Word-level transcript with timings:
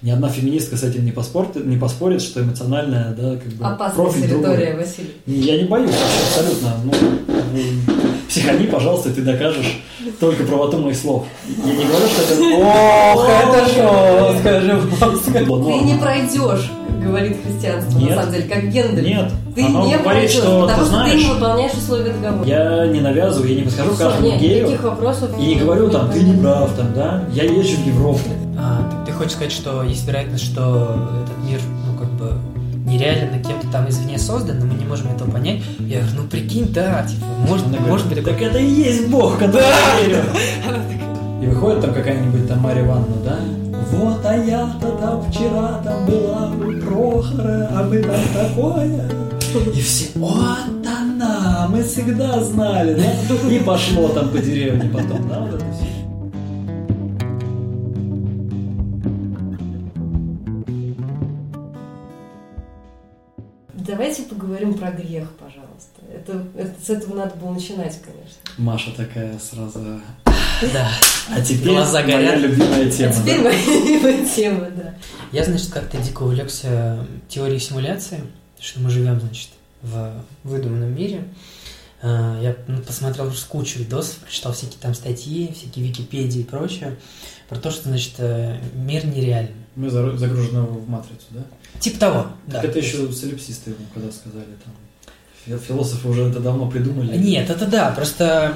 Ни 0.00 0.10
одна 0.10 0.28
феминистка 0.28 0.76
с 0.76 0.84
этим 0.84 1.04
не 1.04 1.10
поспорит, 1.10 1.56
не 1.66 1.76
поспорит 1.76 2.22
что 2.22 2.40
эмоциональная, 2.40 3.16
да, 3.18 3.34
как 3.36 3.52
бы 3.54 3.64
Опасная 3.64 4.04
профиль 4.04 4.22
территория, 4.28 4.66
другой. 4.66 4.84
Василий. 4.84 5.14
Я 5.26 5.56
не 5.60 5.64
боюсь 5.64 5.90
вообще 5.90 6.20
абсолютно. 6.28 6.74
Ну, 6.84 6.92
психани, 8.28 8.66
пожалуйста, 8.66 9.12
ты 9.12 9.22
докажешь 9.22 9.80
только 10.20 10.44
правоту 10.44 10.78
моих 10.78 10.96
слов. 10.96 11.26
Я 11.66 11.72
не 11.72 11.84
говорю, 11.84 12.06
что 12.06 12.22
это... 12.34 12.42
Ох, 12.64 13.28
это 13.28 13.64
жестко, 13.64 14.60
Ты 14.60 14.60
жестко. 14.60 15.84
не 15.84 15.94
пройдешь, 15.98 16.70
как 16.86 17.02
говорит 17.04 17.36
христианство, 17.44 17.98
Нет. 17.98 18.10
на 18.10 18.16
самом 18.16 18.32
деле, 18.32 18.44
как 18.44 18.68
Гендель. 18.70 19.04
Нет, 19.04 19.32
Ты 19.56 19.64
оно 19.64 19.84
не 19.84 19.96
говорит, 19.96 20.30
что, 20.30 20.60
потому 20.60 20.68
ты 20.68 20.74
что 20.74 20.84
знаешь, 20.84 21.10
ты 21.12 21.18
не 21.26 21.34
выполняешь 21.34 21.72
условия 21.72 22.12
договора. 22.12 22.46
Я 22.48 22.86
не 22.86 23.00
навязываю, 23.00 23.48
я 23.50 23.56
не 23.56 23.62
подхожу 23.62 23.94
Всё, 23.94 24.04
каждому 24.04 24.28
нет, 24.28 24.40
гею 24.40 24.62
никаких 24.62 24.82
вопросов. 24.84 25.30
и 25.40 25.42
не 25.44 25.54
говорю 25.56 25.90
там, 25.90 26.10
ты 26.12 26.20
не 26.20 26.40
прав, 26.40 26.72
там, 26.76 26.94
да, 26.94 27.24
я 27.32 27.42
езжу 27.42 27.76
в 27.78 27.86
Европу. 27.86 28.20
Хочешь 29.18 29.32
сказать, 29.32 29.52
что 29.52 29.82
есть 29.82 30.06
вероятность, 30.06 30.44
что 30.44 30.96
этот 31.24 31.44
мир, 31.44 31.60
ну, 31.84 31.98
как 31.98 32.08
бы, 32.12 32.34
нереально 32.88 33.42
кем-то 33.42 33.66
там 33.66 33.88
извне 33.88 34.16
создан, 34.16 34.60
но 34.60 34.66
мы 34.66 34.74
не 34.74 34.84
можем 34.84 35.10
этого 35.10 35.28
понять. 35.28 35.60
Я 35.80 36.02
говорю, 36.02 36.22
ну, 36.22 36.28
прикинь, 36.28 36.72
да, 36.72 37.04
типа, 37.04 37.26
может, 37.48 37.66
Она 37.66 37.78
говорит, 37.78 37.88
может 37.88 38.08
быть 38.08 38.24
так 38.24 38.40
это 38.40 38.58
и 38.58 38.70
есть 38.70 39.08
Бог, 39.08 39.40
который 39.40 39.64
я 39.64 40.06
верю. 40.06 40.22
И 41.42 41.46
выходит 41.46 41.80
там 41.80 41.94
какая-нибудь 41.94 42.46
там 42.46 42.60
Марья 42.60 42.84
Ивановна, 42.84 43.16
да? 43.24 43.38
Вот, 43.90 44.24
а 44.24 44.36
я-то 44.36 44.88
там 45.00 45.22
вчера 45.30 45.80
там 45.82 46.06
была 46.06 46.50
у 46.52 46.80
Прохора, 46.80 47.70
а 47.72 47.82
мы 47.82 48.02
там 48.02 48.20
такое. 48.32 49.10
И 49.74 49.80
все, 49.80 50.10
вот 50.14 50.86
она, 50.86 51.66
мы 51.70 51.82
всегда 51.82 52.40
знали, 52.44 52.94
да? 52.94 53.50
И 53.50 53.58
пошло 53.58 54.08
там 54.10 54.28
по 54.28 54.38
деревне 54.38 54.88
потом, 54.90 55.28
да, 55.28 55.40
вот 55.40 55.54
это 55.54 55.64
все. 55.72 55.87
Давайте 63.98 64.22
поговорим 64.22 64.74
про 64.74 64.92
грех, 64.92 65.28
пожалуйста. 65.40 66.00
Это, 66.14 66.46
это- 66.56 66.80
с 66.80 66.88
этого 66.88 67.16
надо 67.16 67.34
было 67.34 67.50
начинать, 67.50 68.00
конечно. 68.00 68.38
Маша 68.56 68.92
такая 68.96 69.36
сразу. 69.40 70.00
Да. 70.72 70.88
А 71.34 71.40
теперь 71.40 71.72
Глаза 71.72 72.02
моя 72.04 72.16
горят. 72.18 72.40
любимая 72.40 72.88
тема. 72.92 73.10
а 73.10 73.20
теперь 73.20 73.42
да? 73.42 73.42
моя 73.42 74.24
тема, 74.24 74.70
да. 74.70 74.94
Я, 75.32 75.44
значит, 75.44 75.72
как-то 75.72 75.98
дико 75.98 76.22
увлекся 76.22 77.04
теорией 77.28 77.58
симуляции, 77.58 78.20
что 78.60 78.78
мы 78.78 78.88
живем, 78.90 79.18
значит, 79.18 79.50
в 79.82 80.12
выдуманном 80.44 80.94
мире. 80.94 81.24
А, 82.00 82.40
Я 82.40 82.56
ну, 82.68 82.80
посмотрел 82.80 83.26
уже 83.26 83.44
кучу 83.46 83.80
видосов, 83.80 84.18
прочитал 84.18 84.52
всякие 84.52 84.78
там 84.80 84.94
статьи, 84.94 85.52
всякие 85.52 85.84
Википедии 85.86 86.42
и 86.42 86.44
прочее, 86.44 86.96
про 87.48 87.58
то, 87.58 87.72
что, 87.72 87.88
значит, 87.88 88.14
э, 88.18 88.60
мир 88.74 89.04
нереален. 89.06 89.56
Мы 89.74 89.90
загружены 89.90 90.62
в 90.62 90.88
матрицу, 90.88 91.24
да? 91.30 91.40
Типа 91.80 91.98
того, 92.00 92.22
Так 92.50 92.62
да. 92.62 92.68
это 92.68 92.78
еще 92.78 93.10
солипсисты 93.12 93.70
ему 93.70 93.80
когда 93.94 94.10
сказали 94.10 94.46
там. 94.64 94.74
Фи- 95.44 95.64
Философы 95.66 96.08
уже 96.08 96.22
это 96.24 96.40
давно 96.40 96.68
придумали. 96.68 97.16
Нет, 97.16 97.48
это 97.50 97.66
да, 97.66 97.90
просто 97.92 98.54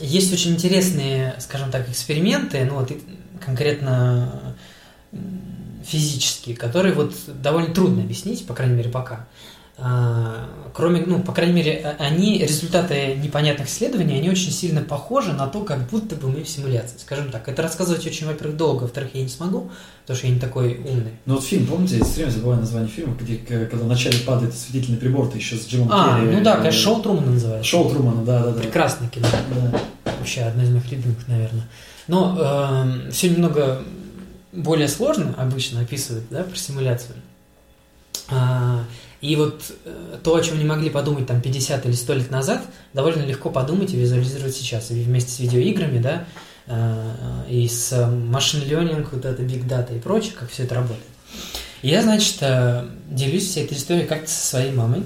есть 0.00 0.32
очень 0.32 0.52
интересные, 0.52 1.34
скажем 1.38 1.70
так, 1.70 1.88
эксперименты, 1.88 2.64
ну 2.64 2.76
вот 2.76 2.90
конкретно 3.44 4.54
физические, 5.84 6.56
которые 6.56 6.94
вот 6.94 7.14
довольно 7.42 7.74
трудно 7.74 8.02
объяснить, 8.02 8.46
по 8.46 8.54
крайней 8.54 8.74
мере, 8.74 8.88
пока. 8.90 9.26
А, 9.76 10.48
Кроме, 10.72 11.02
ну, 11.06 11.20
по 11.20 11.32
крайней 11.32 11.52
мере, 11.52 11.80
а- 11.84 12.02
они, 12.02 12.38
результаты 12.38 13.14
непонятных 13.16 13.68
исследований, 13.68 14.16
они 14.18 14.28
очень 14.28 14.50
сильно 14.50 14.80
похожи 14.82 15.32
на 15.32 15.46
то, 15.46 15.60
как 15.62 15.88
будто 15.88 16.16
бы 16.16 16.28
мы 16.28 16.42
в 16.42 16.48
симуляции. 16.48 16.96
Скажем 16.98 17.30
так, 17.30 17.48
это 17.48 17.62
рассказывать 17.62 18.04
очень, 18.04 18.26
во-первых, 18.26 18.56
долго, 18.56 18.82
во-вторых, 18.82 19.10
я 19.14 19.22
не 19.22 19.28
смогу, 19.28 19.70
потому 20.02 20.16
что 20.18 20.26
я 20.26 20.32
не 20.34 20.40
такой 20.40 20.78
умный. 20.78 21.12
Ну 21.26 21.34
вот 21.34 21.44
фильм, 21.44 21.66
помните, 21.66 21.98
я 21.98 22.04
все 22.04 22.14
время 22.16 22.30
забываю 22.30 22.60
название 22.60 22.90
фильма, 22.90 23.16
где 23.20 23.36
когда 23.36 23.84
вначале 23.84 24.18
падает 24.18 24.52
осветительный 24.52 24.98
прибор, 24.98 25.28
ты 25.30 25.38
еще 25.38 25.56
с 25.56 25.66
Джимом 25.66 25.90
А, 25.92 26.20
Керри, 26.20 26.36
ну 26.36 26.42
да, 26.42 26.54
э, 26.54 26.56
конечно, 26.58 26.80
шоу 26.80 27.02
Трумана 27.02 27.30
называется. 27.30 27.68
Шоу 27.70 27.90
Трумана, 27.90 28.24
да, 28.24 28.42
да, 28.44 28.50
да. 28.50 28.60
Прекрасное 28.60 29.08
кино. 29.08 29.28
Да. 29.54 29.80
Вообще 30.18 30.40
одно 30.42 30.62
из 30.64 30.70
моих 30.70 30.90
любимых, 30.90 31.28
наверное. 31.28 31.68
Но 32.08 32.86
все 33.12 33.30
немного 33.30 33.82
более 34.52 34.88
сложно 34.88 35.34
обычно 35.36 35.80
описывают, 35.80 36.24
да, 36.30 36.42
про 36.42 36.56
симуляцию. 36.56 37.14
А, 38.28 38.84
и 39.20 39.36
вот 39.36 39.62
э, 39.84 40.18
то, 40.22 40.34
о 40.34 40.40
чем 40.42 40.58
не 40.58 40.64
могли 40.64 40.90
подумать 40.90 41.26
там 41.26 41.40
50 41.40 41.86
или 41.86 41.92
100 41.92 42.14
лет 42.14 42.30
назад, 42.30 42.62
довольно 42.92 43.22
легко 43.22 43.50
подумать 43.50 43.92
и 43.92 43.96
визуализировать 43.96 44.54
сейчас. 44.54 44.90
И 44.90 45.02
вместе 45.02 45.30
с 45.30 45.38
видеоиграми, 45.38 45.98
да, 45.98 46.24
а, 46.66 47.44
и 47.48 47.66
с 47.68 48.06
машин 48.08 48.62
learning, 48.62 49.06
вот 49.10 49.24
это 49.24 49.42
big 49.42 49.66
data 49.66 49.96
и 49.96 50.00
прочее, 50.00 50.32
как 50.38 50.50
все 50.50 50.64
это 50.64 50.76
работает. 50.76 51.04
Я, 51.82 52.02
значит, 52.02 52.36
э, 52.40 52.86
делюсь 53.10 53.48
всей 53.48 53.64
этой 53.64 53.76
историей 53.76 54.06
как-то 54.06 54.30
со 54.30 54.46
своей 54.46 54.72
мамой. 54.72 55.02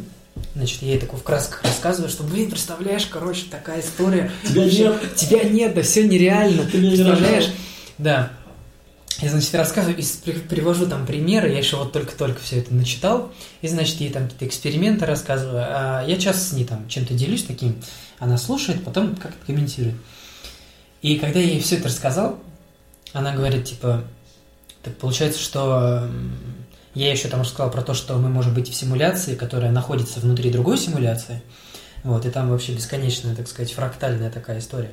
Значит, 0.55 0.83
я 0.83 0.93
ей 0.93 1.01
такой 1.01 1.19
в 1.19 1.25
красках 1.25 1.63
рассказываю, 1.65 2.09
что, 2.09 2.23
блин, 2.23 2.51
представляешь, 2.51 3.07
короче, 3.07 3.47
такая 3.51 3.81
история. 3.81 4.31
Тебя 4.45 4.65
нет. 4.65 5.15
Тебя 5.17 5.43
нет, 5.45 5.75
да 5.75 5.83
все 5.83 6.07
нереально. 6.07 6.65
Ты 6.65 6.79
меня 6.79 6.91
не 6.91 6.97
Представляешь? 6.97 7.51
Да. 7.99 8.31
Я, 9.21 9.31
значит, 9.31 9.53
рассказываю 9.57 9.99
и 9.99 10.33
привожу 10.49 10.87
там 10.87 11.05
примеры, 11.05 11.51
я 11.51 11.59
еще 11.59 11.77
вот 11.77 11.93
только-только 11.93 12.41
все 12.41 12.61
это 12.61 12.73
начитал, 12.73 13.33
и, 13.63 13.69
значит, 13.69 14.01
ей 14.01 14.11
там 14.11 14.25
какие-то 14.25 14.47
эксперименты 14.47 15.07
рассказываю, 15.07 15.65
а 15.67 16.05
я 16.07 16.17
часто 16.19 16.43
с 16.43 16.53
ней 16.53 16.65
там 16.65 16.89
чем-то 16.89 17.15
делюсь 17.15 17.43
таким, 17.43 17.83
она 18.21 18.39
слушает, 18.39 18.85
потом 18.85 19.17
как-то 19.17 19.45
комментирует. 19.45 19.97
И 21.03 21.17
когда 21.17 21.41
я 21.41 21.47
ей 21.47 21.61
все 21.61 21.77
это 21.77 21.89
рассказал, 21.89 22.39
она 23.13 23.35
говорит, 23.35 23.65
типа, 23.65 24.05
так 24.85 24.97
получается, 24.99 25.41
что 25.41 26.09
я 26.95 27.11
еще 27.11 27.27
там 27.27 27.41
рассказал 27.41 27.73
про 27.73 27.83
то, 27.83 27.95
что 27.95 28.17
мы 28.19 28.29
можем 28.29 28.55
быть 28.55 28.71
в 28.71 28.75
симуляции, 28.75 29.35
которая 29.35 29.73
находится 29.73 30.21
внутри 30.21 30.51
другой 30.53 30.79
симуляции, 30.79 31.43
вот, 32.05 32.25
и 32.25 32.31
там 32.31 32.51
вообще 32.51 32.73
бесконечная, 32.73 33.35
так 33.35 33.49
сказать, 33.49 33.73
фрактальная 33.73 34.31
такая 34.31 34.61
история. 34.61 34.93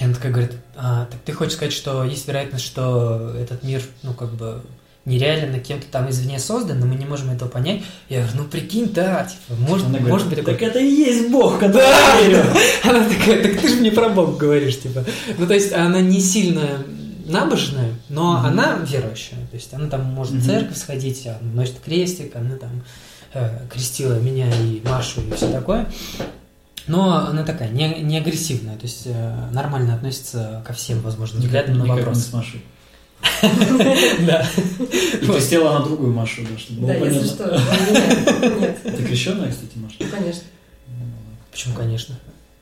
И 0.00 0.04
она 0.04 0.14
такая 0.14 0.32
говорит, 0.32 0.52
а, 0.76 1.06
так 1.10 1.20
ты 1.24 1.32
хочешь 1.32 1.54
сказать, 1.54 1.72
что 1.72 2.04
есть 2.04 2.26
вероятность, 2.26 2.64
что 2.64 3.32
этот 3.40 3.62
мир, 3.62 3.80
ну, 4.02 4.12
как 4.12 4.32
бы, 4.34 4.60
нереально 5.04 5.60
кем-то 5.60 5.86
там 5.90 6.08
извне 6.10 6.38
создан, 6.38 6.80
но 6.80 6.86
мы 6.86 6.94
не 6.96 7.04
можем 7.04 7.30
этого 7.30 7.48
понять. 7.48 7.82
Я 8.08 8.22
говорю, 8.22 8.38
ну, 8.38 8.44
прикинь, 8.44 8.88
да, 8.92 9.24
типа, 9.24 9.60
может, 9.60 9.86
Она 9.86 9.98
может 10.00 10.26
говорит, 10.28 10.28
быть 10.28 10.38
такое. 10.38 10.54
так 10.54 10.62
это 10.62 10.78
и 10.80 10.90
есть 10.90 11.28
Бог, 11.30 11.60
я 11.62 11.68
верю. 11.68 12.42
Она 12.82 13.04
такая, 13.08 13.42
так 13.42 13.60
ты 13.60 13.68
же 13.68 13.76
мне 13.76 13.92
про 13.92 14.08
Бога 14.08 14.36
говоришь, 14.36 14.80
типа. 14.80 15.04
Ну, 15.38 15.46
то 15.46 15.54
есть, 15.54 15.72
она 15.72 16.00
не 16.00 16.20
сильно 16.20 16.82
набожная, 17.26 17.90
но 18.08 18.32
Мгм. 18.38 18.46
она 18.46 18.78
верующая. 18.84 19.38
То 19.50 19.56
есть, 19.56 19.72
она 19.74 19.88
там 19.88 20.04
может 20.04 20.32
в 20.32 20.36
Мгм. 20.36 20.44
церковь 20.44 20.76
сходить, 20.76 21.26
она 21.26 21.36
носит 21.52 21.76
крестик, 21.84 22.34
она 22.34 22.56
там 22.56 22.82
э, 23.34 23.66
крестила 23.72 24.14
меня 24.20 24.46
и 24.48 24.80
Машу 24.88 25.20
и 25.20 25.32
все 25.34 25.50
такое. 25.50 25.86
Но 26.86 27.28
она 27.28 27.44
такая, 27.44 27.70
не, 27.70 28.00
не 28.02 28.18
агрессивная, 28.18 28.76
то 28.76 28.82
есть 28.84 29.02
э, 29.06 29.48
нормально 29.52 29.94
относится 29.94 30.62
ко 30.66 30.72
всем 30.74 31.00
возможным 31.00 31.42
взглядам 31.42 31.78
на 31.78 31.82
Никак 31.84 31.96
не 31.96 32.02
вопрос. 32.02 32.24
с 32.24 32.32
Машей. 32.32 32.64
Да. 34.26 34.46
И 34.78 35.26
крестила 35.26 35.76
она 35.76 35.84
другую 35.84 36.12
Машу, 36.12 36.42
да, 36.50 36.58
чтобы 36.58 36.80
было 36.82 36.88
Да, 36.92 36.94
если 37.06 37.26
что. 37.26 37.60
Нет, 38.60 38.82
Ты 38.82 39.04
крещенная, 39.04 39.50
кстати, 39.50 39.76
Маша? 39.76 39.96
ну, 40.00 40.06
конечно. 40.10 40.42
Почему, 41.50 41.74
конечно? 41.74 42.18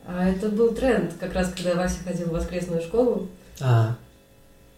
А 0.07 0.29
это 0.29 0.49
был 0.49 0.73
тренд, 0.75 1.13
как 1.19 1.33
раз 1.35 1.53
когда 1.57 1.75
Вася 1.75 1.97
ходил 2.05 2.29
в 2.29 2.33
воскресную 2.33 2.83
школу. 2.83 3.29
А, 3.61 3.97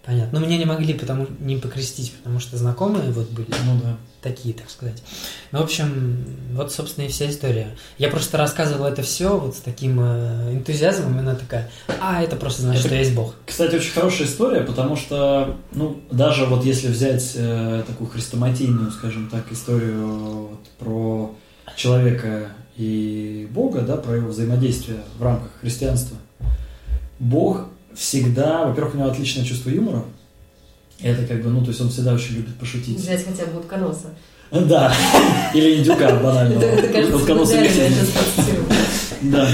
понятно. 0.04 0.38
Но 0.38 0.46
меня 0.46 0.58
не 0.58 0.66
могли 0.66 0.94
потому, 0.94 1.26
не 1.40 1.56
покрестить, 1.56 2.12
потому 2.12 2.40
что 2.40 2.56
знакомые 2.56 3.10
вот 3.10 3.28
были. 3.30 3.48
Ну 3.66 3.80
да. 3.82 3.96
Такие, 4.24 4.54
так 4.54 4.68
сказать. 4.70 5.00
Ну, 5.52 5.60
в 5.60 5.62
общем, 5.62 6.24
вот, 6.52 6.72
собственно, 6.72 7.04
и 7.04 7.08
вся 7.08 7.30
история. 7.30 7.76
Я 7.98 8.08
просто 8.08 8.36
рассказывал 8.38 8.86
это 8.86 9.02
все 9.02 9.38
вот 9.38 9.54
с 9.54 9.58
таким 9.58 10.00
э, 10.00 10.52
энтузиазмом, 10.54 11.16
и 11.16 11.20
она 11.20 11.34
такая, 11.36 11.70
а, 12.00 12.22
это 12.22 12.34
просто 12.34 12.62
значит, 12.62 12.80
Это- 12.80 12.88
что 12.88 12.96
есть 12.98 13.14
Бог. 13.14 13.34
Кстати, 13.46 13.76
очень 13.76 13.92
хорошая 13.92 14.26
история, 14.26 14.62
потому 14.62 14.96
что, 14.96 15.56
ну, 15.72 16.00
даже 16.10 16.46
вот 16.46 16.64
если 16.64 16.88
взять 16.88 17.32
э, 17.36 17.84
такую 17.86 18.10
хрестоматийную, 18.10 18.90
скажем 18.90 19.28
так, 19.30 19.52
историю 19.52 20.48
вот 20.48 20.68
про 20.78 21.34
человека 21.76 22.48
и 22.76 23.46
Бога, 23.52 23.82
да, 23.82 23.96
про 23.96 24.16
его 24.16 24.28
взаимодействие 24.30 24.98
в 25.18 25.22
рамках 25.22 25.50
христианства, 25.60 26.16
Бог 27.20 27.66
всегда, 27.94 28.64
во-первых, 28.64 28.94
у 28.94 28.98
него 28.98 29.08
отличное 29.10 29.44
чувство 29.44 29.70
юмора, 29.70 30.02
это 31.00 31.26
как 31.26 31.42
бы, 31.42 31.50
ну, 31.50 31.60
то 31.62 31.68
есть 31.68 31.80
он 31.80 31.90
всегда 31.90 32.14
очень 32.14 32.36
любит 32.36 32.54
пошутить. 32.56 32.98
Взять 32.98 33.24
хотя 33.24 33.46
бы 33.46 33.60
утконоса. 33.60 34.10
Да, 34.50 34.94
или 35.54 35.78
индюка 35.78 36.14
банально. 36.16 36.58
Это, 36.58 36.66
это, 36.66 36.88
кажется, 36.88 37.16
Утконоса. 37.16 37.58
Да. 39.22 39.48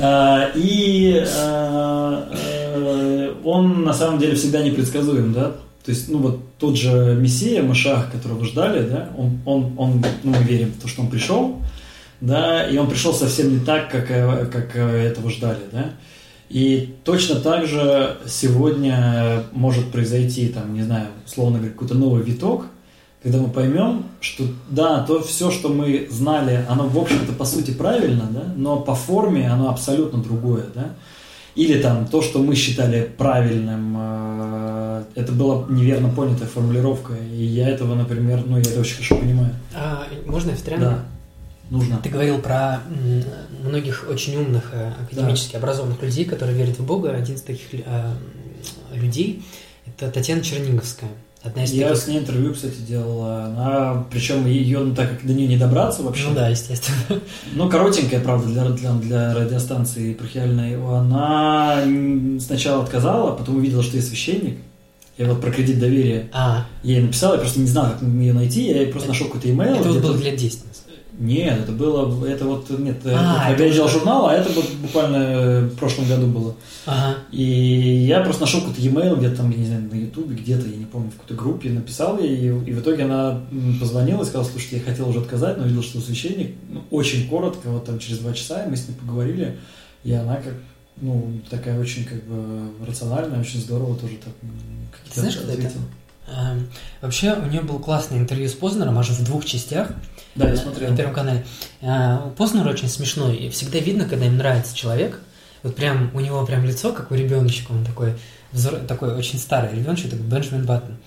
А, 0.00 0.50
И 0.54 1.24
а, 1.38 2.28
э, 2.32 3.34
он 3.44 3.84
на 3.84 3.94
самом 3.94 4.18
деле 4.18 4.34
всегда 4.34 4.62
непредсказуем, 4.62 5.32
да? 5.32 5.52
То 5.84 5.92
есть, 5.92 6.08
ну 6.08 6.18
вот 6.18 6.40
тот 6.58 6.76
же 6.76 7.16
Мессия, 7.20 7.62
Машах, 7.62 8.10
которого 8.10 8.44
ждали, 8.44 8.88
да, 8.88 9.08
он, 9.16 9.38
он, 9.44 9.72
он, 9.78 10.04
ну 10.24 10.32
мы 10.32 10.42
верим 10.42 10.72
в 10.72 10.82
то, 10.82 10.88
что 10.88 11.02
он 11.02 11.08
пришел, 11.08 11.62
да, 12.20 12.68
и 12.68 12.76
он 12.76 12.88
пришел 12.90 13.14
совсем 13.14 13.54
не 13.54 13.64
так, 13.64 13.88
как, 13.88 14.10
э, 14.10 14.46
как 14.46 14.74
э, 14.74 15.06
этого 15.06 15.30
ждали, 15.30 15.60
да. 15.70 15.92
И 16.48 16.94
точно 17.04 17.36
так 17.36 17.66
же 17.66 18.18
сегодня 18.26 19.42
может 19.52 19.90
произойти, 19.90 20.48
там, 20.48 20.74
не 20.74 20.82
знаю, 20.82 21.08
условно 21.26 21.58
говоря, 21.58 21.72
какой-то 21.72 21.94
новый 21.94 22.22
виток, 22.22 22.66
когда 23.22 23.38
мы 23.38 23.48
поймем, 23.48 24.04
что 24.20 24.44
да, 24.70 25.02
то 25.04 25.20
все, 25.22 25.50
что 25.50 25.68
мы 25.68 26.06
знали, 26.10 26.64
оно, 26.68 26.86
в 26.86 26.96
общем-то, 26.96 27.32
по 27.32 27.44
сути 27.44 27.72
правильно, 27.72 28.28
да, 28.30 28.52
но 28.56 28.78
по 28.78 28.94
форме 28.94 29.50
оно 29.50 29.70
абсолютно 29.70 30.22
другое, 30.22 30.66
да. 30.74 30.90
Или 31.56 31.80
там 31.80 32.06
то, 32.06 32.20
что 32.22 32.38
мы 32.38 32.54
считали 32.54 33.10
правильным, 33.16 33.96
э, 33.98 35.04
это 35.14 35.32
была 35.32 35.64
неверно 35.70 36.10
понятая 36.10 36.46
формулировка, 36.46 37.14
и 37.14 37.42
я 37.42 37.68
этого, 37.70 37.94
например, 37.94 38.42
ну, 38.46 38.58
я 38.58 38.62
это 38.62 38.78
очень 38.78 38.96
хорошо 38.96 39.16
понимаю. 39.16 39.54
А, 39.74 40.04
можно 40.26 40.50
я 40.50 40.56
встряну? 40.56 40.82
Да, 40.82 41.04
нужно. 41.70 41.98
Ты 42.02 42.08
говорил 42.08 42.38
про 42.38 42.80
многих 43.62 44.06
очень 44.08 44.36
умных, 44.36 44.70
э, 44.72 44.92
академически 45.02 45.56
образованных 45.56 46.02
людей, 46.02 46.24
которые 46.24 46.56
верят 46.56 46.78
в 46.78 46.84
Бога. 46.84 47.12
Один 47.12 47.36
из 47.36 47.42
таких 47.42 47.66
э, 47.72 48.12
людей– 48.94 49.42
это 49.86 50.10
Татьяна 50.10 50.42
Черниговская. 50.42 51.10
Одна 51.42 51.64
из 51.64 51.72
Я 51.72 51.88
таких... 51.88 52.02
с 52.02 52.06
ней 52.08 52.18
интервью, 52.18 52.54
кстати, 52.54 52.76
делал. 52.80 53.24
Она, 53.24 54.04
причем 54.10 54.46
ее, 54.46 54.80
ну, 54.80 54.94
так 54.94 55.10
как 55.10 55.26
до 55.26 55.32
нее 55.32 55.46
не 55.46 55.56
добраться 55.56 56.02
вообще. 56.02 56.28
Ну 56.28 56.34
да, 56.34 56.48
естественно. 56.48 57.20
Ну, 57.54 57.68
коротенькая, 57.68 58.20
правда, 58.20 58.48
для, 58.48 58.64
для, 58.70 58.92
для 58.94 59.34
радиостанции 59.34 60.14
прохиальной. 60.14 60.76
Она 60.76 61.84
сначала 62.40 62.82
отказала, 62.82 63.36
потом 63.36 63.56
увидела, 63.56 63.82
что 63.82 63.96
я 63.96 64.02
священник. 64.02 64.58
Я 65.18 65.26
вот 65.28 65.40
про 65.40 65.50
кредит 65.50 65.78
доверия. 65.78 66.28
А, 66.32 66.66
Я 66.82 66.96
ей 66.96 67.02
написал, 67.04 67.32
я 67.32 67.38
просто 67.38 67.60
не 67.60 67.68
знал, 67.68 67.92
как 67.92 68.02
ее 68.02 68.34
найти. 68.34 68.66
Я 68.66 68.86
просто 68.90 69.08
нашел 69.08 69.28
какой-то 69.28 69.48
имейл. 69.48 69.76
это 69.76 69.88
вот 69.88 70.02
было 70.02 70.16
лет 70.16 70.36
10 70.36 70.66
назад. 70.66 70.85
Нет, 71.18 71.60
это 71.60 71.72
было, 71.72 72.26
это 72.26 72.44
вот, 72.44 72.68
нет, 72.78 72.98
А, 73.06 73.50
это, 73.50 73.64
я 73.64 73.70
делал 73.72 73.86
уже- 73.86 73.94
журнал, 73.98 74.26
а 74.28 74.34
это 74.34 74.50
вот 74.52 74.70
буквально 74.82 75.16
э, 75.16 75.60
в 75.66 75.76
прошлом 75.76 76.06
году 76.08 76.26
было. 76.26 76.54
Ага. 76.84 77.16
И 77.32 77.42
я 77.42 78.20
просто 78.20 78.42
нашел 78.42 78.60
какой-то 78.60 78.82
e-mail 78.82 79.16
где-то 79.16 79.36
там, 79.36 79.50
я 79.50 79.56
не 79.56 79.66
знаю, 79.66 79.88
на 79.90 79.94
ютубе, 79.96 80.36
где-то, 80.36 80.66
я 80.68 80.76
не 80.76 80.84
помню, 80.84 81.10
в 81.10 81.14
какой-то 81.16 81.34
группе, 81.34 81.70
написал 81.70 82.18
ей, 82.18 82.36
и, 82.36 82.46
и 82.48 82.72
в 82.72 82.80
итоге 82.80 83.04
она 83.04 83.40
позвонила 83.80 84.22
и 84.22 84.26
сказала, 84.26 84.46
слушайте, 84.46 84.76
я 84.76 84.82
хотел 84.82 85.08
уже 85.08 85.20
отказать, 85.20 85.56
но 85.56 85.64
видел, 85.64 85.82
что 85.82 86.00
священник, 86.00 86.54
ну, 86.68 86.82
очень 86.90 87.26
коротко, 87.28 87.68
вот 87.70 87.86
там 87.86 87.98
через 87.98 88.18
два 88.18 88.34
часа, 88.34 88.64
и 88.64 88.68
мы 88.70 88.76
с 88.76 88.86
ней 88.86 88.94
поговорили, 88.94 89.56
и 90.04 90.12
она 90.12 90.36
как, 90.36 90.52
ну, 91.00 91.40
такая 91.48 91.80
очень 91.80 92.04
как 92.04 92.22
бы 92.24 92.68
рациональная, 92.86 93.40
очень 93.40 93.60
здорово 93.60 93.96
тоже 93.96 94.14
так 94.22 94.34
какие-то 94.92 95.20
знаешь, 95.20 95.36
когда 95.36 95.52
это? 95.54 95.72
Эм, 96.28 96.66
Вообще, 97.00 97.34
у 97.34 97.46
нее 97.46 97.60
было 97.62 97.78
классное 97.78 98.18
интервью 98.18 98.48
с 98.48 98.52
Познером, 98.52 98.98
аж 98.98 99.08
в 99.10 99.24
двух 99.24 99.44
частях. 99.44 99.92
Да, 100.36 100.48
я 100.48 100.56
смотрел. 100.56 100.90
На 100.90 100.96
Первом 100.96 101.14
канале. 101.14 101.44
Э, 101.80 102.18
Познер 102.36 102.66
очень 102.68 102.88
смешной, 102.88 103.36
и 103.36 103.50
всегда 103.50 103.78
видно, 103.78 104.04
когда 104.04 104.26
им 104.26 104.36
нравится 104.36 104.76
человек. 104.76 105.20
Вот 105.62 105.74
прям 105.74 106.10
у 106.14 106.20
него 106.20 106.44
прям 106.46 106.64
лицо, 106.64 106.92
как 106.92 107.10
у 107.10 107.14
ребеночка, 107.14 107.72
он 107.72 107.84
такой, 107.84 108.14
взор- 108.52 108.84
такой 108.86 109.14
очень 109.14 109.38
старый 109.38 109.72
ребеночек, 109.74 110.10
такой 110.10 110.26
Бенджамин 110.26 110.64
Баттон. 110.66 110.96
А, 110.96 110.98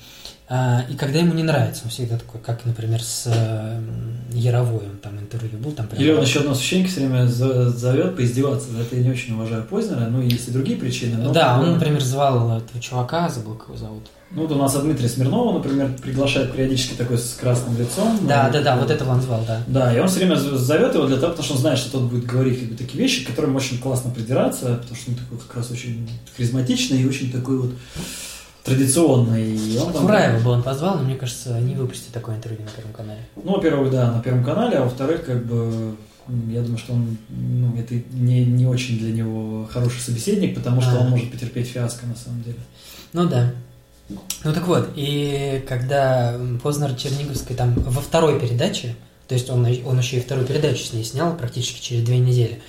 И 0.50 0.96
когда 0.96 1.20
ему 1.20 1.34
не 1.36 1.44
нравится, 1.44 1.82
он 1.84 1.92
всегда 1.92 2.18
такой, 2.18 2.42
как, 2.42 2.66
например, 2.66 3.04
с 3.04 3.26
э, 3.28 3.82
Яровой, 4.32 4.86
он 4.90 4.98
там 4.98 5.20
интервью 5.20 5.60
был, 5.60 5.72
там 5.74 5.86
прям... 5.88 6.02
Или 6.02 6.12
он 6.12 6.24
еще 6.24 6.40
одного 6.40 6.56
священника 6.56 6.90
все 6.90 7.02
время 7.02 7.28
зовет 7.28 8.16
поиздеваться. 8.16 8.70
Это 8.82 8.96
я 8.96 9.04
не 9.04 9.12
очень 9.12 9.36
уважаю 9.36 9.64
Познера. 9.66 10.08
Ну, 10.10 10.22
есть 10.22 10.48
и 10.48 10.52
другие 10.52 10.78
причины. 10.80 11.22
но 11.22 11.32
Да, 11.32 11.60
он, 11.60 11.74
например, 11.74 12.02
звал 12.02 12.58
этого 12.58 12.82
чувака, 12.82 13.30
забыл, 13.30 13.54
как 13.56 13.68
его 13.68 13.78
зовут. 13.78 14.08
Ну, 14.32 14.44
вот 14.44 14.52
у 14.52 14.56
нас 14.56 14.76
Дмитрия 14.76 15.08
Смирнова, 15.10 15.54
например, 15.54 15.92
приглашает 16.02 16.52
периодически 16.52 16.94
такой 16.96 17.18
с 17.20 17.34
красным 17.34 17.78
лицом. 17.78 18.18
Да, 18.28 18.48
Ну, 18.48 18.54
да, 18.54 18.60
да, 18.60 18.64
такой- 18.64 18.82
вот 18.82 18.92
этого 18.92 19.12
он 19.12 19.22
звал, 19.22 19.44
да. 19.48 19.62
Да, 19.68 19.96
и 19.96 20.00
он 20.00 20.08
все 20.08 20.18
время 20.20 20.36
зовет 20.36 20.96
его 20.96 21.06
для 21.06 21.18
того, 21.18 21.30
потому 21.34 21.44
что 21.46 21.54
он 21.56 21.60
знает, 21.60 21.78
что 21.78 21.92
тот 21.92 22.04
будет 22.04 22.26
говорить 22.26 22.60
как 22.60 22.70
бы, 22.70 22.76
такие 22.76 23.02
вещи, 23.02 23.24
к 23.24 23.28
которым 23.28 23.56
очень 23.56 23.78
классно 23.80 24.10
придираться, 24.12 24.76
потому 24.82 24.96
что 24.96 25.12
он 25.12 25.18
такой 25.18 25.38
как 25.40 25.58
раз 25.58 25.72
очень 25.72 26.10
харизматичный 26.36 27.02
и 27.02 27.08
очень 27.08 27.32
такой 27.32 27.58
вот 27.60 27.72
традиционный. 28.70 29.56
И 29.56 29.78
он 29.78 29.94
там- 29.94 30.06
Кураева 30.06 30.40
бы 30.44 30.52
он 30.52 30.64
позвал, 30.64 30.98
но 30.98 31.04
мне 31.04 31.16
кажется, 31.16 31.60
не 31.60 31.76
выпустит 31.76 32.12
такое 32.14 32.36
интервью 32.36 32.62
на 32.64 32.70
Первом 32.72 32.94
канале. 32.94 33.20
Ну, 33.36 33.54
во-первых, 33.56 33.92
да, 33.92 34.12
на 34.12 34.22
Первом 34.22 34.44
канале, 34.44 34.78
а 34.78 34.84
во-вторых, 34.84 35.26
как 35.26 35.46
бы, 35.46 35.96
я 36.50 36.62
думаю, 36.62 36.78
что 36.78 36.94
он, 36.94 37.18
ну, 37.30 37.76
это 37.78 37.96
не, 38.12 38.46
не 38.46 38.66
очень 38.66 39.00
для 39.00 39.12
него 39.12 39.68
хороший 39.72 40.00
собеседник, 40.02 40.56
потому 40.56 40.82
что 40.82 40.92
А. 40.92 41.00
он 41.00 41.10
может 41.10 41.32
потерпеть 41.32 41.68
фиаско, 41.68 42.06
на 42.06 42.16
самом 42.16 42.44
деле. 42.44 42.58
Ну 43.14 43.28
да. 43.28 43.52
Ну 44.44 44.54
так 44.54 44.66
вот, 44.68 44.90
и 44.96 45.64
когда 45.68 46.36
Познер 46.64 46.96
Черниговской 46.96 47.56
там 47.56 47.74
во 47.76 48.02
второй 48.02 48.40
передаче, 48.40 48.96
то 49.28 49.36
есть 49.36 49.50
он, 49.52 49.64
он 49.86 50.00
еще 50.00 50.18
и 50.18 50.22
вторую 50.22 50.48
передачу 50.48 50.84
с 50.84 50.94
ней 50.94 51.04
снял 51.04 51.36
практически 51.38 51.80
через 51.80 52.04
две 52.04 52.18
недели, 52.18 52.60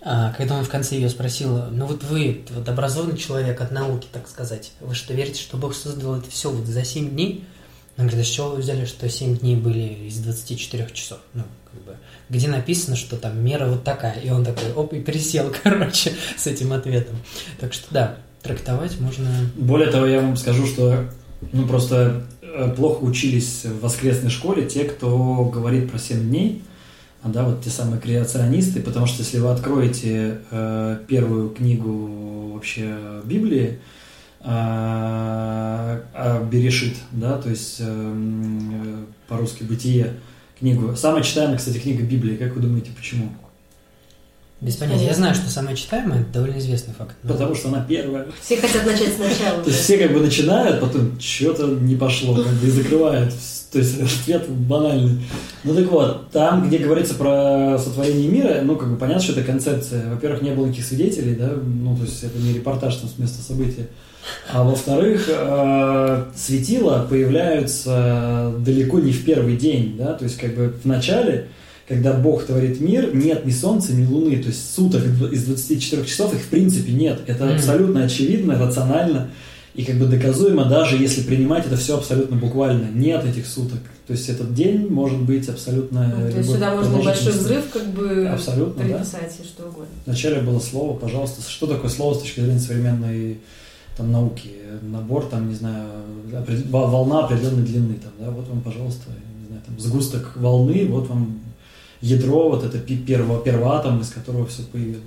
когда 0.00 0.56
он 0.56 0.64
в 0.64 0.68
конце 0.68 0.94
ее 0.94 1.08
спросил, 1.08 1.64
ну 1.70 1.86
вот 1.86 2.04
вы, 2.04 2.44
вот 2.50 2.68
образованный 2.68 3.18
человек 3.18 3.60
от 3.60 3.72
науки, 3.72 4.06
так 4.12 4.28
сказать, 4.28 4.72
вы 4.80 4.94
что, 4.94 5.12
верите, 5.12 5.40
что 5.40 5.56
Бог 5.56 5.74
создал 5.74 6.16
это 6.16 6.30
все 6.30 6.50
вот 6.50 6.66
за 6.66 6.84
7 6.84 7.10
дней? 7.10 7.44
Он 7.96 8.06
говорит, 8.06 8.24
а 8.24 8.28
с 8.28 8.30
чего 8.30 8.50
вы 8.50 8.58
взяли, 8.58 8.84
что 8.84 9.08
7 9.08 9.38
дней 9.38 9.56
были 9.56 10.06
из 10.06 10.18
24 10.18 10.88
часов? 10.92 11.18
Ну, 11.34 11.42
как 11.70 11.82
бы, 11.82 11.96
где 12.28 12.46
написано, 12.46 12.94
что 12.94 13.16
там 13.16 13.44
мера 13.44 13.66
вот 13.66 13.82
такая. 13.82 14.20
И 14.20 14.30
он 14.30 14.44
такой, 14.44 14.72
оп, 14.72 14.92
и 14.92 15.00
пересел, 15.00 15.52
короче, 15.62 16.12
с 16.36 16.46
этим 16.46 16.72
ответом. 16.72 17.16
Так 17.58 17.72
что 17.72 17.86
да, 17.90 18.16
трактовать 18.42 19.00
можно... 19.00 19.28
Более 19.56 19.90
того, 19.90 20.06
я 20.06 20.20
вам 20.20 20.36
скажу, 20.36 20.66
что 20.66 21.06
ну 21.52 21.66
просто 21.66 22.24
э, 22.40 22.72
плохо 22.76 23.02
учились 23.02 23.64
в 23.64 23.80
воскресной 23.80 24.30
школе 24.30 24.68
те, 24.68 24.84
кто 24.84 25.44
говорит 25.44 25.90
про 25.90 25.98
7 25.98 26.20
дней, 26.20 26.62
а, 26.62 26.67
да, 27.24 27.44
вот 27.44 27.62
те 27.62 27.70
самые 27.70 28.00
креационисты, 28.00 28.80
потому 28.80 29.06
что 29.06 29.22
если 29.22 29.38
вы 29.38 29.50
откроете 29.50 30.40
э, 30.50 30.98
первую 31.08 31.50
книгу 31.50 32.52
вообще 32.54 33.22
Библии, 33.24 33.78
э, 34.40 36.02
Берешит, 36.50 36.96
да, 37.12 37.38
то 37.38 37.50
есть 37.50 37.76
э, 37.80 37.84
э, 37.84 39.04
по-русски 39.26 39.64
«Бытие», 39.64 40.14
книгу. 40.58 40.94
Самая 40.96 41.22
читаемая, 41.22 41.56
кстати, 41.56 41.78
книга 41.78 42.02
Библии. 42.02 42.36
Как 42.36 42.54
вы 42.54 42.60
думаете, 42.60 42.90
почему? 42.96 43.30
Без 44.60 44.74
понятия. 44.74 45.04
Я 45.06 45.14
знаю, 45.14 45.34
что 45.36 45.48
самое 45.48 45.76
читаемое, 45.76 46.22
это 46.22 46.32
довольно 46.32 46.58
известный 46.58 46.92
факт. 46.92 47.14
но- 47.22 47.32
Потому 47.32 47.54
что 47.54 47.68
она 47.68 47.84
первая. 47.88 48.26
Все 48.42 48.56
хотят 48.56 48.84
начать 48.84 49.14
сначала. 49.14 49.62
То 49.62 49.70
есть 49.70 49.82
все 49.84 49.98
как 49.98 50.12
бы 50.12 50.20
начинают, 50.20 50.80
потом 50.80 51.18
что-то 51.20 51.66
не 51.68 51.94
пошло, 51.94 52.34
как 52.34 52.52
бы 52.54 52.66
и 52.66 52.70
закрывают. 52.70 53.32
То 53.70 53.78
есть 53.78 54.00
ответ 54.00 54.48
банальный. 54.48 55.20
Ну 55.62 55.74
так 55.74 55.86
вот, 55.92 56.30
там, 56.30 56.66
где 56.66 56.78
говорится 56.78 57.14
про 57.14 57.78
сотворение 57.78 58.28
мира, 58.28 58.60
ну 58.64 58.74
как 58.76 58.90
бы 58.90 58.96
понятно, 58.96 59.22
что 59.22 59.32
это 59.32 59.42
концепция. 59.44 60.08
Во-первых, 60.12 60.42
не 60.42 60.50
было 60.50 60.64
никаких 60.66 60.86
свидетелей, 60.86 61.34
да, 61.36 61.50
ну 61.64 61.94
то 61.96 62.02
есть 62.02 62.24
это 62.24 62.36
не 62.38 62.54
репортаж 62.54 62.96
там 62.96 63.08
с 63.10 63.18
места 63.18 63.40
события. 63.42 63.86
А 64.52 64.62
во-вторых, 64.64 65.26
э, 65.28 66.24
светила 66.34 67.06
появляются 67.08 68.52
далеко 68.58 68.98
не 68.98 69.12
в 69.12 69.24
первый 69.24 69.56
день, 69.56 69.96
да, 69.96 70.14
то 70.14 70.24
есть 70.24 70.36
как 70.38 70.54
бы 70.54 70.74
в 70.82 70.86
начале, 70.86 71.48
когда 71.88 72.12
Бог 72.12 72.44
творит 72.44 72.80
мир, 72.80 73.14
нет 73.14 73.46
ни 73.46 73.50
солнца, 73.50 73.94
ни 73.94 74.06
луны, 74.06 74.36
то 74.38 74.48
есть 74.48 74.74
суток 74.74 75.02
из 75.32 75.44
24 75.44 76.04
часов 76.04 76.34
их 76.34 76.40
в 76.40 76.48
принципе 76.48 76.92
нет. 76.92 77.20
Это 77.26 77.46
Мгм. 77.46 77.54
абсолютно 77.54 78.04
очевидно, 78.04 78.58
рационально 78.58 79.30
и 79.74 79.84
как 79.84 79.96
бы 79.96 80.06
доказуемо, 80.06 80.64
даже 80.66 80.96
если 80.96 81.22
принимать 81.22 81.66
это 81.66 81.76
все 81.76 81.96
абсолютно 81.96 82.36
буквально. 82.36 82.88
Нет 82.92 83.24
этих 83.24 83.46
суток. 83.46 83.78
То 84.06 84.12
есть 84.12 84.28
этот 84.28 84.52
день 84.54 84.88
может 84.88 85.20
быть 85.20 85.48
абсолютно... 85.48 86.12
Ну, 86.18 86.30
То 86.30 86.38
есть 86.38 86.50
сюда 86.50 86.74
можно 86.74 86.98
большой 86.98 87.32
взрыв 87.32 87.64
как 87.72 87.86
бы 87.88 88.26
Абсолютно, 88.26 88.82
да. 88.84 88.96
приписать 88.96 89.36
и 89.40 89.44
что 89.44 89.64
угодно. 89.64 89.86
Вначале 90.04 90.40
было 90.40 90.58
слово, 90.58 90.96
пожалуйста. 90.96 91.42
Что 91.48 91.66
такое 91.66 91.90
слово 91.90 92.14
с 92.14 92.20
точки 92.22 92.40
зрения 92.40 92.58
современной 92.58 93.38
там, 93.96 94.10
науки? 94.10 94.50
Набор, 94.82 95.26
там, 95.26 95.48
не 95.48 95.54
знаю, 95.54 95.88
волна 96.70 97.24
определенной 97.24 97.62
длины. 97.64 97.94
Там, 98.02 98.12
да? 98.18 98.30
Вот 98.30 98.48
вам, 98.48 98.60
пожалуйста, 98.62 99.10
не 99.40 99.46
знаю, 99.46 99.62
там, 99.64 99.78
сгусток 99.78 100.32
волны, 100.36 100.86
вот 100.88 101.08
вам 101.08 101.38
ядро, 102.00 102.48
вот 102.50 102.64
это 102.64 102.78
пи- 102.78 102.96
перво, 102.96 103.40
первоатом, 103.42 104.00
из 104.00 104.10
которого 104.10 104.46
все 104.46 104.62
появилось. 104.62 105.02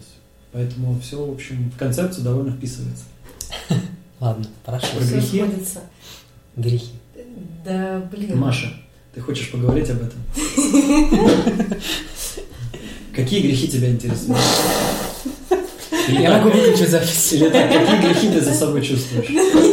Поэтому 0.51 0.99
все, 0.99 1.23
в 1.25 1.31
общем, 1.31 1.71
в 1.73 1.77
концепцию 1.77 2.23
довольно 2.23 2.51
вписывается. 2.51 3.03
Ладно, 4.19 4.45
хорошо. 4.65 4.87
Про 4.97 5.05
грехи? 5.05 5.43
Грехи. 6.55 6.91
Да, 7.65 8.01
блин. 8.11 8.37
Маша, 8.37 8.73
ты 9.13 9.21
хочешь 9.21 9.49
поговорить 9.51 9.89
об 9.89 10.01
этом? 10.01 10.19
Какие 13.15 13.41
грехи 13.41 13.67
тебя 13.67 13.89
интересуют? 13.91 14.39
Или 16.07 16.21
Я 16.21 16.37
могу 16.37 16.49
выключить 16.49 16.89
запись. 16.89 17.33
Или 17.33 17.49
так, 17.49 17.69
какие 17.71 18.01
грехи 18.01 18.29
ты 18.29 18.41
за 18.41 18.53
собой 18.53 18.81
чувствуешь? 18.81 19.27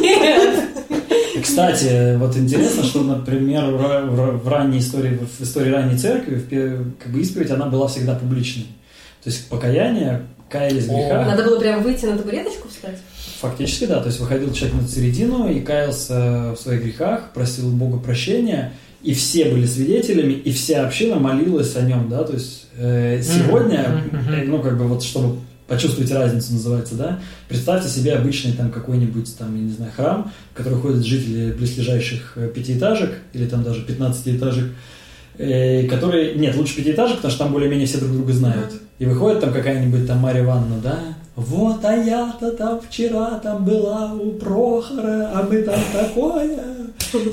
Кстати, 1.66 2.16
вот 2.16 2.36
интересно, 2.36 2.82
что, 2.84 3.02
например, 3.02 3.64
в, 3.66 3.80
ра- 3.80 4.08
в 4.08 4.20
ра- 4.20 4.38
в 4.38 4.48
ранней 4.48 4.78
истории, 4.78 5.18
в 5.38 5.42
истории 5.42 5.70
ранней 5.70 5.98
церкви, 5.98 6.38
как 7.02 7.12
бы 7.12 7.20
исповедь, 7.20 7.50
она 7.50 7.66
была 7.66 7.88
всегда 7.88 8.14
публичной. 8.14 8.66
То 9.24 9.30
есть 9.30 9.48
покаяние, 9.48 10.22
каялись 10.48 10.84
в 10.84 10.88
грехах. 10.88 11.26
Надо 11.26 11.44
было 11.44 11.58
прям 11.58 11.82
выйти 11.82 12.06
на 12.06 12.16
табуреточку 12.16 12.68
встать? 12.68 12.98
Фактически, 13.40 13.86
да. 13.86 14.00
То 14.00 14.06
есть 14.06 14.20
выходил 14.20 14.52
человек 14.52 14.80
на 14.82 14.88
середину 14.88 15.48
и 15.50 15.60
каялся 15.60 16.54
в 16.56 16.60
своих 16.60 16.82
грехах, 16.82 17.32
просил 17.34 17.68
Бога 17.70 17.98
прощения, 17.98 18.72
и 19.02 19.14
все 19.14 19.46
были 19.46 19.66
свидетелями, 19.66 20.32
и 20.32 20.52
вся 20.52 20.86
община 20.86 21.16
молилась 21.16 21.76
о 21.76 21.82
нем, 21.82 22.08
да. 22.08 22.24
То 22.24 22.32
есть 22.34 22.66
э, 22.76 23.20
сегодня, 23.22 24.02
э, 24.12 24.44
ну, 24.46 24.60
как 24.60 24.78
бы 24.78 24.84
вот, 24.86 25.02
чтобы 25.02 25.38
почувствуйте 25.68 26.14
разницу, 26.14 26.54
называется, 26.54 26.94
да? 26.94 27.20
Представьте 27.48 27.88
себе 27.88 28.14
обычный 28.14 28.52
там 28.52 28.70
какой-нибудь 28.70 29.36
там, 29.36 29.54
я 29.54 29.62
не 29.62 29.70
знаю, 29.70 29.92
храм, 29.94 30.32
в 30.52 30.56
который 30.56 30.78
ходят 30.78 31.04
жители 31.04 31.52
близлежащих 31.52 32.32
э, 32.36 32.48
пятиэтажек 32.48 33.12
или 33.34 33.46
там 33.46 33.62
даже 33.62 33.82
пятнадцатиэтажек, 33.82 34.72
э, 35.36 35.86
которые, 35.86 36.34
нет, 36.34 36.56
лучше 36.56 36.74
пятиэтажек, 36.74 37.16
потому 37.16 37.30
что 37.30 37.44
там 37.44 37.52
более-менее 37.52 37.86
все 37.86 37.98
друг 37.98 38.12
друга 38.12 38.32
знают. 38.32 38.72
И 38.98 39.04
выходит 39.04 39.40
там 39.40 39.52
какая-нибудь 39.52 40.08
там 40.08 40.18
Марья 40.18 40.42
Ивановна, 40.42 40.80
да, 40.82 40.98
вот, 41.36 41.84
а 41.84 41.94
я-то 41.94 42.50
там 42.50 42.80
вчера 42.80 43.38
там 43.38 43.64
была 43.64 44.12
у 44.12 44.32
Прохора, 44.32 45.30
а 45.32 45.46
мы 45.48 45.62
там 45.62 45.78
такое. 45.92 46.58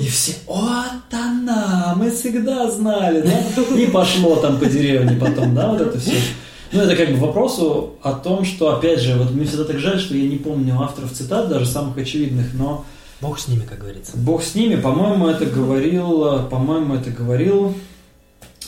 И 0.00 0.06
все, 0.06 0.34
вот 0.46 1.10
она, 1.10 1.94
мы 1.96 2.10
всегда 2.10 2.70
знали, 2.70 3.22
да? 3.22 3.76
И 3.76 3.86
пошло 3.86 4.36
там 4.36 4.60
по 4.60 4.66
деревне 4.66 5.16
потом, 5.20 5.56
да, 5.56 5.72
вот 5.72 5.80
это 5.80 5.98
все. 5.98 6.14
Ну, 6.72 6.80
это 6.80 6.96
как 6.96 7.10
бы 7.10 7.16
вопросу 7.16 7.94
о 8.02 8.12
том, 8.12 8.44
что, 8.44 8.76
опять 8.76 9.00
же, 9.00 9.16
вот 9.16 9.30
мне 9.30 9.44
всегда 9.44 9.64
так 9.64 9.78
жаль, 9.78 10.00
что 10.00 10.16
я 10.16 10.28
не 10.28 10.36
помню 10.36 10.80
авторов 10.80 11.12
цитат, 11.12 11.48
даже 11.48 11.66
самых 11.66 11.96
очевидных, 11.96 12.54
но... 12.54 12.84
Бог 13.20 13.38
с 13.38 13.48
ними, 13.48 13.64
как 13.64 13.78
говорится. 13.78 14.12
Бог 14.16 14.42
с 14.42 14.54
ними, 14.54 14.76
по-моему, 14.76 15.28
это 15.28 15.46
говорил, 15.46 16.48
по-моему, 16.48 16.96
это 16.96 17.10
говорил 17.10 17.74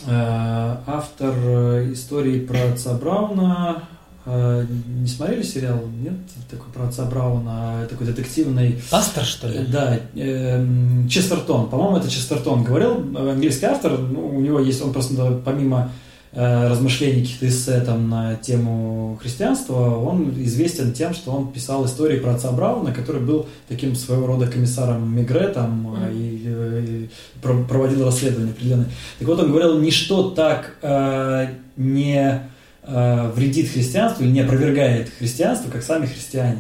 э, 0.07 0.77
автор 0.87 1.35
э, 1.37 1.93
истории 1.93 2.41
про 2.41 2.73
отца 2.73 2.95
Брауна, 2.95 3.83
э, 4.25 4.65
не 4.87 5.07
смотрели 5.07 5.43
сериал? 5.43 5.81
Нет? 6.01 6.15
Такой 6.51 6.73
про 6.73 6.85
отца 6.85 7.05
Брауна, 7.05 7.87
такой 7.91 8.07
детективный... 8.07 8.81
Пастор, 8.91 9.25
что 9.25 9.49
ли? 9.49 9.67
Да, 9.67 9.99
э, 10.15 10.65
Честертон. 11.11 11.69
По-моему, 11.69 11.99
это 11.99 12.09
Честертон 12.09 12.65
говорил. 12.65 12.93
Английский 13.19 13.67
автор, 13.67 13.99
ну, 13.99 14.29
у 14.29 14.41
него 14.41 14.61
есть, 14.61 14.81
он 14.81 14.95
просто 14.95 15.43
помимо 15.45 15.91
Э, 15.91 15.91
размышлений, 16.33 17.23
каких-то 17.23 17.49
эссе 17.49 17.81
там, 17.81 18.11
на 18.11 18.35
тему 18.37 19.19
христианства, 19.21 19.97
он 19.97 20.31
известен 20.45 20.93
тем, 20.93 21.15
что 21.15 21.33
он 21.33 21.53
писал 21.53 21.87
истории 21.87 22.19
про 22.19 22.35
отца 22.35 22.53
Брауна, 22.53 22.93
который 22.93 23.21
был 23.21 23.47
таким 23.69 23.95
своего 23.95 24.27
рода 24.27 24.47
комиссаром 24.47 25.17
Мигре 25.17 25.49
там, 25.49 25.97
mm. 25.97 26.15
и, 26.15 26.43
э, 26.47 26.85
и, 26.87 27.09
проводил 27.43 28.05
расследование 28.05 28.53
определенное. 28.53 28.89
Так 29.19 29.29
вот, 29.29 29.41
он 29.41 29.51
говорил, 29.51 29.79
ничто 29.79 30.31
так 30.31 30.77
э, 30.83 31.49
не 31.77 32.43
э, 32.83 33.31
вредит 33.35 33.71
христианству 33.71 34.25
или 34.25 34.31
не 34.31 34.41
опровергает 34.41 35.11
христианство, 35.19 35.71
как 35.71 35.83
сами 35.83 36.07
христиане. 36.07 36.59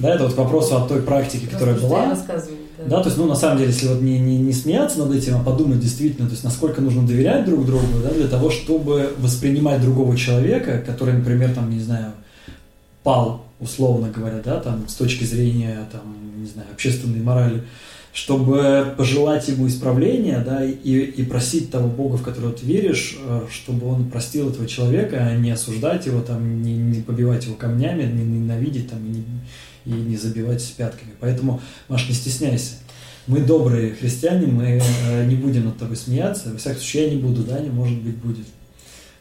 Да, 0.00 0.14
это 0.14 0.24
вот 0.24 0.34
к 0.34 0.38
вопросу 0.38 0.76
о 0.76 0.88
той 0.88 1.02
практике, 1.02 1.46
которая 1.46 1.78
была. 1.78 2.16
Да. 2.26 2.42
да, 2.86 3.00
то 3.02 3.08
есть, 3.08 3.18
ну, 3.18 3.26
на 3.26 3.34
самом 3.34 3.58
деле, 3.58 3.70
если 3.70 3.88
вот 3.88 4.00
не, 4.00 4.18
не, 4.18 4.38
не 4.38 4.52
смеяться 4.52 4.98
над 4.98 5.14
этим, 5.14 5.36
а 5.36 5.44
подумать 5.44 5.80
действительно, 5.80 6.26
то 6.26 6.32
есть, 6.32 6.42
насколько 6.42 6.80
нужно 6.80 7.06
доверять 7.06 7.44
друг 7.44 7.66
другу, 7.66 7.86
да, 8.02 8.10
для 8.10 8.26
того, 8.26 8.50
чтобы 8.50 9.12
воспринимать 9.18 9.82
другого 9.82 10.16
человека, 10.16 10.82
который, 10.84 11.14
например, 11.14 11.54
там, 11.54 11.70
не 11.70 11.80
знаю, 11.80 12.12
пал, 13.02 13.44
условно 13.60 14.10
говоря, 14.14 14.40
да, 14.42 14.58
там, 14.60 14.88
с 14.88 14.94
точки 14.94 15.24
зрения, 15.24 15.86
там, 15.92 16.02
не 16.40 16.46
знаю, 16.46 16.68
общественной 16.72 17.20
морали, 17.20 17.62
чтобы 18.12 18.94
пожелать 18.96 19.46
ему 19.48 19.68
исправления, 19.68 20.42
да, 20.44 20.64
и, 20.64 20.72
и 20.74 21.22
просить 21.22 21.70
того 21.70 21.88
Бога, 21.88 22.16
в 22.16 22.22
которого 22.22 22.52
ты 22.52 22.66
веришь, 22.66 23.16
э, 23.24 23.46
чтобы 23.50 23.86
он 23.86 24.10
простил 24.10 24.50
этого 24.50 24.66
человека, 24.66 25.18
а 25.18 25.36
не 25.36 25.50
осуждать 25.50 26.06
его, 26.06 26.20
там, 26.20 26.62
не, 26.62 26.74
не 26.74 27.02
побивать 27.02 27.44
его 27.44 27.54
камнями, 27.54 28.02
не 28.02 28.24
ненавидеть, 28.24 28.90
там, 28.90 29.12
не, 29.12 29.22
и 29.84 29.90
не 29.90 30.16
забивать 30.16 30.74
пятками. 30.76 31.12
Поэтому, 31.20 31.60
Маш, 31.88 32.08
не 32.08 32.14
стесняйся. 32.14 32.74
Мы 33.26 33.40
добрые 33.40 33.94
христиане, 33.94 34.46
мы 34.46 34.82
э, 35.08 35.26
не 35.26 35.36
будем 35.36 35.66
над 35.66 35.78
тобой 35.78 35.96
смеяться. 35.96 36.50
Во 36.50 36.58
всяком 36.58 36.80
случае, 36.80 37.04
я 37.04 37.10
не 37.10 37.22
буду, 37.22 37.44
да, 37.44 37.60
не 37.60 37.68
может 37.68 37.98
быть, 37.98 38.16
будет. 38.16 38.46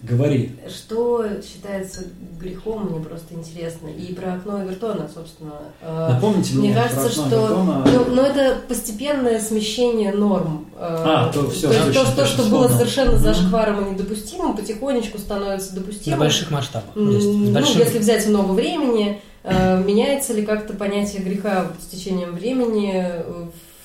Говори. 0.02 0.56
Что 0.70 1.26
считается 1.44 2.06
грехом, 2.40 2.90
мне 2.90 3.04
просто 3.04 3.34
интересно. 3.34 3.90
И 3.90 4.14
про 4.14 4.36
окно 4.36 4.64
Эвертона, 4.64 5.10
собственно. 5.14 5.56
Э, 5.82 6.14
Напомните 6.14 6.54
мне, 6.56 6.70
мне 6.70 6.74
кажется, 6.74 7.10
что 7.10 7.28
Эвертона... 7.28 7.86
ну, 7.86 8.06
ну, 8.16 8.22
это 8.22 8.62
постепенное 8.66 9.42
смещение 9.42 10.14
норм. 10.14 10.68
Э, 10.78 10.78
а, 10.80 11.32
то 11.34 11.50
все. 11.50 11.68
То 11.68 11.74
есть 11.74 11.94
то, 11.94 12.06
что, 12.06 12.26
что 12.26 12.44
было 12.44 12.70
совершенно 12.70 13.18
зашкваром 13.18 13.88
и 13.88 13.92
недопустимым, 13.92 14.56
потихонечку 14.56 15.18
становится 15.18 15.76
допустимым. 15.76 16.18
На 16.18 16.26
больших 16.26 16.50
масштабах. 16.50 16.92
Ну, 16.96 17.12
если 17.12 18.00
взять 18.00 18.26
много 18.28 18.54
времени, 18.54 19.22
меняется 19.44 20.34
ли 20.34 20.46
как-то 20.46 20.74
понятие 20.74 21.22
греха 21.22 21.68
с 21.82 21.86
течением 21.88 22.34
времени 22.34 22.94
э, 22.96 23.24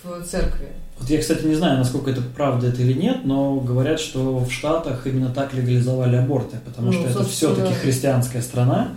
в 0.02 0.24
церкви? 0.24 0.68
Вот 0.98 1.10
я, 1.10 1.18
кстати, 1.18 1.44
не 1.44 1.54
знаю, 1.54 1.78
насколько 1.78 2.10
это 2.10 2.22
правда 2.22 2.68
это 2.68 2.82
или 2.82 2.92
нет, 2.92 3.24
но 3.24 3.56
говорят, 3.56 4.00
что 4.00 4.38
в 4.38 4.50
Штатах 4.50 5.06
именно 5.06 5.30
так 5.30 5.52
легализовали 5.52 6.16
аборты, 6.16 6.56
потому 6.64 6.92
ну, 6.92 6.92
что 6.92 7.08
это 7.08 7.24
все-таки 7.24 7.68
да. 7.68 7.74
христианская 7.74 8.42
страна. 8.42 8.90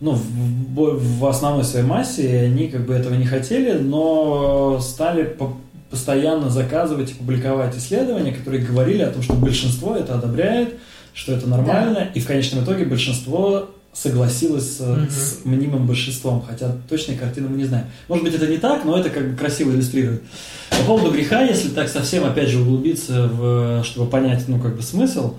Ну, 0.00 0.12
в, 0.12 1.18
в 1.18 1.26
основной 1.26 1.64
своей 1.64 1.84
массе 1.84 2.42
они 2.44 2.68
как 2.68 2.86
бы 2.86 2.94
этого 2.94 3.14
не 3.14 3.26
хотели, 3.26 3.78
но 3.78 4.78
стали 4.80 5.24
по 5.24 5.56
постоянно 5.90 6.50
заказывать 6.50 7.12
и 7.12 7.14
публиковать 7.14 7.76
исследования, 7.76 8.32
которые 8.32 8.62
говорили 8.62 9.02
о 9.02 9.10
том, 9.10 9.22
что 9.22 9.32
большинство 9.32 9.96
это 9.96 10.14
одобряет, 10.14 10.74
что 11.14 11.32
это 11.32 11.48
нормально, 11.48 11.94
да. 11.94 12.10
и 12.14 12.20
в 12.20 12.26
конечном 12.26 12.62
итоге 12.62 12.84
большинство 12.84 13.70
согласилась 14.00 14.78
mm-hmm. 14.78 15.10
с 15.10 15.44
мнимым 15.44 15.86
большинством, 15.86 16.44
хотя 16.46 16.72
точной 16.88 17.16
картины 17.16 17.48
мы 17.48 17.56
не 17.56 17.64
знаем. 17.64 17.86
Может 18.06 18.24
быть, 18.24 18.34
это 18.34 18.46
не 18.46 18.58
так, 18.58 18.84
но 18.84 18.96
это 18.96 19.10
как 19.10 19.30
бы 19.30 19.36
красиво 19.36 19.72
иллюстрирует. 19.72 20.22
По 20.70 20.84
поводу 20.84 21.10
греха, 21.10 21.42
если 21.42 21.70
так 21.70 21.88
совсем, 21.88 22.24
опять 22.24 22.48
же, 22.48 22.60
углубиться, 22.60 23.28
в, 23.28 23.82
чтобы 23.82 24.08
понять, 24.08 24.44
ну, 24.46 24.60
как 24.60 24.76
бы 24.76 24.82
смысл, 24.82 25.34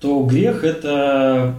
то 0.00 0.24
грех– 0.24 0.64
это, 0.64 1.56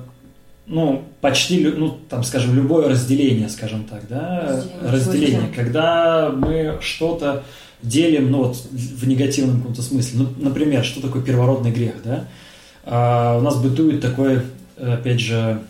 ну, 0.65 1.03
почти, 1.21 1.63
ну, 1.67 1.95
там, 2.09 2.23
скажем, 2.23 2.55
любое 2.55 2.89
разделение, 2.89 3.49
скажем 3.49 3.83
так, 3.83 4.07
да, 4.09 4.63
разделение, 4.81 4.91
разделение 4.91 5.53
когда 5.55 6.31
мы 6.31 6.79
что-то 6.81 7.43
делим, 7.83 8.31
ну, 8.31 8.45
вот, 8.45 8.57
в 8.71 9.07
негативном 9.07 9.57
каком-то 9.57 9.83
смысле. 9.83 10.21
Ну, 10.21 10.29
например, 10.39 10.83
что 10.83 11.01
такое 11.01 11.21
первородный 11.21 11.71
грех, 11.71 11.95
да? 12.03 12.25
А, 12.83 13.37
у 13.37 13.41
нас 13.41 13.57
бытует 13.57 14.01
такой, 14.01 14.41
опять 14.75 15.19
же, 15.19 15.61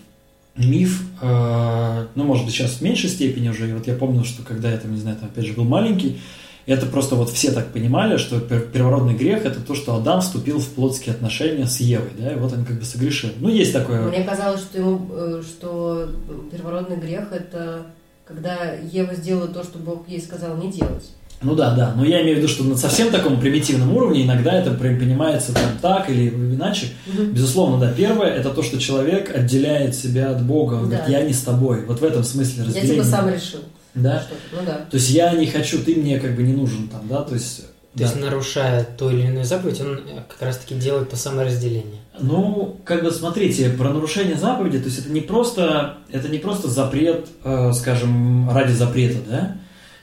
миф, 0.58 1.02
э, 1.22 2.06
ну, 2.16 2.24
может 2.24 2.46
быть, 2.46 2.54
сейчас 2.54 2.74
в 2.74 2.82
меньшей 2.82 3.10
степени 3.10 3.50
уже. 3.50 3.70
И 3.70 3.74
вот 3.74 3.88
я 3.88 3.96
помню, 3.96 4.24
что 4.24 4.44
когда 4.44 4.72
я 4.72 4.78
там, 4.78 4.94
не 4.94 5.00
знаю, 5.00 5.18
там, 5.18 5.30
опять 5.30 5.46
же, 5.46 5.54
был 5.54 5.66
маленький, 5.66 6.20
это 6.66 6.86
просто 6.88 7.16
вот 7.16 7.30
все 7.30 7.52
так 7.52 7.74
понимали, 7.74 8.18
что 8.18 8.40
первородный 8.40 9.14
грех– 9.14 9.46
это 9.46 9.60
то, 9.60 9.76
что 9.76 9.96
Адам 9.96 10.22
вступил 10.22 10.60
в 10.60 10.68
плотские 10.70 11.14
отношения 11.14 11.68
с 11.68 11.80
Евой, 11.80 12.10
да, 12.18 12.34
и 12.34 12.36
вот 12.36 12.54
он 12.54 12.66
как 12.66 12.80
бы 12.80 12.86
согрешил. 12.86 13.30
Ну, 13.40 13.50
есть 13.50 13.74
такое. 13.74 14.02
Мне 14.08 14.24
казалось, 14.24 14.62
что, 14.62 14.80
ему, 14.80 15.08
э, 15.12 15.44
что 15.46 16.10
первородный 16.52 16.98
грех– 16.98 17.28
это 17.32 17.86
когда 18.26 18.74
Ева 18.74 19.14
сделала 19.14 19.48
то, 19.48 19.64
что 19.64 19.78
Бог 19.78 20.08
ей 20.08 20.20
сказал 20.20 20.58
не 20.58 20.72
делать. 20.72 21.12
Ну 21.42 21.56
да, 21.56 21.76
да. 21.76 21.94
Но 21.96 22.06
я 22.06 22.22
имею 22.24 22.38
в 22.38 22.40
виду, 22.40 22.48
что 22.48 22.64
на 22.64 22.76
совсем 22.76 23.12
таком 23.12 23.40
примитивном 23.40 23.96
уровне 23.96 24.24
иногда 24.24 24.54
это 24.54 24.72
понимается 24.72 25.54
там 25.54 25.78
так 25.82 26.10
или 26.10 26.30
иначе. 26.30 26.88
Угу. 27.08 27.24
Безусловно, 27.32 27.80
да. 27.80 27.92
Первое 27.92 28.30
это 28.30 28.50
то, 28.50 28.64
что 28.64 28.80
человек 28.80 29.36
отделяет 29.36 29.96
себя 29.96 30.32
от 30.32 30.44
Бога. 30.44 30.76
Он 30.76 30.90
да. 30.90 30.98
говорит, 30.98 31.10
я 31.10 31.22
не 31.22 31.34
с 31.34 31.42
тобой. 31.42 31.86
Вот 31.86 32.00
в 32.00 32.04
этом 32.04 32.24
смысле 32.24 32.64
разделение. 32.64 32.96
Я 32.96 33.04
типа 33.04 33.16
сам 33.16 33.30
решил. 33.30 33.60
Да? 33.94 34.24
Ну 34.52 34.60
да. 34.66 34.86
То 34.90 34.98
есть 34.98 35.10
я 35.10 35.34
не 35.34 35.48
хочу, 35.48 35.82
ты 35.82 35.96
мне 35.96 36.20
как 36.20 36.36
бы 36.36 36.44
не 36.44 36.54
нужен 36.54 36.88
там, 36.88 37.08
да, 37.08 37.22
то 37.22 37.34
есть. 37.34 37.62
То 37.62 38.00
да. 38.00 38.06
есть, 38.06 38.20
нарушая 38.20 38.84
ту 38.84 39.10
или 39.10 39.22
иную 39.22 39.46
заповедь, 39.46 39.80
он 39.80 40.02
как 40.28 40.42
раз-таки 40.42 40.76
делает 40.76 41.10
то 41.10 41.16
самое 41.16 41.48
разделение. 41.48 42.02
Ну, 42.20 42.78
как 42.84 43.04
бы 43.04 43.12
смотрите, 43.12 43.70
про 43.70 43.90
нарушение 43.90 44.36
заповеди, 44.36 44.80
то 44.80 44.86
есть 44.86 45.00
это 45.00 45.10
не 45.10 45.22
просто, 45.22 45.98
это 46.12 46.28
не 46.28 46.38
просто 46.38 46.68
запрет, 46.68 47.28
э, 47.46 47.72
скажем, 47.74 48.50
ради 48.50 48.74
запрета, 48.74 49.20
да? 49.30 49.58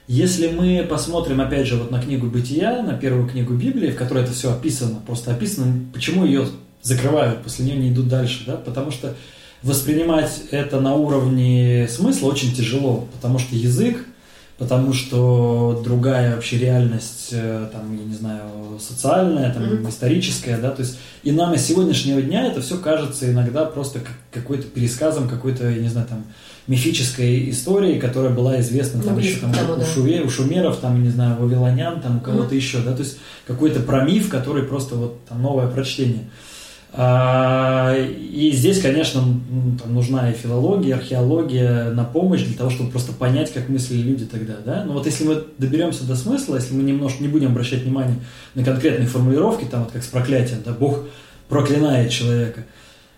Если 0.08 0.48
мы 0.48 0.84
посмотрим, 0.88 1.40
опять 1.40 1.66
же, 1.66 1.76
вот 1.76 1.90
на 1.90 2.02
книгу 2.02 2.26
Бытия, 2.26 2.82
на 2.82 2.94
первую 2.94 3.28
книгу 3.28 3.54
Библии, 3.54 3.90
в 3.90 3.96
которой 3.96 4.24
это 4.24 4.32
все 4.32 4.52
описано, 4.52 5.00
просто 5.06 5.30
описано, 5.30 5.72
почему 5.92 6.24
ее 6.24 6.46
закрывают, 6.82 7.42
после 7.42 7.64
нее 7.64 7.76
не 7.76 7.90
идут 7.90 8.08
дальше, 8.08 8.42
да, 8.46 8.56
потому 8.56 8.90
что 8.90 9.14
воспринимать 9.62 10.42
это 10.50 10.80
на 10.80 10.94
уровне 10.94 11.86
смысла 11.88 12.28
очень 12.28 12.52
тяжело, 12.52 13.06
потому 13.14 13.38
что 13.38 13.54
язык, 13.54 14.04
потому 14.58 14.92
что 14.92 15.80
другая 15.84 16.34
вообще 16.34 16.58
реальность, 16.58 17.28
э, 17.30 17.68
там, 17.72 17.96
я 17.96 18.04
не 18.04 18.14
знаю, 18.14 18.42
социальная, 18.80 19.52
там, 19.52 19.62
mm-hmm. 19.62 19.88
историческая, 19.88 20.56
да, 20.56 20.70
то 20.70 20.82
есть 20.82 20.98
и 21.22 21.30
нам 21.30 21.54
из 21.54 21.64
сегодняшнего 21.64 22.20
дня 22.20 22.46
это 22.46 22.60
все 22.60 22.78
кажется 22.78 23.30
иногда 23.30 23.64
просто 23.64 24.00
какой-то 24.32 24.64
пересказом 24.64 25.28
какой-то, 25.28 25.68
я 25.70 25.80
не 25.80 25.88
знаю, 25.88 26.08
там, 26.08 26.24
мифической 26.66 27.50
истории, 27.50 27.98
которая 27.98 28.32
была 28.32 28.60
известна 28.60 29.02
там 29.02 29.14
ну, 29.14 29.20
еще 29.20 29.38
там, 29.38 29.52
того, 29.52 29.74
у, 29.74 29.76
да. 29.76 29.84
шуве, 29.84 30.22
у 30.22 30.30
шумеров, 30.30 30.78
там, 30.78 31.02
не 31.02 31.10
знаю, 31.10 31.36
вавилонян, 31.40 32.00
там, 32.00 32.18
у 32.18 32.20
кого-то 32.20 32.54
mm-hmm. 32.54 32.58
еще, 32.58 32.78
да, 32.78 32.92
то 32.92 33.02
есть 33.02 33.18
какой-то 33.46 33.80
промиф, 33.80 34.28
который 34.28 34.62
просто 34.62 34.94
вот 34.94 35.24
там 35.26 35.42
новое 35.42 35.66
прочтение. 35.66 36.24
А, 36.94 37.96
и 37.96 38.50
здесь, 38.52 38.80
конечно, 38.80 39.22
там 39.82 39.94
нужна 39.94 40.30
и 40.30 40.34
филология, 40.34 40.90
и 40.90 40.98
археология 40.98 41.90
на 41.90 42.04
помощь 42.04 42.42
для 42.42 42.56
того, 42.56 42.68
чтобы 42.68 42.90
просто 42.90 43.12
понять, 43.12 43.52
как 43.52 43.70
мыслили 43.70 44.02
люди 44.02 44.26
тогда, 44.26 44.56
да. 44.64 44.84
Но 44.84 44.92
вот 44.92 45.06
если 45.06 45.24
мы 45.24 45.42
доберемся 45.56 46.04
до 46.04 46.16
смысла, 46.16 46.56
если 46.56 46.74
мы 46.74 46.82
немножко 46.82 47.22
не 47.22 47.30
будем 47.30 47.52
обращать 47.52 47.82
внимание 47.82 48.18
на 48.54 48.62
конкретные 48.62 49.08
формулировки, 49.08 49.64
там 49.64 49.84
вот 49.84 49.92
как 49.92 50.04
с 50.04 50.06
проклятием, 50.06 50.58
да, 50.64 50.72
Бог 50.72 51.06
проклинает 51.48 52.10
человека, 52.10 52.66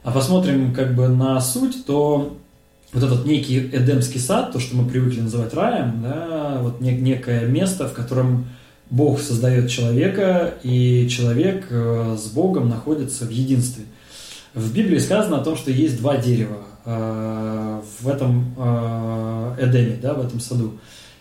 а 0.04 0.12
посмотрим 0.12 0.72
как 0.72 0.94
бы 0.94 1.08
на 1.08 1.40
суть, 1.40 1.84
то 1.84 2.38
вот 2.94 3.02
этот 3.02 3.26
некий 3.26 3.58
Эдемский 3.58 4.20
сад, 4.20 4.52
то, 4.52 4.60
что 4.60 4.76
мы 4.76 4.88
привыкли 4.88 5.20
называть 5.20 5.52
раем, 5.52 6.00
да, 6.00 6.58
вот 6.62 6.80
нек- 6.80 7.00
некое 7.00 7.46
место, 7.46 7.88
в 7.88 7.92
котором 7.92 8.46
Бог 8.88 9.20
создает 9.20 9.68
человека, 9.68 10.54
и 10.62 11.08
человек 11.08 11.66
э, 11.70 12.16
с 12.16 12.26
Богом 12.28 12.68
находится 12.68 13.24
в 13.24 13.30
единстве. 13.30 13.84
В 14.54 14.72
Библии 14.72 14.98
сказано 14.98 15.40
о 15.40 15.44
том, 15.44 15.56
что 15.56 15.72
есть 15.72 15.98
два 15.98 16.18
дерева 16.18 16.62
э, 16.84 17.80
в 18.00 18.08
этом 18.08 18.54
э, 18.56 19.56
Эдеме, 19.58 19.98
да, 20.00 20.14
в 20.14 20.24
этом 20.24 20.38
саду. 20.38 20.78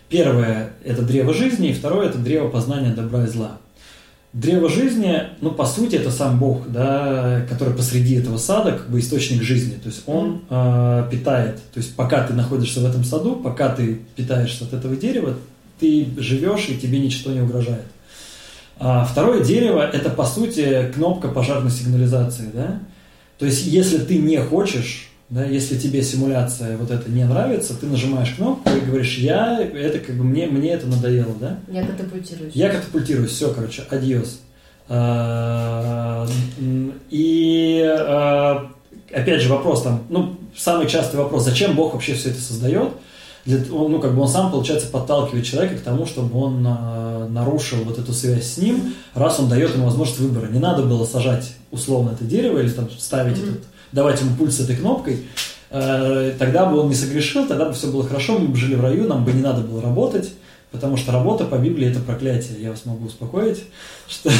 Первое– 0.08 0.74
это 0.84 1.02
древо 1.02 1.34
жизни, 1.34 1.70
и 1.70 1.72
второе– 1.72 2.08
это 2.10 2.18
древо 2.18 2.48
познания 2.48 2.94
добра 2.94 3.24
и 3.24 3.26
зла. 3.26 3.58
Древо 4.34 4.68
жизни, 4.68 5.22
ну, 5.40 5.52
по 5.52 5.64
сути, 5.64 5.94
это 5.94 6.10
сам 6.10 6.40
Бог, 6.40 6.68
да, 6.68 7.46
который 7.48 7.72
посреди 7.72 8.16
этого 8.16 8.36
сада, 8.36 8.72
как 8.72 8.90
бы 8.90 8.98
источник 8.98 9.42
жизни. 9.42 9.74
То 9.80 9.88
есть 9.88 10.02
он 10.06 10.42
э, 10.50 11.08
питает. 11.08 11.58
То 11.72 11.78
есть 11.78 11.94
пока 11.94 12.26
ты 12.26 12.34
находишься 12.34 12.80
в 12.80 12.84
этом 12.84 13.04
саду, 13.04 13.36
пока 13.36 13.68
ты 13.72 14.00
питаешься 14.16 14.64
от 14.64 14.72
этого 14.72 14.96
дерева, 14.96 15.34
ты 15.78 16.08
живешь 16.16 16.68
и 16.68 16.76
тебе 16.76 16.98
ничто 16.98 17.30
не 17.30 17.42
угрожает. 17.42 17.84
А 18.80 19.04
второе 19.04 19.44
дерево– 19.44 19.88
это, 19.92 20.10
по 20.10 20.24
сути, 20.24 20.90
кнопка 20.92 21.28
пожарной 21.28 21.70
сигнализации, 21.70 22.50
да. 22.52 22.80
То 23.38 23.46
есть 23.46 23.66
если 23.66 23.98
ты 23.98 24.18
не 24.18 24.38
хочешь, 24.38 25.10
да, 25.30 25.44
если 25.44 25.78
тебе 25.78 26.02
симуляция 26.02 26.76
вот 26.76 26.90
это 26.90 27.10
не 27.10 27.24
нравится, 27.24 27.74
ты 27.74 27.86
нажимаешь 27.86 28.34
кнопку 28.36 28.68
и 28.70 28.80
говоришь, 28.80 29.18
я, 29.18 29.60
это 29.60 29.98
как 29.98 30.16
бы 30.16 30.24
мне, 30.24 30.46
мне 30.46 30.70
это 30.70 30.86
надоело, 30.86 31.34
да? 31.40 31.58
Я 31.68 31.84
катапультируюсь. 31.86 32.54
Я 32.54 32.68
катапультируюсь, 32.68 33.30
все, 33.30 33.52
короче, 33.52 33.82
адьос. 33.90 34.40
А, 34.88 36.26
И 37.10 37.82
а, 37.86 38.70
опять 39.12 39.40
же 39.42 39.48
вопрос 39.48 39.82
там, 39.82 40.02
ну, 40.08 40.36
самый 40.56 40.88
частый 40.88 41.18
вопрос, 41.18 41.44
зачем 41.44 41.74
Бог 41.74 41.94
вообще 41.94 42.14
все 42.14 42.30
это 42.30 42.40
создает? 42.40 42.90
Для- 43.46 43.60
он, 43.74 43.92
ну, 43.92 44.00
как 44.00 44.14
бы 44.14 44.22
он 44.22 44.28
сам, 44.28 44.50
получается, 44.50 44.88
подталкивает 44.88 45.44
человека 45.44 45.76
к 45.76 45.80
тому, 45.80 46.06
чтобы 46.06 46.38
он 46.38 46.64
а, 46.66 47.28
нарушил 47.28 47.78
вот 47.84 47.98
эту 47.98 48.12
связь 48.12 48.44
с 48.52 48.58
ним, 48.58 48.94
раз 49.14 49.38
он 49.40 49.48
дает 49.48 49.74
ему 49.74 49.86
возможность 49.86 50.20
выбора. 50.20 50.48
Не 50.50 50.58
надо 50.60 50.82
было 50.82 51.04
сажать 51.04 51.52
условно 51.70 52.10
это 52.10 52.24
дерево 52.24 52.58
или 52.58 52.68
там 52.70 52.88
ставить 52.90 53.38
Мгм. 53.38 53.50
этот, 53.50 53.64
давать 53.94 54.20
ему 54.20 54.36
пульс 54.36 54.60
этой 54.60 54.76
кнопкой, 54.76 55.24
Э, 55.76 56.32
тогда 56.38 56.66
бы 56.66 56.78
он 56.78 56.88
не 56.88 56.94
согрешил, 56.94 57.48
тогда 57.48 57.64
бы 57.64 57.72
все 57.72 57.88
было 57.88 58.06
хорошо, 58.06 58.38
мы 58.38 58.46
бы 58.46 58.56
жили 58.56 58.76
в 58.76 58.80
раю, 58.80 59.08
нам 59.08 59.24
бы 59.24 59.32
не 59.32 59.42
надо 59.42 59.62
было 59.62 59.82
работать, 59.82 60.30
потому 60.70 60.96
что 60.96 61.10
работа 61.10 61.46
по 61.46 61.56
Библии 61.56 61.88
это 61.90 61.98
проклятие. 61.98 62.62
Я 62.62 62.70
вас 62.70 62.84
могу 62.84 63.06
успокоить, 63.06 63.64
что 64.08 64.30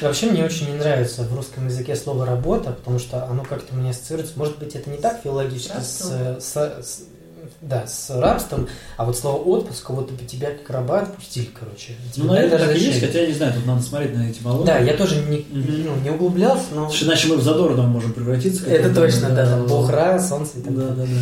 Вообще 0.00 0.26
мне 0.30 0.44
очень 0.44 0.70
не 0.70 0.78
нравится 0.78 1.24
в 1.24 1.34
русском 1.34 1.66
языке 1.66 1.96
слово 1.96 2.26
«работа», 2.26 2.70
потому 2.70 3.00
что 3.00 3.24
оно 3.24 3.42
как-то 3.42 3.74
мне 3.74 3.90
ассоциируется, 3.90 4.34
может 4.36 4.58
быть, 4.60 4.76
это 4.76 4.88
не 4.88 4.98
так 4.98 5.20
филологически 5.24 5.80
с, 5.80 6.00
с- 6.38 6.52
с- 6.86 7.02
да, 7.60 7.86
с 7.86 8.10
рабством, 8.10 8.68
а 8.96 9.04
вот 9.04 9.16
слово 9.16 9.42
«отпуск», 9.42 9.90
вот 9.90 10.10
тебя 10.26 10.48
как 10.50 10.70
раба 10.70 11.00
отпустили, 11.00 11.48
короче. 11.58 11.92
ну, 11.98 12.12
Тебе 12.12 12.24
наверное, 12.26 12.50
даже 12.58 12.66
так 12.66 12.76
и 12.76 12.80
есть, 12.84 13.00
хотя 13.00 13.20
я 13.20 13.26
не 13.26 13.32
знаю, 13.34 13.52
тут 13.54 13.66
надо 13.66 13.82
смотреть 13.82 14.14
на 14.14 14.30
этимологию. 14.30 14.66
Да, 14.66 14.78
я 14.78 14.94
тоже 14.94 15.16
не, 15.28 15.44
ну, 15.50 15.96
не 16.02 16.10
углублялся, 16.10 16.64
но 16.70 16.76
Потому 16.82 16.92
что 16.92 17.04
Иначе 17.06 17.28
мы 17.28 17.36
в 17.36 17.42
задорном 17.42 17.88
можем 17.88 18.12
превратиться. 18.12 18.66
это 18.66 18.94
точно, 18.94 19.30
да, 19.30 19.46
там 19.46 19.66
бог 19.66 19.90
Ра, 19.90 20.20
солнце 20.20 20.58
и 20.58 20.62
так 20.62 20.74
Да, 20.74 20.88
далее. 20.88 21.06
да, 21.06 21.12
да. 21.14 21.20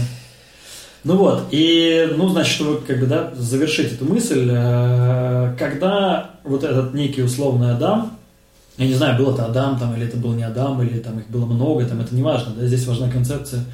Ну 1.05 1.17
вот, 1.19 1.45
и, 1.53 2.09
ну, 2.17 2.29
значит, 2.31 2.53
чтобы 2.55 2.81
как 2.85 2.99
бы, 2.99 3.07
да, 3.07 3.33
завершить 3.37 3.93
эту 3.93 4.05
мысль, 4.07 4.49
э, 4.51 5.55
когда 5.57 6.31
вот 6.43 6.65
этот 6.65 6.95
некий 6.95 7.23
условный 7.23 7.71
Адам, 7.73 8.19
я 8.77 8.87
не 8.87 8.95
знаю, 8.95 9.17
был 9.17 9.33
это 9.33 9.45
Адам 9.47 9.79
там, 9.79 9.95
или 9.97 10.07
это 10.07 10.17
был 10.17 10.33
не 10.33 10.43
Адам, 10.43 10.83
или 10.83 10.99
там 10.99 11.21
их 11.21 11.29
было 11.29 11.47
много, 11.47 11.85
там, 11.87 12.01
это 12.01 12.15
не 12.15 12.23
важно, 12.23 12.55
да, 12.59 12.67
здесь 12.67 12.87
важна 12.87 13.09
концепция. 13.09 13.65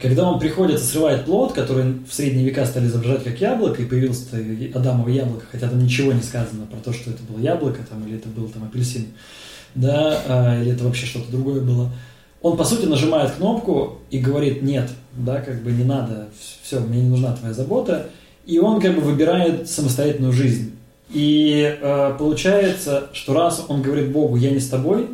Когда 0.00 0.30
он 0.30 0.38
приходит 0.38 0.80
и 0.80 0.82
срывает 0.82 1.24
плод, 1.24 1.54
который 1.54 1.94
в 2.08 2.14
средние 2.14 2.46
века 2.46 2.64
стали 2.66 2.86
изображать 2.86 3.24
как 3.24 3.40
яблоко, 3.40 3.82
и 3.82 3.84
появилось 3.84 4.26
Адамово 4.72 5.08
яблоко, 5.08 5.44
хотя 5.50 5.68
там 5.68 5.82
ничего 5.82 6.12
не 6.12 6.22
сказано 6.22 6.66
про 6.66 6.78
то, 6.78 6.92
что 6.92 7.10
это 7.10 7.22
было 7.24 7.40
яблоко, 7.40 7.80
там, 7.88 8.06
или 8.06 8.16
это 8.16 8.28
был 8.28 8.46
там 8.48 8.64
апельсин, 8.64 9.06
да, 9.74 10.22
а, 10.28 10.62
или 10.62 10.72
это 10.72 10.84
вообще 10.84 11.06
что-то 11.06 11.32
другое 11.32 11.60
было. 11.62 11.90
Он, 12.42 12.56
по 12.56 12.64
сути, 12.64 12.86
нажимает 12.86 13.32
кнопку 13.32 13.98
и 14.10 14.18
говорит 14.18 14.62
«нет», 14.62 14.88
да, 15.16 15.40
как 15.40 15.62
бы 15.64 15.72
не 15.72 15.82
надо, 15.82 16.28
все, 16.62 16.78
мне 16.78 17.02
не 17.02 17.08
нужна 17.08 17.34
твоя 17.34 17.52
забота, 17.52 18.08
и 18.46 18.60
он 18.60 18.80
как 18.80 18.94
бы 18.94 19.00
выбирает 19.00 19.68
самостоятельную 19.68 20.32
жизнь. 20.32 20.76
И 21.10 21.76
э, 21.80 22.14
получается, 22.16 23.08
что 23.12 23.34
раз 23.34 23.64
он 23.66 23.82
говорит 23.82 24.12
Богу 24.12 24.36
«я 24.36 24.50
не 24.50 24.60
с 24.60 24.68
тобой», 24.68 25.08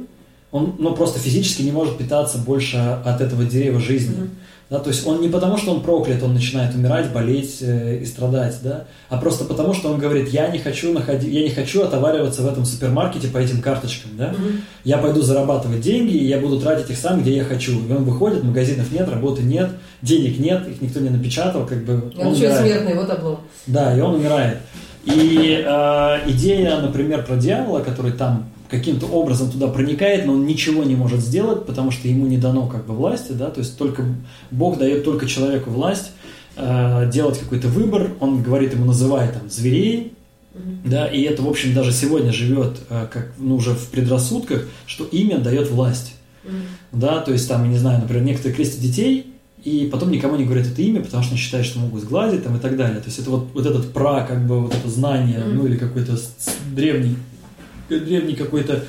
он 0.51 0.77
ну, 0.79 0.95
просто 0.95 1.19
физически 1.19 1.63
не 1.63 1.73
может 1.73 1.97
питаться 1.97 2.39
больше 2.39 2.77
от 2.77 3.21
этого 3.21 3.45
дерева 3.45 3.81
жизни. 3.81 4.15
Мгм. 4.15 4.31
Да, 4.71 4.79
то 4.79 4.89
есть 4.89 5.07
он 5.07 5.21
не 5.21 5.29
потому, 5.29 5.59
что 5.59 5.73
он 5.73 5.83
проклят, 5.83 6.23
он 6.23 6.33
начинает 6.33 6.75
умирать, 6.75 7.13
болеть 7.13 7.59
э, 7.61 7.99
и 8.03 8.07
страдать, 8.07 8.57
да, 8.63 8.85
а 9.11 9.19
просто 9.19 9.45
потому, 9.45 9.75
что 9.75 9.91
он 9.93 9.99
говорит, 9.99 10.29
я 10.31 10.49
не 10.49 10.59
хочу 10.59 10.93
находить, 10.95 11.33
я 11.33 11.43
не 11.43 11.51
хочу 11.51 11.83
отовариваться 11.83 12.41
в 12.43 12.47
этом 12.47 12.65
супермаркете 12.65 13.29
по 13.29 13.37
этим 13.39 13.61
карточкам, 13.61 14.13
да, 14.17 14.29
Мгм. 14.31 14.63
я 14.85 14.97
пойду 14.99 15.21
зарабатывать 15.21 15.83
деньги, 15.83 16.15
и 16.17 16.27
я 16.27 16.39
буду 16.41 16.59
тратить 16.61 16.89
их 16.91 16.97
сам, 16.97 17.21
где 17.21 17.37
я 17.37 17.45
хочу. 17.45 17.73
И 17.87 17.93
он 17.93 18.05
выходит, 18.05 18.43
магазинов 18.43 18.91
нет, 18.91 19.07
работы 19.09 19.43
нет, 19.43 19.69
денег 20.01 20.39
нет, 20.39 20.67
их 20.67 20.81
никто 20.81 20.99
не 21.01 21.11
напечатал, 21.11 21.67
как 21.67 21.85
бы 21.85 22.11
Он 22.19 22.33
еще 22.33 22.45
и 22.45 22.47
умирает. 22.49 22.61
смертный, 22.61 22.95
вот 22.95 23.11
облом. 23.11 23.41
Да, 23.67 23.95
и 23.97 24.01
он 24.01 24.15
умирает. 24.15 24.59
И 25.05 25.63
э, 25.63 26.19
идея, 26.31 26.81
например, 26.81 27.25
про 27.27 27.37
дьявола, 27.37 27.81
который 27.81 28.13
там 28.13 28.49
каким-то 28.71 29.07
образом 29.07 29.51
туда 29.51 29.69
проникает, 29.69 30.27
но 30.27 30.33
он 30.33 30.47
ничего 30.47 30.85
не 30.85 30.97
может 30.97 31.21
сделать, 31.21 31.67
потому 31.67 31.91
что 31.91 32.09
ему 32.09 32.27
не 32.27 32.39
дано 32.39 32.67
как 32.67 32.87
бы 32.87 32.95
власти, 32.95 33.33
да, 33.33 33.51
то 33.51 33.61
есть 33.61 33.77
только 33.79 34.05
Бог 34.51 34.79
дает 34.79 35.05
только 35.05 35.27
человеку 35.27 35.71
власть 35.71 36.13
э, 36.57 37.11
делать 37.13 37.39
какой-то 37.39 37.69
выбор, 37.69 38.13
он 38.21 38.43
говорит 38.43 38.73
ему, 38.73 38.87
называй 38.87 39.29
там 39.29 39.49
зверей, 39.51 40.13
да, 40.85 41.07
и 41.07 41.23
это, 41.23 41.43
в 41.43 41.49
общем, 41.49 41.75
даже 41.75 41.93
сегодня 41.93 42.33
живет 42.33 42.79
э, 42.89 43.07
как, 43.13 43.33
ну, 43.39 43.57
уже 43.57 43.73
в 43.73 43.89
предрассудках, 43.89 44.69
что 44.87 45.05
имя 45.05 45.39
дает 45.39 45.71
власть. 45.71 46.15
Да, 46.93 47.21
то 47.21 47.33
есть 47.33 47.49
там, 47.49 47.69
не 47.71 47.79
знаю, 47.79 48.01
например, 48.01 48.23
некоторые 48.23 48.55
крестят 48.55 48.81
детей, 48.81 49.35
и 49.65 49.89
потом 49.91 50.11
никому 50.11 50.37
не 50.37 50.45
говорят 50.45 50.67
это 50.67 50.83
имя, 50.83 51.01
потому 51.01 51.23
что 51.23 51.37
считают, 51.37 51.67
что 51.67 51.79
могут 51.79 52.03
сглазить 52.03 52.45
там 52.45 52.57
и 52.57 52.61
так 52.61 52.77
далее. 52.77 53.01
То 53.01 53.07
есть 53.07 53.19
это 53.19 53.31
вот, 53.31 53.49
вот 53.55 53.67
этот 53.67 53.93
пра, 53.93 54.25
как 54.29 54.47
бы 54.47 54.61
вот 54.61 54.75
это 54.75 54.89
знание, 54.89 55.43
ну 55.45 55.67
или 55.67 55.77
какой-то 55.77 56.19
древний, 56.75 57.17
древний 57.89 58.35
какой-то 58.35 58.85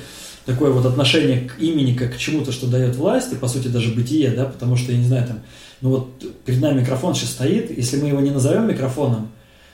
такое 0.46 0.70
вот 0.70 0.86
отношение 0.86 1.48
к 1.48 1.58
имени 1.58 1.94
как 1.94 2.14
к 2.14 2.18
чему-то, 2.18 2.52
что 2.52 2.66
дает 2.66 2.96
власть, 2.96 3.32
и 3.32 3.36
по 3.36 3.48
сути 3.48 3.68
даже 3.68 3.92
бытие, 3.92 4.30
да, 4.30 4.44
потому 4.44 4.76
что, 4.76 4.92
я 4.92 4.98
не 4.98 5.06
знаю, 5.06 5.26
там, 5.26 5.40
ну 5.80 5.90
вот 5.90 6.08
перед 6.44 6.60
нами 6.60 6.80
микрофон 6.80 7.14
сейчас 7.14 7.30
стоит, 7.30 7.76
если 7.76 7.98
мы 7.98 8.08
его 8.08 8.20
не 8.20 8.30
назовем 8.30 8.68
микрофоном, 8.68 9.28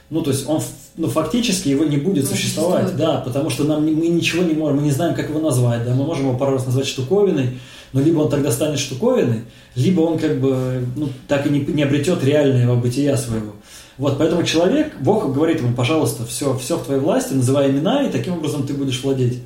ну, 0.08 0.22
то 0.22 0.30
есть 0.30 0.48
он, 0.48 0.60
ну, 0.96 1.08
фактически 1.08 1.68
его 1.68 1.84
не 1.84 1.96
будет 1.96 2.26
существовать, 2.26 2.88
существует. 2.88 3.12
да, 3.12 3.20
потому 3.20 3.48
что 3.48 3.64
нам, 3.64 3.84
мы 3.84 4.08
ничего 4.08 4.42
не 4.42 4.52
можем, 4.52 4.78
мы 4.78 4.82
не 4.82 4.90
знаем, 4.90 5.14
как 5.14 5.28
его 5.28 5.40
назвать, 5.40 5.84
да, 5.84 5.94
мы 5.94 6.04
можем 6.04 6.26
его 6.26 6.36
пару 6.36 6.52
раз 6.52 6.66
назвать 6.66 6.86
штуковиной, 6.86 7.58
но 7.92 8.00
либо 8.00 8.20
он 8.20 8.30
тогда 8.30 8.50
станет 8.50 8.78
штуковиной, 8.78 9.42
либо 9.74 10.00
он 10.00 10.18
как 10.18 10.40
бы, 10.40 10.86
ну, 10.96 11.08
так 11.28 11.46
и 11.46 11.50
не, 11.50 11.60
не 11.60 11.82
обретет 11.82 12.24
реального 12.24 12.78
бытия 12.78 13.16
своего. 13.16 13.52
Вот, 13.98 14.18
поэтому 14.18 14.42
человек, 14.44 14.94
Бог 15.00 15.32
говорит 15.32 15.60
ему, 15.60 15.74
пожалуйста, 15.74 16.24
все, 16.24 16.56
все 16.58 16.76
в 16.78 16.84
твоей 16.84 17.00
власти, 17.00 17.34
называй 17.34 17.70
имена, 17.70 18.02
и 18.04 18.10
таким 18.10 18.34
образом 18.34 18.66
ты 18.66 18.72
будешь 18.74 19.02
владеть. 19.02 19.40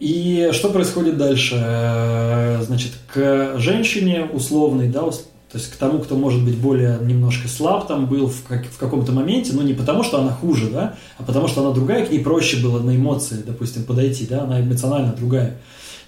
И 0.00 0.50
что 0.52 0.70
происходит 0.70 1.16
дальше? 1.16 1.56
Э, 1.58 2.62
Значит, 2.62 2.92
к 3.12 3.54
женщине 3.58 4.24
условной, 4.32 4.88
да, 4.88 5.00
то 5.00 5.56
есть 5.56 5.70
к 5.72 5.76
тому, 5.76 6.00
кто 6.00 6.14
может 6.16 6.44
быть 6.44 6.56
более 6.56 6.98
немножко 7.00 7.48
слаб 7.48 7.88
там 7.88 8.04
был 8.06 8.26
в, 8.26 8.42
как- 8.46 8.66
в 8.66 8.76
каком-то 8.78 9.12
моменте, 9.12 9.52
но 9.54 9.62
не 9.62 9.72
потому, 9.72 10.02
что 10.04 10.20
она 10.20 10.30
хуже, 10.30 10.68
да, 10.68 10.94
а 11.18 11.22
потому, 11.22 11.48
что 11.48 11.62
она 11.64 11.70
другая, 11.72 12.04
к 12.04 12.10
ней 12.10 12.20
проще 12.20 12.58
было 12.58 12.80
на 12.80 12.94
эмоции, 12.94 13.36
допустим, 13.46 13.84
подойти, 13.84 14.26
да, 14.28 14.42
она 14.42 14.60
эмоционально 14.60 15.14
другая. 15.18 15.56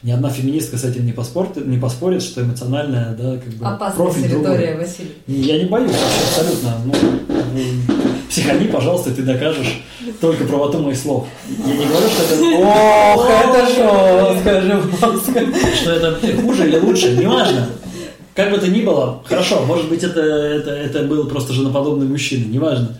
Ни 0.02 0.10
одна 0.12 0.28
феминистка 0.30 0.76
с 0.78 0.84
этим 0.84 1.04
не 1.06 1.12
поспорит, 1.12 1.56
не 1.66 1.78
поспорит 1.78 2.22
что 2.22 2.42
эмоциональная, 2.42 3.14
да, 3.16 3.36
как 3.38 3.52
бы 3.54 3.64
Опасная 3.66 3.96
профиль 4.04 4.22
территория, 4.24 4.66
другой. 4.68 4.86
Василий. 4.86 5.12
Я 5.26 5.58
не 5.58 5.64
боюсь 5.68 5.90
вообще 5.92 6.40
абсолютно. 6.40 6.74
Ну, 6.86 7.39
психани, 8.28 8.66
пожалуйста, 8.68 9.10
ты 9.10 9.22
докажешь 9.22 9.82
только 10.20 10.44
правоту 10.44 10.78
моих 10.78 10.96
слов. 10.96 11.26
Я 11.48 11.74
не 11.74 11.86
говорю, 11.86 12.06
что 12.08 12.22
это, 12.22 12.44
Ох, 12.58 13.30
это 13.30 13.66
жестко, 13.66 14.60
жестко. 14.62 15.76
что 15.76 15.90
это 15.92 16.42
хуже 16.42 16.68
или 16.68 16.78
лучше, 16.78 17.16
неважно. 17.16 17.68
Как 18.34 18.52
бы 18.52 18.58
то 18.58 18.68
ни 18.68 18.80
было, 18.82 19.22
хорошо, 19.26 19.64
может 19.66 19.88
быть, 19.88 20.02
это, 20.02 20.20
это, 20.20 20.70
это 20.70 21.02
был 21.02 21.28
просто 21.28 21.52
женоподобный 21.52 22.06
мужчина, 22.06 22.50
неважно. 22.50 22.96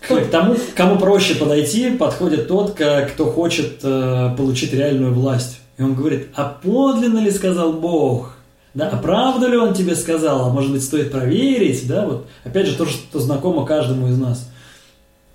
К 0.00 0.24
тому, 0.30 0.56
кому 0.76 0.98
проще 0.98 1.34
подойти, 1.34 1.90
подходит 1.90 2.46
тот, 2.46 2.74
кто 2.74 3.26
хочет 3.26 3.80
э, 3.82 4.34
получить 4.36 4.72
реальную 4.72 5.12
власть. 5.12 5.58
И 5.78 5.82
он 5.82 5.94
говорит, 5.94 6.28
а 6.36 6.44
подлинно 6.62 7.18
ли 7.18 7.30
сказал 7.30 7.72
Бог? 7.72 8.35
Да, 8.76 8.90
а 8.90 8.96
правду 8.98 9.48
ли 9.48 9.56
он 9.56 9.72
тебе 9.72 9.96
сказал? 9.96 10.44
А 10.44 10.50
может 10.50 10.70
быть, 10.70 10.84
стоит 10.84 11.10
проверить? 11.10 11.88
Да, 11.88 12.04
вот, 12.04 12.26
опять 12.44 12.66
же, 12.66 12.76
то, 12.76 12.84
что 12.84 13.20
знакомо 13.20 13.64
каждому 13.64 14.08
из 14.08 14.18
нас. 14.18 14.50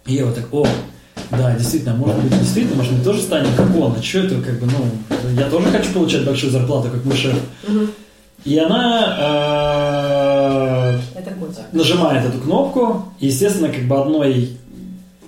И 0.06 0.14
я 0.14 0.28
вот 0.28 0.36
так, 0.36 0.46
о, 0.54 0.68
да, 1.32 1.56
действительно, 1.56 1.96
может 1.96 2.18
быть, 2.22 2.38
действительно, 2.40 2.76
может 2.76 2.94
быть, 2.94 3.04
тоже 3.04 3.20
станем 3.20 3.50
как 3.58 3.76
он. 3.76 3.96
А 3.98 4.04
что 4.04 4.20
это, 4.20 4.36
как 4.42 4.60
бы, 4.60 4.68
ну, 4.68 4.86
я 5.40 5.50
тоже 5.50 5.70
хочу 5.70 5.92
получать 5.92 6.24
большую 6.24 6.52
зарплату, 6.52 6.90
как 6.92 7.04
мой 7.04 7.18
шеф. 7.18 7.34
И 8.46 8.60
она... 8.60 9.18
э, 11.16 11.20
Это 11.20 11.32
нажимает 11.72 12.24
эту 12.24 12.38
кнопку, 12.38 13.06
и, 13.20 13.26
естественно, 13.26 13.70
как 13.70 13.88
бы 13.88 14.00
одной 14.00 14.52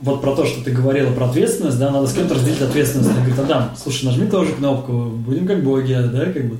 вот 0.01 0.21
про 0.21 0.35
то, 0.35 0.45
что 0.45 0.63
ты 0.63 0.69
говорила 0.69 1.11
про 1.13 1.25
ответственность, 1.25 1.79
да, 1.79 1.89
надо 1.89 2.05
с 2.05 2.13
кем-то 2.13 2.35
разделить 2.35 2.61
ответственность. 2.61 3.09
Она 3.09 3.21
говорит, 3.21 3.39
Адам, 3.39 3.71
слушай, 3.75 4.05
нажми 4.05 4.27
тоже 4.27 4.51
кнопку, 4.53 4.91
будем 4.91 5.47
как 5.47 5.63
боги, 5.63 5.93
да, 5.93 6.25
как 6.25 6.47
бы. 6.47 6.59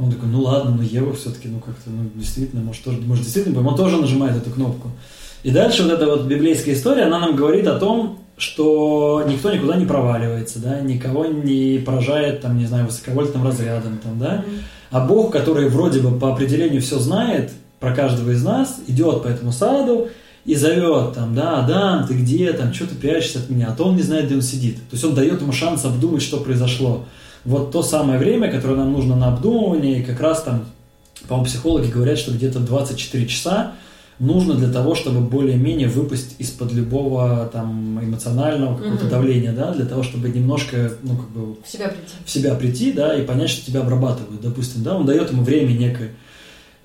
Он 0.00 0.10
такой, 0.10 0.28
ну 0.28 0.40
ладно, 0.42 0.74
ну 0.76 0.82
Ева 0.82 1.14
все-таки, 1.14 1.48
ну 1.48 1.58
как-то, 1.58 1.90
ну 1.90 2.10
действительно, 2.14 2.62
может, 2.62 2.82
тоже, 2.82 2.98
может 3.02 3.22
действительно, 3.24 3.66
он 3.66 3.76
тоже 3.76 3.98
нажимает 3.98 4.36
эту 4.36 4.50
кнопку. 4.50 4.90
И 5.42 5.50
дальше 5.50 5.82
вот 5.82 5.92
эта 5.92 6.06
вот 6.06 6.24
библейская 6.24 6.72
история, 6.72 7.04
она 7.04 7.18
нам 7.18 7.36
говорит 7.36 7.66
о 7.66 7.78
том, 7.78 8.18
что 8.36 9.22
никто 9.28 9.52
никуда 9.52 9.76
не 9.76 9.84
проваливается, 9.84 10.58
да, 10.58 10.80
никого 10.80 11.26
не 11.26 11.78
поражает, 11.78 12.40
там, 12.40 12.56
не 12.56 12.66
знаю, 12.66 12.86
высоковольтным 12.86 13.44
разрядом, 13.44 13.98
там, 14.02 14.18
да, 14.18 14.44
а 14.90 15.06
Бог, 15.06 15.32
который 15.32 15.68
вроде 15.68 16.00
бы 16.00 16.18
по 16.18 16.32
определению 16.32 16.80
все 16.80 16.98
знает 16.98 17.52
про 17.78 17.94
каждого 17.94 18.30
из 18.30 18.42
нас, 18.42 18.80
идет 18.86 19.22
по 19.22 19.28
этому 19.28 19.52
саду 19.52 20.08
и 20.44 20.54
зовет 20.54 21.14
там, 21.14 21.34
да, 21.34 21.60
Адам, 21.60 22.06
ты 22.06 22.14
где, 22.14 22.52
там, 22.52 22.72
что 22.72 22.86
ты 22.86 22.94
прячешься 22.94 23.40
от 23.40 23.50
меня, 23.50 23.68
а 23.68 23.76
то 23.76 23.84
он 23.84 23.96
не 23.96 24.02
знает, 24.02 24.26
где 24.26 24.34
он 24.34 24.42
сидит. 24.42 24.76
То 24.76 24.92
есть 24.92 25.04
он 25.04 25.14
дает 25.14 25.40
ему 25.40 25.52
шанс 25.52 25.84
обдумать, 25.84 26.22
что 26.22 26.38
произошло. 26.38 27.04
Вот 27.44 27.72
то 27.72 27.82
самое 27.82 28.18
время, 28.18 28.50
которое 28.50 28.76
нам 28.76 28.92
нужно 28.92 29.16
на 29.16 29.28
обдумывание, 29.28 30.00
и 30.00 30.02
как 30.02 30.20
раз 30.20 30.42
там, 30.42 30.66
по-моему, 31.28 31.46
психологи 31.46 31.90
говорят, 31.90 32.18
что 32.18 32.32
где-то 32.32 32.60
24 32.60 33.26
часа 33.26 33.72
нужно 34.20 34.54
для 34.54 34.68
того, 34.68 34.94
чтобы 34.94 35.20
более-менее 35.20 35.88
выпасть 35.88 36.36
из-под 36.38 36.72
любого 36.72 37.48
там 37.52 37.98
эмоционального 38.04 38.76
какого-то 38.76 39.04
угу. 39.06 39.10
давления, 39.10 39.52
да, 39.52 39.72
для 39.72 39.86
того, 39.86 40.02
чтобы 40.02 40.28
немножко, 40.28 40.92
ну, 41.02 41.16
как 41.16 41.30
бы... 41.30 41.56
В 41.64 41.68
себя 41.68 41.88
прийти. 41.88 42.12
В 42.24 42.30
себя 42.30 42.54
прийти, 42.54 42.92
да, 42.92 43.14
и 43.16 43.24
понять, 43.24 43.50
что 43.50 43.66
тебя 43.66 43.80
обрабатывают, 43.80 44.40
допустим, 44.42 44.82
да, 44.82 44.96
он 44.96 45.06
дает 45.06 45.32
ему 45.32 45.42
время 45.42 45.72
некое. 45.72 46.10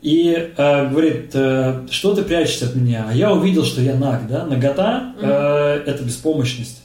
И 0.01 0.53
э, 0.55 0.89
говорит, 0.89 1.31
э, 1.33 1.87
что 1.89 2.15
ты 2.15 2.23
прячешься 2.23 2.67
от 2.67 2.75
меня? 2.75 3.07
А 3.09 3.13
я 3.13 3.33
увидел, 3.33 3.65
что 3.65 3.81
я 3.81 3.95
наг, 3.95 4.27
да, 4.29 4.45
нагота 4.45 5.13
э, 5.19 5.79
угу. 5.79 5.89
это 5.89 6.03
беспомощность. 6.03 6.84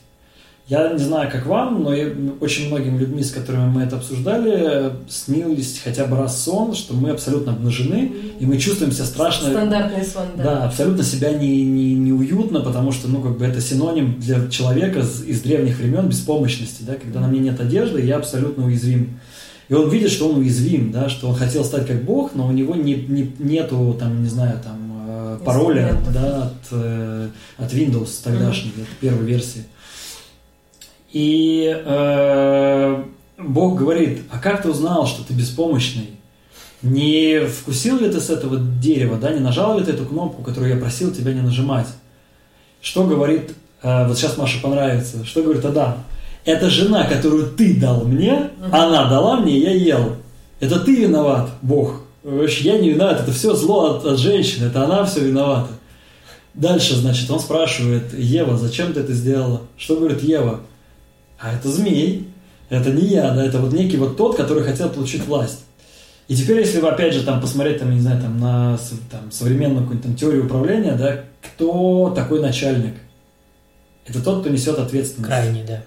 Я 0.71 0.93
не 0.93 1.01
знаю, 1.01 1.29
как 1.29 1.47
вам, 1.47 1.83
но 1.83 1.93
я, 1.93 2.13
очень 2.39 2.69
многим 2.69 2.97
людьми, 2.97 3.25
с 3.25 3.33
которыми 3.33 3.69
мы 3.69 3.83
это 3.83 3.97
обсуждали, 3.97 4.93
снились 5.09 5.81
хотя 5.83 6.05
бы 6.07 6.17
раз 6.17 6.45
сон, 6.45 6.77
что 6.77 6.95
мы 6.95 7.11
абсолютно 7.11 7.55
обнажены, 7.55 8.13
и 8.39 8.47
мы 8.47 8.57
чувствуем 8.57 8.93
себя 8.93 9.07
страшно. 9.07 9.51
Стандартный 9.51 10.05
сон, 10.05 10.27
да. 10.37 10.45
Да, 10.45 10.65
абсолютно 10.67 11.03
себя 11.03 11.33
не, 11.33 11.65
не, 11.65 11.97
неуютно, 11.97 12.61
потому 12.61 12.93
что, 12.93 13.09
ну, 13.09 13.21
как 13.21 13.37
бы 13.37 13.47
это 13.47 13.61
синоним 13.61 14.21
для 14.21 14.49
человека 14.49 15.01
из 15.01 15.41
древних 15.41 15.77
времен 15.77 16.09
беспомощности, 16.09 16.85
да, 16.85 16.95
когда 16.95 17.19
на 17.19 17.27
мне 17.27 17.41
нет 17.41 17.59
одежды, 17.59 18.07
я 18.07 18.19
абсолютно 18.19 18.67
уязвим. 18.67 19.19
И 19.69 19.75
он 19.75 19.91
видит, 19.91 20.13
что 20.13 20.29
он 20.29 20.39
уязвим, 20.39 20.93
да, 20.93 21.09
что 21.09 21.31
он 21.31 21.35
хотел 21.35 21.65
стать 21.65 21.89
как 21.89 22.05
Бог, 22.05 22.37
но 22.37 22.47
у 22.47 22.53
него 22.53 22.77
не, 22.77 22.95
не, 22.95 23.33
нету, 23.41 23.97
там, 23.99 24.23
не 24.23 24.29
знаю, 24.29 24.61
там, 24.63 25.05
э, 25.09 25.39
пароля, 25.45 26.01
да, 26.15 26.45
от, 26.45 26.69
э, 26.71 27.29
от 27.59 27.73
Windows 27.73 28.23
тогдашней, 28.23 28.71
mm-hmm. 28.71 29.01
первой 29.01 29.27
версии. 29.27 29.65
И 31.12 31.83
э, 31.85 33.03
Бог 33.38 33.79
говорит, 33.79 34.23
а 34.31 34.38
как 34.38 34.62
ты 34.62 34.70
узнал, 34.70 35.07
что 35.07 35.25
ты 35.25 35.33
беспомощный? 35.35 36.11
Не 36.83 37.46
вкусил 37.46 37.99
ли 37.99 38.11
ты 38.11 38.20
с 38.20 38.31
этого 38.31 38.59
дерева, 38.59 39.18
да, 39.18 39.33
не 39.33 39.40
нажал 39.40 39.79
ли 39.79 39.85
ты 39.85 39.92
эту 39.92 40.07
кнопку, 40.07 40.42
которую 40.42 40.75
я 40.75 40.81
просил 40.81 41.12
тебя 41.12 41.33
не 41.33 41.40
нажимать? 41.40 41.88
Что 42.81 43.05
говорит, 43.05 43.51
э, 43.83 44.07
вот 44.07 44.16
сейчас 44.16 44.38
Маша 44.38 44.61
понравится, 44.62 45.25
что 45.25 45.42
говорит 45.42 45.64
Адам? 45.64 46.05
Это 46.44 46.70
жена, 46.70 47.05
которую 47.05 47.51
ты 47.51 47.79
дал 47.79 48.05
мне, 48.05 48.51
она 48.73 49.11
дала 49.11 49.40
мне, 49.40 49.59
я 49.59 49.73
ел. 49.75 50.16
Это 50.59 50.81
ты 50.81 50.94
виноват, 50.94 51.51
Бог. 51.61 52.03
Я 52.23 52.79
не 52.79 52.90
виноват, 52.90 53.20
это 53.20 53.33
все 53.33 53.55
зло 53.55 53.96
от, 53.96 54.07
от 54.07 54.18
женщины, 54.18 54.66
это 54.66 54.85
она 54.85 55.05
все 55.05 55.20
виновата. 55.20 55.70
Дальше, 56.55 56.96
значит, 56.96 57.31
он 57.31 57.40
спрашивает, 57.40 58.12
Ева, 58.18 58.57
зачем 58.57 58.92
ты 58.92 59.01
это 59.01 59.12
сделала? 59.12 59.62
Что 59.77 59.96
говорит 59.96 60.23
Ева? 60.23 60.61
А 61.40 61.55
это 61.55 61.70
змей, 61.70 62.29
это 62.68 62.90
не 62.90 63.07
я, 63.07 63.31
да, 63.33 63.44
это 63.44 63.59
вот 63.59 63.72
некий 63.72 63.96
вот 63.96 64.16
тот, 64.16 64.37
который 64.37 64.62
хотел 64.62 64.90
получить 64.90 65.26
власть. 65.26 65.64
И 66.29 66.37
теперь, 66.37 66.61
если 66.61 66.81
вы, 66.81 66.88
опять 66.88 67.14
же, 67.14 67.24
там 67.24 67.40
посмотреть, 67.40 67.81
там, 67.81 67.92
не 67.92 68.00
знаю, 68.00 68.20
там, 68.20 68.38
на 68.38 68.79
там, 69.11 69.33
современную 69.33 69.83
какую-нибудь 69.83 70.03
там, 70.03 70.14
теорию 70.14 70.44
управления, 70.44 70.94
да, 70.94 71.24
кто 71.42 72.12
такой 72.14 72.40
начальник? 72.40 72.94
Это 74.07 74.22
тот, 74.22 74.40
кто 74.40 74.50
несет 74.50 74.79
ответственность. 74.79 75.29
Крайний, 75.29 75.64
да. 75.66 75.83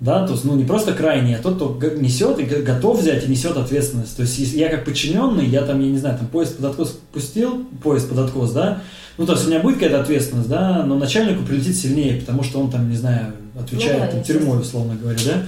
Да, 0.00 0.26
то 0.26 0.32
есть, 0.32 0.44
ну, 0.44 0.54
не 0.56 0.64
просто 0.64 0.92
крайний, 0.92 1.34
а 1.34 1.42
тот, 1.42 1.56
кто 1.56 1.90
несет 1.90 2.38
и 2.38 2.44
готов 2.44 3.00
взять 3.00 3.24
и 3.26 3.30
несет 3.30 3.56
ответственность. 3.56 4.16
То 4.16 4.22
есть, 4.22 4.38
я 4.54 4.68
как 4.68 4.84
подчиненный, 4.84 5.46
я 5.46 5.62
там, 5.62 5.80
я 5.80 5.90
не 5.90 5.98
знаю, 5.98 6.18
там, 6.18 6.26
поезд 6.26 6.56
под 6.56 6.66
откос 6.66 6.98
пустил, 7.12 7.64
поезд 7.82 8.08
под 8.08 8.18
откос, 8.18 8.52
да, 8.52 8.82
ну, 9.18 9.26
то 9.26 9.32
есть, 9.32 9.46
у 9.46 9.50
меня 9.50 9.60
будет 9.60 9.74
какая-то 9.74 10.00
ответственность, 10.00 10.48
да, 10.48 10.84
но 10.84 10.96
начальнику 10.96 11.44
прилетит 11.44 11.76
сильнее, 11.76 12.20
потому 12.20 12.42
что 12.42 12.60
он 12.60 12.70
там, 12.70 12.88
не 12.90 12.96
знаю, 12.96 13.32
отвечает 13.58 14.12
ну, 14.12 14.18
да, 14.18 14.24
тюрьмой, 14.24 14.60
условно 14.60 14.94
говоря, 14.94 15.18
да. 15.24 15.42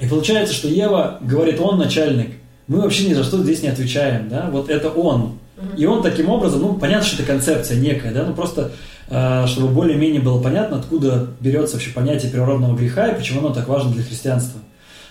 И 0.00 0.08
получается, 0.08 0.54
что 0.54 0.68
Ева 0.68 1.18
говорит, 1.20 1.60
он 1.60 1.78
начальник, 1.78 2.30
мы 2.66 2.80
вообще 2.80 3.08
ни 3.08 3.14
за 3.14 3.24
что 3.24 3.42
здесь 3.42 3.62
не 3.62 3.68
отвечаем, 3.68 4.28
да, 4.28 4.48
вот 4.50 4.70
это 4.70 4.90
он. 4.90 5.38
И 5.76 5.86
он 5.86 6.02
таким 6.02 6.28
образом, 6.30 6.60
ну, 6.60 6.74
понятно, 6.74 7.06
что 7.06 7.22
это 7.22 7.30
концепция 7.30 7.78
некая, 7.78 8.12
да, 8.12 8.24
ну, 8.24 8.34
просто 8.34 8.72
э, 9.08 9.44
чтобы 9.46 9.68
более-менее 9.68 10.20
было 10.20 10.42
понятно, 10.42 10.78
откуда 10.78 11.28
берется 11.40 11.74
вообще 11.74 11.90
понятие 11.90 12.30
природного 12.30 12.76
греха 12.76 13.08
и 13.08 13.14
почему 13.14 13.40
оно 13.40 13.54
так 13.54 13.68
важно 13.68 13.92
для 13.92 14.02
христианства. 14.02 14.60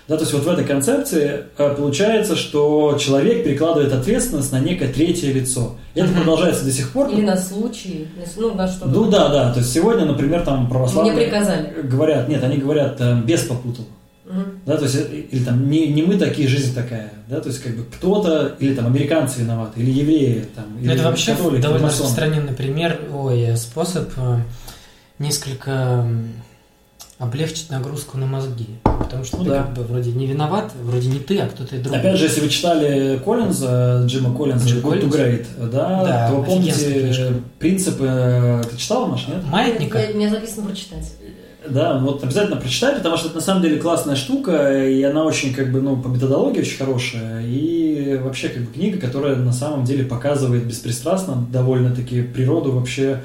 Да, 0.06 0.16
то 0.16 0.22
есть 0.22 0.34
вот 0.34 0.44
в 0.44 0.48
этой 0.48 0.64
концепции 0.64 1.44
э, 1.56 1.74
получается, 1.74 2.36
что 2.36 2.98
человек 3.00 3.42
перекладывает 3.42 3.90
ответственность 3.92 4.52
на 4.52 4.60
некое 4.60 4.88
третье 4.88 5.32
лицо. 5.32 5.76
И 5.94 6.00
это 6.00 6.12
продолжается 6.12 6.64
до 6.64 6.72
сих 6.72 6.90
пор. 6.90 7.08
Или 7.08 7.22
на 7.22 7.38
случай, 7.38 8.08
ну 8.36 8.54
на 8.54 8.68
что-то. 8.68 8.88
Ну 8.88 9.10
да, 9.10 9.28
да. 9.28 9.52
То 9.54 9.60
есть 9.60 9.72
сегодня, 9.72 10.04
например, 10.04 10.42
там 10.42 10.68
православные 10.68 11.14
Мне 11.14 11.22
приказали. 11.24 11.74
говорят, 11.84 12.28
нет, 12.28 12.44
они 12.44 12.58
говорят, 12.58 12.96
э, 13.00 13.22
без 13.24 13.44
попутал. 13.44 13.86
Угу. 14.26 14.40
Да, 14.66 14.76
то 14.76 14.84
есть, 14.84 14.96
э, 14.96 15.22
или 15.30 15.42
там 15.42 15.70
не, 15.70 15.86
не 15.88 16.02
мы 16.02 16.18
такие, 16.18 16.48
жизнь 16.48 16.74
такая, 16.74 17.10
да, 17.28 17.40
то 17.40 17.48
есть 17.48 17.62
как 17.62 17.74
бы 17.74 17.84
кто-то, 17.84 18.56
или 18.58 18.74
там 18.74 18.86
американцы 18.86 19.40
виноваты, 19.40 19.80
или 19.80 19.90
евреи, 19.90 20.44
там, 20.54 20.64
или 20.80 20.92
Это 20.92 21.04
вообще 21.04 21.32
католики, 21.32 21.62
довольно 21.62 21.86
распространенный 21.88 22.52
пример, 22.52 23.00
ой, 23.10 23.56
способ 23.56 24.10
несколько 25.18 26.06
облегчить 27.18 27.70
нагрузку 27.70 28.18
на 28.18 28.26
мозги. 28.26 28.66
Потому 28.82 29.24
что 29.24 29.38
ну, 29.38 29.44
ты 29.44 29.50
да. 29.50 29.62
как 29.62 29.74
бы 29.74 29.82
вроде 29.82 30.12
не 30.12 30.26
виноват, 30.26 30.72
вроде 30.82 31.08
не 31.08 31.18
ты, 31.20 31.38
а 31.38 31.46
кто-то 31.46 31.76
другой. 31.76 32.00
Опять 32.00 32.18
же, 32.18 32.24
если 32.24 32.40
вы 32.40 32.48
читали 32.48 33.20
Коллинза, 33.24 34.02
Джима 34.06 34.34
Коллинза, 34.34 34.68
Джим 34.68 34.80
Good 34.80 35.02
to 35.02 35.10
Great, 35.10 35.46
да, 35.70 36.04
да 36.04 36.28
то 36.28 36.36
вы 36.36 36.44
помните 36.44 37.42
принципы... 37.58 38.62
Ты 38.70 38.76
читал, 38.76 39.06
Маш, 39.06 39.28
нет? 39.28 39.44
Маятника? 39.44 40.00
Я, 40.00 40.14
мне 40.14 40.28
записано 40.28 40.66
прочитать. 40.66 41.12
Да, 41.68 41.98
вот 41.98 42.22
обязательно 42.22 42.56
прочитай, 42.56 42.94
потому 42.96 43.16
что 43.16 43.28
это 43.28 43.36
на 43.36 43.42
самом 43.42 43.62
деле 43.62 43.78
классная 43.78 44.16
штука, 44.16 44.86
и 44.86 45.02
она 45.02 45.24
очень, 45.24 45.54
как 45.54 45.72
бы, 45.72 45.80
ну, 45.80 45.96
по 45.96 46.08
методологии 46.08 46.60
очень 46.60 46.76
хорошая, 46.76 47.42
и 47.42 48.18
вообще, 48.22 48.48
как 48.48 48.64
бы, 48.64 48.72
книга, 48.72 48.98
которая 48.98 49.36
на 49.36 49.52
самом 49.52 49.84
деле 49.84 50.04
показывает 50.04 50.64
беспристрастно 50.64 51.46
довольно-таки 51.50 52.22
природу 52.22 52.72
вообще 52.72 53.22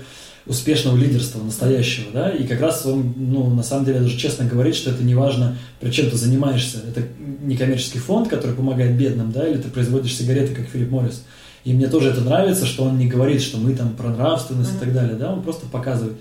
успешного 0.50 0.98
лидерства 0.98 1.42
настоящего, 1.44 2.12
да, 2.12 2.30
и 2.32 2.46
как 2.48 2.60
раз 2.60 2.84
он, 2.84 3.14
ну, 3.16 3.54
на 3.54 3.62
самом 3.62 3.86
деле, 3.86 4.00
даже 4.00 4.18
честно 4.18 4.46
говорит, 4.46 4.76
что 4.76 4.90
это 4.90 5.04
не 5.04 5.14
важно, 5.14 5.56
при 5.80 5.92
чем 5.92 6.10
ты 6.10 6.18
занимаешься. 6.18 6.80
Это 6.88 7.04
не 7.42 7.56
коммерческий 7.56 8.00
фонд, 8.00 8.30
который 8.30 8.56
помогает 8.56 8.98
бедным, 8.98 9.32
да, 9.32 9.48
или 9.48 9.60
ты 9.60 9.70
производишь 9.70 10.16
сигареты, 10.18 10.56
как 10.56 10.66
Филипп 10.66 10.90
Моррис. 10.90 11.24
И 11.66 11.74
мне 11.74 11.88
тоже 11.88 12.10
это 12.10 12.22
нравится, 12.22 12.66
что 12.66 12.86
он 12.86 12.98
не 12.98 13.08
говорит, 13.08 13.42
что 13.42 13.60
мы 13.60 13.76
там 13.76 13.92
про 13.92 14.10
нравственность 14.10 14.72
mm-hmm. 14.72 14.78
и 14.78 14.80
так 14.80 14.94
далее, 14.94 15.16
да, 15.18 15.32
он 15.32 15.44
просто 15.44 15.68
показывает. 15.68 16.18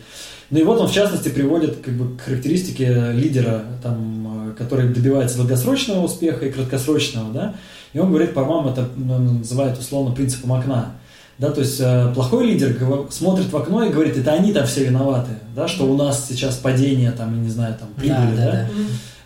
Ну 0.51 0.59
и 0.59 0.63
вот 0.63 0.79
он, 0.79 0.89
в 0.89 0.93
частности, 0.93 1.31
приводит 1.31 1.79
как 1.79 1.95
бы, 1.95 2.17
к 2.17 2.21
характеристике 2.21 3.13
лидера, 3.13 3.65
там, 3.83 4.55
который 4.59 4.91
добивается 4.91 5.39
долгосрочного 5.39 6.05
успеха 6.05 6.45
и 6.45 6.51
краткосрочного, 6.51 7.33
да, 7.33 7.55
и 7.95 7.99
он 7.99 8.11
говорит, 8.11 8.35
по-моему, 8.35 8.69
это 8.69 8.89
ну, 8.95 9.19
называет 9.19 9.79
условно 9.79 10.15
принципом 10.15 10.53
окна. 10.53 10.93
Да, 11.39 11.51
то 11.51 11.61
есть 11.61 11.79
э, 11.79 12.13
плохой 12.15 12.47
лидер 12.47 12.77
смотрит 13.11 13.53
в 13.53 13.57
окно 13.57 13.85
и 13.85 13.91
говорит, 13.91 14.17
это 14.17 14.33
они 14.33 14.53
там 14.53 14.67
все 14.67 14.85
виноваты, 14.85 15.31
да, 15.55 15.69
что 15.69 15.85
у 15.85 15.97
нас 15.97 16.27
сейчас 16.29 16.57
падение, 16.57 17.13
там, 17.13 17.33
я 17.37 17.41
не 17.41 17.49
знаю, 17.49 17.77
там, 17.79 17.89
прибыли, 17.95 18.37
да. 18.37 18.45
да, 18.45 18.53
да. 18.53 18.69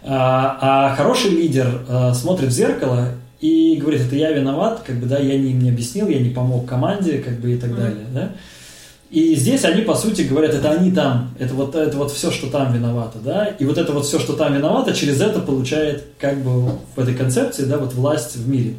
А, 0.04 0.58
а 0.90 0.96
хороший 0.96 1.30
лидер 1.30 1.84
э, 1.88 2.12
смотрит 2.14 2.50
в 2.50 2.52
зеркало 2.52 3.08
и 3.40 3.76
говорит, 3.80 4.02
это 4.02 4.16
я 4.16 4.30
виноват, 4.30 4.82
как 4.86 4.96
бы, 4.96 5.06
да, 5.06 5.18
я 5.18 5.38
не, 5.38 5.54
не 5.54 5.70
объяснил, 5.70 6.08
я 6.08 6.20
не 6.20 6.28
помог 6.28 6.66
команде, 6.66 7.18
как 7.18 7.40
бы, 7.40 7.52
и 7.52 7.56
так 7.56 7.70
mm-hmm. 7.70 7.76
далее, 7.76 8.06
да. 8.12 8.28
И 9.10 9.34
здесь 9.34 9.64
они, 9.64 9.82
по 9.82 9.94
сути, 9.94 10.22
говорят, 10.22 10.54
это 10.54 10.70
они 10.70 10.90
там, 10.90 11.34
это 11.38 11.54
вот, 11.54 11.74
это 11.74 11.96
вот 11.96 12.12
все, 12.12 12.30
что 12.30 12.48
там 12.48 12.74
виновато, 12.74 13.18
да, 13.18 13.46
и 13.46 13.64
вот 13.64 13.78
это 13.78 13.92
вот 13.92 14.04
все, 14.04 14.18
что 14.18 14.34
там 14.34 14.54
виновато, 14.54 14.92
через 14.92 15.20
это 15.20 15.40
получает, 15.40 16.04
как 16.18 16.42
бы, 16.42 16.72
в 16.94 16.98
этой 16.98 17.14
концепции, 17.14 17.64
да, 17.64 17.78
вот 17.78 17.94
власть 17.94 18.36
в 18.36 18.48
мире. 18.48 18.74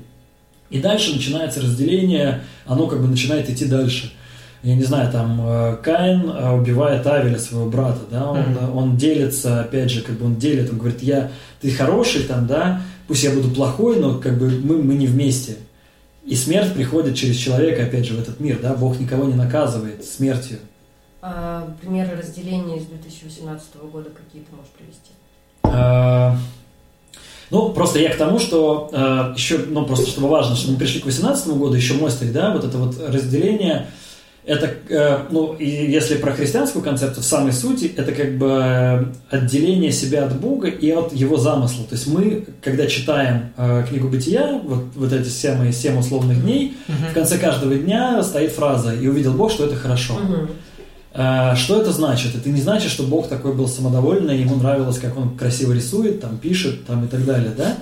И 0.73 0.79
дальше 0.79 1.13
начинается 1.13 1.61
разделение, 1.61 2.41
оно 2.65 2.87
как 2.87 2.99
бы 2.99 3.07
начинает 3.07 3.47
идти 3.47 3.65
дальше. 3.65 4.11
Я 4.63 4.75
не 4.75 4.83
знаю, 4.83 5.11
там 5.11 5.39
э, 5.45 5.77
Каин 5.83 6.27
э, 6.27 6.51
убивает 6.51 7.05
Авеля, 7.05 7.37
своего 7.37 7.69
брата, 7.69 7.99
да, 8.09 8.31
он, 8.31 8.39
mm-hmm. 8.39 8.71
он 8.75 8.97
делится, 8.97 9.61
опять 9.61 9.91
же, 9.91 10.01
как 10.01 10.15
бы 10.15 10.25
он 10.25 10.37
делит, 10.37 10.71
он 10.71 10.79
говорит, 10.79 11.03
я, 11.03 11.29
ты 11.61 11.69
хороший 11.69 12.23
там, 12.23 12.47
да, 12.47 12.81
пусть 13.07 13.23
я 13.23 13.29
буду 13.29 13.51
плохой, 13.51 13.99
но 13.99 14.17
как 14.17 14.39
бы 14.39 14.49
мы, 14.49 14.81
мы 14.81 14.95
не 14.95 15.05
вместе. 15.05 15.57
И 16.25 16.33
смерть 16.33 16.73
приходит 16.73 17.15
через 17.15 17.35
человека, 17.35 17.83
опять 17.83 18.07
же, 18.07 18.15
в 18.15 18.19
этот 18.19 18.39
мир, 18.39 18.57
да, 18.59 18.73
Бог 18.73 18.99
никого 18.99 19.25
не 19.25 19.35
наказывает 19.35 20.03
смертью. 20.03 20.57
А 21.21 21.71
примеры 21.81 22.17
разделения 22.17 22.77
из 22.79 22.85
2018 22.85 23.75
года 23.91 24.09
какие 24.09 24.41
то 24.41 24.55
можешь 24.55 24.71
привести? 24.71 25.11
А, 25.65 26.35
ну, 27.53 27.69
просто 27.69 27.99
я 27.99 28.09
к 28.09 28.17
тому, 28.17 28.39
что 28.39 28.89
э, 28.91 29.33
еще, 29.37 29.59
ну, 29.69 29.85
просто 29.85 30.07
чтобы 30.09 30.27
важно, 30.27 30.55
что 30.55 30.71
мы 30.71 30.77
пришли 30.79 30.99
к 30.99 31.03
2018 31.03 31.49
году, 31.49 31.75
еще 31.75 31.93
мостик, 31.93 32.31
да, 32.31 32.51
вот 32.51 32.63
это 32.63 32.79
вот 32.79 32.95
разделение, 33.07 33.85
это, 34.43 34.73
э, 34.89 35.19
ну, 35.29 35.53
и 35.53 35.69
если 35.69 36.15
про 36.15 36.31
христианскую 36.31 36.83
концепцию, 36.83 37.21
в 37.21 37.27
самой 37.27 37.53
сути, 37.53 37.93
это 37.95 38.11
как 38.11 38.39
бы 38.39 39.13
отделение 39.29 39.91
себя 39.91 40.25
от 40.25 40.39
Бога 40.39 40.67
и 40.67 40.89
от 40.89 41.13
Его 41.13 41.37
замысла. 41.37 41.85
То 41.85 41.93
есть 41.93 42.07
мы, 42.07 42.47
когда 42.59 42.87
читаем 42.87 43.53
э, 43.55 43.85
книгу 43.87 44.07
Бытия, 44.07 44.59
вот, 44.63 44.85
вот 44.95 45.13
эти 45.13 45.29
семь, 45.29 45.71
семь 45.71 45.99
условных 45.99 46.41
дней, 46.41 46.75
uh-huh. 46.87 47.11
в 47.11 47.13
конце 47.13 47.37
каждого 47.37 47.75
дня 47.75 48.23
стоит 48.23 48.51
фраза 48.51 48.95
«И 48.95 49.07
увидел 49.07 49.33
Бог, 49.33 49.51
что 49.51 49.67
это 49.67 49.75
хорошо». 49.75 50.15
Uh-huh. 50.15 50.49
Э, 51.13 51.55
что 51.55 51.81
это 51.81 51.91
значит? 51.91 52.35
Это 52.35 52.49
не 52.49 52.61
значит, 52.61 52.91
что 52.91 53.03
Бог 53.03 53.27
такой 53.27 53.53
был 53.53 53.67
самодовольный, 53.67 54.39
ему 54.39 54.55
нравилось, 54.55 54.99
как 54.99 55.17
он 55.17 55.37
красиво 55.37 55.73
рисует, 55.73 56.21
там, 56.21 56.37
пишет 56.37 56.85
там, 56.85 57.05
и 57.05 57.07
так 57.07 57.23
далее, 57.25 57.51
да? 57.55 57.77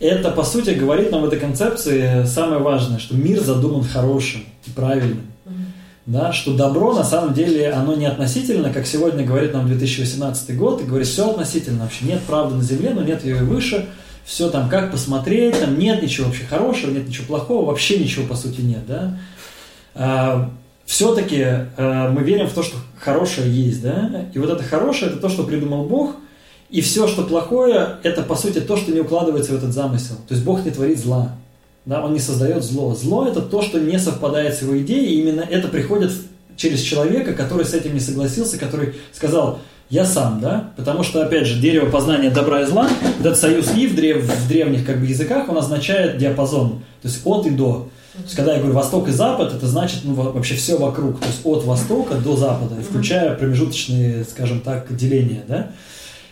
Это, 0.00 0.30
по 0.30 0.42
сути, 0.44 0.70
говорит 0.70 1.12
нам 1.12 1.22
в 1.22 1.26
этой 1.26 1.38
концепции 1.38 2.24
самое 2.26 2.60
важное, 2.60 2.98
что 2.98 3.14
мир 3.14 3.40
задуман 3.40 3.84
хорошим 3.84 4.42
и 4.66 4.70
правильным. 4.70 5.22
Да, 6.06 6.34
что 6.34 6.54
добро 6.54 6.92
на 6.92 7.04
самом 7.04 7.32
деле 7.32 7.70
оно 7.70 7.94
не 7.94 8.04
относительно, 8.04 8.70
как 8.70 8.86
сегодня 8.86 9.24
говорит 9.24 9.54
нам 9.54 9.66
2018 9.66 10.54
год, 10.54 10.82
и 10.82 10.84
говорит, 10.84 11.06
все 11.06 11.30
относительно 11.30 11.84
вообще. 11.84 12.04
Нет 12.04 12.20
правды 12.22 12.56
на 12.56 12.62
земле, 12.62 12.90
но 12.90 13.02
нет 13.02 13.24
ее 13.24 13.38
и 13.38 13.40
выше. 13.40 13.86
Все 14.26 14.50
там 14.50 14.68
как 14.68 14.90
посмотреть, 14.90 15.58
там 15.60 15.78
нет 15.78 16.02
ничего 16.02 16.26
вообще 16.26 16.44
хорошего, 16.44 16.90
нет 16.90 17.08
ничего 17.08 17.26
плохого, 17.26 17.66
вообще 17.66 17.98
ничего 17.98 18.26
по 18.26 18.36
сути 18.36 18.60
нет. 18.60 18.82
Да? 18.86 20.50
Все-таки 20.86 21.38
э, 21.40 22.08
мы 22.10 22.22
верим 22.22 22.46
в 22.46 22.52
то, 22.52 22.62
что 22.62 22.76
хорошее 22.98 23.50
есть, 23.50 23.82
да, 23.82 24.26
и 24.32 24.38
вот 24.38 24.50
это 24.50 24.62
хорошее 24.62 25.10
это 25.10 25.20
то, 25.20 25.28
что 25.28 25.44
придумал 25.44 25.84
Бог, 25.84 26.16
и 26.70 26.80
все, 26.80 27.06
что 27.06 27.22
плохое, 27.22 27.96
это 28.02 28.22
по 28.22 28.34
сути 28.34 28.60
то, 28.60 28.76
что 28.76 28.92
не 28.92 29.00
укладывается 29.00 29.52
в 29.52 29.56
этот 29.56 29.72
замысел. 29.72 30.16
То 30.28 30.34
есть 30.34 30.44
Бог 30.44 30.64
не 30.64 30.70
творит 30.70 30.98
зла, 30.98 31.36
да, 31.86 32.04
Он 32.04 32.12
не 32.12 32.18
создает 32.18 32.64
зло. 32.64 32.94
Зло 32.94 33.26
это 33.26 33.40
то, 33.42 33.62
что 33.62 33.78
не 33.80 33.98
совпадает 33.98 34.54
с 34.54 34.62
его 34.62 34.78
идеей, 34.80 35.14
и 35.14 35.20
именно 35.20 35.40
это 35.40 35.68
приходит 35.68 36.12
через 36.56 36.80
человека, 36.80 37.34
который 37.34 37.64
с 37.64 37.74
этим 37.74 37.94
не 37.94 38.00
согласился, 38.00 38.58
который 38.58 38.94
сказал, 39.12 39.60
я 39.90 40.04
сам, 40.04 40.40
да, 40.40 40.72
потому 40.76 41.02
что, 41.02 41.24
опять 41.24 41.46
же, 41.46 41.60
дерево 41.60 41.90
познания 41.90 42.30
добра 42.30 42.62
и 42.62 42.66
зла, 42.66 42.88
этот 43.20 43.38
союз 43.38 43.72
И 43.76 43.86
в, 43.86 43.94
древ, 43.94 44.24
в 44.24 44.48
древних 44.48 44.86
как 44.86 44.98
бы 44.98 45.06
языках, 45.06 45.48
он 45.48 45.58
означает 45.58 46.16
диапазон, 46.18 46.82
то 47.02 47.08
есть 47.08 47.20
от 47.24 47.46
и 47.46 47.50
до. 47.50 47.88
То 48.16 48.22
есть, 48.22 48.36
когда 48.36 48.52
я 48.52 48.58
говорю 48.58 48.74
восток 48.74 49.08
и 49.08 49.10
запад, 49.10 49.52
это 49.52 49.66
значит 49.66 50.00
ну, 50.04 50.14
вообще 50.14 50.54
все 50.54 50.76
вокруг, 50.76 51.18
то 51.18 51.26
есть 51.26 51.40
от 51.42 51.64
востока 51.64 52.14
до 52.14 52.36
запада, 52.36 52.76
включая 52.88 53.34
промежуточные, 53.34 54.24
скажем 54.24 54.60
так, 54.60 54.94
деления, 54.94 55.42
да. 55.48 55.70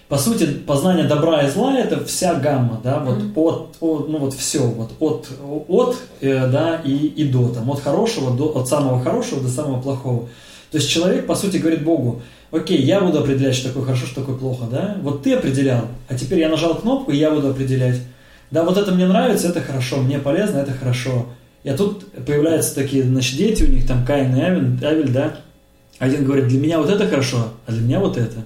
По 0.08 0.16
сути, 0.16 0.46
познание 0.46 1.06
добра 1.06 1.42
и 1.42 1.50
зла 1.50 1.76
это 1.76 2.04
вся 2.04 2.34
гамма, 2.34 2.80
да, 2.84 3.00
вот 3.00 3.18
mm-hmm. 3.18 3.32
от, 3.34 3.76
от, 3.80 4.08
ну 4.10 4.18
вот 4.18 4.34
все, 4.34 4.60
вот 4.60 4.92
от, 5.00 5.28
от, 5.68 5.96
э, 6.20 6.46
да, 6.48 6.80
и, 6.84 6.94
и 6.94 7.24
до, 7.24 7.48
там, 7.48 7.68
от 7.70 7.80
хорошего 7.80 8.36
до, 8.36 8.56
от 8.56 8.68
самого 8.68 9.02
хорошего 9.02 9.40
до 9.40 9.48
самого 9.48 9.80
плохого. 9.80 10.28
То 10.70 10.78
есть 10.78 10.88
человек, 10.88 11.26
по 11.26 11.34
сути, 11.34 11.56
говорит 11.56 11.82
Богу, 11.82 12.22
окей, 12.52 12.80
я 12.80 13.00
буду 13.00 13.18
определять, 13.18 13.56
что 13.56 13.68
такое 13.68 13.84
хорошо, 13.84 14.06
что 14.06 14.20
такое 14.20 14.36
плохо, 14.36 14.66
да, 14.70 14.98
вот 15.02 15.24
ты 15.24 15.34
определял, 15.34 15.86
а 16.08 16.14
теперь 16.14 16.38
я 16.38 16.48
нажал 16.48 16.76
кнопку, 16.76 17.10
и 17.10 17.16
я 17.16 17.30
буду 17.30 17.48
определять. 17.48 17.98
Да, 18.52 18.64
вот 18.64 18.76
это 18.76 18.92
мне 18.92 19.06
нравится, 19.06 19.48
это 19.48 19.62
хорошо, 19.62 19.96
мне 19.96 20.18
полезно, 20.18 20.58
это 20.58 20.72
хорошо. 20.72 21.26
И 21.64 21.68
а 21.68 21.76
тут 21.76 22.10
появляются 22.24 22.74
такие, 22.74 23.04
значит, 23.04 23.36
дети 23.36 23.62
у 23.62 23.68
них, 23.68 23.86
там 23.86 24.04
Каин 24.04 24.34
и 24.36 24.40
Авель, 24.40 24.84
Авель, 24.84 25.10
да. 25.10 25.36
Один 25.98 26.24
говорит, 26.24 26.48
для 26.48 26.58
меня 26.58 26.80
вот 26.80 26.90
это 26.90 27.06
хорошо, 27.06 27.52
а 27.66 27.72
для 27.72 27.82
меня 27.82 28.00
вот 28.00 28.16
это. 28.16 28.44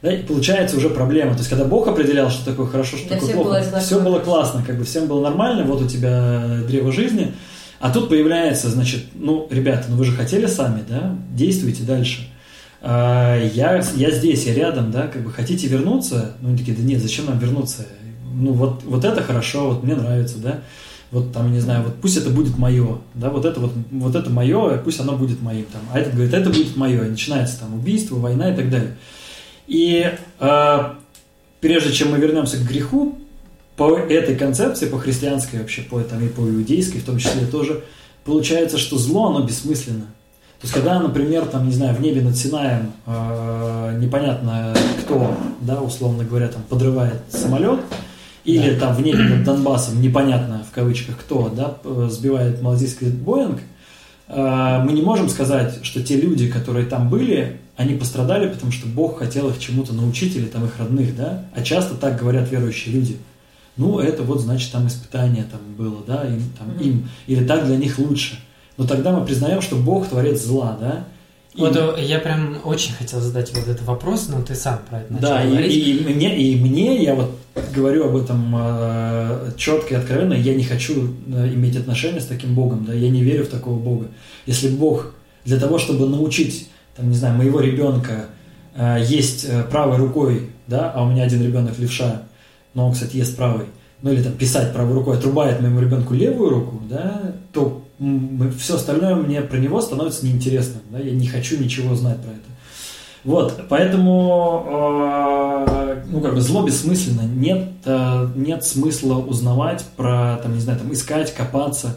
Да, 0.00 0.12
и 0.12 0.22
получается 0.22 0.76
уже 0.76 0.88
проблема. 0.88 1.32
То 1.32 1.38
есть, 1.38 1.50
когда 1.50 1.64
Бог 1.64 1.88
определял, 1.88 2.30
что 2.30 2.44
такое 2.44 2.66
хорошо, 2.66 2.96
что 2.96 3.08
для 3.08 3.16
такое 3.16 3.34
плохо, 3.34 3.48
было 3.48 3.80
все 3.80 4.00
было 4.00 4.18
классно, 4.20 4.64
как 4.64 4.78
бы 4.78 4.84
всем 4.84 5.06
было 5.08 5.22
нормально, 5.22 5.64
вот 5.64 5.82
у 5.82 5.86
тебя 5.88 6.60
древо 6.66 6.92
жизни. 6.92 7.34
А 7.80 7.90
тут 7.90 8.08
появляется, 8.08 8.70
значит, 8.70 9.04
ну, 9.14 9.46
ребята, 9.50 9.86
ну 9.88 9.96
вы 9.96 10.04
же 10.04 10.12
хотели 10.12 10.46
сами, 10.46 10.82
да, 10.88 11.16
действуйте 11.32 11.82
дальше. 11.82 12.28
А, 12.80 13.36
я, 13.36 13.82
я 13.96 14.10
здесь, 14.10 14.46
я 14.46 14.54
рядом, 14.54 14.90
да, 14.90 15.08
как 15.08 15.22
бы 15.22 15.32
хотите 15.32 15.66
вернуться? 15.66 16.36
Ну, 16.40 16.48
они 16.48 16.58
такие, 16.58 16.76
да 16.76 16.82
нет, 16.82 17.02
зачем 17.02 17.26
нам 17.26 17.38
вернуться? 17.38 17.84
Ну, 18.32 18.52
вот, 18.52 18.84
вот 18.84 19.04
это 19.04 19.22
хорошо, 19.22 19.70
вот 19.70 19.82
мне 19.82 19.94
нравится, 19.94 20.38
да 20.38 20.60
вот 21.10 21.32
там, 21.32 21.52
не 21.52 21.60
знаю, 21.60 21.84
вот 21.84 21.94
пусть 22.00 22.16
это 22.16 22.30
будет 22.30 22.58
мое, 22.58 22.98
да, 23.14 23.30
вот 23.30 23.44
это 23.44 23.60
вот, 23.60 23.72
вот 23.90 24.14
это 24.14 24.30
мое, 24.30 24.78
пусть 24.78 25.00
оно 25.00 25.16
будет 25.16 25.40
моим, 25.40 25.64
там, 25.66 25.80
а 25.92 25.98
этот 25.98 26.14
говорит, 26.14 26.34
это 26.34 26.50
будет 26.50 26.76
мое, 26.76 27.04
и 27.04 27.10
начинается 27.10 27.60
там 27.60 27.74
убийство, 27.74 28.16
война 28.16 28.52
и 28.52 28.56
так 28.56 28.70
далее. 28.70 28.96
И 29.66 30.12
э, 30.40 30.78
прежде 31.60 31.92
чем 31.92 32.10
мы 32.10 32.18
вернемся 32.18 32.58
к 32.58 32.68
греху, 32.68 33.18
по 33.78 33.96
этой 33.96 34.34
концепции, 34.34 34.88
по 34.88 34.98
христианской 34.98 35.60
вообще, 35.60 35.82
по, 35.82 36.00
там, 36.00 36.22
и 36.24 36.28
по 36.28 36.40
иудейской 36.40 37.00
в 37.00 37.04
том 37.04 37.16
числе 37.18 37.46
тоже, 37.46 37.84
получается, 38.24 38.76
что 38.76 38.98
зло, 38.98 39.28
оно 39.28 39.46
бессмысленно. 39.46 40.06
То 40.60 40.64
есть, 40.64 40.74
когда, 40.74 40.98
например, 41.00 41.46
там, 41.46 41.68
не 41.68 41.72
знаю, 41.72 41.94
в 41.94 42.00
небе 42.00 42.20
над 42.20 42.36
Синаем 42.36 42.92
э, 43.06 43.98
непонятно 44.00 44.74
кто, 45.04 45.32
да, 45.60 45.80
условно 45.80 46.24
говоря, 46.24 46.48
там 46.48 46.62
подрывает 46.68 47.22
самолет, 47.30 47.78
или 48.48 48.74
да. 48.74 48.80
там 48.80 48.94
в 48.94 49.02
небе 49.02 49.24
над 49.24 49.44
Донбассом, 49.44 50.00
непонятно 50.00 50.64
в 50.70 50.74
кавычках 50.74 51.18
кто, 51.18 51.50
да, 51.50 51.76
сбивает 52.08 52.62
малазийский 52.62 53.10
Боинг, 53.10 53.60
э, 54.28 54.82
мы 54.84 54.92
не 54.92 55.02
можем 55.02 55.28
сказать, 55.28 55.80
что 55.82 56.02
те 56.02 56.18
люди, 56.18 56.48
которые 56.50 56.86
там 56.86 57.10
были, 57.10 57.58
они 57.76 57.94
пострадали, 57.94 58.48
потому 58.48 58.72
что 58.72 58.86
Бог 58.88 59.18
хотел 59.18 59.50
их 59.50 59.58
чему-то 59.58 59.92
научить 59.92 60.34
или 60.34 60.46
там 60.46 60.64
их 60.64 60.78
родных, 60.78 61.14
да, 61.14 61.44
а 61.54 61.62
часто 61.62 61.94
так 61.94 62.18
говорят 62.18 62.50
верующие 62.50 62.94
люди. 62.94 63.18
Ну, 63.76 63.98
это 63.98 64.22
вот 64.22 64.40
значит 64.40 64.72
там 64.72 64.88
испытание 64.88 65.44
там 65.44 65.60
было, 65.76 66.02
да, 66.06 66.24
им, 66.26 66.42
там, 66.58 66.72
им, 66.80 67.08
или 67.26 67.44
так 67.44 67.66
для 67.66 67.76
них 67.76 67.98
лучше. 67.98 68.38
Но 68.78 68.86
тогда 68.86 69.12
мы 69.12 69.26
признаем, 69.26 69.60
что 69.60 69.76
Бог 69.76 70.08
творец 70.08 70.42
зла, 70.42 70.76
да, 70.80 71.04
вот 71.58 71.98
и... 71.98 72.02
я 72.02 72.18
прям 72.18 72.58
очень 72.64 72.94
хотел 72.94 73.20
задать 73.20 73.52
вот 73.54 73.66
этот 73.66 73.82
вопрос, 73.82 74.28
но 74.28 74.42
ты 74.42 74.54
сам 74.54 74.80
про 74.88 75.00
это 75.00 75.12
начал 75.12 75.28
да, 75.28 75.44
говорить. 75.44 75.72
И, 75.72 75.96
и, 75.96 76.14
мне, 76.14 76.38
и 76.38 76.56
мне, 76.60 77.02
я 77.02 77.14
вот 77.14 77.30
говорю 77.74 78.08
об 78.08 78.16
этом 78.16 78.54
э, 78.56 79.50
четко 79.56 79.94
и 79.94 79.96
откровенно, 79.96 80.34
я 80.34 80.54
не 80.54 80.64
хочу 80.64 81.14
э, 81.26 81.48
иметь 81.54 81.76
отношения 81.76 82.20
с 82.20 82.26
таким 82.26 82.54
Богом, 82.54 82.84
да, 82.84 82.94
я 82.94 83.10
не 83.10 83.22
верю 83.22 83.44
в 83.44 83.48
такого 83.48 83.78
Бога. 83.78 84.08
Если 84.46 84.68
Бог 84.68 85.14
для 85.44 85.58
того, 85.58 85.78
чтобы 85.78 86.08
научить, 86.08 86.68
там, 86.96 87.10
не 87.10 87.16
знаю, 87.16 87.36
моего 87.36 87.60
ребенка 87.60 88.26
э, 88.74 88.98
есть 89.06 89.46
э, 89.48 89.64
правой 89.64 89.96
рукой, 89.96 90.50
да, 90.66 90.90
а 90.92 91.02
у 91.02 91.10
меня 91.10 91.24
один 91.24 91.42
ребенок 91.42 91.78
левша, 91.78 92.22
но 92.74 92.86
он, 92.86 92.92
кстати, 92.92 93.16
ест 93.16 93.36
правой, 93.36 93.66
ну 94.02 94.12
или 94.12 94.22
там 94.22 94.32
писать 94.32 94.72
правой 94.72 94.94
рукой, 94.94 95.16
отрубает 95.16 95.60
моему 95.60 95.80
ребенку 95.80 96.14
левую 96.14 96.50
руку, 96.50 96.82
да, 96.88 97.34
то 97.52 97.84
все 98.58 98.76
остальное 98.76 99.16
мне 99.16 99.40
про 99.42 99.58
него 99.58 99.80
становится 99.80 100.24
неинтересным. 100.24 100.82
Да? 100.90 100.98
Я 100.98 101.12
не 101.12 101.26
хочу 101.26 101.58
ничего 101.58 101.94
знать 101.94 102.18
про 102.18 102.30
это. 102.30 102.48
Вот, 103.24 103.64
поэтому, 103.68 104.64
э, 105.66 106.04
ну, 106.08 106.20
как 106.20 106.34
бы 106.34 106.40
зло 106.40 106.64
бессмысленно. 106.64 107.22
Нет, 107.22 107.68
э, 107.84 108.28
нет 108.36 108.64
смысла 108.64 109.16
узнавать 109.16 109.84
про, 109.96 110.38
там, 110.42 110.54
не 110.54 110.60
знаю, 110.60 110.78
там, 110.78 110.92
искать, 110.92 111.34
копаться, 111.34 111.96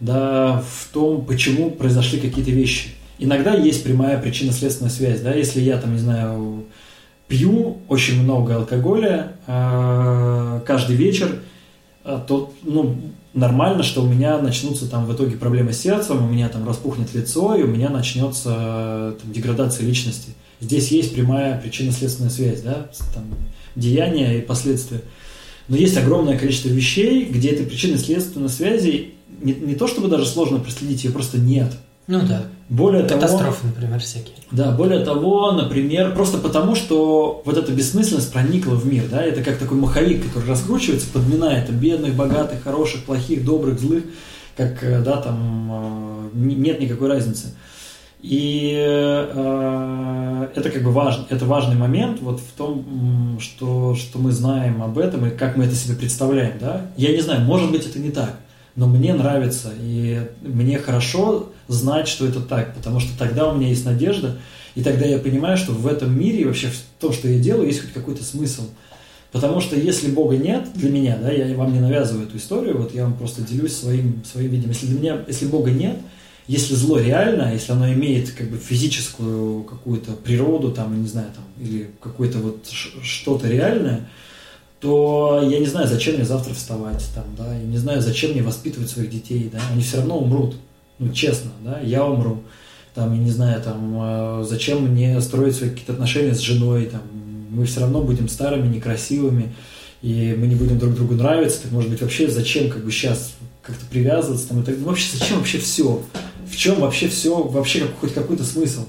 да, 0.00 0.62
в 0.66 0.92
том, 0.92 1.24
почему 1.26 1.70
произошли 1.70 2.18
какие-то 2.18 2.50
вещи. 2.50 2.88
Иногда 3.18 3.54
есть 3.54 3.84
прямая 3.84 4.20
причинно-следственная 4.20 4.90
связь, 4.90 5.20
да, 5.20 5.32
если 5.32 5.60
я, 5.60 5.76
там, 5.76 5.92
не 5.92 6.00
знаю, 6.00 6.64
пью 7.28 7.78
очень 7.88 8.22
много 8.22 8.56
алкоголя 8.56 9.32
э, 9.46 10.60
каждый 10.66 10.96
вечер, 10.96 11.40
э, 12.04 12.20
то, 12.26 12.52
ну, 12.62 12.96
нормально, 13.34 13.82
что 13.82 14.02
у 14.02 14.06
меня 14.06 14.38
начнутся 14.38 14.88
там 14.88 15.06
в 15.06 15.14
итоге 15.14 15.36
проблемы 15.36 15.72
с 15.72 15.80
сердцем, 15.80 16.24
у 16.24 16.28
меня 16.28 16.48
там 16.48 16.66
распухнет 16.66 17.12
лицо, 17.14 17.54
и 17.56 17.62
у 17.62 17.66
меня 17.66 17.90
начнется 17.90 19.16
там, 19.20 19.32
деградация 19.32 19.86
личности. 19.86 20.30
Здесь 20.60 20.88
есть 20.88 21.14
прямая 21.14 21.60
причинно-следственная 21.60 22.30
связь, 22.30 22.62
да, 22.62 22.88
там, 23.12 23.24
деяния 23.76 24.38
и 24.38 24.40
последствия. 24.40 25.02
Но 25.68 25.76
есть 25.76 25.96
огромное 25.96 26.38
количество 26.38 26.68
вещей, 26.68 27.24
где 27.24 27.50
этой 27.50 27.66
причинно-следственной 27.66 28.48
связи 28.48 29.14
не, 29.42 29.52
не 29.52 29.74
то 29.74 29.88
чтобы 29.88 30.08
даже 30.08 30.26
сложно 30.26 30.58
проследить, 30.58 31.04
ее 31.04 31.10
просто 31.10 31.38
нет. 31.38 31.72
Ну 32.06 32.20
да. 32.26 32.46
Более 32.68 33.02
Катастрофы, 33.02 33.60
того, 33.60 33.74
например, 33.74 34.00
всякие. 34.00 34.36
Да, 34.50 34.72
более 34.72 35.04
того, 35.04 35.52
например, 35.52 36.14
просто 36.14 36.38
потому, 36.38 36.74
что 36.74 37.42
вот 37.44 37.58
эта 37.58 37.72
бессмысленность 37.72 38.32
проникла 38.32 38.74
в 38.74 38.86
мир, 38.86 39.04
да, 39.10 39.22
это 39.22 39.42
как 39.42 39.58
такой 39.58 39.76
маховик, 39.76 40.26
который 40.26 40.48
раскручивается, 40.48 41.08
подминает 41.12 41.66
там, 41.66 41.76
бедных, 41.76 42.14
богатых, 42.14 42.62
хороших, 42.62 43.04
плохих, 43.04 43.44
добрых, 43.44 43.78
злых, 43.78 44.04
как, 44.56 44.82
э, 44.82 45.02
да, 45.02 45.18
там 45.18 46.30
э, 46.32 46.36
нет 46.38 46.80
никакой 46.80 47.08
разницы. 47.08 47.54
И 48.22 48.72
э, 48.74 50.48
это 50.54 50.70
как 50.70 50.82
бы 50.82 50.90
важно, 50.90 51.26
это 51.28 51.44
важный 51.44 51.76
момент 51.76 52.20
вот 52.22 52.40
в 52.40 52.52
том, 52.56 53.38
что, 53.38 53.94
что 53.94 54.18
мы 54.18 54.32
знаем 54.32 54.82
об 54.82 54.96
этом 54.96 55.26
и 55.26 55.30
как 55.30 55.58
мы 55.58 55.64
это 55.64 55.74
себе 55.74 55.96
представляем, 55.96 56.58
да. 56.58 56.86
Я 56.96 57.12
не 57.12 57.20
знаю, 57.20 57.42
может 57.42 57.70
быть 57.70 57.86
это 57.86 57.98
не 57.98 58.10
так, 58.10 58.36
но 58.76 58.86
мне 58.86 59.12
нравится, 59.12 59.72
и 59.78 60.22
мне 60.40 60.78
хорошо 60.78 61.50
знать, 61.68 62.08
что 62.08 62.26
это 62.26 62.40
так, 62.40 62.74
потому 62.74 63.00
что 63.00 63.16
тогда 63.18 63.50
у 63.50 63.56
меня 63.56 63.68
есть 63.68 63.84
надежда, 63.84 64.38
и 64.74 64.82
тогда 64.82 65.06
я 65.06 65.18
понимаю, 65.18 65.56
что 65.56 65.72
в 65.72 65.86
этом 65.86 66.18
мире 66.18 66.40
и 66.40 66.44
вообще 66.44 66.68
в 66.68 67.00
том, 67.00 67.12
что 67.12 67.28
я 67.28 67.38
делаю, 67.38 67.66
есть 67.66 67.80
хоть 67.80 67.92
какой-то 67.92 68.24
смысл. 68.24 68.64
Потому 69.30 69.60
что 69.60 69.74
если 69.74 70.10
Бога 70.10 70.36
нет 70.36 70.68
для 70.74 70.90
меня, 70.90 71.18
да, 71.20 71.30
я 71.30 71.56
вам 71.56 71.72
не 71.72 71.80
навязываю 71.80 72.26
эту 72.26 72.36
историю, 72.36 72.78
вот 72.78 72.94
я 72.94 73.02
вам 73.02 73.14
просто 73.14 73.42
делюсь 73.42 73.76
своим, 73.76 74.22
своим 74.24 74.48
видением. 74.48 74.70
Если 74.70 74.86
для 74.86 74.98
меня, 74.98 75.24
если 75.26 75.46
Бога 75.46 75.70
нет, 75.70 75.96
если 76.46 76.74
зло 76.74 76.98
реально, 76.98 77.52
если 77.52 77.72
оно 77.72 77.92
имеет 77.92 78.30
как 78.30 78.48
бы 78.48 78.58
физическую 78.58 79.64
какую-то 79.64 80.12
природу, 80.12 80.70
там, 80.70 81.00
не 81.00 81.08
знаю, 81.08 81.28
там, 81.34 81.44
или 81.58 81.90
какое-то 82.00 82.38
вот 82.38 82.68
что-то 83.02 83.48
реальное, 83.48 84.08
то 84.78 85.42
я 85.50 85.58
не 85.58 85.66
знаю, 85.66 85.88
зачем 85.88 86.16
мне 86.16 86.24
завтра 86.24 86.52
вставать, 86.52 87.04
там, 87.14 87.24
да, 87.38 87.56
я 87.56 87.64
не 87.64 87.78
знаю, 87.78 88.02
зачем 88.02 88.32
мне 88.32 88.42
воспитывать 88.42 88.90
своих 88.90 89.10
детей, 89.10 89.50
да, 89.50 89.58
они 89.72 89.82
все 89.82 89.96
равно 89.96 90.18
умрут, 90.18 90.54
ну, 90.98 91.12
честно, 91.12 91.50
да, 91.64 91.80
я 91.80 92.04
умру, 92.04 92.42
там, 92.94 93.12
я 93.12 93.18
не 93.18 93.30
знаю, 93.30 93.62
там, 93.62 93.98
э, 94.00 94.44
зачем 94.48 94.82
мне 94.82 95.20
строить 95.20 95.56
свои 95.56 95.70
какие-то 95.70 95.92
отношения 95.92 96.34
с 96.34 96.40
женой, 96.40 96.86
там, 96.86 97.02
мы 97.50 97.64
все 97.64 97.80
равно 97.80 98.02
будем 98.02 98.28
старыми, 98.28 98.72
некрасивыми, 98.74 99.52
и 100.02 100.34
мы 100.38 100.46
не 100.46 100.54
будем 100.54 100.78
друг 100.78 100.94
другу 100.94 101.14
нравиться, 101.14 101.62
так 101.62 101.72
может 101.72 101.90
быть 101.90 102.02
вообще 102.02 102.28
зачем 102.28 102.68
как 102.70 102.84
бы 102.84 102.90
сейчас 102.90 103.34
как-то 103.62 103.86
привязываться 103.86 104.48
там 104.48 104.60
и 104.60 104.64
так 104.64 104.76
ну, 104.78 104.88
вообще 104.88 105.16
зачем 105.16 105.38
вообще 105.38 105.58
все 105.58 106.02
в 106.46 106.56
чем 106.56 106.80
вообще 106.80 107.08
все 107.08 107.42
вообще 107.42 107.80
как, 107.80 107.98
хоть 107.98 108.14
какой-то 108.14 108.44
смысл? 108.44 108.84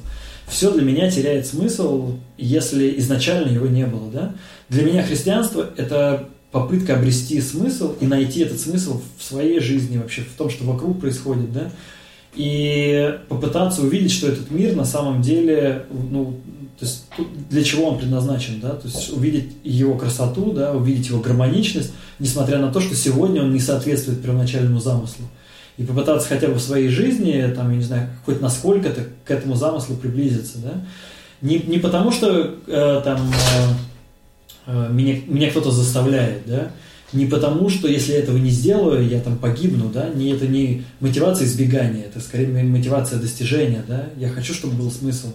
Все 0.48 0.72
для 0.72 0.84
меня 0.84 1.10
теряет 1.10 1.48
смысл 1.48 2.18
если 2.38 3.00
изначально 3.00 3.52
его 3.52 3.68
не 3.68 3.86
было 3.86 4.12
да? 4.12 4.36
Для 4.68 4.84
меня 4.84 5.04
христианство 5.04 5.70
это 5.78 6.28
попытка 6.56 6.96
обрести 6.96 7.41
смысл 7.41 7.96
и 8.00 8.08
найти 8.08 8.39
этот 8.39 8.62
смысл 8.62 9.02
в 9.18 9.24
своей 9.24 9.60
жизни 9.60 9.98
вообще 9.98 10.22
в 10.22 10.38
том 10.38 10.50
что 10.50 10.63
вокруг 10.63 11.02
происходит 11.02 11.52
да 11.52 11.70
и 12.34 13.20
попытаться 13.28 13.82
увидеть, 13.82 14.13
что 14.13 14.30
этот 14.30 14.52
мир 14.52 14.74
на 14.74 14.86
самом 14.86 15.22
деле, 15.22 15.86
ну, 15.91 16.39
то 16.80 16.86
есть 16.86 17.06
для 17.50 17.62
чего 17.62 17.89
он 17.89 17.98
предназначен, 17.98 18.62
да, 18.62 18.70
то 18.70 18.88
есть 18.88 19.12
увидеть 19.12 19.52
его 19.65 19.98
красоту, 19.98 20.54
да, 20.54 20.72
увидеть 20.72 21.08
его 21.08 21.20
гармоничность, 21.20 21.91
несмотря 22.20 22.60
на 22.60 22.72
то, 22.72 22.80
что 22.80 22.96
сегодня 22.96 23.41
он 23.41 23.52
не 23.54 23.60
соответствует 23.60 24.22
первоначальному 24.22 24.80
замыслу. 24.80 25.26
И 25.78 25.84
попытаться 25.84 26.30
хотя 26.30 26.48
бы 26.48 26.54
в 26.54 26.62
своей 26.62 26.88
жизни, 26.88 27.52
там, 27.54 27.70
я 27.70 27.78
не 27.78 27.84
знаю, 27.84 28.10
хоть 28.26 28.39
насколько-то 28.39 29.02
к 29.26 29.32
этому 29.32 29.56
замыслу 29.56 29.98
приблизиться, 29.98 30.58
да. 30.60 30.86
Не, 31.41 31.60
не 31.60 31.80
потому, 31.80 32.12
что 32.12 32.56
э, 32.68 33.02
там 33.04 33.20
э, 33.30 33.74
меня, 34.67 35.19
меня 35.28 35.49
кто-то 35.49 35.71
заставляет, 35.71 36.45
да, 36.45 36.71
не 37.13 37.25
потому, 37.25 37.69
что 37.69 37.88
если 37.88 38.13
я 38.13 38.19
этого 38.19 38.38
не 38.38 38.49
сделаю, 38.49 39.08
я 39.08 39.21
там 39.21 39.38
погибну, 39.38 39.89
да, 39.89 40.10
не, 40.10 40.32
это 40.32 40.47
не 40.47 40.84
мотивация 40.99 41.47
избегания, 41.47 42.06
это 42.06 42.19
скорее 42.19 42.47
мотивация 42.63 43.19
достижения, 43.19 43.84
да, 43.88 44.10
я 44.17 44.30
хочу, 44.30 44.54
чтобы 44.54 44.75
был 44.75 44.91
смысл. 44.91 45.32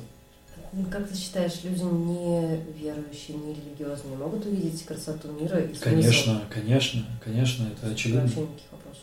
Как 0.91 1.09
ты 1.09 1.17
считаешь, 1.17 1.53
люди 1.65 1.83
не 1.83 2.61
верующие, 2.81 3.37
не 3.37 3.55
религиозные 3.55 4.17
могут 4.17 4.47
увидеть 4.47 4.85
красоту 4.85 5.29
мира 5.33 5.59
и 5.59 5.69
смысл? 5.69 5.83
Конечно, 5.83 6.43
конечно, 6.49 7.05
конечно, 7.25 7.67
это 7.67 7.93
очевидно. 7.93 8.23
Вообще 8.23 8.41
никаких 8.41 8.67
вопросов. 8.71 9.03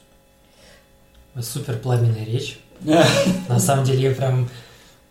Супер 1.42 1.78
пламенная 1.80 2.26
речь. 2.26 2.60
На 3.50 3.60
самом 3.60 3.84
деле 3.84 4.10
я 4.10 4.16
прям 4.16 4.50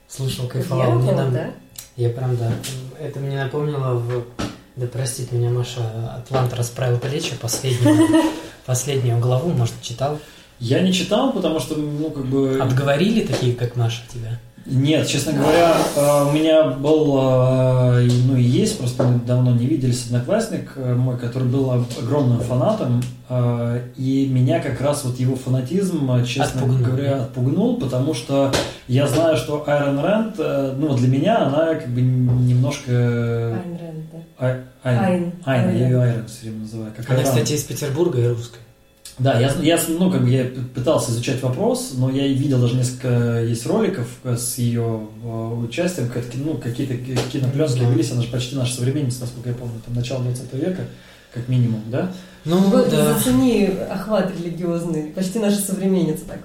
слушал, 0.08 0.48
кайфовал. 0.48 0.98
Мне 0.98 1.12
нам... 1.12 1.32
да? 1.32 1.50
Я 1.96 2.08
прям, 2.10 2.36
да. 2.36 2.50
Это 2.98 3.20
мне 3.20 3.42
напомнило 3.42 3.94
в 3.94 4.24
да 4.76 4.86
простит 4.86 5.32
меня 5.32 5.50
Маша, 5.50 5.80
Атлант 6.16 6.52
расправил 6.52 6.98
плечи, 6.98 7.34
последнюю, 7.40 8.24
последнюю 8.66 9.18
главу, 9.18 9.50
может, 9.50 9.74
читал? 9.80 10.18
Я 10.58 10.80
не 10.80 10.92
читал, 10.92 11.32
потому 11.32 11.60
что, 11.60 11.76
ну, 11.76 12.10
как 12.10 12.26
бы... 12.26 12.58
Отговорили 12.60 13.26
такие, 13.26 13.54
как 13.54 13.76
Маша, 13.76 14.02
тебя? 14.12 14.38
Нет, 14.66 15.06
честно 15.06 15.32
говоря, 15.32 15.76
э, 15.94 16.24
у 16.28 16.32
меня 16.32 16.64
был, 16.64 17.16
э, 17.18 18.08
ну 18.26 18.36
и 18.36 18.42
есть, 18.42 18.78
просто 18.78 19.04
мы 19.04 19.20
давно 19.20 19.52
не 19.52 19.64
виделись, 19.64 20.06
одноклассник 20.06 20.72
э, 20.74 20.94
мой, 20.94 21.16
который 21.18 21.46
был 21.46 21.70
огромным 21.70 22.40
фанатом, 22.40 23.02
и 23.96 24.30
меня 24.30 24.60
как 24.60 24.80
раз 24.80 25.04
вот 25.04 25.18
его 25.18 25.34
фанатизм, 25.34 26.24
честно 26.24 26.62
отпугнул. 26.62 26.78
говоря, 26.78 27.22
отпугнул, 27.22 27.76
потому 27.76 28.14
что 28.14 28.52
я 28.86 29.08
знаю, 29.08 29.36
что 29.36 29.64
Айрон 29.66 29.98
Рэнд, 29.98 30.38
ну 30.78 30.96
для 30.96 31.08
меня 31.08 31.38
она 31.38 31.74
как 31.74 31.88
бы 31.88 32.02
немножко... 32.02 32.92
Айн 32.92 33.95
Да. 34.38 34.64
Айн. 34.82 35.32
Айн, 35.44 35.76
я 35.76 35.88
ее 35.88 36.00
Айрон 36.00 36.26
все 36.26 36.42
время 36.42 36.60
называю. 36.60 36.92
Как 36.96 37.10
она, 37.10 37.22
кстати, 37.22 37.52
из 37.52 37.62
Петербурга 37.64 38.20
и 38.20 38.28
русская. 38.28 38.60
Да, 39.18 39.40
я, 39.40 39.50
я, 39.62 39.80
ну, 39.88 40.10
как 40.10 40.22
бы 40.22 40.28
я 40.28 40.44
пытался 40.74 41.10
изучать 41.10 41.42
вопрос, 41.42 41.92
но 41.94 42.10
я 42.10 42.26
видел 42.26 42.60
даже 42.60 42.74
несколько 42.74 43.42
есть 43.42 43.64
роликов 43.64 44.06
с 44.24 44.58
ее 44.58 45.08
э, 45.24 45.54
участием, 45.66 46.10
ну, 46.34 46.58
какие-то 46.58 46.96
кинопленки 47.32 47.78
велись, 47.78 48.12
она 48.12 48.20
же 48.20 48.28
почти 48.28 48.56
наша 48.56 48.74
современница, 48.74 49.22
насколько 49.22 49.48
я 49.48 49.54
помню, 49.54 49.80
там 49.86 49.94
начало 49.94 50.22
20 50.22 50.52
века, 50.52 50.82
как 51.32 51.48
минимум, 51.48 51.80
да? 51.86 52.12
Ну, 52.44 52.58
вот 52.58 52.90
да. 52.90 53.14
зацени 53.14 53.70
охват 53.90 54.32
религиозный, 54.38 55.04
почти 55.04 55.38
наша 55.38 55.60
современница, 55.60 56.26
так, 56.26 56.40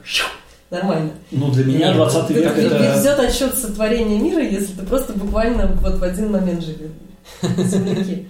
нормально. 0.69 1.11
Ну, 1.31 1.51
для 1.51 1.65
меня 1.65 1.93
20 1.93 2.29
век 2.29 2.57
это... 2.57 2.77
Ведет 2.77 3.19
отсчет 3.19 3.53
сотворения 3.53 4.17
мира, 4.17 4.41
если 4.41 4.73
ты 4.75 4.85
просто 4.85 5.11
буквально 5.11 5.67
вот 5.81 5.99
в 5.99 6.03
один 6.03 6.31
момент 6.31 6.63
живешь. 6.63 6.91
Земляки. 7.41 8.27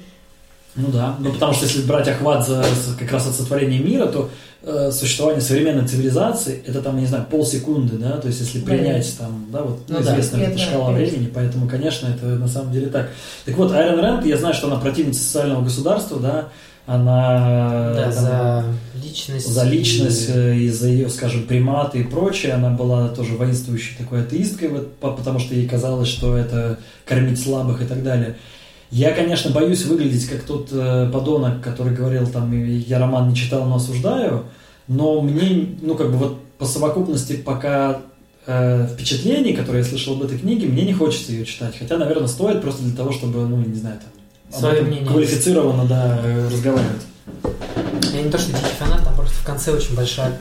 Ну 0.76 0.88
да, 0.88 1.18
ну 1.20 1.34
потому 1.34 1.54
что 1.54 1.66
если 1.66 1.82
брать 1.82 2.08
охват 2.08 2.48
за, 2.48 2.64
как 2.98 3.12
раз 3.12 3.28
от 3.28 3.36
сотворения 3.36 3.80
мира, 3.80 4.06
то 4.06 4.30
э, 4.64 4.92
существование 4.92 5.42
современной 5.42 5.86
цивилизации 5.86 6.64
это 6.66 6.82
там, 6.82 6.98
не 6.98 7.06
знаю, 7.06 7.26
полсекунды, 7.30 7.98
да, 7.98 8.18
то 8.18 8.28
есть 8.28 8.40
если 8.40 8.62
принять 8.62 9.14
да. 9.18 9.26
там, 9.26 9.48
да, 9.52 9.64
вот 9.64 9.82
ну, 9.90 10.02
известная 10.02 10.50
да, 10.50 10.58
шкала 10.58 10.92
времени, 10.92 11.30
поэтому, 11.34 11.68
конечно, 11.68 12.08
это 12.08 12.26
на 12.26 12.48
самом 12.48 12.72
деле 12.72 12.88
так. 12.88 13.10
Так 13.44 13.58
вот, 13.58 13.74
Айрон 13.74 14.00
Рэнд, 14.00 14.26
я 14.26 14.38
знаю, 14.38 14.54
что 14.54 14.68
она 14.68 14.78
противница 14.78 15.22
социального 15.22 15.62
государства, 15.62 16.20
да, 16.22 16.50
она 16.86 17.92
да, 17.94 18.04
там, 18.04 18.14
за 18.14 18.66
личность, 19.04 19.48
за 19.48 19.64
личность 19.64 20.30
и... 20.30 20.34
Э, 20.34 20.56
и 20.56 20.70
за 20.70 20.88
ее, 20.88 21.10
скажем, 21.10 21.44
приматы 21.44 22.00
и 22.00 22.04
прочее, 22.04 22.54
она 22.54 22.70
была 22.70 23.10
тоже 23.10 23.36
воинствующей 23.36 23.98
такой 23.98 24.22
атеисткой, 24.22 24.70
вот, 24.70 24.96
потому 25.00 25.40
что 25.40 25.54
ей 25.54 25.68
казалось, 25.68 26.08
что 26.08 26.38
это 26.38 26.80
кормить 27.06 27.44
слабых 27.44 27.82
и 27.82 27.86
так 27.86 28.04
далее. 28.04 28.38
Я, 28.92 29.14
конечно, 29.14 29.52
боюсь 29.52 29.86
выглядеть 29.86 30.28
как 30.28 30.42
тот 30.42 30.68
э, 30.74 31.10
подонок, 31.12 31.62
который 31.62 31.96
говорил 31.96 32.28
там, 32.28 32.52
я 32.52 33.00
роман 33.00 33.30
не 33.30 33.36
читал, 33.36 33.64
но 33.64 33.76
осуждаю, 33.76 34.44
но 34.90 35.22
мне, 35.22 35.78
ну, 35.82 35.96
как 35.96 36.12
бы 36.12 36.18
вот 36.18 36.44
по 36.58 36.66
совокупности 36.66 37.38
пока 37.38 38.02
э, 38.46 38.88
впечатлений, 38.94 39.54
которые 39.54 39.84
я 39.84 39.90
слышал 39.90 40.16
об 40.16 40.24
этой 40.24 40.38
книге, 40.38 40.68
мне 40.68 40.84
не 40.84 40.92
хочется 40.92 41.32
ее 41.32 41.46
читать. 41.46 41.78
Хотя, 41.80 41.98
наверное, 41.98 42.28
стоит 42.28 42.62
просто 42.62 42.84
для 42.84 42.94
того, 42.94 43.14
чтобы, 43.14 43.48
ну, 43.48 43.58
не 43.58 43.76
знаю, 43.76 43.98
там, 43.98 44.60
Свое 44.60 44.82
мнение 44.82 45.08
квалифицированно, 45.08 45.86
да, 45.86 46.20
разговаривать. 46.52 47.04
Я 48.14 48.22
не 48.24 48.30
то, 48.30 48.38
что 48.38 48.52
дикий 48.52 48.76
фанат, 48.78 49.06
там 49.06 49.16
просто 49.16 49.36
в 49.36 49.46
конце 49.46 49.72
очень 49.72 49.96
большая 49.96 50.38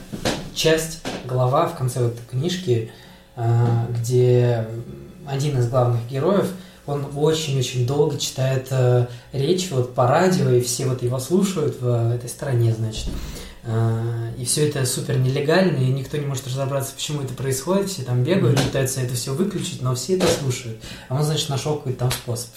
часть, 0.53 1.01
глава 1.25 1.67
в 1.67 1.77
конце 1.77 2.03
вот 2.03 2.17
книжки, 2.29 2.91
э, 3.37 3.65
где 3.97 4.67
один 5.25 5.57
из 5.57 5.69
главных 5.69 6.01
героев– 6.09 6.49
он 6.91 7.07
очень-очень 7.15 7.85
долго 7.85 8.17
читает 8.17 8.67
э, 8.71 9.07
речь 9.33 9.69
вот 9.71 9.95
по 9.95 10.07
радио, 10.07 10.49
и 10.49 10.61
все 10.61 10.85
вот 10.85 11.01
его 11.03 11.19
слушают 11.19 11.79
в 11.79 12.13
этой 12.15 12.29
стране, 12.29 12.73
значит. 12.77 13.07
Э, 13.63 14.31
и 14.37 14.45
все 14.45 14.67
это 14.67 14.85
супер 14.85 15.17
нелегально, 15.17 15.77
и 15.77 15.87
никто 15.87 16.17
не 16.17 16.25
может 16.25 16.47
разобраться, 16.47 16.93
почему 16.93 17.21
это 17.21 17.33
происходит. 17.33 17.89
Все 17.89 18.03
там 18.03 18.23
бегают, 18.23 18.61
пытаются 18.61 19.01
это 19.01 19.15
все 19.15 19.33
выключить, 19.33 19.81
но 19.81 19.95
все 19.95 20.17
это 20.17 20.27
слушают. 20.27 20.77
А 21.09 21.15
он, 21.15 21.23
значит, 21.23 21.49
нашел 21.49 21.77
какой-то 21.77 21.99
там 21.99 22.11
способ. 22.11 22.49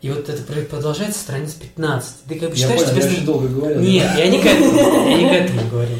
И 0.00 0.10
вот 0.10 0.28
это 0.28 0.42
продолжается 0.42 1.18
страниц 1.18 1.52
15. 1.54 2.08
Ты 2.28 2.34
как 2.36 2.50
бы 2.50 2.56
я 2.56 2.68
читаешь, 2.68 2.84
понял, 2.84 3.02
тебе... 3.02 3.14
я 3.14 3.26
долго 3.26 3.48
говорил. 3.48 3.80
Нет, 3.80 4.10
я 4.16 4.28
не 4.28 4.40
к 4.40 4.46
этому, 4.46 5.08
я 5.10 5.16
не 5.16 5.28
к 5.28 5.32
этому 5.32 5.70
говорил. 5.70 5.98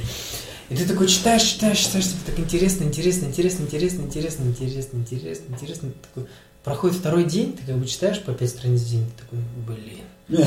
И 0.71 0.77
ты 0.77 0.87
такой 0.87 1.09
читаешь, 1.09 1.43
читаешь, 1.43 1.79
читаешь, 1.79 2.07
тебе 2.07 2.21
так 2.27 2.39
интересно, 2.39 2.85
интересно, 2.85 3.25
интересно, 3.25 3.63
интересно, 3.63 4.03
интересно, 4.03 4.43
интересно, 4.45 4.97
интересно, 4.99 5.45
интересно. 5.55 5.89
Ты 5.91 6.09
такой, 6.09 6.29
Проходит 6.69 6.99
второй 6.99 7.25
день, 7.25 7.57
ты 7.57 7.63
как 7.65 7.77
бы 7.77 7.87
читаешь 7.87 8.21
по 8.21 8.33
пять 8.33 8.51
страниц 8.51 8.83
в 8.83 8.91
день, 8.91 9.07
ты 9.17 9.23
такой, 9.23 9.39
блин. 9.67 10.47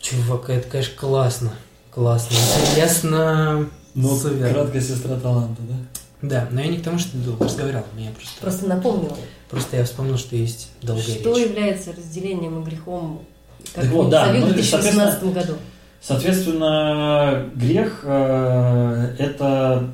Чувак, 0.00 0.48
это, 0.48 0.68
конечно, 0.70 0.94
классно. 0.96 1.52
Классно. 1.90 2.34
Интересно. 2.70 3.68
Ну, 3.94 4.16
супер. 4.16 4.52
краткая 4.52 4.80
сестра 4.80 5.16
таланта, 5.16 5.60
да? 5.62 5.74
Да, 6.22 6.48
но 6.50 6.62
я 6.62 6.68
не 6.68 6.78
к 6.78 6.82
тому, 6.82 6.98
что 6.98 7.12
ты 7.12 7.18
долго 7.18 7.44
разговаривал, 7.44 7.84
меня 7.94 8.10
просто... 8.12 8.40
Просто 8.40 8.66
напомнила. 8.66 9.16
Просто 9.50 9.76
я 9.76 9.84
вспомнил, 9.84 10.16
что 10.16 10.34
есть 10.34 10.70
долгая 10.80 11.04
Что 11.04 11.36
речь. 11.36 11.48
является 11.48 11.92
разделением 11.92 12.62
и 12.62 12.64
грехом, 12.64 13.24
как 13.74 13.84
так 13.84 13.92
вот, 13.92 14.08
да, 14.08 14.32
в 14.32 14.54
2018 14.54 15.22
ну, 15.22 15.32
году? 15.32 15.54
Соответственно, 16.00 17.50
грех 17.54 18.00
э, 18.04 19.14
это 19.18 19.90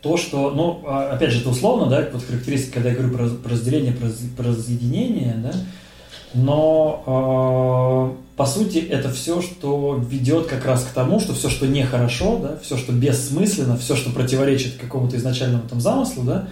то, 0.00 0.16
что, 0.16 0.50
ну, 0.50 0.82
а, 0.86 1.12
опять 1.12 1.30
же, 1.30 1.40
это 1.40 1.50
условно, 1.50 1.86
да, 1.86 2.08
вот 2.12 2.24
характеристика, 2.24 2.74
когда 2.74 2.90
я 2.90 2.96
говорю 2.96 3.14
про, 3.14 3.28
про 3.28 3.50
разделение, 3.50 3.92
про, 3.92 4.08
про 4.36 4.48
разъединение, 4.48 5.34
да, 5.42 5.52
но 6.32 8.16
э, 8.16 8.36
по 8.36 8.46
сути, 8.46 8.78
это 8.78 9.10
все, 9.10 9.42
что 9.42 10.02
ведет 10.02 10.46
как 10.46 10.64
раз 10.64 10.84
к 10.84 10.94
тому, 10.94 11.20
что 11.20 11.34
все, 11.34 11.50
что 11.50 11.66
нехорошо, 11.66 12.38
да, 12.38 12.58
все, 12.62 12.78
что 12.78 12.92
бессмысленно, 12.92 13.76
все, 13.76 13.96
что 13.96 14.10
противоречит 14.10 14.78
какому-то 14.78 15.16
изначальному 15.16 15.68
там 15.68 15.80
замыслу, 15.80 16.22
да, 16.22 16.48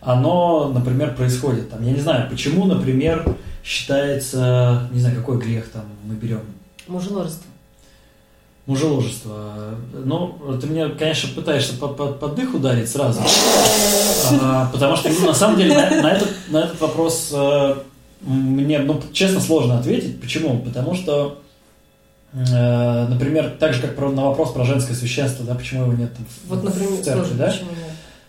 оно, 0.00 0.68
например, 0.68 1.14
происходит. 1.14 1.70
Там, 1.70 1.82
я 1.82 1.92
не 1.92 2.00
знаю, 2.00 2.28
почему, 2.28 2.66
например, 2.66 3.36
считается, 3.64 4.88
не 4.92 5.00
знаю, 5.00 5.16
какой 5.16 5.38
грех 5.38 5.70
там 5.70 5.84
мы 6.04 6.14
берем. 6.14 6.42
Мужеложество. 6.88 7.49
Мужеложество. 8.70 9.74
Ну, 9.92 10.38
ты 10.60 10.66
меня, 10.68 10.88
конечно, 10.90 11.28
пытаешься 11.34 11.74
под, 11.76 11.96
под, 11.96 12.20
под 12.20 12.34
дых 12.36 12.54
ударить 12.54 12.88
сразу. 12.88 13.20
А, 14.40 14.70
потому 14.72 14.96
что, 14.96 15.08
ну, 15.08 15.26
на 15.26 15.34
самом 15.34 15.58
деле, 15.58 15.74
на, 15.74 16.02
на, 16.02 16.12
этот, 16.12 16.28
на 16.50 16.58
этот 16.58 16.80
вопрос 16.80 17.30
э, 17.32 17.74
мне, 18.20 18.78
ну, 18.78 19.00
честно, 19.12 19.40
сложно 19.40 19.78
ответить. 19.78 20.20
Почему? 20.20 20.60
Потому 20.60 20.94
что, 20.94 21.40
э, 22.32 23.06
например, 23.08 23.56
так 23.58 23.74
же, 23.74 23.82
как 23.82 23.96
про, 23.96 24.10
на 24.10 24.26
вопрос 24.26 24.52
про 24.52 24.64
женское 24.64 24.94
священство, 24.94 25.44
да, 25.44 25.54
почему 25.56 25.84
его 25.84 25.94
нет 25.94 26.14
там, 26.14 26.24
вот, 26.46 26.62
например, 26.62 26.90
в 26.90 27.02
церкви, 27.02 27.34
да? 27.36 27.52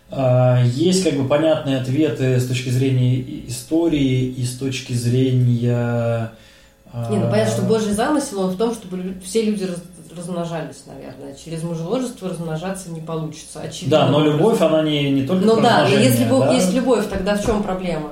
А, 0.09 0.63
есть 0.65 1.03
как 1.03 1.13
бы 1.13 1.27
понятные 1.27 1.77
ответы 1.77 2.39
с 2.39 2.47
точки 2.47 2.69
зрения 2.69 3.21
истории 3.47 4.25
и 4.25 4.43
с 4.43 4.57
точки 4.57 4.93
зрения... 4.93 6.31
Не, 6.93 7.17
ну 7.17 7.29
понятно, 7.29 7.53
что 7.53 7.61
Божий 7.61 7.93
замысел, 7.93 8.41
он 8.41 8.51
в 8.51 8.57
том, 8.57 8.73
чтобы 8.73 9.15
все 9.23 9.43
люди 9.43 9.65
размножались, 10.15 10.83
наверное. 10.85 11.35
Через 11.35 11.63
мужеложество 11.63 12.29
размножаться 12.29 12.89
не 12.91 13.01
получится, 13.01 13.61
очевидно. 13.61 13.99
Да, 13.99 14.07
но 14.07 14.23
любовь, 14.23 14.61
она 14.61 14.81
не, 14.83 15.11
не 15.11 15.25
только 15.25 15.45
Ну 15.45 15.61
да, 15.61 15.87
но 15.87 15.95
если 15.95 16.25
Бог 16.25 16.45
да? 16.45 16.53
есть 16.53 16.73
любовь, 16.73 17.07
тогда 17.09 17.35
в 17.35 17.45
чем 17.45 17.63
проблема? 17.63 18.11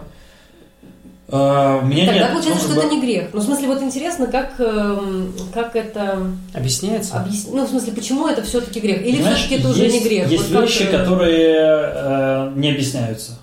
Uh, 1.27 1.85
меня 1.85 2.07
Тогда 2.07 2.21
нет, 2.21 2.31
получается, 2.31 2.67
ну, 2.67 2.73
что 2.73 2.81
бы... 2.81 2.87
это 2.87 2.95
не 2.95 3.01
грех. 3.01 3.27
Ну, 3.33 3.39
в 3.39 3.43
смысле, 3.43 3.67
вот 3.67 3.83
интересно, 3.83 4.25
как, 4.25 4.59
эм, 4.59 5.31
как 5.53 5.75
это... 5.75 6.17
Объясняется? 6.55 7.19
Объяс... 7.19 7.45
Ну, 7.51 7.67
в 7.67 7.69
смысле, 7.69 7.93
почему 7.93 8.27
это 8.27 8.41
все-таки 8.41 8.79
грех? 8.79 9.05
Или 9.05 9.21
все-таки 9.21 9.55
это 9.57 9.69
уже 9.69 9.87
не 9.89 9.99
грех? 9.99 10.27
Есть 10.27 10.51
вот 10.51 10.63
вещи, 10.63 10.85
как... 10.85 11.01
которые 11.01 11.91
э, 11.93 12.51
не 12.55 12.71
объясняются. 12.71 13.37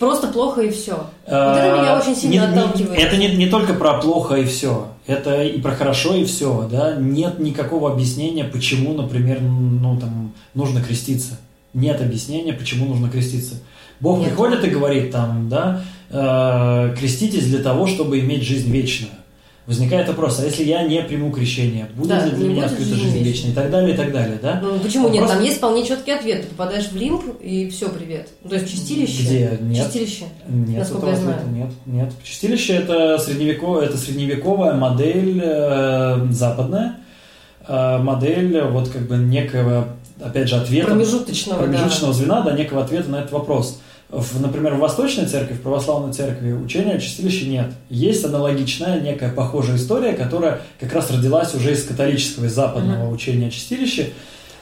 Просто 0.00 0.26
плохо 0.28 0.62
и 0.62 0.70
все. 0.70 0.94
Вот 1.26 1.32
это 1.32 1.80
меня 1.80 1.98
очень 1.98 2.16
сильно 2.16 2.32
не, 2.32 2.38
отталкивает. 2.38 2.98
Не, 2.98 3.04
это 3.04 3.16
не, 3.16 3.28
не 3.36 3.46
только 3.46 3.74
про 3.74 4.00
плохо 4.00 4.34
и 4.34 4.44
все. 4.44 4.88
Это 5.08 5.42
и 5.42 5.58
про 5.58 5.72
хорошо 5.72 6.14
и 6.14 6.24
все. 6.26 6.68
Да? 6.70 6.94
Нет 6.94 7.38
никакого 7.38 7.90
объяснения, 7.90 8.44
почему, 8.44 8.92
например, 8.92 9.40
ну, 9.40 9.98
там, 9.98 10.34
нужно 10.54 10.82
креститься. 10.82 11.38
Нет 11.72 12.00
объяснения, 12.02 12.52
почему 12.52 12.86
нужно 12.86 13.08
креститься. 13.08 13.54
Бог 14.00 14.18
Нет. 14.18 14.28
приходит 14.28 14.64
и 14.64 14.70
говорит 14.70 15.10
там, 15.10 15.48
да, 15.48 15.82
э, 16.10 16.94
креститесь 16.98 17.46
для 17.46 17.60
того, 17.60 17.86
чтобы 17.86 18.20
иметь 18.20 18.42
жизнь 18.42 18.70
вечную. 18.70 19.12
Возникает 19.68 20.08
вопрос, 20.08 20.40
а 20.40 20.46
если 20.46 20.64
я 20.64 20.82
не 20.84 21.02
приму 21.02 21.30
крещение, 21.30 21.88
будет 21.94 22.08
да, 22.08 22.24
ли 22.24 22.30
для 22.30 22.48
меня 22.48 22.64
открыта 22.64 22.94
жизнь 22.94 23.18
вечная 23.18 23.50
и 23.50 23.54
так 23.54 23.70
далее, 23.70 23.92
и 23.92 23.96
так 23.98 24.10
далее, 24.12 24.38
да? 24.40 24.60
Ну, 24.62 24.78
почему 24.78 25.08
Вопрос... 25.08 25.20
нет? 25.20 25.30
Там 25.30 25.44
есть 25.44 25.56
вполне 25.58 25.84
четкий 25.84 26.12
ответ. 26.12 26.40
Ты 26.40 26.48
попадаешь 26.48 26.88
в 26.88 26.96
лимб, 26.96 27.22
и 27.42 27.68
все, 27.68 27.90
привет. 27.90 28.30
То 28.48 28.54
есть 28.54 28.70
чистилище? 28.70 29.22
Где? 29.24 29.58
Нет. 29.60 29.84
Чистилище? 29.84 30.24
Нет, 30.48 30.86
этого 30.86 31.10
я 31.10 31.16
знаю. 31.16 31.40
нет, 31.52 31.70
нет. 31.84 32.10
Чистилище 32.24 32.76
это 32.76 33.18
средневековая, 33.18 33.88
это 33.88 33.98
средневековая 33.98 34.72
модель 34.72 35.38
э, 35.44 36.26
западная, 36.30 37.00
э, 37.66 37.98
модель 37.98 38.62
вот 38.62 38.88
как 38.88 39.02
бы 39.02 39.18
некого, 39.18 39.88
опять 40.18 40.48
же, 40.48 40.56
ответа. 40.56 40.86
Промежуточного, 40.86 41.58
Промежуточного 41.58 42.14
да. 42.14 42.18
звена, 42.18 42.40
да, 42.40 42.52
некого 42.52 42.82
ответа 42.84 43.10
на 43.10 43.16
этот 43.16 43.32
вопрос. 43.32 43.82
В, 44.10 44.40
например, 44.40 44.74
в 44.74 44.78
Восточной 44.78 45.26
церкви, 45.26 45.54
в 45.54 45.60
православной 45.60 46.14
церкви 46.14 46.52
учения 46.52 46.94
о 46.94 46.98
чистилище 46.98 47.46
нет. 47.46 47.66
Есть 47.90 48.24
аналогичная, 48.24 49.00
некая 49.00 49.30
похожая 49.30 49.76
история, 49.76 50.14
которая 50.14 50.62
как 50.80 50.94
раз 50.94 51.10
родилась 51.10 51.54
уже 51.54 51.72
из 51.72 51.84
католического, 51.84 52.46
из 52.46 52.54
западного 52.54 53.10
uh-huh. 53.10 53.14
учения 53.14 53.48
о 53.48 53.50
чистилище, 53.50 54.12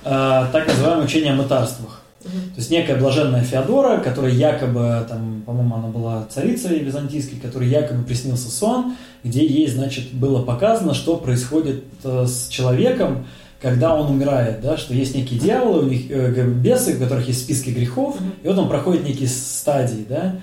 э, 0.04 0.46
так 0.52 0.66
называемое 0.66 1.04
учение 1.04 1.32
о 1.32 1.36
мытарствах. 1.36 2.02
Uh-huh. 2.24 2.30
То 2.30 2.56
есть 2.56 2.70
некая 2.70 2.96
блаженная 2.96 3.42
Феодора, 3.42 3.98
которая 3.98 4.32
якобы, 4.32 5.06
там, 5.08 5.44
по-моему, 5.46 5.76
она 5.76 5.88
была 5.88 6.26
царицей 6.28 6.80
византийской, 6.80 7.38
которой 7.38 7.68
якобы 7.68 8.02
приснился 8.02 8.50
сон, 8.50 8.96
где 9.22 9.46
ей, 9.46 9.68
значит, 9.68 10.12
было 10.12 10.42
показано, 10.42 10.92
что 10.92 11.18
происходит 11.18 11.84
э, 12.02 12.26
с 12.26 12.48
человеком, 12.48 13.26
когда 13.66 13.96
он 13.96 14.12
умирает, 14.12 14.60
да, 14.60 14.76
что 14.76 14.94
есть 14.94 15.16
некие 15.16 15.40
дьяволы, 15.40 15.86
у 15.86 15.88
них 15.88 16.08
э, 16.08 16.46
бесы, 16.46 16.94
у 16.94 17.00
которых 17.00 17.26
есть 17.26 17.40
списки 17.40 17.70
грехов, 17.70 18.14
mm-hmm. 18.14 18.44
и 18.44 18.46
вот 18.46 18.58
он 18.58 18.68
проходит 18.68 19.02
некие 19.02 19.28
стадии, 19.28 20.06
да, 20.08 20.36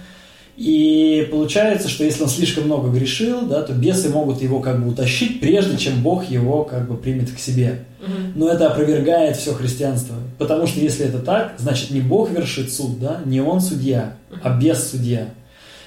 и 0.58 1.26
получается, 1.32 1.88
что 1.88 2.04
если 2.04 2.24
он 2.24 2.28
слишком 2.28 2.66
много 2.66 2.90
грешил, 2.90 3.44
да, 3.44 3.62
то 3.62 3.72
бесы 3.72 4.10
могут 4.10 4.42
его 4.42 4.60
как 4.60 4.84
бы 4.84 4.90
утащить, 4.90 5.40
прежде 5.40 5.78
чем 5.78 6.04
Бог 6.04 6.30
его 6.30 6.66
как 6.66 6.86
бы 6.90 6.98
примет 6.98 7.32
к 7.32 7.40
себе. 7.40 7.86
Mm-hmm. 8.02 8.34
Но 8.36 8.50
это 8.50 8.68
опровергает 8.68 9.38
все 9.38 9.54
христианство, 9.54 10.18
потому 10.38 10.68
что 10.68 10.82
если 10.82 11.06
это 11.06 11.20
так, 11.20 11.54
значит 11.58 11.92
не 11.92 12.02
Бог 12.02 12.30
вершит 12.30 12.74
суд, 12.74 13.00
да, 13.00 13.22
не 13.24 13.40
он 13.40 13.62
судья, 13.62 14.18
mm-hmm. 14.32 14.40
а 14.44 14.60
бес 14.60 14.92
судья. 14.92 15.30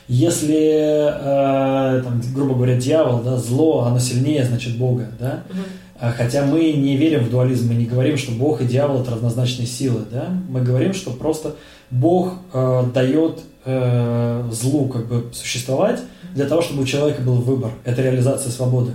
Если, 0.08 0.56
э, 0.56 2.02
там, 2.02 2.22
грубо 2.34 2.54
говоря, 2.54 2.76
дьявол, 2.76 3.20
да, 3.20 3.36
зло, 3.36 3.82
оно 3.82 3.98
сильнее, 3.98 4.46
значит, 4.46 4.78
Бога, 4.78 5.08
да, 5.20 5.42
mm-hmm 5.50 5.85
хотя 5.98 6.44
мы 6.44 6.72
не 6.72 6.96
верим 6.96 7.24
в 7.24 7.30
дуализм, 7.30 7.68
мы 7.68 7.74
не 7.74 7.86
говорим, 7.86 8.18
что 8.18 8.32
Бог 8.32 8.60
и 8.60 8.66
дьявол 8.66 9.02
это 9.02 9.12
равнозначные 9.12 9.66
силы, 9.66 10.02
да? 10.10 10.28
Мы 10.48 10.60
говорим, 10.60 10.92
что 10.92 11.10
просто 11.10 11.56
Бог 11.90 12.34
э, 12.52 12.82
дает 12.92 13.40
э, 13.64 14.48
злу 14.50 14.88
как 14.88 15.06
бы 15.06 15.30
существовать 15.32 16.00
для 16.34 16.46
того, 16.46 16.60
чтобы 16.60 16.82
у 16.82 16.86
человека 16.86 17.22
был 17.22 17.36
выбор. 17.36 17.72
Это 17.84 18.02
реализация 18.02 18.50
свободы. 18.50 18.92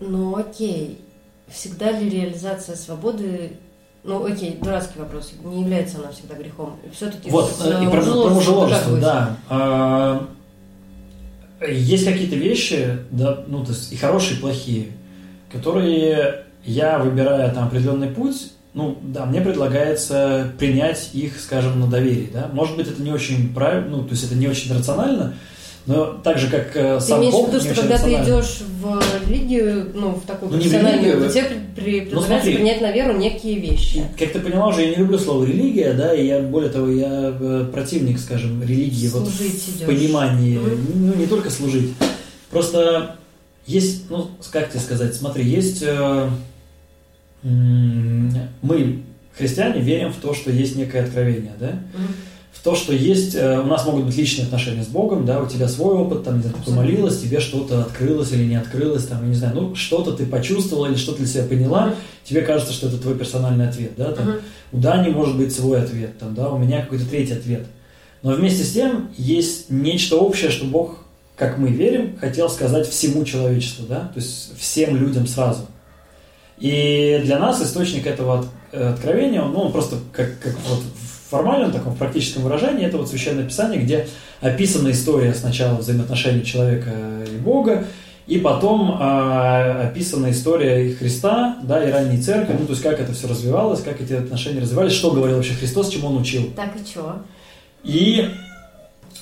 Ну 0.00 0.36
окей, 0.36 1.00
всегда 1.48 1.90
ли 1.92 2.08
реализация 2.10 2.76
свободы 2.76 3.52
ну, 4.04 4.24
окей, 4.24 4.58
дурацкий 4.60 4.98
вопрос. 4.98 5.32
Не 5.44 5.62
является 5.62 5.98
она 5.98 6.10
всегда 6.10 6.34
грехом. 6.34 6.76
Все-таки 6.92 7.30
вот, 7.30 7.52
с, 7.52 7.64
э, 7.64 7.84
и 7.84 7.88
про, 7.88 8.02
про 8.02 8.30
мужеложество, 8.30 8.98
да. 8.98 9.36
А, 9.48 10.28
есть 11.68 12.04
какие-то 12.04 12.34
вещи, 12.34 12.98
да, 13.12 13.44
ну, 13.46 13.64
то 13.64 13.70
есть 13.70 13.92
и 13.92 13.96
хорошие, 13.96 14.36
и 14.36 14.40
плохие 14.40 14.88
которые 15.52 16.44
я, 16.64 16.98
выбирая 16.98 17.52
там 17.52 17.66
определенный 17.66 18.08
путь, 18.08 18.52
ну, 18.74 18.96
да, 19.02 19.26
мне 19.26 19.40
предлагается 19.40 20.52
принять 20.58 21.10
их, 21.12 21.38
скажем, 21.38 21.80
на 21.80 21.86
доверие, 21.86 22.28
да. 22.32 22.50
Может 22.52 22.76
быть, 22.76 22.88
это 22.88 23.02
не 23.02 23.10
очень 23.10 23.52
правильно, 23.52 23.98
ну, 23.98 24.04
то 24.04 24.12
есть 24.12 24.24
это 24.24 24.34
не 24.34 24.48
очень 24.48 24.74
рационально, 24.74 25.34
но 25.84 26.18
так 26.22 26.38
же, 26.38 26.48
как 26.48 26.76
э, 26.76 27.00
сам 27.00 27.20
Ты 27.20 27.26
имеешь 27.26 27.44
в 27.44 27.48
виду, 27.48 27.60
что 27.60 27.80
когда 27.80 27.98
ты 27.98 28.14
идешь 28.14 28.60
в 28.80 29.02
религию, 29.26 29.90
ну, 29.94 30.10
в 30.12 30.22
такую 30.22 30.52
ну, 30.52 30.56
профессиональную, 30.56 31.20
то 31.20 31.28
тебе 31.28 31.44
при, 31.74 32.00
ну, 32.02 32.06
предлагается 32.06 32.50
ну, 32.50 32.56
принять 32.56 32.80
на 32.80 32.92
веру 32.92 33.18
некие 33.18 33.58
вещи. 33.58 34.04
Как 34.16 34.32
ты 34.32 34.38
поняла 34.38 34.68
уже, 34.68 34.82
я 34.82 34.90
не 34.90 34.96
люблю 34.96 35.18
слово 35.18 35.44
религия, 35.44 35.92
да, 35.92 36.14
и 36.14 36.26
я, 36.26 36.40
более 36.40 36.70
того, 36.70 36.88
я 36.88 37.36
э, 37.38 37.66
противник, 37.72 38.20
скажем, 38.20 38.62
религии 38.62 39.08
служить 39.08 39.64
вот 39.66 39.76
идешь. 39.76 39.82
в 39.82 39.86
понимании, 39.86 40.56
mm-hmm. 40.56 40.92
ну, 40.94 41.14
не 41.14 41.26
только 41.26 41.50
служить. 41.50 41.92
Просто 42.50 43.16
есть, 43.66 44.10
ну, 44.10 44.28
как 44.50 44.70
тебе 44.70 44.80
сказать, 44.80 45.14
смотри, 45.14 45.44
есть... 45.44 45.82
Э, 45.82 46.28
мы, 47.42 49.02
христиане, 49.36 49.80
верим 49.80 50.12
в 50.12 50.16
то, 50.16 50.34
что 50.34 50.50
есть 50.50 50.76
некое 50.76 51.04
откровение, 51.04 51.52
да? 51.58 51.70
Mm-hmm. 51.70 52.14
В 52.52 52.62
то, 52.62 52.74
что 52.74 52.92
есть... 52.92 53.34
Э, 53.34 53.60
у 53.60 53.66
нас 53.66 53.84
могут 53.86 54.04
быть 54.04 54.16
личные 54.16 54.46
отношения 54.46 54.84
с 54.84 54.88
Богом, 54.88 55.24
да, 55.24 55.40
у 55.40 55.48
тебя 55.48 55.68
свой 55.68 55.94
опыт, 55.94 56.24
там, 56.24 56.36
не 56.36 56.42
знаю, 56.42 56.56
ты 56.56 56.70
помолилась, 56.70 57.20
тебе 57.20 57.40
что-то 57.40 57.82
открылось 57.82 58.32
или 58.32 58.44
не 58.44 58.56
открылось, 58.56 59.06
там, 59.06 59.22
я 59.22 59.28
не 59.28 59.34
знаю, 59.34 59.54
ну, 59.54 59.74
что-то 59.74 60.12
ты 60.12 60.26
почувствовала 60.26 60.86
или 60.86 60.96
что-то 60.96 61.18
для 61.18 61.26
себя 61.26 61.44
поняла, 61.44 61.88
mm-hmm. 61.88 62.28
тебе 62.28 62.42
кажется, 62.42 62.72
что 62.72 62.88
это 62.88 62.98
твой 62.98 63.16
персональный 63.16 63.68
ответ, 63.68 63.92
да, 63.96 64.12
там, 64.12 64.28
mm-hmm. 64.28 64.40
у 64.72 64.78
Дани 64.78 65.10
может 65.10 65.36
быть 65.36 65.54
свой 65.54 65.82
ответ, 65.82 66.18
там, 66.18 66.34
да, 66.34 66.50
у 66.50 66.58
меня 66.58 66.82
какой-то 66.82 67.06
третий 67.06 67.34
ответ. 67.34 67.66
Но 68.22 68.32
вместе 68.32 68.62
с 68.62 68.72
тем 68.72 69.10
есть 69.16 69.68
нечто 69.70 70.16
общее, 70.16 70.50
что 70.50 70.64
Бог 70.64 71.01
как 71.42 71.58
мы 71.58 71.70
верим, 71.70 72.16
хотел 72.20 72.48
сказать 72.48 72.88
всему 72.88 73.24
человечеству, 73.24 73.84
да, 73.88 74.10
то 74.14 74.20
есть 74.20 74.56
всем 74.56 74.96
людям 74.96 75.26
сразу. 75.26 75.66
И 76.56 77.20
для 77.24 77.40
нас 77.40 77.60
источник 77.60 78.06
этого 78.06 78.46
откровения, 78.72 79.42
ну, 79.42 79.62
он 79.62 79.72
просто 79.72 79.96
как, 80.12 80.38
как 80.38 80.54
вот 80.68 80.78
в 80.78 81.30
формальном 81.30 81.72
таком 81.72 81.96
практическом 81.96 82.44
выражении, 82.44 82.86
это 82.86 82.96
вот 82.96 83.08
Священное 83.08 83.44
Писание, 83.44 83.80
где 83.80 84.06
описана 84.40 84.92
история 84.92 85.34
сначала 85.34 85.78
взаимоотношений 85.78 86.44
человека 86.44 86.92
и 87.26 87.36
Бога, 87.38 87.86
и 88.28 88.38
потом 88.38 88.96
э, 89.00 89.88
описана 89.88 90.30
история 90.30 90.94
Христа, 90.94 91.58
да, 91.64 91.84
и 91.84 91.90
ранней 91.90 92.22
церкви, 92.22 92.54
ну, 92.56 92.66
то 92.66 92.72
есть 92.72 92.84
как 92.84 93.00
это 93.00 93.14
все 93.14 93.26
развивалось, 93.26 93.82
как 93.82 94.00
эти 94.00 94.12
отношения 94.12 94.60
развивались, 94.60 94.92
что 94.92 95.10
говорил 95.10 95.38
вообще 95.38 95.54
Христос, 95.54 95.88
чему 95.88 96.06
он 96.06 96.18
учил. 96.18 96.52
Так 96.54 96.76
и 96.76 96.86
что? 96.86 97.16
И 97.82 98.30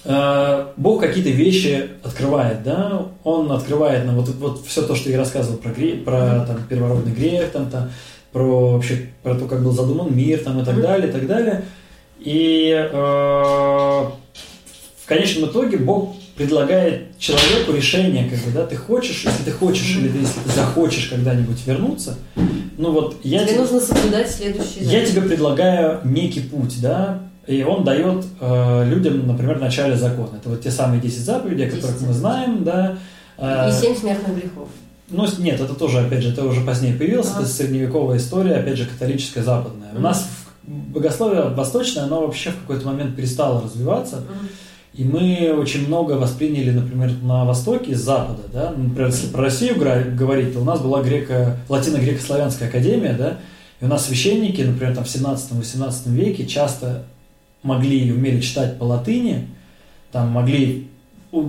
Бог 0.04 1.00
какие-то 1.00 1.30
вещи 1.30 1.90
открывает, 2.02 2.62
да, 2.62 3.06
Он 3.22 3.52
открывает 3.52 4.06
нам 4.06 4.16
вот, 4.16 4.28
вот 4.36 4.66
все 4.66 4.82
то, 4.82 4.94
что 4.94 5.10
я 5.10 5.18
рассказывал 5.18 5.58
про, 5.58 5.72
грех, 5.72 6.04
про 6.04 6.44
там, 6.46 6.62
первородный 6.68 7.12
грех, 7.12 7.50
там, 7.50 7.70
там, 7.70 7.90
про 8.32 8.72
вообще 8.72 9.08
про 9.22 9.34
то, 9.34 9.46
как 9.46 9.62
был 9.62 9.72
задуман 9.72 10.16
мир, 10.16 10.38
там, 10.38 10.60
и 10.60 10.64
так 10.64 10.80
далее, 10.80 11.08
и 11.08 11.12
так 11.12 11.26
далее. 11.26 11.64
И 12.18 12.70
э, 12.70 12.90
в 12.92 14.12
конечном 15.06 15.50
итоге 15.50 15.76
Бог 15.76 16.14
предлагает 16.36 17.18
человеку 17.18 17.72
решение, 17.72 18.30
как 18.30 18.38
бы, 18.38 18.52
да, 18.52 18.66
ты 18.66 18.76
хочешь, 18.76 19.24
если 19.24 19.42
ты 19.42 19.50
хочешь 19.50 19.96
или 19.96 20.06
если 20.06 20.40
ты 20.40 20.50
захочешь 20.54 21.08
когда-нибудь 21.08 21.66
вернуться, 21.66 22.16
ну 22.78 22.92
вот 22.92 23.16
я 23.22 23.44
тебе 23.44 23.58
нужно 23.58 23.80
соблюдать 23.80 24.30
следующий 24.30 24.80
Я 24.80 25.04
тебе 25.04 25.20
предлагаю 25.20 26.00
некий 26.04 26.40
путь, 26.40 26.80
да, 26.80 27.20
и 27.50 27.64
он 27.64 27.82
дает 27.82 28.24
э, 28.40 28.84
людям, 28.88 29.26
например, 29.26 29.58
в 29.58 29.60
начале 29.60 29.96
закона. 29.96 30.36
Это 30.36 30.50
вот 30.50 30.62
те 30.62 30.70
самые 30.70 31.00
10 31.00 31.18
заповедей, 31.18 31.66
о 31.66 31.70
которых 31.70 31.94
10. 31.94 32.06
мы 32.06 32.12
знаем, 32.12 32.62
да. 32.62 32.96
Э, 33.38 33.68
и 33.68 33.72
7 33.72 33.96
смертных 33.96 34.36
грехов. 34.36 34.68
Ну, 35.08 35.26
нет, 35.38 35.60
это 35.60 35.74
тоже, 35.74 35.98
опять 35.98 36.22
же, 36.22 36.30
это 36.30 36.44
уже 36.44 36.60
позднее 36.60 36.94
появилось, 36.94 37.28
а. 37.34 37.40
это 37.40 37.48
средневековая 37.48 38.18
история, 38.18 38.54
опять 38.54 38.76
же, 38.76 38.86
католическая, 38.86 39.42
западная. 39.42 39.90
У 39.96 40.00
нас 40.00 40.28
богословие 40.62 41.48
восточное, 41.48 42.04
оно 42.04 42.20
вообще 42.20 42.50
в 42.50 42.60
какой-то 42.60 42.86
момент 42.86 43.16
перестало 43.16 43.62
развиваться. 43.62 44.18
Mm-hmm. 44.18 44.48
И 44.94 45.04
мы 45.04 45.52
очень 45.58 45.88
много 45.88 46.12
восприняли, 46.12 46.70
например, 46.70 47.12
на 47.22 47.44
Востоке 47.44 47.96
с 47.96 48.00
Запада, 48.00 48.42
да, 48.52 48.70
например, 48.76 49.08
если 49.08 49.26
про 49.28 49.42
Россию 49.42 49.76
говорить, 49.76 50.52
то 50.52 50.60
у 50.60 50.64
нас 50.64 50.80
была 50.80 51.02
греко, 51.02 51.58
латино-греко-славянская 51.68 52.68
академия, 52.68 53.14
да, 53.14 53.38
и 53.80 53.84
у 53.84 53.88
нас 53.88 54.06
священники, 54.06 54.60
например, 54.62 54.94
там 54.94 55.04
в 55.04 55.08
17-18 55.08 56.10
веке 56.10 56.46
часто 56.46 57.04
могли 57.62 58.08
и 58.08 58.12
умели 58.12 58.40
читать 58.40 58.78
по 58.78 58.84
латыни, 58.84 59.48
там 60.12 60.28
могли 60.28 60.88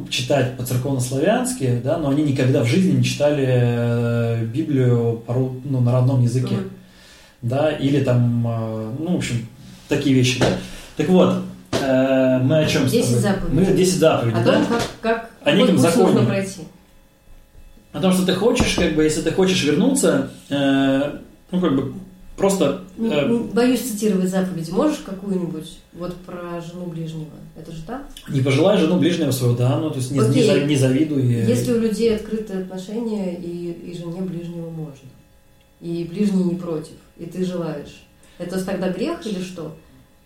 читать 0.09 0.57
по-церковно-славянски, 0.57 1.81
да, 1.83 1.97
но 1.97 2.09
они 2.09 2.23
никогда 2.23 2.63
в 2.63 2.67
жизни 2.67 2.97
не 2.97 3.03
читали 3.03 3.45
э, 3.47 4.45
Библию 4.45 5.23
по, 5.25 5.33
ну, 5.33 5.81
на 5.81 5.91
родном 5.91 6.21
языке. 6.21 6.55
Mm-hmm. 6.55 6.71
Да, 7.41 7.71
или 7.71 8.03
там, 8.03 8.45
э, 8.47 8.91
ну, 8.99 9.13
в 9.13 9.17
общем, 9.17 9.47
такие 9.87 10.15
вещи, 10.15 10.39
да. 10.39 10.47
Так 10.97 11.09
вот, 11.09 11.43
э, 11.81 12.39
мы 12.43 12.59
о 12.59 12.65
чем 12.67 12.85
10 12.85 13.09
заповедей. 13.09 13.71
Мы 13.71 13.77
10 13.77 13.93
заповедей, 13.93 14.39
О 14.39 14.43
том, 14.43 14.65
как, 14.65 14.81
как 15.01 15.29
о 15.43 15.51
неком 15.51 15.77
законе. 15.79 16.25
пройти. 16.25 16.61
О 17.91 17.99
том, 17.99 18.13
что 18.13 18.25
ты 18.25 18.33
хочешь, 18.33 18.75
как 18.75 18.93
бы, 18.93 19.03
если 19.03 19.21
ты 19.21 19.31
хочешь 19.31 19.63
вернуться, 19.63 20.29
э, 20.49 21.17
ну, 21.49 21.59
как 21.59 21.75
бы, 21.75 21.93
Просто... 22.41 22.81
Э, 22.97 23.37
Боюсь 23.53 23.81
цитировать 23.81 24.29
заповеди. 24.29 24.71
Можешь 24.71 24.97
какую-нибудь 25.05 25.77
вот 25.93 26.15
про 26.25 26.59
жену 26.59 26.87
ближнего? 26.87 27.29
Это 27.55 27.71
же 27.71 27.83
так? 27.85 28.01
Не 28.29 28.41
пожелай 28.41 28.79
жену 28.79 28.97
ближнего 28.97 29.29
своего, 29.29 29.55
да, 29.55 29.77
ну 29.77 29.91
то 29.91 29.97
есть 29.97 30.09
не, 30.09 30.17
не, 30.17 30.65
не 30.65 30.75
завидуй. 30.75 31.21
Если 31.21 31.71
у 31.71 31.79
людей 31.79 32.15
открытые 32.15 32.63
отношения, 32.63 33.35
и, 33.35 33.91
и 33.91 33.95
жене 33.95 34.21
ближнего 34.21 34.71
можно, 34.71 35.07
и 35.81 36.03
ближний 36.11 36.43
не 36.43 36.55
против, 36.55 36.95
и 37.19 37.25
ты 37.25 37.45
желаешь, 37.45 38.07
это 38.39 38.65
тогда 38.65 38.89
грех 38.89 39.23
или 39.27 39.39
что? 39.43 39.75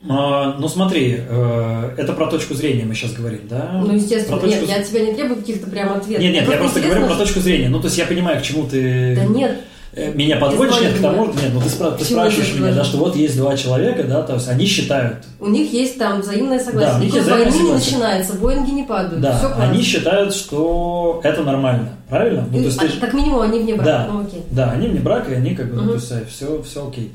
А, 0.07 0.55
ну 0.57 0.70
смотри, 0.70 1.18
э, 1.18 1.95
это 1.97 2.13
про 2.13 2.28
точку 2.28 2.53
зрения 2.53 2.86
мы 2.86 2.93
сейчас 2.93 3.11
говорим, 3.11 3.41
да? 3.49 3.82
Ну, 3.84 3.93
естественно, 3.93 4.38
про 4.38 4.47
нет, 4.47 4.61
точку... 4.61 4.74
я 4.74 4.84
тебя 4.84 5.05
не 5.05 5.16
требую 5.16 5.41
каких-то 5.41 5.70
прям 5.70 5.91
ответов. 5.91 6.24
Нет, 6.24 6.34
нет, 6.34 6.47
я 6.47 6.57
просто 6.57 6.80
говорю 6.80 7.07
про 7.07 7.16
точку 7.16 7.41
зрения. 7.41 7.68
Ну, 7.68 7.82
то 7.82 7.88
есть 7.88 7.97
я 7.97 8.05
понимаю, 8.05 8.39
к 8.39 8.43
чему 8.43 8.68
ты... 8.68 9.16
Да 9.16 9.26
нет, 9.26 9.51
Э, 9.51 9.74
меня 9.96 10.38
подводишь, 10.38 10.82
нет, 10.82 10.98
к 10.98 11.02
тому, 11.02 11.26
нет, 11.28 11.52
ну 11.54 11.62
ты, 11.62 11.68
спра- 11.68 11.98
ты 11.98 12.04
спрашиваешь 12.04 12.54
меня, 12.54 12.74
да, 12.74 12.84
что 12.84 12.98
вот 12.98 13.16
есть 13.16 13.38
два 13.38 13.56
человека, 13.56 14.04
да, 14.04 14.24
то 14.24 14.34
есть 14.34 14.48
они 14.50 14.66
считают. 14.66 15.18
У 15.39 15.48
них 15.48 15.72
есть 15.72 15.98
там 15.98 16.22
взаимное 16.22 16.60
согласие. 16.60 16.93
Да, 16.93 17.00
у 17.00 17.04
них 17.04 17.14
есть 17.14 17.30
войны 17.30 17.52
не 17.52 17.72
начинается, 17.72 18.34
Боинги 18.34 18.72
не 18.72 18.84
падают. 18.84 19.22
Да, 19.22 19.38
все 19.38 19.54
они 19.58 19.82
считают, 19.82 20.34
что 20.34 21.22
это 21.24 21.43
нормально, 21.43 21.89
правильно? 22.10 22.46
Ну, 22.52 22.58
то 22.58 22.66
есть, 22.66 22.78
а, 22.78 22.88
ты... 22.88 23.00
Как 23.00 23.14
минимум 23.14 23.41
они 23.41 23.60
вне 23.60 23.76
брака, 23.76 23.89
да, 23.89 24.08
ну 24.12 24.22
окей. 24.22 24.43
Да, 24.52 24.72
они 24.72 24.88
вне 24.88 25.00
брака, 25.00 25.32
и 25.32 25.36
они 25.36 25.56
как 25.56 25.74
бы, 25.74 25.78
угу. 25.78 25.86
ну, 25.86 25.89
то 25.91 25.96
есть 25.96 26.30
все, 26.30 26.62
все 26.64 26.88
окей. 26.88 27.12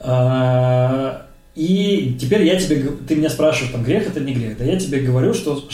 А, 0.00 1.26
и 1.54 2.16
теперь 2.20 2.44
я 2.44 2.58
тебе, 2.58 2.90
ты 3.06 3.14
меня 3.14 3.30
спрашиваешь, 3.30 3.72
там, 3.72 3.84
грех 3.84 4.08
это 4.08 4.20
не 4.20 4.34
грех, 4.34 4.58
да, 4.58 4.64
я 4.64 4.78
тебе 4.78 4.98
говорю, 4.98 5.32
что, 5.32 5.64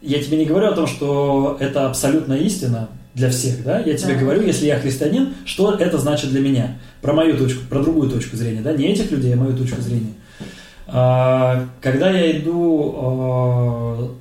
я 0.00 0.22
тебе 0.22 0.36
не 0.36 0.44
говорю 0.44 0.68
о 0.68 0.72
том, 0.72 0.86
что 0.86 1.56
это 1.58 1.86
абсолютная 1.86 2.38
истина, 2.38 2.88
для 3.14 3.30
всех, 3.30 3.64
да? 3.64 3.80
Я 3.80 3.96
тебе 3.96 4.14
да. 4.14 4.20
говорю, 4.20 4.42
если 4.42 4.66
я 4.66 4.78
христианин, 4.78 5.34
что 5.44 5.74
это 5.74 5.98
значит 5.98 6.30
для 6.30 6.40
меня? 6.40 6.78
Про 7.00 7.12
мою 7.12 7.36
точку, 7.36 7.64
про 7.68 7.80
другую 7.80 8.10
точку 8.10 8.36
зрения, 8.36 8.60
да? 8.60 8.72
Не 8.72 8.86
этих 8.86 9.10
людей, 9.10 9.34
а 9.34 9.36
мою 9.36 9.56
точку 9.56 9.80
зрения. 9.80 10.12
А, 10.86 11.66
когда 11.80 12.10
я 12.10 12.38
иду, 12.38 12.94
а, 12.96 14.14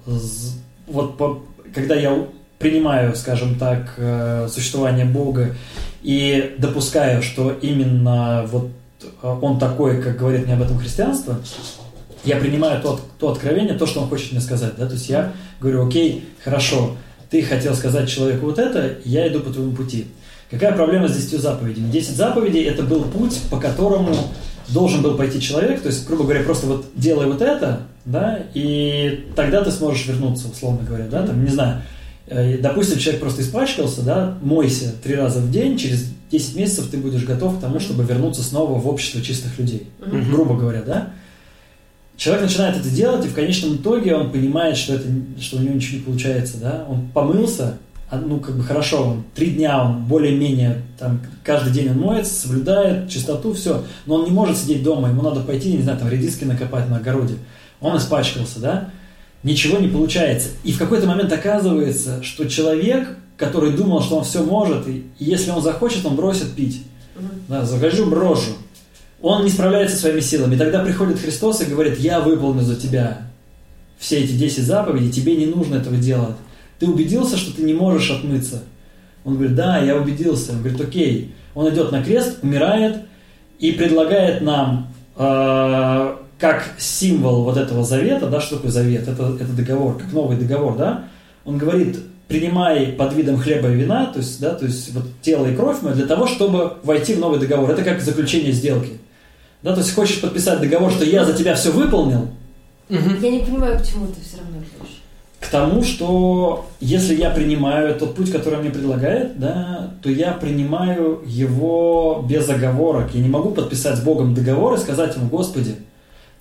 вот 0.87 1.17
по, 1.17 1.43
когда 1.73 1.95
я 1.95 2.27
принимаю, 2.59 3.15
скажем 3.15 3.55
так, 3.55 3.93
э, 3.97 4.47
существование 4.51 5.05
Бога 5.05 5.55
и 6.01 6.55
допускаю, 6.57 7.21
что 7.21 7.51
именно 7.61 8.47
вот 8.47 8.69
он 9.21 9.59
такой, 9.59 10.01
как 10.01 10.17
говорит 10.17 10.45
мне 10.45 10.55
об 10.55 10.63
этом 10.63 10.79
христианство, 10.79 11.37
я 12.23 12.37
принимаю 12.37 12.81
то, 12.81 12.99
то 13.19 13.31
откровение, 13.31 13.75
то, 13.75 13.85
что 13.85 14.01
он 14.01 14.09
хочет 14.09 14.31
мне 14.31 14.41
сказать, 14.41 14.73
да, 14.77 14.87
то 14.87 14.93
есть 14.93 15.07
я 15.07 15.33
говорю, 15.61 15.87
окей, 15.87 16.27
хорошо, 16.43 16.95
ты 17.29 17.41
хотел 17.41 17.75
сказать 17.75 18.09
человеку 18.09 18.45
вот 18.47 18.59
это, 18.59 18.97
я 19.05 19.27
иду 19.27 19.41
по 19.41 19.51
твоему 19.51 19.75
пути. 19.75 20.05
Какая 20.49 20.73
проблема 20.73 21.07
с 21.07 21.15
десятью 21.15 21.39
заповедями? 21.39 21.91
Десять 21.91 22.15
заповедей– 22.15 22.63
это 22.63 22.83
был 22.83 23.03
путь, 23.03 23.37
по 23.51 23.59
которому 23.59 24.15
должен 24.69 25.01
был 25.01 25.15
пойти 25.15 25.41
человек, 25.41 25.81
то 25.81 25.87
есть, 25.87 26.05
грубо 26.07 26.23
говоря, 26.23 26.43
просто 26.43 26.67
вот 26.67 26.85
делай 26.95 27.25
вот 27.25 27.41
это, 27.41 27.81
да, 28.05 28.39
и 28.53 29.27
тогда 29.35 29.63
ты 29.63 29.71
сможешь 29.71 30.05
вернуться, 30.07 30.47
условно 30.49 30.85
говоря, 30.85 31.05
да, 31.09 31.25
там, 31.25 31.43
не 31.43 31.51
знаю, 31.51 31.81
э, 32.27 32.57
допустим, 32.57 32.99
человек 32.99 33.21
просто 33.21 33.41
испачкался, 33.41 34.01
да, 34.01 34.37
мойся 34.41 34.93
три 35.03 35.15
раза 35.15 35.39
в 35.39 35.51
день, 35.51 35.77
через 35.77 36.05
10 36.31 36.55
месяцев 36.55 36.89
ты 36.89 36.97
будешь 36.97 37.23
готов 37.23 37.57
к 37.57 37.61
тому, 37.61 37.79
чтобы 37.79 38.03
вернуться 38.03 38.43
снова 38.43 38.77
в 38.77 38.87
общество 38.87 39.21
чистых 39.21 39.57
людей, 39.57 39.87
mm-hmm. 39.99 40.31
грубо 40.31 40.55
говоря, 40.55 40.81
да. 40.81 41.09
Человек 42.17 42.45
начинает 42.45 42.77
это 42.77 42.89
делать, 42.89 43.23
и 43.25 43.29
в 43.29 43.35
конечном 43.35 43.75
итоге 43.75 44.15
он 44.15 44.31
понимает, 44.31 44.75
что, 44.75 44.95
это, 44.95 45.05
что 45.39 45.57
у 45.57 45.59
него 45.59 45.75
ничего 45.75 45.99
не 45.99 46.03
получается, 46.03 46.57
да, 46.57 46.85
он 46.89 47.07
помылся, 47.13 47.77
а, 48.09 48.17
ну, 48.17 48.39
как 48.39 48.57
бы 48.57 48.63
хорошо, 48.63 49.03
он 49.03 49.23
три 49.35 49.51
дня, 49.51 49.83
он 49.83 50.05
более-менее, 50.05 50.81
там, 50.97 51.21
каждый 51.43 51.71
день 51.71 51.91
он 51.91 51.99
моется, 51.99 52.33
соблюдает 52.33 53.07
чистоту, 53.07 53.53
все, 53.53 53.83
но 54.07 54.15
он 54.15 54.25
не 54.25 54.31
может 54.31 54.57
сидеть 54.57 54.81
дома, 54.81 55.09
ему 55.09 55.21
надо 55.21 55.41
пойти, 55.41 55.73
не 55.73 55.83
знаю, 55.83 55.99
там, 55.99 56.09
редиски 56.09 56.43
накопать 56.43 56.89
на 56.89 56.97
огороде. 56.97 57.35
Он 57.81 57.95
испачкался, 57.97 58.59
да, 58.59 58.89
ничего 59.43 59.77
не 59.77 59.87
получается. 59.87 60.49
И 60.63 60.71
в 60.71 60.79
какой-то 60.79 61.05
момент 61.05 61.31
оказывается, 61.31 62.23
что 62.23 62.45
человек, 62.45 63.15
который 63.37 63.73
думал, 63.73 64.01
что 64.01 64.17
он 64.17 64.23
все 64.23 64.41
может, 64.41 64.87
и, 64.87 65.05
и 65.19 65.25
если 65.25 65.51
он 65.51 65.61
захочет, 65.61 66.03
он 66.03 66.15
бросит 66.15 66.53
пить. 66.55 66.81
Да, 67.47 67.63
захожу, 67.63 68.07
брошу 68.07 68.53
он 69.21 69.43
не 69.43 69.49
справляется 69.49 69.97
своими 69.97 70.19
силами. 70.19 70.55
И 70.55 70.57
тогда 70.57 70.83
приходит 70.83 71.19
Христос 71.19 71.61
и 71.61 71.65
говорит, 71.65 71.99
я 71.99 72.19
выполню 72.19 72.61
за 72.61 72.75
тебя 72.75 73.21
все 73.97 74.19
эти 74.19 74.33
10 74.33 74.63
заповедей, 74.63 75.11
тебе 75.11 75.35
не 75.35 75.47
нужно 75.47 75.75
этого 75.75 75.97
делать. 75.97 76.35
Ты 76.79 76.87
убедился, 76.87 77.37
что 77.37 77.55
ты 77.55 77.63
не 77.63 77.73
можешь 77.73 78.11
отмыться? 78.11 78.63
Он 79.25 79.35
говорит, 79.35 79.55
да, 79.55 79.79
я 79.79 79.97
убедился. 79.97 80.51
Он 80.51 80.59
говорит, 80.59 80.79
окей. 80.79 81.33
Он 81.55 81.73
идет 81.73 81.91
на 81.91 82.03
крест, 82.03 82.39
умирает 82.43 82.97
и 83.57 83.71
предлагает 83.71 84.41
нам 84.41 84.93
э, 85.15 86.15
как 86.39 86.69
символ 86.77 87.43
вот 87.43 87.57
этого 87.57 87.83
завета, 87.83 88.27
да, 88.27 88.39
что 88.39 88.57
такое 88.57 88.71
завет? 88.71 89.07
Это, 89.07 89.35
это 89.39 89.51
договор, 89.53 89.97
как 89.97 90.13
новый 90.13 90.37
договор, 90.37 90.77
да? 90.77 91.05
Он 91.45 91.57
говорит, 91.57 91.97
принимай 92.27 92.87
под 92.87 93.13
видом 93.13 93.37
хлеба 93.37 93.71
и 93.71 93.75
вина, 93.75 94.05
то 94.05 94.19
есть, 94.19 94.39
да, 94.39 94.53
то 94.53 94.65
есть 94.65 94.93
вот 94.93 95.05
тело 95.21 95.47
и 95.47 95.55
кровь 95.55 95.77
мы 95.81 95.93
для 95.93 96.05
того, 96.05 96.27
чтобы 96.27 96.73
войти 96.83 97.15
в 97.15 97.19
новый 97.19 97.39
договор. 97.39 97.71
Это 97.71 97.83
как 97.83 98.01
заключение 98.01 98.51
сделки. 98.51 98.99
Да, 99.63 99.73
то 99.73 99.79
есть 99.79 99.93
хочешь 99.93 100.21
подписать 100.21 100.61
договор, 100.61 100.91
что 100.91 101.03
я 101.03 101.25
за 101.25 101.33
тебя 101.33 101.55
все 101.55 101.71
выполнил. 101.71 102.27
Я 102.89 102.99
не 102.99 103.39
понимаю, 103.39 103.77
почему 103.79 104.07
ты 104.07 104.21
все 104.21 104.37
равно 104.37 104.59
ждешь. 104.59 105.01
К 105.39 105.47
тому, 105.49 105.83
что 105.83 106.67
если 106.79 107.15
я 107.15 107.29
принимаю 107.29 107.95
тот 107.95 108.15
путь, 108.15 108.31
который 108.31 108.59
мне 108.59 108.69
предлагает, 108.69 109.39
да, 109.39 109.91
то 110.01 110.09
я 110.09 110.31
принимаю 110.31 111.21
его 111.25 112.25
без 112.27 112.49
оговорок. 112.49 113.09
Я 113.13 113.21
не 113.21 113.29
могу 113.29 113.51
подписать 113.51 113.97
с 113.97 114.01
Богом 114.01 114.33
договор 114.33 114.73
и 114.73 114.77
сказать 114.77 115.15
ему, 115.15 115.27
Господи, 115.27 115.75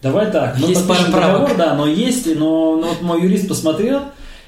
давай 0.02 0.30
так, 0.30 0.58
мы 0.58 0.68
есть 0.68 0.86
подпишем 0.86 1.12
договор, 1.12 1.56
да, 1.56 1.74
но 1.74 1.86
есть, 1.86 2.26
но, 2.26 2.76
но 2.76 2.88
вот 2.88 3.02
мой 3.02 3.22
юрист 3.22 3.48
посмотрел, 3.48 4.02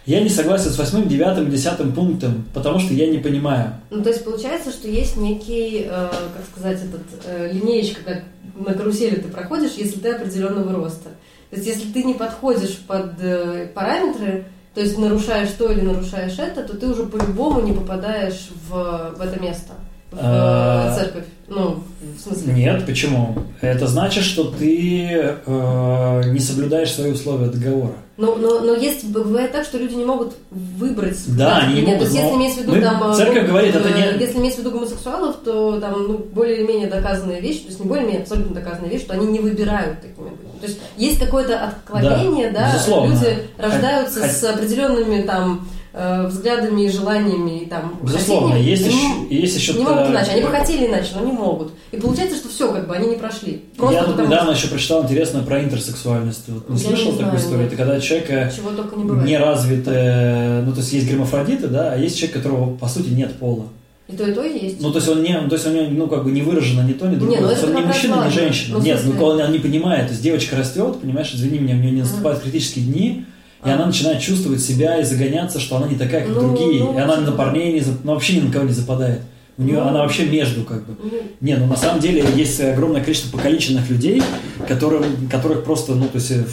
я 0.08 0.22
не 0.22 0.30
согласен 0.30 0.70
с 0.70 0.78
восьмым, 0.78 1.06
девятым, 1.06 1.50
десятым 1.50 1.92
пунктом, 1.92 2.46
потому 2.54 2.78
что 2.78 2.94
я 2.94 3.08
не 3.08 3.18
понимаю. 3.18 3.74
Ну, 3.90 4.02
то 4.02 4.08
есть 4.08 4.24
получается, 4.24 4.70
что 4.70 4.88
есть 4.88 5.18
некий, 5.18 5.82
э, 5.84 5.88
как 5.90 6.46
сказать, 6.50 6.78
этот 6.82 7.02
э, 7.26 7.52
линеечка, 7.52 8.00
как 8.02 8.22
на 8.54 8.72
карусели 8.72 9.16
ты 9.16 9.28
проходишь, 9.28 9.72
если 9.72 9.98
ты 10.00 10.12
определенного 10.12 10.72
роста. 10.72 11.10
То 11.50 11.56
есть 11.56 11.68
если 11.68 11.92
ты 11.92 12.04
не 12.04 12.14
подходишь 12.14 12.78
под 12.86 13.20
э, 13.20 13.68
параметры, 13.74 14.46
то 14.72 14.80
есть 14.80 14.96
нарушаешь 14.96 15.50
то 15.58 15.70
или 15.70 15.82
нарушаешь 15.82 16.38
это, 16.38 16.62
то 16.62 16.74
ты 16.74 16.86
уже 16.86 17.04
по-любому 17.04 17.60
не 17.60 17.72
попадаешь 17.72 18.48
в, 18.66 19.14
в 19.14 19.20
это 19.20 19.38
место. 19.38 19.74
В 20.10 20.16
А, 20.20 20.90
э, 20.94 20.98
церковь? 20.98 21.24
Ну, 21.48 21.82
в 22.16 22.20
смысле? 22.20 22.52
Нет, 22.52 22.84
почему? 22.84 23.36
Это 23.62 23.86
значит, 23.86 24.22
что 24.24 24.44
ты 24.44 25.08
э, 25.46 26.22
не 26.26 26.40
соблюдаешь 26.40 26.92
свои 26.92 27.12
условия 27.12 27.46
договора. 27.46 27.94
Но, 28.18 28.34
но, 28.34 28.60
но 28.60 28.74
есть, 28.74 29.04
бывает 29.06 29.52
так, 29.52 29.64
что 29.64 29.78
люди 29.78 29.94
не 29.94 30.04
могут 30.04 30.34
выбрать. 30.50 31.16
Да, 31.36 31.58
они 31.58 31.76
не. 31.80 31.86
То 31.86 31.90
могут, 31.92 32.08
если 32.10 32.34
имеется 32.34 32.60
в 32.60 32.62
виду 32.64 32.74
мы- 32.74 32.82
там... 32.82 33.10
э, 33.12 33.14
церковь 33.14 33.38
гом- 33.44 33.46
говорит, 33.48 33.74
это 33.76 33.88
э, 33.88 33.92
не- 34.14 34.20
Если 34.20 34.38
имеется 34.38 34.60
в 34.60 34.64
виду 34.64 34.72
гомосексуалов, 34.76 35.36
то 35.44 35.80
там, 35.80 35.92
ну, 36.06 36.18
более-менее 36.18 36.88
доказанная 36.88 37.40
вещь, 37.40 37.60
то 37.62 37.68
есть 37.68 37.80
не 37.80 37.86
более-менее, 37.86 38.22
абсолютно 38.22 38.54
доказанная 38.54 38.90
вещь, 38.90 39.02
что 39.02 39.14
они 39.14 39.26
не 39.26 39.38
выбирают 39.38 40.00
такими. 40.00 40.28
То 40.60 40.66
есть 40.66 40.80
есть 40.96 41.18
какое-то 41.20 41.64
отклонение, 41.64 42.50
Да, 42.50 42.60
да, 42.60 42.72
безусловно. 42.74 43.12
люди 43.14 43.38
рождаются 43.56 44.20
Хот- 44.20 44.30
с 44.32 44.44
определенными 44.44 45.22
там 45.22 45.68
э, 45.98 46.26
взглядами 46.28 46.82
и 46.82 46.88
желаниями 46.88 47.60
и 47.62 47.66
там 47.66 47.98
Безусловно, 48.02 48.52
хотениями, 48.54 48.70
есть 48.70 48.86
еще, 48.86 49.42
есть 49.42 49.56
еще 49.56 49.72
не 49.74 49.82
могут 49.84 50.06
иначе. 50.08 50.30
Они 50.30 50.42
бы 50.42 50.48
хотели 50.48 50.86
иначе, 50.86 51.08
но 51.16 51.24
не 51.26 51.32
могут. 51.32 51.72
И 51.90 51.96
получается, 51.96 52.36
что 52.36 52.48
все, 52.48 52.72
как 52.72 52.86
бы, 52.86 52.94
они 52.94 53.08
не 53.08 53.16
прошли. 53.16 53.64
Просто 53.76 53.96
Я 54.00 54.04
тут 54.04 54.18
недавно 54.18 54.52
еще 54.52 54.68
прочитал 54.68 55.02
интересное 55.02 55.42
про 55.42 55.62
интерсексуальность. 55.62 56.46
Ты 56.46 56.52
вот 56.52 56.68
не 56.68 56.78
Я 56.80 56.88
слышал 56.88 57.12
не 57.12 57.18
такую 57.18 57.38
знаю, 57.38 57.38
историю? 57.38 57.62
нет. 57.64 57.72
Это 57.72 57.82
когда 57.82 58.00
человека 58.00 58.50
что 58.50 58.60
чего 58.62 58.70
только 58.70 58.96
не 58.96 59.04
бывает. 59.04 59.26
не 59.26 59.38
развитые, 59.38 60.62
ну 60.62 60.72
то 60.72 60.78
есть 60.78 60.92
есть 60.92 61.08
гермафродиты, 61.10 61.68
да, 61.68 61.92
а 61.92 61.96
есть 61.96 62.16
человек, 62.16 62.36
которого 62.36 62.76
по 62.76 62.88
сути 62.88 63.08
нет 63.08 63.34
пола. 63.34 63.64
И 64.08 64.16
то, 64.16 64.26
и 64.26 64.32
то 64.32 64.42
есть. 64.42 64.80
Ну 64.80 64.90
то 64.90 64.96
есть 64.98 65.08
он 65.08 65.22
не, 65.22 65.34
то 65.34 65.54
есть 65.54 65.66
у 65.66 65.70
него 65.70 65.86
ну 65.90 66.06
как 66.06 66.24
бы 66.24 66.30
не 66.30 66.40
выражено 66.40 66.80
ни 66.80 66.94
то, 66.94 67.06
ни 67.06 67.16
другое. 67.16 67.36
Не, 67.36 67.42
ну 67.42 67.48
То 67.48 67.52
есть 67.52 67.64
он 67.64 67.74
не 67.74 67.82
мужчина, 67.82 68.24
не 68.24 68.30
женщина. 68.30 68.78
Ну, 68.78 68.82
Нет, 68.84 69.00
ну 69.04 69.24
он, 69.24 69.38
он 69.40 69.52
не 69.52 69.58
понимает. 69.58 70.06
То 70.06 70.12
есть 70.12 70.22
девочка 70.22 70.56
растет, 70.56 71.00
понимаешь, 71.00 71.30
извини 71.34 71.58
меня, 71.58 71.74
у 71.74 71.78
нее 71.78 71.90
не 71.90 72.00
наступают 72.00 72.40
критические 72.40 72.86
дни. 72.86 73.26
И 73.64 73.68
А. 73.68 73.74
она 73.74 73.86
начинает 73.86 74.20
чувствовать 74.20 74.60
себя 74.62 74.98
и 75.00 75.04
загоняться, 75.04 75.58
что 75.58 75.76
она 75.76 75.88
не 75.88 75.96
такая, 75.96 76.24
как 76.24 76.34
Ну, 76.34 76.40
другие. 76.54 76.84
ну, 76.84 76.96
и 76.96 77.00
она 77.00 77.16
на 77.16 77.32
парней 77.32 77.72
не, 77.72 77.82
ну, 78.04 78.12
вообще 78.14 78.36
ни 78.36 78.46
на 78.46 78.52
кого 78.52 78.64
не 78.66 78.72
западает. 78.72 79.22
У 79.56 79.62
нее 79.62 79.80
Ну. 79.82 79.88
она 79.88 80.02
вообще 80.02 80.26
между 80.26 80.62
как 80.64 80.86
бы. 80.86 80.94
Ну, 81.02 81.10
Не, 81.40 81.56
ну 81.56 81.66
на 81.66 81.76
самом 81.76 82.00
деле 82.00 82.24
есть 82.36 82.60
огромное 82.60 83.02
количество 83.02 83.36
покалеченных 83.36 83.90
людей, 83.90 84.22
которым, 84.68 85.28
которых 85.28 85.64
просто, 85.64 85.94
ну, 85.96 86.04
то 86.06 86.18
есть, 86.18 86.30
э, 86.30 86.44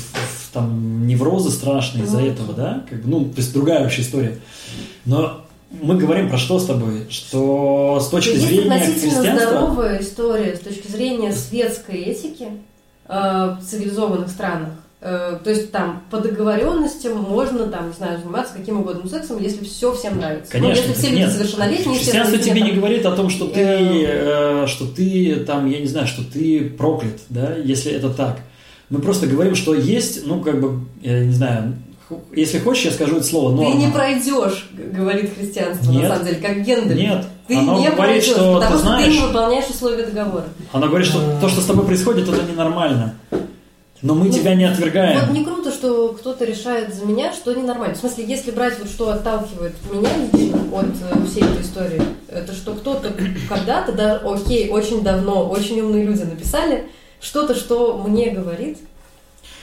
там 0.51 1.06
неврозы 1.06 1.51
страшные 1.51 2.06
из-за 2.06 2.20
Ну. 2.20 2.26
этого, 2.28 2.53
да? 2.53 2.84
Как 2.89 3.01
бы, 3.03 3.10
ну, 3.10 3.26
то 3.26 3.38
есть 3.38 3.53
другая 3.53 3.84
вообще 3.84 4.01
история. 4.01 4.39
Но 5.06 5.41
мы 5.84 5.97
говорим 5.97 6.30
про 6.30 6.38
что 6.39 6.58
с 6.58 6.66
тобой? 6.66 7.06
Что 7.10 7.99
с 8.01 8.08
точки 8.08 8.30
Есть 8.36 8.47
зрения 8.47 8.72
относительно 8.76 9.12
христианства... 9.22 9.49
здоровая 9.49 10.01
история 10.01 10.56
с 10.56 10.60
точки 10.62 10.88
зрения 10.89 11.32
светской 11.34 11.97
этики 11.97 12.47
э, 13.08 13.14
в 13.14 13.64
цивилизованных 13.64 14.30
странах. 14.30 14.70
Э, 15.08 15.38
то 15.43 15.51
есть 15.51 15.72
там 15.72 16.01
по 16.10 16.18
договоренностям 16.18 17.16
можно 17.16 17.68
там, 17.68 17.89
не 17.89 17.93
знаю, 17.93 18.18
заниматься 18.18 18.56
каким 18.58 18.80
угодно 18.80 19.08
сексом, 19.08 19.39
если 19.39 19.64
все 19.64 19.93
всем 19.93 20.18
нравится. 20.18 20.51
Конечно, 20.51 20.82
ну, 20.84 20.89
если 20.89 20.93
все 20.93 21.12
нет. 21.16 21.28
люди 21.28 21.38
совершеннолетние, 21.38 21.99
Христианство 21.99 22.38
тебе 22.39 22.60
если 22.62 22.72
не 22.72 22.78
говорит 22.80 23.06
о 23.06 23.12
том, 23.12 23.30
что 23.30 23.45
ты, 23.47 23.60
Э. 23.62 24.64
э, 24.64 24.68
что 24.68 24.88
ты 24.88 25.36
там, 25.45 25.70
я 25.70 25.80
не 25.80 25.86
знаю, 25.86 26.08
что 26.08 26.24
ты 26.24 26.72
проклят, 26.76 27.20
да, 27.30 27.56
если 27.56 27.91
это 27.91 28.10
так. 28.10 28.39
Мы 28.89 28.97
просто 28.99 29.28
говорим, 29.28 29.53
что 29.53 29.76
есть, 29.76 30.26
ну, 30.26 30.41
как 30.41 30.60
бы, 30.60 30.80
я 31.03 31.24
не 31.24 31.34
знаю, 31.34 31.76
если 32.36 32.58
хочешь, 32.58 32.86
я 32.86 32.91
скажу 32.91 33.18
это 33.18 33.26
слово, 33.26 33.49
там, 33.49 33.58
норма. 33.58 33.72
Ты 33.74 33.86
не 33.86 33.91
пройдешь, 33.91 34.70
говорит 34.91 35.36
христианство, 35.38 35.91
Нет. 35.91 36.01
на 36.01 36.10
самом 36.10 36.26
деле, 36.26 36.38
как 36.38 36.64
Гендель. 36.64 36.97
Нет, 36.97 37.26
Ты 37.47 37.58
оно 37.58 37.74
не 37.78 37.89
говорит, 37.89 37.97
пройдешь, 37.97 38.24
что 38.26 38.53
потому 38.56 38.62
ты 38.62 38.68
что 38.70 38.78
знаешь, 38.80 39.06
ты 39.06 39.12
не 39.12 39.20
выполняешь 39.28 39.70
условия 39.70 40.06
договора. 40.08 40.45
Она 40.72 40.88
говорит, 40.88 41.08
что 41.08 41.20
А. 41.20 41.39
то, 41.41 41.47
что 41.49 41.62
с 41.62 41.66
тобой 41.66 41.86
происходит, 41.86 42.28
это 42.28 42.41
ненормально. 42.51 43.14
Но 44.02 44.14
мы 44.14 44.26
Ну, 44.26 44.32
тебя 44.34 44.56
не 44.56 44.66
отвергаем. 44.66 45.20
Вот 45.22 45.30
не 45.32 45.43
круто, 45.43 45.72
что 45.72 46.10
кто-то 46.10 46.43
решает 46.46 46.93
за 46.93 47.06
меня, 47.06 47.34
что 47.34 47.54
ненормально. 47.54 47.96
В 47.96 48.00
смысле, 48.00 48.26
если 48.26 48.52
брать 48.52 48.78
вот 48.80 48.89
что 48.89 49.10
отталкивает 49.12 49.74
меня 49.91 50.10
лично 50.34 50.60
от 50.74 50.86
э, 50.86 51.26
всей 51.28 51.43
этой 51.43 51.62
истории, 51.62 52.02
это 52.30 52.54
что 52.54 52.74
кто-то 52.74 53.12
когда-то, 53.50 53.93
да, 53.93 54.18
окей, 54.24 54.70
очень 54.70 55.02
давно, 55.02 55.48
очень 55.50 55.80
умные 55.82 56.04
люди 56.06 56.24
написали 56.24 56.84
что-то, 57.22 57.56
что 57.56 57.98
мне 58.06 58.30
говорит, 58.32 58.78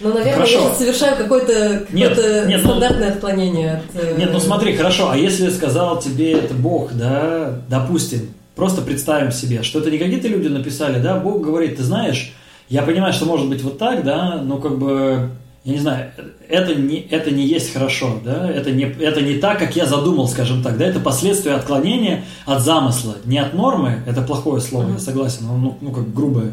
но, 0.00 0.08
наверное, 0.08 0.30
я 0.30 0.34
Хорошо. 0.34 0.52
сейчас 0.60 0.78
совершаю 0.78 1.16
какое-то 1.16 1.86
Нет, 1.92 2.16
какое-то 2.16 2.46
нет, 2.48 2.60
ну- 2.64 2.70
стандартное 2.70 3.12
отклонение 3.12 3.72
от... 3.94 4.02
э, 4.02 4.16
Нет, 4.18 4.30
ну 4.32 4.40
смотри, 4.40 4.74
хорошо, 4.74 5.10
а 5.10 5.16
если 5.16 5.50
сказал 5.50 6.00
тебе 6.00 6.32
это 6.32 6.54
Бог, 6.54 6.92
да, 6.94 7.58
допустим, 7.68 8.30
просто 8.56 8.80
представим 8.82 9.30
себе, 9.30 9.62
что 9.62 9.78
это 9.80 9.90
не 9.90 9.98
какие-то 9.98 10.26
люди 10.26 10.48
написали, 10.48 10.98
да, 11.00 11.16
Бог 11.20 11.42
говорит, 11.42 11.76
ты 11.76 11.82
знаешь, 11.84 12.32
я 12.72 12.82
понимаю, 12.82 13.12
что 13.12 13.26
может 13.26 13.50
быть 13.50 13.62
вот 13.62 13.76
так, 13.76 14.02
да, 14.02 14.40
но 14.42 14.56
как 14.56 14.78
бы, 14.78 15.28
я 15.62 15.72
не 15.74 15.78
знаю, 15.78 16.10
это 16.48 16.74
не, 16.74 17.00
это 17.00 17.30
не 17.30 17.46
есть 17.46 17.70
хорошо, 17.70 18.18
да, 18.24 18.50
это 18.50 18.70
не, 18.70 18.84
это 18.84 19.20
не 19.20 19.34
так, 19.34 19.58
как 19.58 19.76
я 19.76 19.84
задумал, 19.84 20.26
скажем 20.26 20.62
так, 20.62 20.78
да, 20.78 20.86
это 20.86 20.98
последствия 20.98 21.52
отклонения 21.52 22.24
от 22.46 22.62
замысла, 22.62 23.16
не 23.26 23.36
от 23.36 23.52
нормы, 23.52 24.02
это 24.06 24.22
плохое 24.22 24.62
слово, 24.62 24.92
я 24.92 24.98
согласен, 24.98 25.46
ну, 25.48 25.76
ну 25.82 25.90
как 25.90 26.14
грубое, 26.14 26.52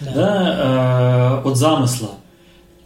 Да. 0.00 0.12
да, 0.14 1.40
э, 1.42 1.48
от 1.48 1.56
замысла. 1.56 2.10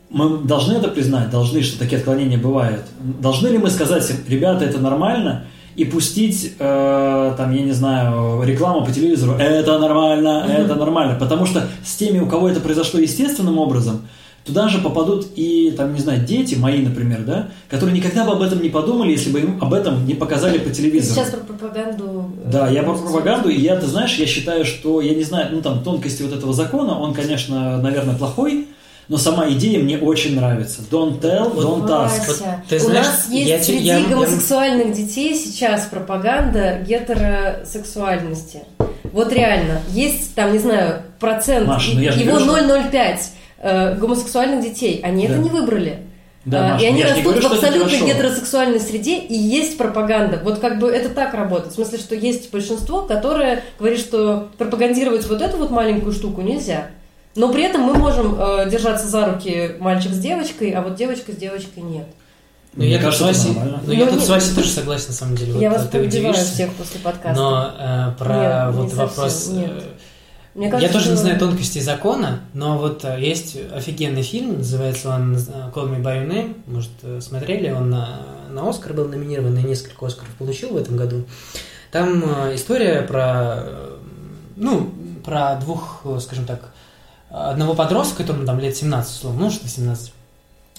Мы 0.08 0.38
должны 0.38 0.74
это 0.74 0.86
признать, 0.86 1.30
должны, 1.30 1.62
что 1.62 1.80
такие 1.80 1.98
отклонения 1.98 2.38
бывают. 2.38 2.84
Должны 3.00 3.48
ли 3.48 3.58
мы 3.58 3.70
сказать, 3.70 4.08
ребята, 4.28 4.64
это 4.64 4.78
нормально, 4.78 5.46
и 5.78 5.84
пустить, 5.84 6.54
э, 6.58 7.34
там, 7.36 7.52
я 7.54 7.62
не 7.62 7.70
знаю, 7.72 8.42
рекламу 8.42 8.84
по 8.84 8.90
телевизору, 8.92 9.34
это 9.38 9.78
нормально, 9.78 10.44
это 10.48 10.74
нормально. 10.74 11.16
Потому 11.18 11.46
что 11.46 11.68
с 11.84 11.94
теми, 11.94 12.18
у 12.18 12.26
кого 12.26 12.48
это 12.48 12.58
произошло 12.60 12.98
естественным 12.98 13.58
образом, 13.58 14.00
туда 14.44 14.68
же 14.68 14.78
попадут 14.78 15.26
и, 15.36 15.72
там, 15.76 15.94
не 15.94 16.00
знаю, 16.00 16.24
дети 16.26 16.56
мои, 16.56 16.82
например, 16.82 17.20
да, 17.24 17.48
которые 17.68 17.96
никогда 17.96 18.24
бы 18.24 18.32
об 18.32 18.42
этом 18.42 18.60
не 18.60 18.70
подумали, 18.70 19.12
если 19.12 19.30
бы 19.30 19.38
им 19.40 19.58
об 19.60 19.72
этом 19.72 20.04
не 20.04 20.14
показали 20.14 20.58
по 20.58 20.70
Ты 20.70 20.74
телевизору. 20.76 21.14
сейчас 21.14 21.30
про 21.30 21.40
пропаганду... 21.44 22.32
э, 22.44 22.50
Да, 22.50 22.68
я 22.68 22.82
про 22.82 22.94
пропагаду, 22.94 23.48
и 23.48 23.60
я, 23.60 23.76
ты 23.76 23.86
знаешь, 23.86 24.16
я 24.16 24.26
считаю, 24.26 24.64
что, 24.64 25.00
я 25.00 25.14
не 25.14 25.22
знаю, 25.22 25.48
ну 25.52 25.62
там 25.62 25.84
тонкости 25.84 26.22
вот 26.24 26.32
этого 26.32 26.52
закона, 26.52 26.98
он, 26.98 27.14
конечно, 27.14 27.80
наверное, 27.80 28.16
плохой, 28.16 28.66
но 29.08 29.16
сама 29.16 29.48
идея 29.50 29.78
мне 29.78 29.98
очень 29.98 30.36
нравится. 30.36 30.82
Don't 30.90 31.20
tell, 31.20 31.54
don't 31.56 31.86
ask. 31.88 32.26
Вот 32.26 32.42
ты 32.68 32.76
у 32.76 32.78
знаешь, 32.80 33.06
нас 33.06 33.28
есть 33.30 33.48
я 33.48 33.62
среди 33.62 33.84
я- 33.84 33.98
я- 33.98 34.08
гомосексуальных 34.08 34.92
детей 34.92 35.34
сейчас 35.34 35.86
пропаганда 35.86 36.78
гетеросексуальности. 36.86 38.62
Вот 39.12 39.32
реально, 39.32 39.80
есть 39.90 40.34
там, 40.34 40.52
не 40.52 40.58
знаю, 40.58 41.02
процент, 41.18 41.66
Маша, 41.66 41.92
ну 41.94 42.00
я 42.00 42.12
его 42.12 42.36
говорю, 42.38 42.44
что- 42.44 42.52
0,05 42.52 43.32
э, 43.60 43.94
гомосексуальных 43.96 44.62
детей, 44.62 45.00
они 45.02 45.26
Да. 45.26 45.34
это 45.34 45.42
не 45.42 45.50
выбрали. 45.50 46.00
Да, 46.44 46.60
А, 46.60 46.72
Маша, 46.74 46.84
и 46.84 46.88
они 46.88 47.00
я 47.00 47.06
растут 47.08 47.24
говорю, 47.24 47.48
в 47.48 47.52
абсолютно 47.52 48.06
гетеросексуальной 48.06 48.80
среде, 48.80 49.18
и 49.18 49.34
есть 49.34 49.76
пропаганда. 49.76 50.40
Вот 50.44 50.60
как 50.60 50.78
бы 50.78 50.88
это 50.88 51.08
так 51.10 51.34
работает. 51.34 51.72
В 51.72 51.74
смысле, 51.74 51.98
что 51.98 52.14
есть 52.14 52.50
большинство, 52.50 53.02
которое 53.02 53.62
говорит, 53.78 53.98
что 53.98 54.48
пропагандировать 54.56 55.26
вот 55.28 55.42
эту 55.42 55.56
вот 55.58 55.70
маленькую 55.70 56.12
штуку 56.12 56.40
нельзя. 56.40 56.86
Но 57.38 57.52
при 57.52 57.62
этом 57.62 57.82
мы 57.82 57.94
можем 57.94 58.34
э, 58.38 58.68
держаться 58.70 59.06
за 59.06 59.26
руки 59.26 59.76
мальчик 59.78 60.12
с 60.12 60.18
девочкой, 60.18 60.70
а 60.72 60.82
вот 60.82 60.96
девочка 60.96 61.32
с 61.32 61.36
девочкой 61.36 61.84
нет. 61.84 62.06
Ну, 62.74 62.82
Мне 62.82 62.92
я 62.92 62.98
тут 62.98 63.06
кажется, 63.06 63.24
с 63.24 63.30
это 63.30 63.38
Васей, 63.38 63.54
нормально. 63.54 63.82
ну, 63.86 63.92
я 63.92 63.98
Ну, 64.00 64.04
тут 64.06 64.14
нет. 64.18 64.24
с 64.26 64.28
Васей 64.28 64.54
тоже 64.54 64.68
согласен, 64.70 65.06
на 65.08 65.12
самом 65.14 65.36
деле. 65.36 65.52
Я 65.60 65.70
Вот, 65.70 65.78
вас 65.78 65.94
удивишься. 65.94 66.44
всех 66.44 66.72
после 66.74 67.00
подкаста. 67.00 67.40
Но 67.40 67.72
э, 67.78 68.10
про 68.18 68.34
Нет, 68.34 68.74
не 68.74 68.80
вот 68.82 68.90
совсем, 68.92 69.06
вопрос... 69.06 69.48
нет. 69.52 69.70
э, 69.70 69.82
Мне 70.54 70.64
я 70.66 70.70
кажется, 70.72 70.92
тоже 70.92 71.08
не 71.10 71.14
что- 71.14 71.22
знаю 71.24 71.38
тонкостей 71.38 71.80
закона, 71.80 72.40
но 72.54 72.76
вот 72.78 73.04
э, 73.04 73.16
есть 73.20 73.56
офигенный 73.72 74.22
фильм, 74.22 74.58
называется 74.58 75.08
он 75.10 75.36
э, 75.36 75.38
Call 75.74 75.88
Me 75.94 76.02
By 76.02 76.22
Your 76.24 76.28
Name, 76.28 76.56
может, 76.66 76.90
смотрели, 77.24 77.70
он 77.70 77.90
на, 77.90 78.20
на 78.50 78.68
Оскар 78.68 78.92
был 78.94 79.06
номинирован, 79.08 79.56
и 79.58 79.62
несколько 79.62 80.06
Оскаров 80.06 80.30
получил 80.34 80.70
в 80.70 80.76
этом 80.76 80.96
году. 80.96 81.24
Там 81.92 82.22
история 82.54 83.02
про, 83.02 83.64
ну, 84.56 84.90
про 85.24 85.54
двух, 85.56 86.04
скажем 86.20 86.44
так, 86.44 86.70
одного 87.30 87.74
подростка, 87.74 88.18
которому 88.18 88.46
там 88.46 88.58
лет 88.60 88.76
17, 88.76 89.16
условно, 89.16 89.40
ну, 89.40 89.50
что 89.50 89.68
17, 89.68 90.12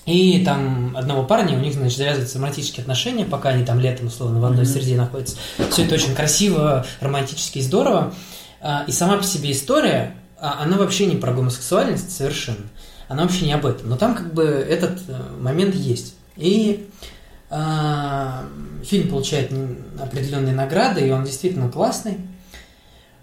и 0.05 0.43
там 0.43 0.95
одного 0.97 1.23
парня, 1.23 1.55
у 1.57 1.61
них, 1.61 1.73
значит, 1.75 1.97
завязываются 1.97 2.37
романтические 2.39 2.81
отношения, 2.81 3.25
пока 3.25 3.49
они 3.49 3.63
там 3.63 3.79
летом, 3.79 4.07
условно, 4.07 4.39
в 4.39 4.45
одной 4.45 4.63
Мгм. 4.65 4.73
среде 4.73 4.95
находятся. 4.97 5.35
Все 5.71 5.85
это 5.85 5.95
очень 5.95 6.15
красиво, 6.15 6.85
романтически 6.99 7.59
и 7.59 7.61
здорово. 7.61 8.13
А, 8.61 8.85
И 8.87 8.91
сама 8.91 9.17
по 9.17 9.23
себе 9.23 9.51
история, 9.51 10.15
а, 10.39 10.63
она 10.63 10.77
вообще 10.77 11.05
не 11.05 11.15
про 11.15 11.31
гомосексуальность 11.33 12.15
совершенно. 12.15 12.65
Она 13.07 13.23
вообще 13.23 13.45
не 13.45 13.53
об 13.53 13.65
этом. 13.65 13.89
Но 13.89 13.97
там 13.97 14.15
как 14.15 14.33
бы 14.33 14.43
этот 14.45 14.99
э, 15.07 15.21
момент 15.39 15.75
есть. 15.75 16.15
И 16.37 16.89
а, 17.49 18.43
фильм 18.83 19.09
получает 19.09 19.51
определенные 20.01 20.53
награды, 20.55 21.07
и 21.07 21.11
он 21.11 21.23
действительно 21.23 21.69
классный. 21.69 22.17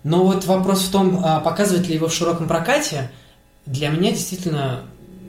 Но 0.07 0.23
вот 0.23 0.45
вопрос 0.45 0.83
в 0.83 0.93
том, 0.93 1.21
а 1.25 1.41
показывать 1.41 1.89
ли 1.89 1.97
его 1.97 2.07
в 2.07 2.15
широком 2.15 2.47
прокате, 2.47 3.11
для 3.67 3.89
меня 3.89 4.13
действительно 4.13 4.83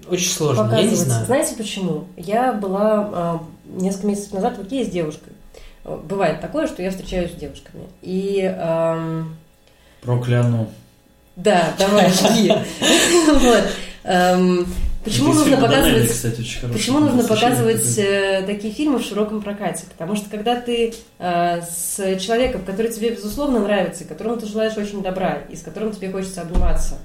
очень 0.07 0.29
сложно. 0.29 0.71
Я 0.71 0.83
не 0.83 0.93
знаю. 0.95 1.25
Знаете 1.25 1.55
почему? 1.55 2.05
Я 2.15 2.53
была 2.53 3.09
а, 3.11 3.43
несколько 3.65 4.05
месяцев 4.05 4.33
назад 4.33 4.55
в 4.59 4.67
Икее 4.67 4.85
с 4.85 4.89
девушкой. 4.89 5.33
Э, 5.83 5.97
Бывает 6.07 6.41
такое, 6.41 6.67
что 6.67 6.83
я 6.83 6.91
встречаюсь 6.91 7.31
с 7.31 7.35
девушками. 7.35 7.85
И 8.03 8.43
ам, 8.55 9.35
Прокляну. 10.03 10.69
Да, 11.35 11.73
давай, 11.79 12.11
жги. 12.11 12.53
Почему 15.07 15.33
нужно 15.33 15.57
показывать 15.57 16.11
кстати, 16.11 16.41
очень 16.41 16.69
Почему 16.73 16.99
нужно 16.99 17.23
показывать 17.23 17.97
э, 17.97 18.43
такие 18.45 18.73
фильмы 18.73 18.99
в 18.99 19.03
широком 19.03 19.41
прокате? 19.41 19.85
Потому 19.89 20.15
что 20.15 20.29
когда 20.29 20.59
ты 20.59 20.93
э, 21.19 21.61
с 21.61 22.19
человеком, 22.19 22.61
который 22.65 22.91
тебе 22.91 23.11
безусловно 23.11 23.59
нравится, 23.59 24.05
которому 24.05 24.37
ты 24.37 24.45
желаешь 24.47 24.75
очень 24.77 25.01
добра, 25.01 25.39
и 25.49 25.55
с 25.55 25.61
которым 25.61 25.91
тебе 25.91 26.11
хочется 26.11 26.41
обниматься, 26.41 26.95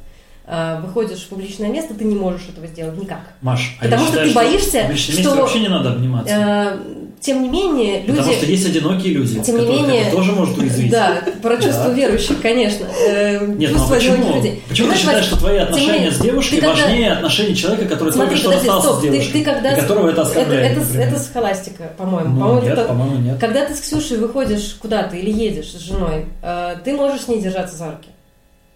э, 0.47 0.81
выходишь 0.81 1.21
в 1.21 1.29
публичное 1.29 1.71
место, 1.71 1.95
ты 1.95 2.05
не 2.05 2.15
можешь 2.15 2.49
этого 2.49 2.67
сделать 2.67 2.99
никак. 2.99 3.21
Маш, 3.41 3.77
а 3.81 3.85
Потому 3.85 4.03
я 4.03 4.09
что 4.09 4.13
считаю, 4.25 4.29
ты 4.29 4.35
боишься, 4.35 4.89
месте 4.89 5.13
что- 5.23 5.35
вообще 5.37 5.61
не 5.61 5.69
надо 5.69 5.93
обниматься. 5.93 6.35
Э, 6.35 6.79
тем 7.23 7.43
не 7.43 7.49
менее, 7.49 8.01
люди... 8.01 8.19
Потому 8.19 8.33
что 8.37 8.47
есть 8.47 8.67
одинокие 8.67 9.15
люди, 9.15 9.41
Тем 9.43 9.59
не 9.59 9.67
менее- 9.67 10.03
это 10.03 10.17
тоже 10.17 10.33
может 10.33 10.59
уязвить. 10.59 10.91
Да, 10.91 11.23
про 11.41 11.57
чувство 11.57 11.85
Да. 11.87 11.93
верующих, 11.93 12.43
конечно. 12.43 12.85
Э, 13.09 13.47
Нет, 13.47 13.71
ну 13.75 13.85
а 13.85 13.89
почему? 13.89 14.35
людей. 14.37 14.63
Почему 14.69 14.91
ты 14.93 14.99
считаешь, 14.99 15.25
что 15.27 15.37
твои 15.37 15.55
не 15.55 15.61
отношения 15.61 16.11
с 16.11 16.19
девушкой 16.19 16.61
когда- 16.61 16.75
важнее 16.75 17.13
отношений 17.13 17.55
человека, 17.57 17.87
который 17.87 18.13
Смотри, 18.13 18.31
только 18.31 18.37
что 18.37 18.49
подожди, 18.49 18.69
расстался 18.69 18.89
стоп, 18.89 18.99
с 18.99 19.03
девушкой, 19.03 19.33
ты 19.33 19.45
когда... 19.45 19.73
и 19.73 19.81
которого 19.81 20.09
это 20.11 20.23
оскорбляет, 20.23 20.79
это, 20.97 21.19
схоластика, 21.19 21.93
по-моему. 21.97 22.29
Ну, 22.35 22.41
по-моему, 22.41 22.63
нет, 22.63 22.73
это- 22.79 22.85
по-моему, 22.89 23.17
нет. 23.19 23.39
Когда 23.39 23.65
ты 23.67 23.75
с 23.77 23.81
Ксюшей 23.81 24.19
выходишь 24.19 24.77
куда-то 24.83 25.17
или 25.17 25.31
едешь 25.31 25.71
с 25.73 25.79
женой, 25.79 26.27
э, 26.43 26.75
ты 26.85 26.93
можешь 26.95 27.23
с 27.23 27.29
ней 27.29 27.41
держаться 27.41 27.77
за 27.77 27.87
руки. 27.87 28.09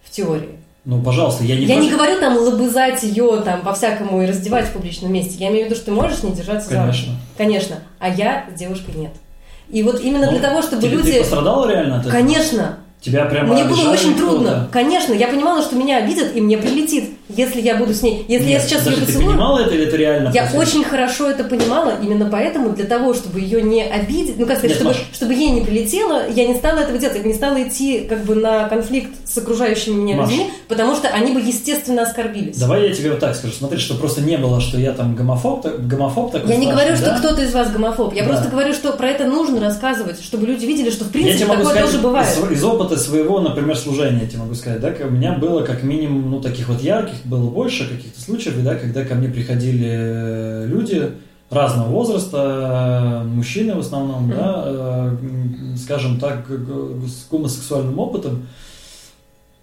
В 0.03 0.09
теории. 0.09 0.57
Ну, 0.89 1.01
пожалуйста, 1.01 1.43
я 1.43 1.57
не 1.57 1.65
Я 1.65 1.75
не 1.75 1.89
против. 1.89 1.97
говорю 1.97 2.19
там 2.21 2.37
лобызать 2.37 3.03
ее 3.03 3.41
там 3.43 3.59
по-всякому 3.61 4.23
и 4.23 4.25
раздевать 4.25 4.67
в 4.67 4.71
публичном 4.71 5.11
месте. 5.11 5.35
Я 5.37 5.49
имею 5.49 5.63
в 5.65 5.69
виду, 5.69 5.75
что 5.75 5.87
ты 5.87 5.91
можешь 5.91 6.19
с 6.19 6.23
ней 6.23 6.31
держаться 6.31 6.69
за 6.69 6.75
руки. 6.85 6.85
Конечно. 6.87 7.13
Конечно. 7.37 7.75
А 7.99 8.07
я 8.07 8.45
с 8.55 8.57
девушкой 8.57 8.95
нет. 8.95 9.11
И 9.69 9.83
вот 9.83 9.99
именно 9.99 10.27
Ну, 10.27 10.31
для 10.31 10.39
того, 10.39 10.61
чтобы 10.61 10.83
тебе- 10.83 10.91
люди... 10.95 11.11
Ты 11.11 11.19
пострадала 11.19 11.69
реально 11.69 11.95
от 11.95 12.05
этого? 12.05 12.13
Конечно. 12.13 12.77
Тебя 13.01 13.25
прямо 13.25 13.53
Мне 13.53 13.65
было 13.65 13.91
очень 13.91 14.15
трудно. 14.15 14.69
Конечно, 14.71 15.11
я 15.13 15.27
понимала, 15.27 15.61
что 15.61 15.75
меня 15.75 15.97
обидят, 15.97 16.33
и 16.33 16.39
мне 16.39 16.57
прилетит, 16.57 17.09
если 17.37 17.61
я 17.61 17.75
буду 17.75 17.93
с 17.93 18.01
ней. 18.01 18.25
Если 18.27 18.45
я 18.47 18.57
Нет, 18.57 18.63
сейчас 18.63 18.79
подожди, 18.79 18.99
ее 19.01 19.05
ты 19.05 19.13
поцелую. 19.13 19.31
понимала 19.35 19.59
это 19.59 19.75
или 19.75 19.85
это 19.87 19.95
реально? 19.97 20.31
Я 20.33 20.41
происходит? 20.43 20.67
очень 20.67 20.83
хорошо 20.83 21.29
это 21.29 21.43
понимала, 21.43 21.93
именно 22.01 22.25
поэтому 22.29 22.69
для 22.71 22.85
того, 22.85 23.13
чтобы 23.13 23.39
ее 23.39 23.61
не 23.61 23.83
обидеть, 23.83 24.37
ну 24.37 24.45
как 24.45 24.57
сказать, 24.57 24.71
Нет, 24.71 24.77
чтобы, 24.77 24.91
Маш. 24.91 25.05
чтобы 25.13 25.33
ей 25.33 25.49
не 25.51 25.61
прилетело, 25.61 26.23
я 26.29 26.47
не 26.47 26.55
стала 26.55 26.79
этого 26.79 26.97
делать, 26.97 27.17
я 27.17 27.23
не 27.23 27.33
стала 27.33 27.61
идти 27.63 27.99
как 28.09 28.23
бы 28.25 28.35
на 28.35 28.67
конфликт 28.67 29.11
с 29.25 29.37
окружающими 29.37 29.93
меня 29.93 30.15
Маш. 30.17 30.29
людьми, 30.29 30.47
потому 30.67 30.95
что 30.95 31.07
они 31.09 31.31
бы 31.33 31.39
естественно 31.39 32.01
оскорбились. 32.03 32.57
Давай 32.57 32.87
я 32.87 32.93
тебе 32.93 33.11
вот 33.11 33.19
так 33.19 33.35
скажу. 33.35 33.53
Смотри, 33.53 33.77
что 33.79 33.95
просто 33.95 34.21
не 34.21 34.37
было, 34.37 34.59
что 34.59 34.77
я 34.79 34.91
там 34.93 35.15
гомофоб, 35.15 35.65
гомофоб 35.79 36.31
такой 36.31 36.49
Я 36.49 36.57
не 36.57 36.69
говорю, 36.71 36.95
что 36.95 37.05
да? 37.11 37.17
кто-то 37.19 37.41
из 37.43 37.53
вас 37.53 37.71
гомофоб. 37.71 38.13
Я 38.13 38.23
Да. 38.23 38.29
просто 38.29 38.49
говорю, 38.49 38.73
что 38.73 38.91
про 38.93 39.09
это 39.09 39.25
нужно 39.25 39.59
рассказывать, 39.61 40.21
чтобы 40.23 40.47
люди 40.47 40.65
видели, 40.65 40.89
что 40.89 41.03
в 41.03 41.07
Я 41.07 41.13
принципе 41.13 41.45
такое 41.45 41.65
сказать 41.65 41.83
тоже 41.85 41.97
бывает. 41.99 42.27
Из, 42.51 42.51
из 42.57 42.63
опыта 42.63 42.97
своего, 42.97 43.39
например, 43.39 43.77
служения, 43.77 44.21
я 44.23 44.27
тебе 44.27 44.39
могу 44.39 44.53
сказать, 44.55 44.79
да, 44.79 44.93
у 45.05 45.09
меня 45.11 45.33
было 45.33 45.61
как 45.63 45.83
минимум, 45.83 46.29
ну, 46.31 46.41
таких 46.41 46.67
вот 46.69 46.81
ярких, 46.81 47.15
было 47.27 47.49
больше 47.49 47.87
каких-то 47.87 48.19
случаев, 48.21 48.63
да, 48.63 48.75
когда 48.75 49.03
ко 49.05 49.15
мне 49.15 49.27
приходили 49.29 49.87
э, 49.89 50.65
люди 50.67 51.11
разного 51.49 51.87
возраста, 51.89 53.21
э, 53.23 53.27
мужчины 53.27 53.75
в 53.75 53.79
основном, 53.79 54.29
да, 54.29 54.63
э, 54.65 55.17
скажем 55.77 56.19
так, 56.19 56.47
с 56.49 57.27
гомосексуальным 57.29 57.99
опытом, 57.99 58.47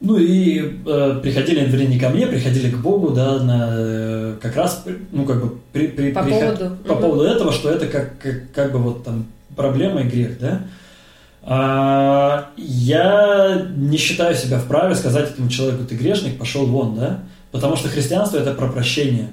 ну 0.01 0.17
и 0.19 0.59
э, 0.87 1.21
приходили, 1.23 1.65
вернее, 1.65 1.87
не 1.87 1.99
ко 1.99 2.11
мне, 2.11 2.27
приходили 2.27 2.71
к 2.71 2.79
Богу, 2.79 3.11
да, 3.11 3.39
на, 3.43 4.37
как 4.41 4.57
раз, 4.57 4.85
ну, 5.13 5.25
как 5.25 5.43
бы, 5.43 5.55
при, 5.73 5.87
при- 5.89 6.13
По 6.13 6.23
приход- 6.23 6.59
поводу. 6.59 6.77
по 6.87 6.93
Мгм. 6.95 7.03
поводу 7.03 7.23
этого, 7.25 7.53
что 7.53 7.71
это 7.71 7.87
как, 7.87 8.19
как, 8.19 8.53
как 8.53 8.73
бы 8.73 8.79
вот 8.79 9.05
там 9.05 9.27
проблема 9.57 10.01
и 10.03 10.09
грех, 10.09 10.39
да. 10.39 10.61
А, 11.47 12.49
я 12.57 13.67
не 13.77 13.97
считаю 13.99 14.35
себя 14.35 14.59
вправе 14.59 14.95
сказать 14.95 15.31
этому 15.31 15.49
человеку, 15.51 15.85
ты 15.85 15.95
грешник, 15.95 16.39
пошел 16.39 16.65
вон, 16.67 16.97
да, 16.97 17.21
потому 17.55 17.77
что 17.77 17.89
христианство 17.89 18.39
это 18.39 18.53
про 18.53 18.67
прощение. 18.67 19.29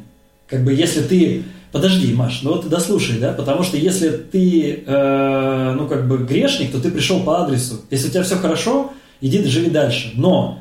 Как 0.45 0.63
бы 0.63 0.73
если 0.73 1.01
ты, 1.01 1.43
подожди, 1.71 2.13
Маш, 2.13 2.43
ну 2.43 2.51
вот 2.51 2.69
дослушай, 2.69 3.17
да, 3.17 3.33
потому 3.33 3.63
что 3.63 3.77
если 3.77 4.09
ты, 4.09 4.83
э, 4.85 5.75
ну 5.75 5.87
как 5.87 6.07
бы 6.07 6.19
грешник, 6.19 6.71
то 6.71 6.79
ты 6.79 6.91
пришел 6.91 7.21
по 7.21 7.41
адресу. 7.41 7.81
Если 7.89 8.09
у 8.09 8.11
тебя 8.11 8.21
все 8.21 8.35
хорошо, 8.35 8.93
иди 9.21 9.43
живи 9.43 9.71
дальше. 9.71 10.11
Но 10.13 10.59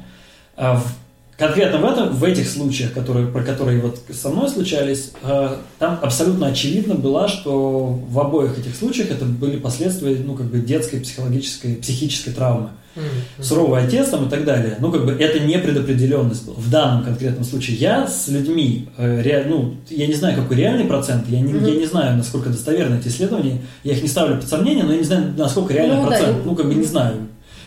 а, 0.57 0.77
в- 0.77 0.95
конкретно 1.41 1.79
в, 1.79 1.85
этом, 1.85 2.11
в 2.15 2.23
этих 2.23 2.49
случаях, 2.49 2.93
которые, 2.93 3.27
про 3.27 3.43
которые 3.43 3.81
вот 3.81 3.99
со 4.13 4.29
мной 4.29 4.49
случались, 4.49 5.11
э, 5.23 5.49
там 5.79 5.99
абсолютно 6.03 6.47
очевидно 6.47 6.95
было, 6.95 7.27
что 7.29 7.99
в 8.09 8.21
обоих 8.21 8.59
этих 8.59 8.77
случаях 8.77 9.11
это 9.11 9.25
были 9.25 9.57
последствия, 9.57 10.17
ну, 10.25 10.35
как 10.35 10.47
бы 10.47 10.59
детской 10.59 11.01
психологической, 11.01 11.75
психической 11.77 12.33
травмы. 12.35 12.69
Мгм. 12.97 13.45
Суровый 13.45 13.83
отец 13.85 14.09
там 14.09 14.27
и 14.27 14.29
так 14.29 14.45
далее. 14.45 14.77
Ну, 14.81 14.91
как 14.93 15.07
бы 15.07 15.13
это 15.13 15.39
не 15.41 15.59
предопределенность 15.59 16.45
была. 16.45 16.57
В 16.59 16.69
данном 16.71 17.05
конкретном 17.05 17.45
случае 17.45 17.77
я 17.77 18.07
с 18.07 18.27
людьми, 18.29 18.89
э, 18.99 19.23
ре- 19.23 19.47
ну, 19.49 19.75
я 19.89 20.07
не 20.09 20.15
знаю, 20.15 20.37
какой 20.37 20.57
реальный 20.57 20.85
процент, 20.85 21.25
я 21.29 21.41
не, 21.41 21.53
Мгм. 21.53 21.65
я 21.67 21.75
не 21.77 21.87
знаю, 21.87 22.17
насколько 22.17 22.51
достоверны 22.51 22.97
эти 22.97 23.09
исследования, 23.09 23.61
я 23.85 23.93
их 23.93 24.03
не 24.03 24.09
ставлю 24.09 24.37
под 24.37 24.49
сомнение, 24.49 24.85
но 24.85 24.93
я 24.93 24.99
не 24.99 25.05
знаю, 25.05 25.33
насколько 25.39 25.73
реальный 25.73 25.97
Ну, 25.97 26.07
процент. 26.07 26.37
ну, 26.45 26.55
как 26.57 26.67
бы 26.67 26.75
не 26.75 26.85
знаю. 26.85 27.15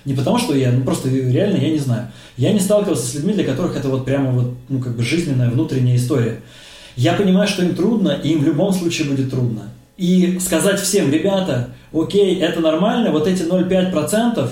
Не 0.06 0.14
потому, 0.14 0.38
что 0.38 0.54
я, 0.56 0.72
ну 0.72 0.84
просто 0.84 1.10
реально 1.10 1.58
я 1.58 1.70
не 1.70 1.80
знаю. 1.80 2.12
Я 2.38 2.52
не 2.52 2.60
сталкивался 2.60 3.06
с 3.06 3.14
людьми, 3.16 3.34
для 3.34 3.46
которых 3.46 3.76
это 3.78 3.90
вот 3.90 4.06
прямо 4.06 4.32
вот, 4.32 4.54
ну 4.70 4.80
как 4.80 4.96
бы 4.96 5.04
жизненная 5.04 5.50
внутренняя 5.50 5.96
история. 5.96 6.42
Я 6.96 7.14
понимаю, 7.14 7.48
что 7.48 7.64
им 7.64 7.76
трудно, 7.76 8.10
и 8.24 8.30
им 8.30 8.42
в 8.42 8.46
любом 8.46 8.74
случае 8.74 9.08
будет 9.08 9.32
трудно. 9.32 9.70
И 9.98 10.40
сказать 10.40 10.80
всем, 10.80 11.12
ребята, 11.12 11.70
окей, 11.94 12.40
это 12.40 12.60
нормально, 12.60 13.12
вот 13.12 13.28
эти 13.28 13.44
0,5%, 13.44 14.50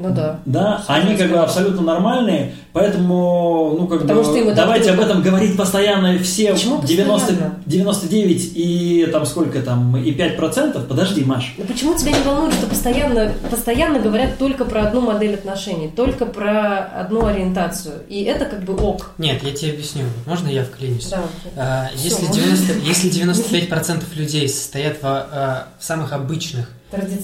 Ну 0.00 0.14
да. 0.14 0.40
да, 0.44 0.80
Что 0.82 0.94
они 0.94 1.16
как 1.16 1.30
бы 1.30 1.38
абсолютно 1.38 1.82
нормальные, 1.82 2.54
поэтому, 2.72 3.76
ну 3.78 3.86
как 3.86 4.02
Потому 4.02 4.20
бы, 4.20 4.24
что 4.24 4.36
им 4.36 4.54
давайте 4.54 4.92
об 4.92 5.00
этом 5.00 5.22
говорить 5.22 5.56
постоянно 5.56 6.18
все 6.18 6.52
Почему 6.54 6.82
90, 6.82 7.26
постоянно? 7.26 7.54
99 7.66 8.52
и 8.54 9.08
там 9.12 9.26
сколько 9.26 9.60
там, 9.62 9.96
и 9.96 10.12
5%, 10.12 10.86
подожди, 10.86 11.24
Маш, 11.24 11.54
Но 11.58 11.64
почему 11.64 11.94
тебя 11.94 12.12
не 12.12 12.22
волнует, 12.22 12.54
что 12.54 12.66
постоянно, 12.66 13.32
постоянно 13.50 13.98
говорят 13.98 14.38
только 14.38 14.64
про 14.64 14.86
одну 14.88 15.00
модель 15.00 15.34
отношений, 15.34 15.88
только 15.88 16.26
про 16.26 16.78
одну 16.78 17.26
ориентацию? 17.26 17.94
И 18.08 18.22
это 18.22 18.44
как 18.46 18.62
бы 18.64 18.74
ок. 18.76 19.10
Нет, 19.18 19.42
я 19.42 19.52
тебе 19.52 19.72
объясню. 19.72 20.04
Можно 20.26 20.48
я 20.48 20.64
вклинюсь? 20.64 21.08
Да. 21.08 21.22
А, 21.56 21.88
Если, 21.94 22.24
можно. 22.26 22.42
90, 22.42 22.72
если 22.86 23.10
95% 23.68 24.02
людей 24.14 24.48
состоят 24.48 24.96
в, 25.02 25.04
а, 25.04 25.68
в 25.78 25.84
самых 25.84 26.12
обычных 26.12 26.68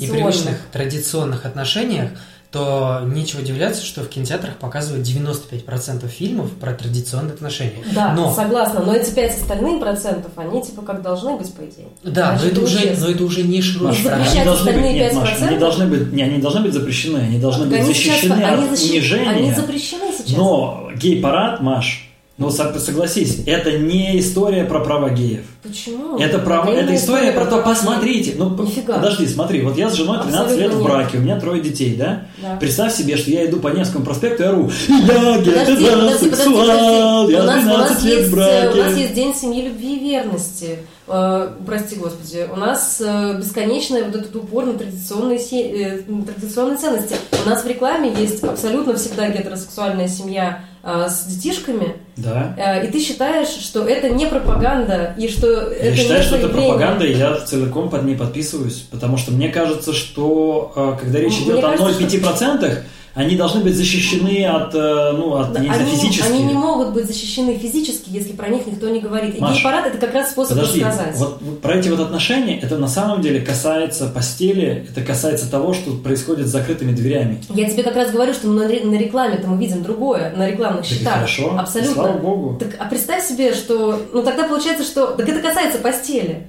и 0.00 0.06
привычных 0.06 0.58
традиционных 0.72 1.44
отношениях, 1.44 2.10
то 2.56 3.02
нечего 3.04 3.40
удивляться, 3.40 3.84
что 3.84 4.02
в 4.02 4.08
кинотеатрах 4.08 4.56
показывают 4.56 5.06
95% 5.06 6.08
фильмов 6.08 6.50
про 6.52 6.72
традиционные 6.72 7.34
отношения. 7.34 7.82
Да, 7.94 8.12
Но- 8.14 8.32
согласна. 8.34 8.80
Но 8.84 8.94
эти 8.94 9.10
пять 9.10 9.36
остальных 9.38 9.80
процентов, 9.80 10.32
они 10.36 10.62
типа 10.62 10.82
как 10.82 11.02
должны 11.02 11.36
быть, 11.36 11.52
по 11.52 11.62
идее. 11.62 11.88
Да, 12.02 12.38
но 12.40 12.48
это, 12.48 12.60
уже, 12.60 12.96
но 12.98 13.08
это 13.08 13.24
уже 13.24 13.42
не 13.42 13.60
широкий 13.60 14.02
запрещать 14.02 14.36
они 14.36 14.44
должны 14.44 14.64
быть, 14.64 14.74
остальные 14.74 14.94
нет, 14.94 15.14
Маш, 15.14 15.30
5%? 15.30 15.46
они 15.48 15.58
должны 15.58 15.86
быть, 15.86 16.12
не, 16.12 16.22
они 16.22 16.38
должны 16.38 16.60
быть 16.62 16.72
запрещены, 16.72 17.18
они 17.18 17.38
должны 17.38 17.66
быть 17.66 17.80
они 17.80 17.92
сейчас- 17.94 18.14
защищены 18.20 18.42
они 18.42 18.64
от 18.64 18.70
защи- 18.70 18.90
унижения. 18.92 19.30
Они 19.30 19.52
запрещены 19.52 20.12
сейчас. 20.16 20.36
Но 20.36 20.90
гей-парад, 20.96 21.60
Маш, 21.60 22.05
ну 22.38 22.50
со- 22.50 22.78
согласись, 22.78 23.40
это 23.46 23.78
не 23.78 24.18
история 24.18 24.64
про 24.64 24.80
права 24.80 25.10
геев. 25.10 25.44
Почему? 25.62 26.18
Это, 26.18 26.38
про, 26.38 26.62
именно 26.66 26.80
это 26.84 26.94
история 26.94 27.32
про 27.32 27.44
то, 27.46 27.58
права 27.62 27.74
посмотрите. 27.74 28.34
Ну, 28.36 28.50
Нифига. 28.62 28.94
подожди, 28.96 29.26
смотри, 29.26 29.62
вот 29.62 29.76
я 29.78 29.88
с 29.90 29.94
женой 29.94 30.18
13 30.18 30.40
Абсолютно 30.40 30.62
лет 30.62 30.72
в 30.72 30.76
нет. 30.78 30.84
браке, 30.84 31.18
у 31.18 31.20
меня 31.22 31.40
трое 31.40 31.62
детей, 31.62 31.94
да? 31.96 32.26
Да. 32.42 32.56
Представь 32.56 32.94
себе, 32.94 33.16
что 33.16 33.30
я 33.30 33.46
иду 33.46 33.58
по 33.58 33.68
Невскому 33.68 34.04
проспекту 34.04 34.42
и 34.42 34.46
ору, 34.46 34.70
я 34.88 35.64
гетеросексуал, 35.64 37.28
я 37.28 37.42
У 37.42 37.46
нас, 37.46 37.64
у, 37.64 37.68
нас 37.68 38.00
12 38.00 38.04
лет 38.04 38.18
есть, 38.18 38.30
в 38.30 38.38
э, 38.38 38.70
у 38.72 38.76
нас 38.76 38.76
браке. 38.76 39.00
есть 39.02 39.14
День 39.14 39.34
семьи, 39.34 39.62
любви 39.62 39.96
и 39.96 40.00
верности. 40.00 40.78
Э, 41.08 41.50
прости, 41.66 41.96
Господи. 41.96 42.46
У 42.52 42.56
нас 42.56 43.00
э, 43.04 43.38
бесконечный 43.38 44.02
вот 44.02 44.14
этот 44.14 44.34
упор 44.36 44.66
на 44.66 44.74
традиционные, 44.74 45.38
э, 45.38 46.02
традиционные 46.26 46.76
ценности. 46.76 47.16
У 47.44 47.48
нас 47.48 47.64
в 47.64 47.66
рекламе 47.66 48.12
есть 48.18 48.42
абсолютно 48.44 48.94
всегда 48.96 49.28
гетеросексуальная 49.30 50.08
семья 50.08 50.64
с 51.08 51.24
детишками. 51.24 51.96
Да. 52.16 52.54
Э, 52.56 52.86
и 52.86 52.90
ты 52.92 53.00
считаешь, 53.00 53.48
что 53.48 53.86
это 53.86 54.08
не 54.08 54.26
пропаганда 54.26 55.14
и 55.18 55.28
что 55.28 55.72
Я 55.72 55.88
это 55.88 55.96
считаю, 55.96 56.20
не 56.20 56.26
что 56.26 56.36
это 56.36 56.48
пропаганда, 56.48 57.04
и 57.04 57.14
я 57.14 57.40
целиком 57.40 57.90
под 57.90 58.04
ней 58.04 58.16
подписываюсь, 58.16 58.86
потому 58.90 59.16
что 59.16 59.32
мне 59.32 59.48
кажется, 59.48 59.92
что 59.92 60.72
э, 60.76 61.02
когда 61.02 61.18
речь 61.18 61.40
Мне 61.40 61.54
идет 61.54 61.64
о 61.64 61.76
кажется, 61.76 62.04
0,5%, 62.04 62.78
они 63.16 63.34
должны 63.34 63.62
быть 63.62 63.74
защищены 63.74 64.44
от, 64.44 64.74
э, 64.74 65.12
ну, 65.12 65.36
от, 65.36 65.52
Да, 65.54 65.60
я 65.60 65.68
не 65.70 65.74
знаю, 65.74 65.88
они, 65.88 65.96
физически. 65.96 66.28
они 66.28 66.42
не 66.44 66.52
могут 66.52 66.92
быть 66.92 67.06
защищены 67.06 67.56
физически, 67.56 68.10
если 68.10 68.32
про 68.32 68.48
них 68.48 68.66
никто 68.66 68.90
не 68.90 69.00
говорит. 69.00 69.36
И 69.36 69.40
Маш, 69.40 69.54
гей-парад 69.54 69.86
это 69.86 69.96
как 69.96 70.12
раз 70.12 70.32
способ 70.32 70.58
Подожди, 70.58 70.84
рассказать. 70.84 71.16
вот, 71.16 71.38
вот 71.40 71.60
про 71.62 71.76
эти 71.76 71.88
вот 71.88 72.00
отношения, 72.00 72.60
это 72.60 72.76
на 72.76 72.88
самом 72.88 73.22
деле 73.22 73.40
касается 73.40 74.08
постели, 74.08 74.86
это 74.90 75.00
касается 75.00 75.50
того, 75.50 75.72
что 75.72 75.92
происходит 75.92 76.46
с 76.46 76.50
закрытыми 76.50 76.92
дверями. 76.92 77.42
Я 77.48 77.70
тебе 77.70 77.82
как 77.82 77.96
раз 77.96 78.10
говорю, 78.10 78.34
что 78.34 78.48
на, 78.48 78.64
на 78.68 78.98
рекламе-то 78.98 79.48
мы 79.48 79.56
видим 79.58 79.82
другое, 79.82 80.34
на 80.36 80.46
рекламных 80.50 80.82
Так 80.86 80.90
счетах. 80.98 81.14
хорошо, 81.14 81.56
Абсолютно. 81.58 81.94
слава 81.94 82.18
богу. 82.18 82.58
Так, 82.58 82.76
а 82.78 82.84
представь 82.84 83.24
себе, 83.26 83.54
что... 83.54 83.98
Ну, 84.12 84.22
тогда 84.22 84.44
получается, 84.44 84.84
что... 84.84 85.06
Так 85.12 85.26
это 85.26 85.40
касается 85.40 85.78
постели. 85.78 86.46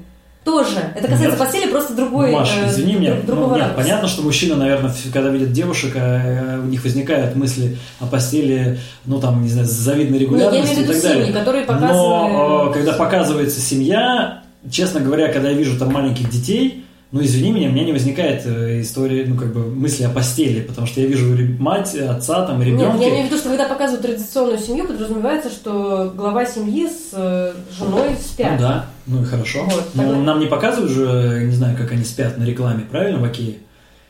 Тоже. 0.47 0.77
Это 0.95 1.09
касается 1.09 1.31
Нет. 1.31 1.37
постели, 1.37 1.69
просто 1.69 1.93
другой. 1.93 2.31
Маш, 2.31 2.49
э, 2.57 2.69
извини 2.69 2.93
меня, 2.95 3.11
друг- 3.15 3.25
ну, 3.27 3.35
другого 3.35 3.55
нет, 3.57 3.75
понятно, 3.75 4.07
что 4.07 4.21
мужчина, 4.21 4.55
наверное, 4.55 4.93
когда 5.13 5.29
видит 5.29 5.51
девушек, 5.51 5.91
э, 5.95 6.57
у 6.63 6.67
них 6.67 6.81
возникают 6.85 7.35
мысли 7.35 7.77
о 7.99 8.05
постели, 8.05 8.79
ну 9.05 9.19
там, 9.19 9.43
не 9.43 9.49
знаю, 9.49 9.67
с 9.67 9.71
завидной 9.71 10.19
Нет, 10.19 10.21
я 10.21 10.25
регулярностью 10.25 10.77
имею 10.77 10.89
и 10.89 10.93
так 10.93 11.01
далее. 11.03 11.25
семьи, 11.25 11.37
которые 11.37 11.65
Но 11.65 11.73
показаны. 11.73 12.69
э, 12.69 12.73
когда 12.73 12.93
показывается 12.93 13.59
семья, 13.59 14.41
честно 14.71 15.01
говоря, 15.01 15.27
когда 15.33 15.49
я 15.49 15.55
вижу 15.57 15.77
там 15.77 15.91
маленьких 15.91 16.29
детей, 16.29 16.85
ну 17.11 17.21
извини 17.21 17.51
меня, 17.51 17.69
у 17.69 17.71
меня 17.71 17.85
не 17.85 17.93
возникает 17.93 18.45
э, 18.45 18.81
истории, 18.81 19.23
ну 19.25 19.37
как 19.37 19.53
бы 19.53 19.65
мысли 19.73 20.03
о 20.03 20.09
постели, 20.09 20.61
потому 20.61 20.87
что 20.87 20.99
я 20.99 21.07
вижу 21.07 21.35
мать, 21.59 21.95
отца, 21.95 22.45
там, 22.45 22.59
Нет, 22.59 22.67
ребенка. 22.67 22.97
я 23.01 23.09
имею 23.09 23.23
в 23.23 23.25
виду, 23.27 23.37
что 23.37 23.49
когда 23.49 23.67
показывают 23.69 24.05
традиционную 24.05 24.59
семью, 24.59 24.85
подразумевается, 24.87 25.49
что 25.49 26.11
глава 26.15 26.45
семьи 26.45 26.87
с 26.87 27.11
э, 27.13 27.53
женой 27.77 28.09
спят. 28.19 28.51
Ну 28.53 28.59
да, 28.59 28.85
ну 29.05 29.21
и 29.21 29.25
хорошо. 29.25 29.63
Вот, 29.63 29.85
Но 29.93 30.03
тогда- 30.03 30.17
нам 30.17 30.39
не 30.39 30.47
показывают 30.47 30.91
же, 30.91 31.43
не 31.45 31.55
знаю, 31.55 31.77
как 31.77 31.91
они 31.93 32.03
спят 32.03 32.37
на 32.37 32.43
рекламе, 32.43 32.85
правильно, 32.89 33.19
в 33.19 33.23
Окее? 33.23 33.55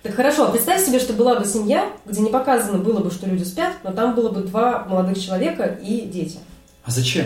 Так 0.03 0.15
хорошо, 0.15 0.51
представь 0.51 0.83
себе, 0.85 0.99
что 0.99 1.13
была 1.13 1.37
бы 1.39 1.45
семья, 1.45 1.89
где 2.05 2.21
не 2.21 2.29
показано 2.29 2.77
было 2.77 2.99
бы, 2.99 3.11
что 3.11 3.27
люди 3.27 3.43
спят, 3.43 3.73
но 3.83 3.91
там 3.91 4.15
было 4.15 4.29
бы 4.29 4.41
два 4.41 4.85
молодых 4.89 5.19
человека 5.19 5.77
и 5.83 6.01
дети. 6.01 6.37
А 6.83 6.91
зачем? 6.91 7.25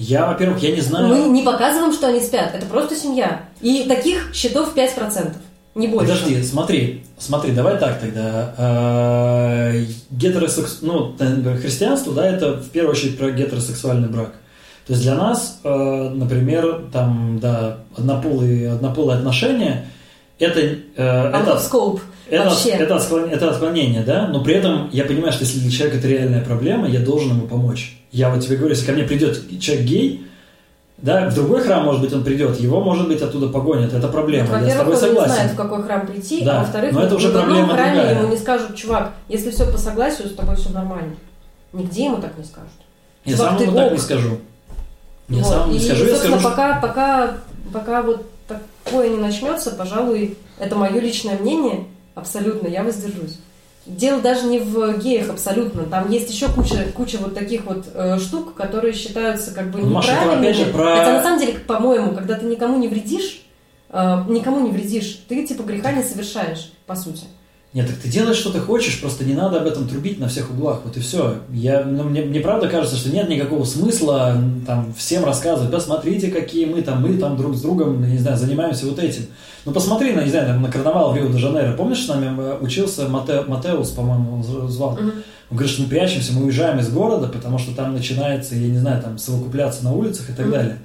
Я, 0.00 0.26
во-первых, 0.26 0.62
я 0.62 0.74
не 0.74 0.80
знаю... 0.80 1.08
Мы 1.08 1.28
не 1.28 1.42
показываем, 1.42 1.92
что 1.92 2.08
они 2.08 2.20
спят, 2.20 2.54
это 2.54 2.64
просто 2.64 2.96
семья. 2.96 3.42
И 3.60 3.84
таких 3.86 4.34
счетов 4.34 4.74
5%, 4.74 5.34
не 5.74 5.88
больше. 5.88 6.08
Подожди, 6.08 6.42
смотри, 6.42 7.04
смотри, 7.18 7.52
давай 7.52 7.76
так 7.76 8.00
тогда. 8.00 8.54
Э, 8.56 9.84
Гетеросекс... 10.10 10.78
Ну, 10.80 11.14
христианство, 11.60 12.14
да, 12.14 12.26
это 12.26 12.54
в 12.54 12.70
первую 12.70 12.92
очередь 12.92 13.18
про 13.18 13.30
гетеросексуальный 13.30 14.08
брак. 14.08 14.32
То 14.86 14.94
есть 14.94 15.02
для 15.02 15.16
нас, 15.16 15.60
э, 15.62 16.10
например, 16.14 16.86
там, 16.90 17.38
да, 17.38 17.80
однополые, 17.94 18.72
однополые 18.72 19.18
отношения, 19.18 19.84
это, 20.38 20.60
э, 20.60 20.78
Out 20.96 21.42
это, 21.42 21.50
of 21.52 21.70
scope. 21.70 22.00
Это, 22.30 22.48
вообще. 22.50 22.70
это, 22.70 22.96
отклон- 22.96 23.30
это 23.30 23.50
отклонение, 23.50 24.02
да, 24.02 24.28
но 24.28 24.42
при 24.42 24.54
этом 24.54 24.88
я 24.92 25.04
понимаю, 25.04 25.32
что 25.32 25.44
если 25.44 25.58
для 25.60 25.70
человека 25.70 25.98
это 25.98 26.08
реальная 26.08 26.44
проблема, 26.44 26.88
я 26.88 27.00
должен 27.00 27.30
ему 27.30 27.46
помочь. 27.46 27.98
Я 28.12 28.30
вот 28.30 28.44
тебе 28.44 28.56
говорю, 28.56 28.74
если 28.74 28.86
ко 28.86 28.92
мне 28.92 29.04
придет 29.04 29.60
человек 29.60 29.84
гей, 29.86 30.26
да, 30.98 31.30
в 31.30 31.34
другой 31.34 31.62
храм, 31.62 31.84
может 31.84 32.02
быть, 32.02 32.12
он 32.12 32.22
придет, 32.24 32.60
его, 32.60 32.80
может 32.82 33.08
быть, 33.08 33.22
оттуда 33.22 33.48
погонят, 33.48 33.92
это 33.94 34.08
проблема, 34.08 34.60
я 34.62 34.70
с 34.70 34.74
тобой 34.76 34.94
он 34.94 35.00
не 35.00 35.06
согласен. 35.08 35.32
знает, 35.34 35.50
в 35.52 35.56
какой 35.56 35.82
храм 35.82 36.06
прийти, 36.06 36.44
Да, 36.44 36.58
а 36.58 36.60
во-вторых, 36.60 36.92
но 36.92 37.02
это 37.02 37.14
уже 37.14 37.28
в 37.28 37.30
одном 37.30 37.44
проблема 37.46 37.72
храме 37.74 37.94
другая. 37.96 38.18
ему 38.20 38.28
не 38.28 38.36
скажут, 38.36 38.76
чувак, 38.76 39.12
если 39.28 39.50
все 39.50 39.64
по 39.70 39.78
согласию, 39.78 40.28
с 40.28 40.34
тобой 40.34 40.56
все 40.56 40.68
нормально. 40.70 41.14
Нигде 41.72 42.04
ему 42.04 42.18
так 42.18 42.36
не 42.36 42.44
скажут. 42.44 42.68
Я 43.24 43.36
Чувак, 43.36 43.52
сам 43.58 43.62
ему 43.62 43.76
так 43.76 43.92
не 43.92 43.98
скажу. 43.98 44.38
Я 45.28 45.42
Вот. 45.42 45.46
сам 45.46 45.70
не 45.70 45.76
И, 45.78 45.80
скажу, 45.80 46.04
я 46.06 46.16
скажу, 46.16 46.40
пока, 46.42 46.80
пока, 46.80 47.36
пока 47.72 48.02
вот 48.02 48.26
такое 48.84 49.08
не 49.08 49.16
начнется, 49.18 49.70
пожалуй, 49.70 50.36
это 50.58 50.74
мое 50.76 50.98
личное 51.00 51.38
мнение, 51.38 51.84
абсолютно, 52.20 52.68
я 52.68 52.82
воздержусь. 52.84 53.38
Дело 53.86 54.20
даже 54.20 54.46
не 54.46 54.58
в 54.58 54.98
геях 54.98 55.30
абсолютно. 55.30 55.84
Там 55.84 56.10
есть 56.10 56.30
еще 56.30 56.48
куча, 56.52 56.86
куча 56.94 57.16
вот 57.18 57.34
таких 57.34 57.64
вот 57.64 57.86
э, 57.94 58.18
штук, 58.18 58.54
которые 58.54 58.92
считаются 58.92 59.52
как 59.52 59.70
бы 59.70 59.80
Ну, 59.80 59.86
Маша, 59.88 60.12
неправильными. 60.12 60.46
опять 60.50 60.56
же 60.56 60.72
про- 60.72 60.96
Хотя 60.98 61.12
на 61.14 61.22
самом 61.22 61.40
деле, 61.40 61.54
по-моему, 61.60 62.14
когда 62.14 62.34
ты 62.34 62.46
никому 62.46 62.78
не 62.78 62.88
вредишь, 62.88 63.42
э, 63.88 64.24
никому 64.28 64.60
не 64.60 64.70
вредишь, 64.70 65.24
ты 65.28 65.46
типа 65.46 65.62
греха 65.62 65.92
не 65.92 66.02
совершаешь, 66.04 66.72
по 66.86 66.94
сути. 66.94 67.24
Нет, 67.72 67.86
так 67.86 67.96
ты 67.98 68.08
делаешь, 68.08 68.36
что 68.36 68.50
ты 68.50 68.58
хочешь, 68.58 69.00
просто 69.00 69.24
не 69.24 69.34
надо 69.34 69.60
об 69.60 69.66
этом 69.68 69.86
трубить 69.86 70.18
на 70.18 70.26
всех 70.26 70.50
углах, 70.50 70.80
вот 70.84 70.96
и 70.96 71.00
все. 71.00 71.36
Я, 71.52 71.84
ну, 71.84 72.02
мне, 72.02 72.22
мне 72.22 72.40
правда 72.40 72.68
кажется, 72.68 72.96
что 72.96 73.10
нет 73.10 73.28
никакого 73.28 73.64
смысла 73.64 74.36
там 74.66 74.92
всем 74.96 75.24
рассказывать, 75.24 75.70
посмотрите, 75.70 76.32
какие 76.32 76.66
мы 76.66 76.82
там, 76.82 77.00
мы 77.00 77.16
там 77.16 77.36
друг 77.36 77.54
с 77.54 77.60
другом, 77.60 78.02
не 78.10 78.18
знаю, 78.18 78.36
занимаемся 78.36 78.86
вот 78.86 78.98
этим. 78.98 79.26
Ну 79.64 79.72
посмотри, 79.72 80.12
на, 80.12 80.22
не 80.24 80.30
знаю, 80.30 80.48
там, 80.48 80.62
на 80.62 80.72
карнавал 80.72 81.12
в 81.12 81.16
Рио-де-Жанейро, 81.16 81.74
помнишь, 81.76 82.04
с 82.04 82.08
нами 82.08 82.60
учился 82.60 83.06
Мате- 83.08 83.44
Матеус, 83.46 83.90
по-моему, 83.90 84.34
он 84.34 84.42
звал? 84.68 84.98
Он 85.50 85.56
говорит, 85.56 85.72
что 85.72 85.82
мы 85.82 85.88
прячемся, 85.88 86.32
мы 86.32 86.44
уезжаем 86.46 86.80
из 86.80 86.88
города, 86.90 87.28
потому 87.28 87.58
что 87.58 87.72
там 87.76 87.92
начинается, 87.92 88.56
я 88.56 88.66
не 88.68 88.78
знаю, 88.78 89.00
там 89.00 89.16
совокупляться 89.18 89.84
на 89.84 89.92
улицах 89.92 90.30
и 90.30 90.32
так 90.32 90.46
далее. 90.50 90.78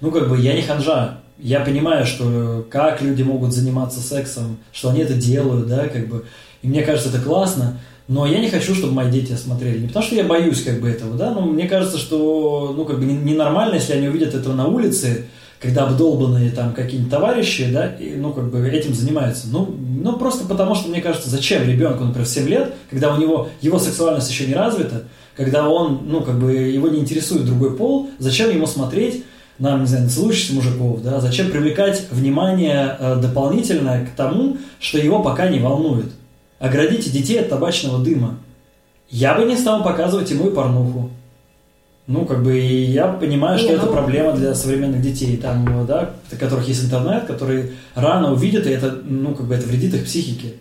Ну, 0.00 0.10
как 0.10 0.28
бы, 0.30 0.38
я 0.40 0.54
не 0.54 0.62
ханжа. 0.62 1.19
Я 1.42 1.60
понимаю, 1.60 2.06
что 2.06 2.66
как 2.70 3.00
люди 3.02 3.22
могут 3.22 3.52
заниматься 3.52 4.00
сексом, 4.00 4.58
что 4.72 4.90
они 4.90 5.00
это 5.00 5.14
делают, 5.14 5.66
да, 5.68 5.88
как 5.88 6.08
бы. 6.08 6.24
И 6.62 6.68
мне 6.68 6.82
кажется, 6.82 7.08
это 7.08 7.20
классно. 7.20 7.78
Но 8.08 8.26
я 8.26 8.40
не 8.40 8.50
хочу, 8.50 8.74
чтобы 8.74 8.92
мои 8.92 9.10
дети 9.10 9.34
смотрели. 9.34 9.78
Не 9.78 9.86
потому, 9.86 10.04
что 10.04 10.16
я 10.16 10.24
боюсь 10.24 10.62
как 10.64 10.80
бы 10.80 10.88
этого, 10.88 11.16
да, 11.16 11.30
но 11.30 11.42
мне 11.42 11.68
кажется, 11.68 11.96
что, 11.96 12.74
ну, 12.76 12.84
как 12.84 12.98
бы 12.98 13.04
не- 13.04 13.14
ненормально, 13.14 13.74
если 13.76 13.92
они 13.92 14.08
увидят 14.08 14.34
это 14.34 14.52
на 14.52 14.66
улице, 14.66 15.26
когда 15.60 15.84
обдолбанные 15.86 16.50
там 16.50 16.72
какие-нибудь 16.72 17.10
товарищи, 17.10 17.70
да, 17.72 17.86
и, 17.86 18.16
ну, 18.16 18.32
как 18.32 18.50
бы 18.50 18.66
этим 18.68 18.94
занимаются. 18.94 19.46
Ну, 19.48 19.72
ну, 20.02 20.14
просто 20.14 20.46
потому, 20.48 20.74
что, 20.74 20.88
мне 20.88 21.00
кажется, 21.00 21.30
зачем 21.30 21.62
ребенку, 21.68 22.02
например, 22.02 22.26
в 22.26 22.30
7 22.30 22.48
лет, 22.48 22.74
когда 22.90 23.14
у 23.14 23.18
него, 23.18 23.48
его 23.60 23.78
сексуальность 23.78 24.30
еще 24.30 24.46
не 24.46 24.54
развита, 24.54 25.04
когда 25.36 25.68
он, 25.68 26.00
ну, 26.06 26.22
как 26.22 26.38
бы 26.38 26.52
его 26.52 26.88
не 26.88 26.98
интересует 26.98 27.44
другой 27.44 27.76
пол, 27.76 28.10
зачем 28.18 28.50
ему 28.50 28.66
смотреть 28.66 29.24
на, 29.60 29.78
не 29.78 29.86
знаю, 29.86 30.04
на 30.04 30.10
целующихся 30.10 30.54
мужиков, 30.54 31.02
да, 31.02 31.20
зачем 31.20 31.50
привлекать 31.50 32.06
внимание 32.10 32.96
э, 32.98 33.16
дополнительное 33.20 34.06
к 34.06 34.10
тому, 34.10 34.56
что 34.80 34.98
его 34.98 35.22
пока 35.22 35.48
не 35.48 35.60
волнует. 35.60 36.06
Оградите 36.58 37.10
детей 37.10 37.38
от 37.40 37.50
табачного 37.50 38.02
дыма. 38.02 38.38
Я 39.10 39.34
бы 39.34 39.44
не 39.44 39.56
стал 39.56 39.84
показывать 39.84 40.30
ему 40.30 40.48
и 40.48 40.54
порнуху. 40.54 41.10
Ну, 42.06 42.24
как 42.24 42.42
бы, 42.42 42.58
и 42.58 42.84
я 42.86 43.06
понимаю, 43.08 43.58
что 43.58 43.68
Не, 43.68 43.74
это 43.74 43.86
ну- 43.86 43.92
проблема 43.92 44.32
для 44.32 44.54
современных 44.54 45.02
детей, 45.02 45.36
там, 45.36 45.86
да, 45.86 46.10
у 46.32 46.36
которых 46.36 46.66
есть 46.66 46.84
интернет, 46.84 47.24
которые 47.26 47.72
рано 47.94 48.32
увидят, 48.32 48.66
и 48.66 48.70
это, 48.70 48.98
ну, 49.04 49.34
как 49.34 49.46
бы, 49.46 49.54
это 49.54 49.68
вредит 49.68 49.94
их 49.94 50.04
психике. 50.06 50.54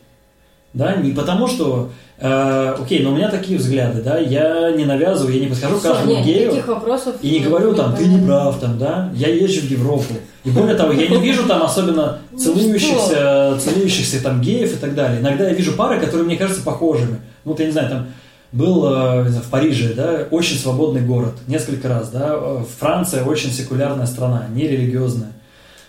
Да, 0.73 0.95
не 0.97 1.11
потому 1.11 1.47
что, 1.47 1.89
э, 2.19 2.75
окей, 2.79 3.01
но 3.01 3.11
у 3.11 3.15
меня 3.15 3.29
такие 3.29 3.57
взгляды, 3.57 4.03
да, 4.03 4.19
я 4.19 4.71
не 4.71 4.85
навязываю, 4.85 5.33
я 5.33 5.41
не 5.41 5.47
подхожу 5.47 5.77
к 5.77 5.79
Всё, 5.79 5.93
каждому 5.93 6.13
нет, 6.13 6.25
гею 6.25 6.63
вопросов. 6.67 7.15
и 7.21 7.31
не 7.31 7.39
говорю 7.39 7.73
там, 7.73 7.95
ты 7.95 8.05
не 8.05 8.23
прав, 8.23 8.59
там, 8.59 8.77
да, 8.77 9.11
я 9.15 9.29
езжу 9.29 9.61
в 9.61 9.71
Европу. 9.71 10.13
И 10.43 10.51
более 10.51 10.75
того, 10.75 10.93
я 10.93 11.07
не 11.07 11.17
вижу 11.17 11.47
там 11.47 11.63
особенно 11.63 12.19
Ну 12.31 12.37
целующихся, 12.37 13.57
целующихся 13.59 14.23
там 14.23 14.41
геев 14.41 14.73
и 14.73 14.77
так 14.77 14.93
далее. 14.93 15.19
Иногда 15.21 15.47
я 15.47 15.53
вижу 15.53 15.73
пары, 15.73 15.99
которые 15.99 16.25
мне 16.25 16.37
кажутся 16.37 16.63
похожими. 16.63 17.19
Ну, 17.45 17.51
вот 17.51 17.59
я 17.59 17.65
не 17.65 17.71
знаю, 17.71 17.89
там 17.89 18.07
был 18.51 18.85
э, 18.85 19.23
в 19.23 19.49
Париже, 19.49 19.93
да, 19.95 20.27
очень 20.31 20.57
свободный 20.57 21.01
город, 21.01 21.33
несколько 21.47 21.87
раз, 21.87 22.09
да, 22.09 22.35
э, 22.35 22.63
Франция 22.79 23.23
очень 23.23 23.51
секулярная 23.51 24.05
страна, 24.05 24.45
нерелигиозная. 24.53 25.31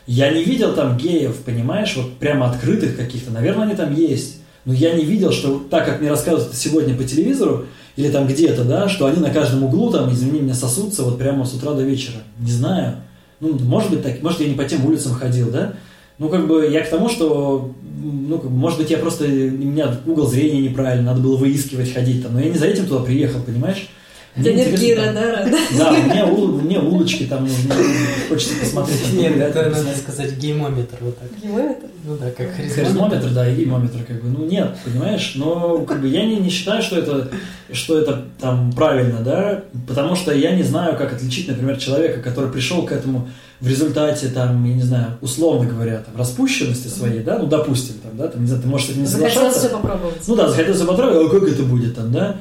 Я 0.07 0.31
не 0.33 0.43
видел 0.43 0.75
там 0.75 0.97
геев, 0.97 1.37
понимаешь, 1.45 1.95
вот 1.97 2.19
прямо 2.19 2.51
открытых 2.51 2.97
каких-то, 2.97 3.31
наверное, 3.31 3.65
они 3.67 3.77
там 3.77 3.95
есть. 3.95 4.40
Но 4.65 4.73
я 4.73 4.93
не 4.95 5.05
видел, 5.05 5.33
что 5.33 5.59
так, 5.71 5.87
как 5.87 6.01
мне 6.01 6.11
рассказывают 6.11 6.55
сегодня 6.55 6.95
по 6.95 7.05
телевизору, 7.05 7.67
или 7.97 8.09
там 8.09 8.27
где-то, 8.27 8.65
да, 8.65 8.89
что 8.89 9.07
они 9.07 9.21
на 9.21 9.31
каждом 9.31 9.65
углу, 9.65 9.91
там, 9.91 10.13
извини 10.13 10.41
меня, 10.41 10.55
сосутся 10.55 11.03
вот 11.03 11.19
прямо 11.19 11.45
с 11.45 11.55
утра 11.55 11.73
до 11.73 11.83
вечера. 11.83 12.19
Не 12.39 12.51
знаю. 12.51 12.97
Ну, 13.41 13.59
может 13.59 13.91
быть, 13.91 14.03
так, 14.03 14.23
может, 14.23 14.41
я 14.41 14.49
не 14.49 14.55
по 14.55 14.65
тем 14.65 14.85
улицам 14.85 15.15
ходил, 15.15 15.51
да? 15.51 15.75
Ну, 16.19 16.29
как 16.29 16.47
бы, 16.47 16.69
я 16.71 16.83
к 16.83 16.91
тому, 16.91 17.09
что, 17.09 17.73
ну, 18.03 18.39
как 18.39 18.51
бы, 18.51 18.57
может 18.57 18.79
быть, 18.79 18.91
я 18.91 18.99
просто, 18.99 19.25
у 19.25 19.29
меня 19.29 19.97
угол 20.07 20.27
зрения 20.27 20.61
неправильный, 20.61 21.07
надо 21.07 21.21
было 21.21 21.37
выискивать, 21.37 21.93
ходить 21.93 22.23
там, 22.23 22.35
но 22.35 22.41
я 22.41 22.51
не 22.51 22.59
за 22.59 22.67
этим 22.67 22.87
туда 22.87 23.03
приехал, 23.03 23.41
понимаешь? 23.43 23.89
Там- 24.37 25.15
да, 25.15 25.45
да. 25.45 25.59
Да, 25.79 25.91
мне, 25.93 26.25
ул- 26.25 26.61
мне 26.63 26.79
улочки 26.79 27.25
там 27.25 27.43
нужны, 27.43 27.75
хочется 28.29 28.55
посмотреть. 28.61 29.13
Нет, 29.13 29.37
это 29.37 29.71
надо 29.71 29.89
сказать 30.01 30.37
геймометр 30.39 30.97
вот 31.01 31.19
так. 31.19 31.29
Геометр. 31.43 31.87
Ну 32.05 32.17
да, 32.17 32.31
как 32.31 32.53
харизмометр. 32.55 32.75
Харизмометр, 32.75 33.29
да, 33.35 33.49
и 33.51 33.55
геймометр, 33.57 33.99
как 34.07 34.23
бы, 34.23 34.29
ну 34.29 34.47
нет, 34.47 34.77
понимаешь, 34.85 35.33
но 35.35 35.79
как 35.79 36.01
бы 36.01 36.09
я 36.09 36.25
не, 36.25 36.37
не 36.37 36.49
считаю, 36.49 36.81
что 36.83 36.97
это, 36.99 37.29
что 37.73 37.99
это 37.99 38.25
там 38.41 38.73
правильно, 38.73 39.19
да, 39.21 39.65
потому 39.89 40.15
что 40.15 40.33
я 40.33 40.55
не 40.55 40.63
знаю, 40.63 40.97
как 40.97 41.13
отличить, 41.13 41.49
например, 41.49 41.77
человека, 41.77 42.21
который 42.23 42.51
пришел 42.51 42.83
к 42.87 42.93
этому 42.93 43.29
в 43.61 43.69
результате, 43.69 44.29
там, 44.29 44.65
я 44.65 44.75
не 44.75 44.83
знаю, 44.83 45.19
условно 45.21 45.69
говоря, 45.69 45.99
там, 45.99 46.17
распущенности 46.17 46.89
своей, 46.89 47.21
да, 47.21 47.39
ну, 47.39 47.47
допустим, 47.47 47.97
там, 48.03 48.17
да, 48.17 48.29
там, 48.29 48.41
не 48.43 48.47
знаю, 48.47 48.63
ты 48.63 48.69
можешь 48.69 48.87
с 48.87 48.91
этим 48.91 49.01
не 49.03 49.07
Захотелось 49.07 49.35
соглашаться. 49.35 49.61
все 49.69 49.77
попробовать. 49.77 50.17
Ну 50.27 50.37
да, 50.37 50.49
захотелось 50.49 50.81
попробовать, 50.81 51.27
а 51.27 51.29
как 51.41 51.49
это 51.49 51.63
будет 51.65 51.95
там, 51.97 52.13
да? 52.13 52.37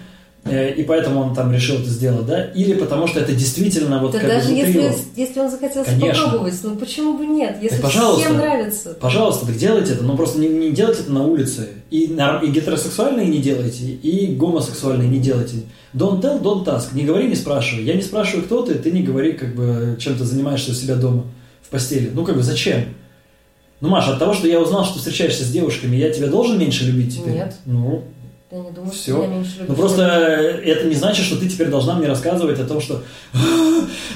Э, 0.45 0.73
И 0.73 0.83
поэтому 0.83 1.19
он 1.21 1.35
там 1.35 1.51
решил 1.53 1.75
это 1.75 1.89
сделать, 1.89 2.25
да? 2.25 2.45
Или 2.45 2.73
потому 2.73 3.07
что 3.07 3.19
это 3.19 3.33
действительно 3.33 3.99
вот 3.99 4.13
Да 4.13 4.19
как 4.19 4.27
бы 4.27 4.35
даже 4.35 4.47
внутри 4.47 4.65
если, 4.65 4.79
его. 4.79 4.95
если 5.15 5.39
он 5.39 5.51
захотел 5.51 5.83
Конечно. 5.83 6.23
попробовать, 6.23 6.53
ну 6.63 6.75
почему 6.75 7.17
бы 7.17 7.25
нет? 7.25 7.57
Если 7.61 7.81
пожалуйста. 7.81 8.21
всем 8.21 8.37
нравится. 8.37 8.97
Пожалуйста, 8.99 9.45
так 9.45 9.57
делайте 9.57 9.93
это, 9.93 10.03
но 10.03 10.15
просто 10.15 10.39
не, 10.39 10.47
не 10.47 10.71
делайте 10.71 11.01
это 11.01 11.11
на 11.11 11.25
улице. 11.25 11.69
И, 11.91 12.03
и 12.05 12.47
гетеросексуальные 12.47 13.27
не 13.27 13.39
делайте, 13.39 13.85
и 13.85 14.35
гомосексуальные 14.35 15.09
не 15.09 15.19
делайте. 15.19 15.57
Don't 15.93 16.21
tell, 16.21 16.41
don't 16.41 16.65
ask. 16.65 16.93
Не 16.93 17.03
говори, 17.03 17.27
не 17.27 17.35
спрашивай. 17.35 17.83
Я 17.83 17.95
не 17.95 18.01
спрашиваю, 18.01 18.45
кто 18.45 18.61
ты, 18.61 18.75
ты 18.75 18.91
не 18.91 19.03
говори, 19.03 19.33
как 19.33 19.55
бы, 19.55 19.97
чем 19.99 20.15
ты 20.15 20.23
занимаешься 20.23 20.71
у 20.71 20.73
себя 20.73 20.95
дома, 20.95 21.25
в 21.61 21.69
постели. 21.69 22.11
Ну, 22.13 22.23
как 22.23 22.35
бы, 22.35 22.43
зачем? 22.43 22.85
Ну, 23.81 23.89
Маша, 23.89 24.13
от 24.13 24.19
того, 24.19 24.33
что 24.33 24.47
я 24.47 24.59
узнал, 24.59 24.85
что 24.85 24.99
встречаешься 24.99 25.43
с 25.43 25.49
девушками, 25.49 25.95
я 25.95 26.11
тебя 26.11 26.27
должен 26.27 26.59
меньше 26.59 26.85
любить 26.85 27.15
теперь? 27.17 27.33
Нет. 27.33 27.55
Ну, 27.65 28.03
Я 28.51 28.59
не 28.59 28.71
думаю, 28.71 28.91
Всё. 28.91 29.17
что 29.17 29.27
меня 29.27 29.35
меньше 29.35 29.51
любят. 29.59 29.69
Ну 29.69 29.75
просто 29.75 30.01
это 30.03 30.87
не 30.87 30.95
значит, 30.95 31.23
что 31.23 31.37
ты 31.37 31.47
теперь 31.47 31.67
должна 31.67 31.95
мне 31.95 32.07
рассказывать 32.07 32.59
о 32.59 32.65
том, 32.65 32.81
что 32.81 33.03
«А, 33.33 33.37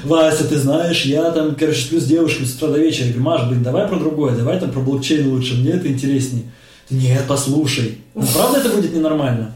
Вася, 0.03 0.47
ты 0.47 0.57
знаешь, 0.57 1.05
я 1.05 1.29
там, 1.31 1.53
короче, 1.53 1.81
сплю 1.81 1.99
с 1.99 2.05
девушкой 2.05 2.47
с 2.47 2.55
утра 2.55 2.69
до 2.69 2.79
вечера. 2.79 3.05
Я 3.05 3.13
говорю, 3.13 3.25
Маш, 3.25 3.47
блин, 3.47 3.63
давай 3.63 3.87
про 3.87 3.99
другое, 3.99 4.35
давай 4.35 4.59
там 4.59 4.71
про 4.71 4.79
блокчейн 4.79 5.29
лучше, 5.31 5.55
мне 5.55 5.73
это 5.73 5.87
интереснее. 5.87 6.45
Нет, 6.89 7.25
послушай. 7.27 7.99
Ну, 8.15 8.25
правда 8.33 8.59
это 8.59 8.69
будет 8.69 8.93
ненормально? 8.95 9.55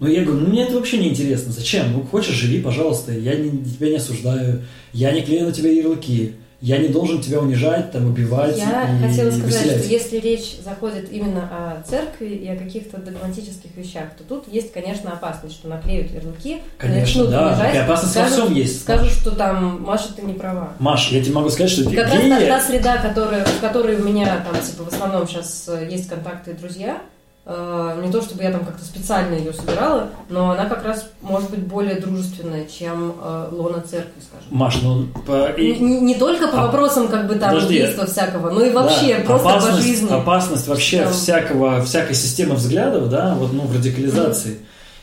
Ну, 0.00 0.08
я 0.08 0.22
говорю, 0.22 0.40
ну, 0.40 0.48
мне 0.48 0.64
это 0.64 0.74
вообще 0.74 0.98
не 0.98 1.08
интересно. 1.08 1.52
Зачем? 1.52 1.92
Ну, 1.92 2.02
хочешь, 2.02 2.34
живи, 2.34 2.60
пожалуйста. 2.60 3.12
Я 3.12 3.36
не, 3.36 3.64
тебя 3.64 3.88
не 3.88 3.96
осуждаю. 3.96 4.62
Я 4.92 5.12
не 5.12 5.22
клею 5.22 5.46
на 5.46 5.52
тебя 5.52 5.70
ярлыки. 5.70 6.34
Я 6.66 6.78
не 6.78 6.88
должен 6.88 7.20
тебя 7.20 7.40
унижать, 7.40 7.92
там, 7.92 8.06
убивать 8.06 8.56
Я 8.56 8.96
и 8.98 9.02
хотела 9.06 9.30
сказать, 9.30 9.44
выселять. 9.44 9.80
что 9.82 9.92
если 9.92 10.16
речь 10.16 10.56
заходит 10.64 11.12
именно 11.12 11.42
о 11.42 11.82
церкви 11.86 12.28
и 12.28 12.48
о 12.48 12.56
каких-то 12.56 12.96
догматических 13.02 13.76
вещах, 13.76 14.04
то 14.16 14.24
тут 14.24 14.50
есть, 14.50 14.72
конечно, 14.72 15.12
опасность, 15.12 15.56
что 15.56 15.68
наклеют 15.68 16.10
ярлыки, 16.10 16.62
Конечно, 16.78 17.00
начнут 17.24 17.30
да. 17.30 17.48
унижать, 17.48 17.66
Такая 17.66 17.84
опасность 17.84 18.16
во 18.16 18.22
скажут, 18.26 18.44
всем 18.46 18.54
есть. 18.54 18.80
скажут, 18.82 19.10
что 19.12 19.30
там, 19.32 19.82
Маша, 19.82 20.14
ты 20.16 20.22
не 20.22 20.32
права. 20.32 20.72
Маш, 20.78 21.08
я 21.12 21.22
тебе 21.22 21.34
могу 21.34 21.50
сказать, 21.50 21.70
что 21.70 21.82
И 21.82 21.94
как 21.94 22.06
раз 22.08 22.14
геи- 22.22 22.30
та, 22.30 22.46
та 22.46 22.60
среда, 22.62 22.96
которая, 22.96 23.44
в 23.44 23.60
которой 23.60 23.96
у 23.96 24.02
меня 24.02 24.24
там, 24.50 24.58
типа, 24.62 24.84
в 24.84 24.88
основном 24.88 25.28
сейчас 25.28 25.68
есть 25.90 26.08
контакты 26.08 26.52
и 26.52 26.54
друзья, 26.54 26.96
э, 26.96 27.13
не 27.46 28.10
то 28.10 28.22
чтобы 28.22 28.42
я 28.42 28.50
там 28.52 28.64
как-то 28.64 28.82
специально 28.84 29.34
ее 29.34 29.52
собирала, 29.52 30.08
но 30.30 30.52
она 30.52 30.64
как 30.64 30.82
раз 30.84 31.10
может 31.20 31.50
быть 31.50 31.60
более 31.60 31.96
дружественная, 32.00 32.64
чем 32.64 33.14
э, 33.22 33.48
лона 33.52 33.82
церкви, 33.82 34.22
скажем. 34.26 34.48
Маш, 34.50 34.80
ну, 34.82 35.06
по- 35.26 35.50
и- 35.50 35.78
Не, 35.78 36.00
не 36.00 36.14
только 36.14 36.48
по 36.48 36.58
А- 36.62 36.66
вопросам 36.66 37.08
как 37.08 37.26
бы 37.26 37.34
там 37.34 37.50
Подожди. 37.54 37.82
убийства 37.82 38.06
всякого, 38.06 38.48
но 38.50 38.62
и 38.64 38.70
вообще 38.70 39.18
Да, 39.18 39.24
просто 39.26 39.48
опасность, 39.50 39.76
по 39.76 39.82
жизни. 39.82 40.10
Опасность 40.10 40.68
вообще 40.68 41.02
Там. 41.04 41.12
всякого, 41.12 41.84
всякой 41.84 42.14
системы 42.14 42.54
взглядов, 42.54 43.10
да, 43.10 43.34
вот, 43.34 43.52
ну, 43.52 43.62
в 43.62 43.74
радикализации. 43.76 44.58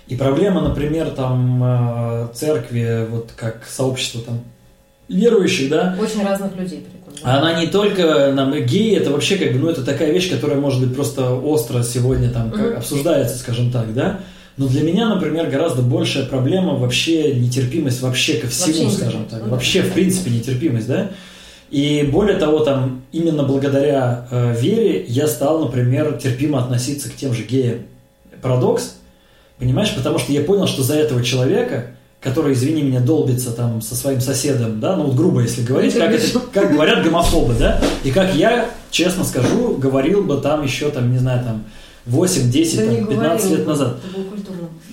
И 0.07 0.15
проблема, 0.15 0.61
например, 0.61 1.11
там, 1.11 1.63
э, 1.63 2.27
церкви, 2.33 3.07
вот 3.09 3.29
как 3.35 3.65
сообщество 3.69 4.21
там 4.21 4.39
верующих, 5.07 5.69
да, 5.69 5.95
Очень 6.01 6.25
разных 6.25 6.55
людей. 6.55 6.87
Она 7.23 7.59
не 7.59 7.67
только 7.67 8.31
нам 8.33 8.53
геи, 8.65 8.95
это 8.95 9.11
вообще 9.11 9.37
как 9.37 9.53
бы, 9.53 9.59
ну, 9.59 9.69
это 9.69 9.83
такая 9.83 10.11
вещь, 10.11 10.29
которая 10.29 10.59
может 10.59 10.85
быть 10.85 10.95
просто 10.95 11.31
остро 11.31 11.83
сегодня 11.83 12.29
там 12.29 12.51
как 12.51 12.77
обсуждается, 12.77 13.37
скажем 13.37 13.71
так, 13.71 13.93
да. 13.93 14.19
Но 14.57 14.67
для 14.67 14.81
меня, 14.81 15.07
например, 15.09 15.49
гораздо 15.49 15.81
большая 15.81 16.25
проблема 16.25 16.75
вообще 16.75 17.35
нетерпимость 17.35 18.01
вообще 18.01 18.35
ко 18.35 18.47
всему, 18.47 18.83
Вообще 18.83 18.97
скажем 18.97 19.25
так. 19.25 19.41
ну. 19.43 19.49
Вообще, 19.49 19.81
в 19.81 19.93
принципе, 19.93 20.29
нетерпимость, 20.31 20.87
да. 20.87 21.11
И 21.69 22.03
более 22.11 22.37
того, 22.37 22.59
там 22.59 23.01
именно 23.13 23.43
благодаря 23.43 24.27
э, 24.29 24.53
вере 24.59 25.05
я 25.07 25.27
стал, 25.27 25.63
например, 25.65 26.19
терпимо 26.21 26.59
относиться 26.59 27.09
к 27.09 27.15
тем 27.15 27.33
же 27.33 27.43
геям. 27.43 27.79
Парадокс, 28.41 28.95
понимаешь, 29.57 29.93
потому 29.95 30.19
что 30.19 30.33
я 30.33 30.41
понял, 30.41 30.67
что 30.67 30.83
за 30.83 30.95
этого 30.95 31.23
человека, 31.23 31.91
который, 32.21 32.53
извини 32.53 32.83
меня, 32.83 32.99
долбится 32.99 33.51
там 33.51 33.81
со 33.81 33.95
своим 33.95 34.21
соседом, 34.21 34.79
да, 34.79 34.95
ну 34.95 35.05
вот 35.05 35.15
грубо 35.15 35.41
если 35.41 35.63
говорить, 35.63 35.95
как, 35.95 36.11
это, 36.11 36.39
как 36.53 36.71
говорят 36.71 37.03
гомофобы, 37.03 37.55
да, 37.55 37.81
и 38.03 38.11
как 38.11 38.35
я, 38.35 38.69
честно 38.91 39.23
скажу, 39.23 39.75
говорил 39.77 40.23
бы 40.23 40.37
там 40.37 40.63
еще, 40.63 40.89
там, 40.91 41.11
не 41.11 41.17
знаю, 41.17 41.43
там, 41.43 41.63
8, 42.05 42.51
10, 42.51 42.77
Да 42.77 42.85
там, 42.85 42.93
не 42.93 43.05
15 43.05 43.15
говорил, 43.17 43.57
лет 43.57 43.67
назад. 43.67 43.97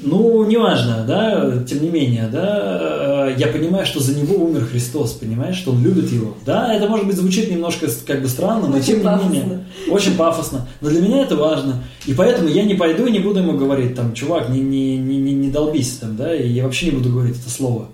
Ну, 0.02 0.44
неважно, 0.44 1.04
да, 1.06 1.64
тем 1.64 1.82
не 1.82 1.90
менее, 1.90 2.28
да, 2.30 3.28
э, 3.30 3.34
я 3.36 3.48
понимаю, 3.48 3.84
что 3.84 4.00
за 4.00 4.16
него 4.18 4.36
умер 4.44 4.66
Христос, 4.70 5.12
понимаешь, 5.12 5.56
что 5.56 5.72
он 5.72 5.82
любит 5.82 6.10
его. 6.12 6.34
Да, 6.46 6.72
это, 6.72 6.88
может 6.88 7.06
быть, 7.06 7.16
звучит 7.16 7.50
немножко 7.50 7.88
как 8.06 8.22
бы 8.22 8.28
странно, 8.28 8.68
но 8.68 8.76
Очень 8.76 8.86
тем 8.86 8.98
не 8.98 9.04
пафосно. 9.04 9.32
менее, 9.32 9.64
очень 9.90 10.16
пафосно. 10.16 10.68
Но 10.80 10.88
для 10.88 11.00
меня 11.00 11.22
это 11.22 11.36
важно. 11.36 11.82
И 12.06 12.14
поэтому 12.14 12.48
я 12.48 12.62
не 12.62 12.74
пойду 12.74 13.06
и 13.06 13.10
не 13.10 13.18
буду 13.18 13.40
ему 13.40 13.54
говорить, 13.58 13.94
там, 13.94 14.12
чувак, 14.14 14.48
не, 14.50 14.60
не, 14.60 14.96
не, 14.96 15.16
не, 15.16 15.32
не 15.32 15.50
долбись 15.50 15.98
там, 15.98 16.16
да, 16.16 16.34
и 16.34 16.48
я 16.48 16.64
вообще 16.64 16.86
не 16.86 16.92
буду 16.92 17.10
говорить 17.10 17.36
это 17.40 17.50
слово. 17.50 17.88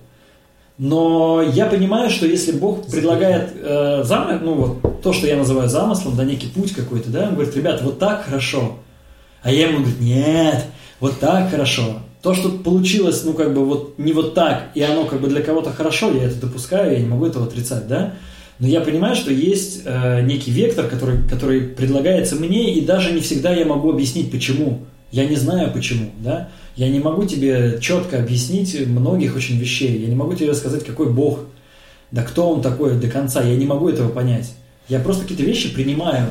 Но 0.76 1.40
я 1.42 1.66
понимаю, 1.66 2.10
что 2.10 2.26
если 2.26 2.52
Бог 2.52 2.86
предлагает 2.86 3.50
э, 3.54 4.02
замысел, 4.04 4.40
ну 4.44 4.54
вот 4.54 5.02
то, 5.02 5.12
что 5.12 5.26
я 5.26 5.36
называю 5.36 5.68
замыслом, 5.68 6.16
да, 6.16 6.24
некий 6.24 6.48
путь 6.48 6.72
какой-то, 6.72 7.10
да, 7.10 7.28
он 7.28 7.34
говорит, 7.34 7.56
ребят, 7.56 7.80
вот 7.82 7.98
так 7.98 8.24
хорошо. 8.24 8.78
А 9.42 9.52
я 9.52 9.68
ему 9.68 9.80
говорю, 9.80 9.96
нет, 10.00 10.64
вот 11.04 11.20
так 11.20 11.50
хорошо. 11.50 11.98
То, 12.22 12.32
что 12.32 12.48
получилось, 12.48 13.24
ну, 13.24 13.34
как 13.34 13.52
бы, 13.52 13.62
вот 13.66 13.98
не 13.98 14.14
вот 14.14 14.32
так, 14.32 14.70
и 14.74 14.80
оно, 14.80 15.04
как 15.04 15.20
бы, 15.20 15.28
для 15.28 15.42
кого-то 15.42 15.70
хорошо, 15.70 16.10
я 16.10 16.24
это 16.24 16.40
допускаю, 16.40 16.92
я 16.92 16.98
не 16.98 17.06
могу 17.06 17.26
этого 17.26 17.44
отрицать, 17.44 17.86
да? 17.86 18.14
Но 18.58 18.66
я 18.66 18.80
понимаю, 18.80 19.14
что 19.14 19.30
есть 19.30 19.82
э, 19.84 20.22
некий 20.22 20.50
вектор, 20.50 20.86
который, 20.86 21.18
который 21.28 21.60
предлагается 21.60 22.36
мне, 22.36 22.72
и 22.72 22.80
даже 22.80 23.12
не 23.12 23.20
всегда 23.20 23.52
я 23.52 23.66
могу 23.66 23.90
объяснить, 23.90 24.30
почему. 24.30 24.80
Я 25.12 25.26
не 25.26 25.36
знаю, 25.36 25.70
почему, 25.74 26.10
да? 26.20 26.48
Я 26.74 26.88
не 26.88 27.00
могу 27.00 27.26
тебе 27.26 27.78
четко 27.82 28.18
объяснить 28.18 28.74
многих 28.86 29.36
очень 29.36 29.58
вещей. 29.58 30.00
Я 30.00 30.08
не 30.08 30.16
могу 30.16 30.32
тебе 30.32 30.48
рассказать, 30.50 30.86
какой 30.86 31.12
Бог, 31.12 31.40
да 32.12 32.22
кто 32.22 32.48
он 32.48 32.62
такой 32.62 32.98
до 32.98 33.08
конца. 33.08 33.42
Я 33.42 33.56
не 33.56 33.66
могу 33.66 33.90
этого 33.90 34.08
понять. 34.08 34.54
Я 34.88 35.00
просто 35.00 35.24
какие-то 35.24 35.44
вещи 35.44 35.74
принимаю. 35.74 36.28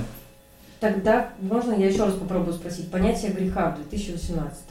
Тогда, 0.84 1.30
можно 1.40 1.72
я 1.72 1.88
еще 1.88 2.04
раз 2.04 2.14
попробую 2.16 2.54
спросить, 2.54 2.92
понятие 2.92 3.32
греха 3.32 3.72
в 3.72 3.88
2018 3.88 4.64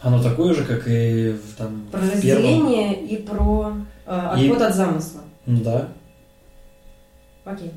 Оно 0.00 0.20
такое 0.20 0.52
же, 0.52 0.64
как 0.64 0.88
и 0.88 1.30
в, 1.30 1.54
там, 1.56 1.86
Про 1.92 2.00
в 2.00 2.20
первом. 2.20 2.42
разделение 2.42 3.00
и 3.06 3.16
про 3.22 3.72
э, 4.04 4.34
И- 4.40 4.48
отход 4.48 4.62
от 4.62 4.74
замысла. 4.74 5.20
Ну 5.46 5.60
Да. 5.62 5.88
Окей. 7.44 7.72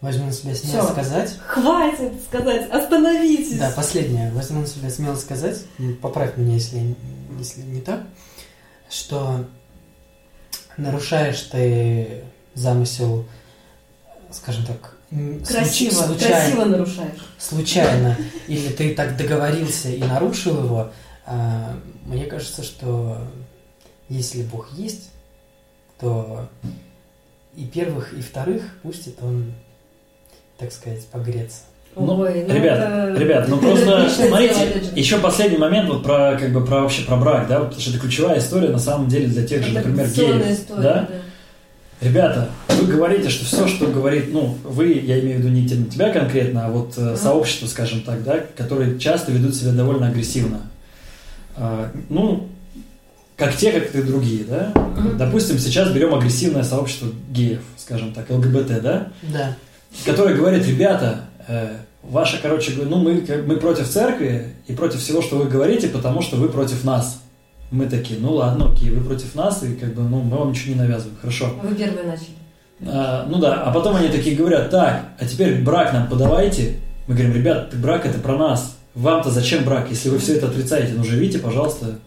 Возьму 0.00 0.24
на 0.24 0.32
себя 0.32 0.54
смело 0.54 0.84
Всё. 0.84 0.92
сказать. 0.92 1.36
Хватит 1.46 2.12
сказать, 2.26 2.70
остановитесь. 2.70 3.58
Да, 3.58 3.70
последнее. 3.76 4.32
Возьму 4.32 4.60
на 4.62 4.66
себя 4.66 4.88
смело 4.88 5.16
сказать, 5.16 5.66
поправь 6.00 6.38
меня, 6.38 6.54
если, 6.54 6.96
если 7.38 7.60
не 7.60 7.82
так, 7.82 8.00
что 8.88 9.44
нарушаешь 10.78 11.42
ты 11.42 12.24
замысел, 12.54 13.26
скажем 14.30 14.64
так, 14.64 14.96
Красиво, 15.10 15.90
случ- 15.92 16.06
случайно, 16.06 16.36
красиво 16.36 16.64
нарушаешь. 16.66 17.18
случайно, 17.38 18.16
или 18.46 18.68
ты 18.68 18.94
так 18.94 19.16
договорился 19.16 19.88
и 19.88 19.98
нарушил 20.02 20.62
его, 20.64 20.90
а, 21.26 21.76
мне 22.06 22.26
кажется, 22.26 22.62
что 22.62 23.18
если 24.08 24.42
Бог 24.42 24.68
есть, 24.76 25.10
то 26.00 26.48
и 27.56 27.64
первых, 27.64 28.12
и 28.12 28.22
вторых 28.22 28.62
пустит 28.82 29.16
он, 29.22 29.52
так 30.58 30.70
сказать, 30.72 31.04
погреться. 31.06 31.62
Ну, 31.96 32.20
Ой, 32.20 32.44
ну 32.46 32.54
ребят, 32.54 32.78
это- 32.78 33.18
ребят, 33.20 33.48
ну 33.48 33.58
просто 33.58 34.08
смотрите, 34.28 34.80
еще 34.94 35.18
последний 35.18 35.58
момент 35.58 35.88
вот 35.88 36.04
про 36.04 36.36
как 36.38 36.52
бы 36.52 36.64
про 36.64 36.82
вообще 36.82 37.02
про 37.02 37.16
брак, 37.16 37.48
да, 37.48 37.58
потому 37.58 37.80
что 37.80 37.90
это 37.90 37.98
ключевая 37.98 38.38
история 38.38 38.68
на 38.68 38.78
самом 38.78 39.08
деле 39.08 39.26
для 39.26 39.44
тех 39.44 39.64
же, 39.64 39.72
например, 39.72 40.06
геев, 40.08 40.46
история, 40.48 40.82
да. 40.82 41.08
Ребята, 42.00 42.48
вы 42.68 42.86
говорите, 42.86 43.28
что 43.28 43.44
все, 43.44 43.68
что 43.68 43.86
говорит, 43.86 44.32
ну, 44.32 44.56
вы, 44.64 44.92
я 45.04 45.20
имею 45.20 45.36
в 45.38 45.40
виду 45.42 45.48
не 45.50 45.68
те- 45.68 45.76
не 45.76 45.84
тебя 45.84 46.10
конкретно, 46.10 46.66
а 46.66 46.70
вот 46.70 46.94
э, 46.96 47.14
сообщество, 47.16 47.66
скажем 47.66 48.00
так, 48.00 48.24
да, 48.24 48.40
которые 48.56 48.98
часто 48.98 49.32
ведут 49.32 49.54
себя 49.54 49.72
довольно 49.72 50.08
агрессивно. 50.08 50.62
А, 51.56 51.90
ну, 52.08 52.48
как 53.36 53.54
те, 53.54 53.72
как 53.72 53.94
и 53.94 54.02
другие, 54.02 54.44
да. 54.44 54.72
Мгм. 54.74 55.18
Допустим, 55.18 55.58
сейчас 55.58 55.90
берем 55.92 56.14
агрессивное 56.14 56.62
сообщество 56.62 57.08
геев, 57.30 57.60
скажем 57.76 58.14
так, 58.14 58.30
ЛГБТ, 58.30 58.80
да, 58.82 59.08
Да. 59.22 59.56
который 60.06 60.34
говорит, 60.34 60.66
ребята, 60.66 61.26
э, 61.48 61.68
ваша, 62.02 62.38
короче, 62.40 62.72
ну 62.82 62.96
мы, 62.96 63.20
как- 63.20 63.46
мы 63.46 63.56
против 63.58 63.86
церкви 63.88 64.54
и 64.66 64.72
против 64.72 65.00
всего, 65.00 65.20
что 65.20 65.36
вы 65.36 65.44
говорите, 65.50 65.88
потому 65.88 66.22
что 66.22 66.36
вы 66.36 66.48
против 66.48 66.82
нас. 66.82 67.20
Мы 67.70 67.86
такие, 67.86 68.18
ну 68.18 68.32
ладно, 68.32 68.72
окей, 68.72 68.90
вы 68.90 69.04
против 69.04 69.34
нас, 69.36 69.62
и 69.62 69.74
как 69.74 69.94
бы, 69.94 70.02
ну, 70.02 70.20
мы 70.22 70.36
вам 70.38 70.50
ничего 70.50 70.74
не 70.74 70.80
навязываем, 70.80 71.16
хорошо. 71.20 71.50
Вы 71.62 71.74
первые 71.74 72.04
начали. 72.04 72.30
А, 72.86 73.26
ну 73.28 73.38
да, 73.38 73.62
а 73.62 73.72
потом 73.72 73.96
они 73.96 74.08
такие 74.08 74.34
говорят, 74.36 74.70
так, 74.70 75.02
а 75.18 75.24
теперь 75.24 75.62
брак 75.62 75.92
нам 75.92 76.08
подавайте. 76.08 76.76
Мы 77.06 77.14
говорим, 77.14 77.34
ребят, 77.34 77.72
брак 77.74 78.06
это 78.06 78.18
про 78.18 78.36
нас. 78.36 78.76
Вам-то 78.94 79.30
зачем 79.30 79.64
брак, 79.64 79.88
если 79.90 80.08
вы 80.08 80.18
все 80.18 80.36
это 80.36 80.48
отрицаете? 80.48 80.94
Ну 80.96 81.04
живите, 81.04 81.38
пожалуйста. 81.38 81.98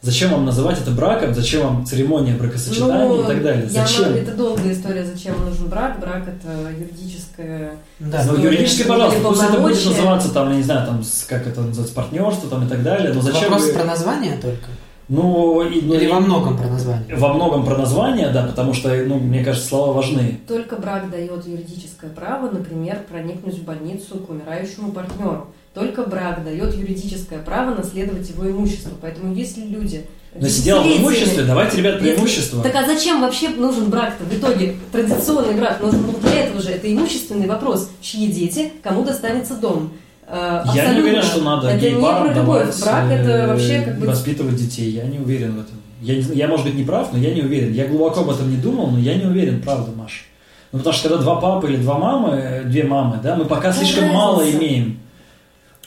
Зачем 0.00 0.30
вам 0.30 0.44
называть 0.44 0.80
это 0.80 0.92
браком? 0.92 1.34
Зачем 1.34 1.62
вам 1.62 1.84
церемония 1.84 2.34
бракосочетания 2.34 3.08
Ну, 3.08 3.24
и 3.24 3.26
так 3.26 3.42
далее? 3.42 3.64
я 3.68 3.84
Зачем? 3.84 4.04
могу- 4.04 4.18
это 4.18 4.32
долгая 4.36 4.72
история, 4.72 5.04
зачем 5.04 5.44
нужен 5.44 5.66
брак. 5.66 5.98
Брак 5.98 6.22
это 6.28 6.70
юридическое. 6.70 7.72
Да. 7.98 8.24
Ну, 8.24 8.36
юридически, 8.40 8.84
пожалуйста, 8.86 9.20
пусть 9.20 9.42
это 9.42 9.58
будет 9.60 9.84
называться, 9.84 10.32
там, 10.32 10.50
я 10.50 10.56
не 10.56 10.62
знаю, 10.62 10.86
там, 10.86 11.02
как 11.28 11.46
это 11.48 11.62
называется, 11.62 11.94
партнерство 11.96 12.48
там 12.48 12.64
и 12.66 12.68
так 12.68 12.84
далее, 12.84 13.12
но 13.12 13.20
зачем 13.20 13.50
Вопрос 13.50 13.66
вы- 13.66 13.72
про 13.72 13.84
название 13.84 14.36
только? 14.40 14.66
Ну, 15.08 15.62
и- 15.62 15.80
ну, 15.80 15.94
Или 15.94 16.04
и- 16.04 16.08
во 16.08 16.20
многом 16.20 16.58
про 16.58 16.66
название? 16.68 17.16
Во 17.16 17.32
многом 17.32 17.64
про 17.64 17.78
название, 17.78 18.28
да, 18.28 18.46
потому 18.46 18.74
что, 18.74 18.94
ну, 19.06 19.18
мне 19.18 19.42
кажется, 19.42 19.68
слова 19.68 19.94
важны. 19.94 20.38
Только 20.46 20.76
брак 20.76 21.10
дает 21.10 21.46
юридическое 21.46 22.10
право, 22.10 22.50
например, 22.50 23.04
проникнуть 23.08 23.54
в 23.58 23.64
больницу 23.64 24.18
к 24.18 24.28
умирающему 24.28 24.92
партнеру. 24.92 25.46
Только 25.72 26.02
брак 26.02 26.44
дает 26.44 26.74
юридическое 26.74 27.38
право 27.38 27.74
наследовать 27.74 28.28
его 28.28 28.50
имущество. 28.50 28.90
Поэтому 29.00 29.32
если 29.34 29.62
люди... 29.62 30.04
Но 30.34 30.46
если 30.46 30.62
дело 30.62 30.82
в 30.82 30.86
имуществе, 30.86 31.44
давайте, 31.44 31.78
ребят, 31.78 31.94
Если- 32.02 32.12
преимущество. 32.12 32.62
Так 32.62 32.74
а 32.74 32.84
зачем 32.86 33.22
вообще 33.22 33.48
нужен 33.50 33.88
брак-то 33.88 34.24
в 34.24 34.38
итоге? 34.38 34.76
Традиционный 34.92 35.54
брак 35.54 35.80
нужен 35.80 36.04
для 36.20 36.44
этого 36.44 36.60
же. 36.60 36.70
Это 36.70 36.92
имущественный 36.92 37.46
вопрос. 37.46 37.90
Чьи 38.02 38.26
дети, 38.30 38.72
кому 38.82 39.04
достанется 39.04 39.54
дом. 39.54 39.92
Э, 40.30 40.62
Я 40.66 40.72
не 40.74 40.80
абсолютно. 40.80 41.02
уверен, 41.02 41.22
что 41.22 41.40
надо 41.42 41.68
Это 41.68 41.84
не 41.86 41.90
гей-парам 41.92 42.24
про 42.28 42.34
любовь. 42.34 42.60
давать, 42.62 42.80
Брак 42.82 43.10
это 43.10 43.30
э, 43.30 43.46
вообще 43.46 43.80
как 43.80 43.98
бы... 43.98 44.06
воспитывать 44.06 44.56
детей. 44.56 44.90
Я 44.90 45.04
не 45.04 45.18
уверен 45.18 45.56
в 45.56 45.60
этом. 45.60 45.76
Я, 46.00 46.14
я, 46.14 46.48
может 46.48 46.66
быть, 46.66 46.74
не 46.74 46.84
прав, 46.84 47.08
но 47.12 47.18
я 47.18 47.34
не 47.34 47.40
уверен. 47.42 47.72
Я 47.72 47.86
глубоко 47.86 48.20
об 48.20 48.30
этом 48.30 48.50
не 48.50 48.56
думал, 48.56 48.88
но 48.88 48.98
я 48.98 49.14
не 49.14 49.24
уверен, 49.24 49.60
правда, 49.62 49.90
Маша. 49.96 50.22
Ну, 50.70 50.78
потому 50.78 50.94
что 50.94 51.08
когда 51.08 51.22
два 51.22 51.36
папы 51.40 51.68
или 51.68 51.76
два 51.78 51.98
мамы, 51.98 52.36
э, 52.36 52.64
две 52.64 52.84
мамы, 52.84 53.18
да, 53.22 53.36
мы 53.36 53.44
пока 53.46 53.62
Какая 53.70 53.78
слишком 53.84 54.04
разница? 54.04 54.18
мало 54.18 54.50
имеем. 54.50 54.98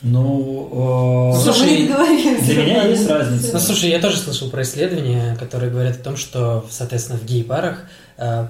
Ну, 0.01 1.31
э, 1.33 1.39
Что 1.39 1.53
Слушай, 1.53 1.69
мы 1.71 1.77
не 1.77 1.87
договорились. 1.87 2.43
для 2.45 2.63
меня 2.63 2.83
есть 2.87 3.07
разница. 3.07 3.53
Ну, 3.53 3.59
слушай, 3.59 3.89
я 3.91 3.99
тоже 3.99 4.17
слышал 4.17 4.49
про 4.49 4.63
исследования, 4.63 5.37
которые 5.39 5.69
говорят 5.71 5.97
о 5.97 6.03
том, 6.03 6.17
что, 6.17 6.65
соответственно, 6.71 7.19
в 7.19 7.25
гей-парах 7.25 7.83
э, 8.17 8.47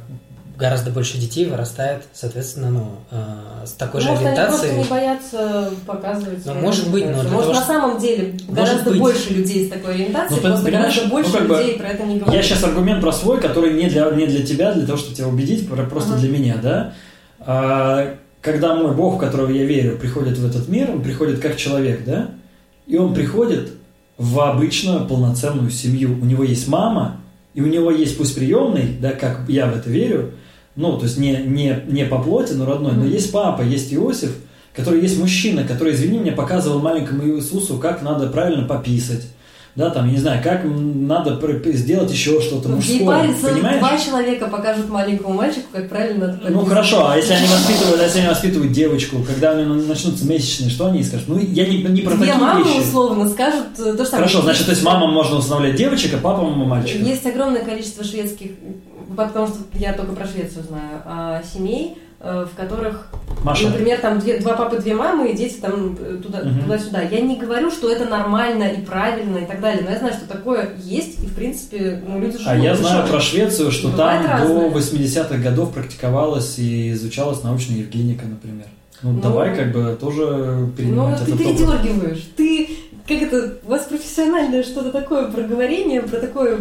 гораздо 0.62 0.92
больше 0.92 1.18
детей 1.18 1.46
вырастает, 1.46 2.04
соответственно, 2.14 2.70
ну, 2.70 2.92
э, 3.10 3.66
с 3.66 3.72
такой 3.72 4.00
же 4.02 4.08
Может, 4.10 4.26
они 4.28 4.36
просто 4.36 4.62
ориентацией. 4.62 4.84
не 4.84 4.90
боятся 4.90 5.72
показывать 5.88 6.46
Ну, 6.46 6.54
может 6.54 6.90
быть, 6.92 7.06
но 7.06 7.18
Может, 7.24 7.30
того, 7.32 7.54
на 7.54 7.62
самом 7.66 8.00
деле 8.00 8.38
гораздо 8.48 8.92
быть. 8.92 9.00
больше 9.00 9.34
людей 9.34 9.66
с 9.66 9.70
такой 9.70 9.96
ориентацией, 9.96 10.40
Ну, 10.42 10.48
просто 10.48 10.72
гораздо 10.72 11.08
больше 11.08 11.32
ну, 11.32 11.38
как 11.40 11.48
бы, 11.48 11.58
людей 11.58 11.80
про 11.80 11.88
это 11.88 12.04
не 12.04 12.16
говорят. 12.20 12.36
Я 12.36 12.44
сейчас 12.44 12.64
аргумент 12.64 13.02
про 13.02 13.12
свой, 13.12 13.42
который 13.42 13.74
не 13.74 13.90
для, 13.90 14.10
не 14.12 14.28
для 14.28 14.46
тебя, 14.46 14.72
для 14.74 14.86
того, 14.86 14.98
чтобы 15.00 15.16
тебя 15.16 15.28
убедить, 15.28 15.68
про- 15.68 15.84
просто 15.84 16.12
Ага. 16.14 16.20
для 16.22 16.30
меня, 16.30 16.56
да. 16.62 16.94
А, 17.40 18.16
когда 18.42 18.76
мой 18.76 18.94
Бог, 18.96 19.16
в 19.16 19.18
которого 19.18 19.50
я 19.50 19.66
верю, 19.66 19.98
приходит 19.98 20.38
в 20.38 20.46
этот 20.46 20.68
мир, 20.70 20.92
он 20.92 21.02
приходит 21.02 21.40
как 21.40 21.58
человек, 21.58 22.06
да, 22.06 22.30
и 22.88 22.98
он 22.98 23.14
приходит 23.14 23.72
в 24.18 24.40
обычную 24.40 25.08
полноценную 25.08 25.72
семью. 25.72 26.18
У 26.22 26.26
него 26.26 26.44
есть 26.44 26.68
мама, 26.68 27.18
и 27.56 27.62
у 27.62 27.66
него 27.66 27.90
есть 27.92 28.18
пусть 28.18 28.36
приемный, 28.36 28.96
да, 29.02 29.12
как 29.12 29.42
я 29.48 29.66
в 29.66 29.76
это 29.76 29.90
верю, 29.90 30.34
ну, 30.76 30.98
то 30.98 31.06
есть 31.06 31.18
не, 31.18 31.32
не, 31.46 31.84
не 31.88 32.06
по 32.06 32.20
плоти, 32.20 32.54
но 32.54 32.66
родной, 32.66 32.94
но 32.94 33.06
есть 33.06 33.32
папа, 33.32 33.62
есть 33.62 33.94
Иосиф, 33.94 34.36
который 34.74 35.02
есть 35.02 35.20
мужчина, 35.20 35.64
который, 35.64 35.94
извини 35.94 36.20
меня, 36.20 36.32
показывал 36.32 36.80
маленькому 36.80 37.28
Иисусу, 37.28 37.78
как 37.78 38.02
надо 38.02 38.28
правильно 38.28 38.66
пописать, 38.68 39.28
да, 39.74 39.90
там, 39.90 40.06
я 40.08 40.12
не 40.12 40.18
знаю, 40.18 40.44
как 40.44 40.64
надо 40.66 41.40
сделать 41.72 42.12
еще 42.12 42.42
что-то 42.42 42.68
В 42.68 42.76
мужское, 42.76 42.98
гей-паре 42.98 43.34
понимаешь? 43.42 43.80
два 43.80 43.98
человека 43.98 44.48
покажут 44.48 44.90
маленькому 44.90 45.34
мальчику, 45.34 45.68
как 45.72 45.88
правильно 45.88 46.28
надо 46.28 46.40
Ну 46.50 46.60
пописать. 46.60 46.68
хорошо, 46.70 47.08
а 47.10 47.16
если 47.16 47.34
они 47.34 47.48
воспитывают, 47.48 48.02
если 48.02 48.20
они 48.20 48.28
воспитывают 48.28 48.72
девочку, 48.74 49.24
когда 49.26 49.54
у 49.54 49.56
нее 49.56 49.88
начнутся 49.88 50.26
месячные, 50.26 50.70
что 50.70 50.88
они 50.88 51.02
скажут? 51.04 51.30
Ну 51.30 51.40
я 51.40 51.66
не, 51.66 51.84
не 51.84 52.02
про 52.02 52.16
Две 52.16 52.26
такие 52.26 52.36
мамы 52.36 52.66
вещи. 52.66 52.80
условно 52.82 53.30
скажут 53.30 53.68
э, 53.80 53.94
то 53.94 54.04
самое. 54.06 54.28
Хорошо, 54.28 54.42
значит, 54.42 54.66
то 54.66 54.72
есть 54.72 54.84
мамам 54.84 55.14
можно 55.14 55.38
устанавливать 55.38 55.78
девочек, 55.78 56.16
а 56.16 56.18
папам 56.18 56.52
мальчиков. 56.68 57.08
Есть 57.08 57.26
огромное 57.26 57.64
количество 57.64 58.04
шведских, 58.04 58.52
потому 59.16 59.48
что 59.48 59.58
я 59.74 59.94
только 59.94 60.14
про 60.14 60.26
Швецию 60.28 60.64
знаю, 60.64 61.02
а, 61.06 61.42
семей, 61.44 61.98
э, 62.20 62.46
в 62.52 62.56
которых, 62.56 63.08
Маша, 63.44 63.68
например, 63.70 63.98
там 64.00 64.20
две- 64.20 64.40
два 64.40 64.54
папы, 64.56 64.78
две 64.80 64.94
мамы, 64.94 65.30
и 65.32 65.36
дети 65.36 65.56
там 65.60 65.98
э, 66.00 66.20
туда, 66.24 66.40
Мгм. 66.44 66.62
туда-сюда. 66.62 67.02
Я 67.02 67.22
не 67.22 67.36
говорю, 67.38 67.72
что 67.72 67.90
это 67.92 68.06
нормально 68.06 68.66
и 68.66 68.82
правильно 68.82 69.38
и 69.40 69.46
так 69.46 69.60
далее, 69.60 69.84
но 69.84 69.90
я 69.92 69.98
знаю, 69.98 70.14
что 70.14 70.28
такое 70.28 70.70
есть, 70.78 71.24
и 71.24 71.26
в 71.28 71.34
принципе, 71.34 72.02
ну, 72.08 72.20
люди 72.20 72.34
живут. 72.34 72.48
а 72.48 72.56
я 72.56 72.72
Ну, 72.72 72.78
знаю 72.78 73.08
про 73.08 73.20
Швецию, 73.20 73.72
что 73.72 73.88
Бывает 73.90 74.22
там 74.22 74.32
разное. 74.40 74.70
до 74.70 74.78
80-х 74.78 75.38
годов 75.38 75.74
практиковалась 75.74 76.60
и 76.60 76.92
изучалась 76.92 77.42
научная 77.44 77.78
Евгеника, 77.78 78.26
например. 78.28 78.66
Ну, 79.04 79.14
Ну, 79.14 79.20
давай 79.22 79.56
как 79.56 79.72
бы 79.72 79.98
тоже 80.00 80.26
Ну, 80.28 80.68
перенимать 80.74 81.18
ты 81.18 81.24
этот 81.24 81.34
опыт. 81.42 81.58
передергиваешь. 81.58 82.30
Ты, 82.38 82.70
как 83.20 83.32
это, 83.32 83.58
у 83.64 83.70
вас 83.70 83.86
профессиональное 83.86 84.64
что-то 84.64 84.92
такое 84.92 85.32
проговорение, 85.32 86.02
про 86.02 86.20
такое... 86.20 86.60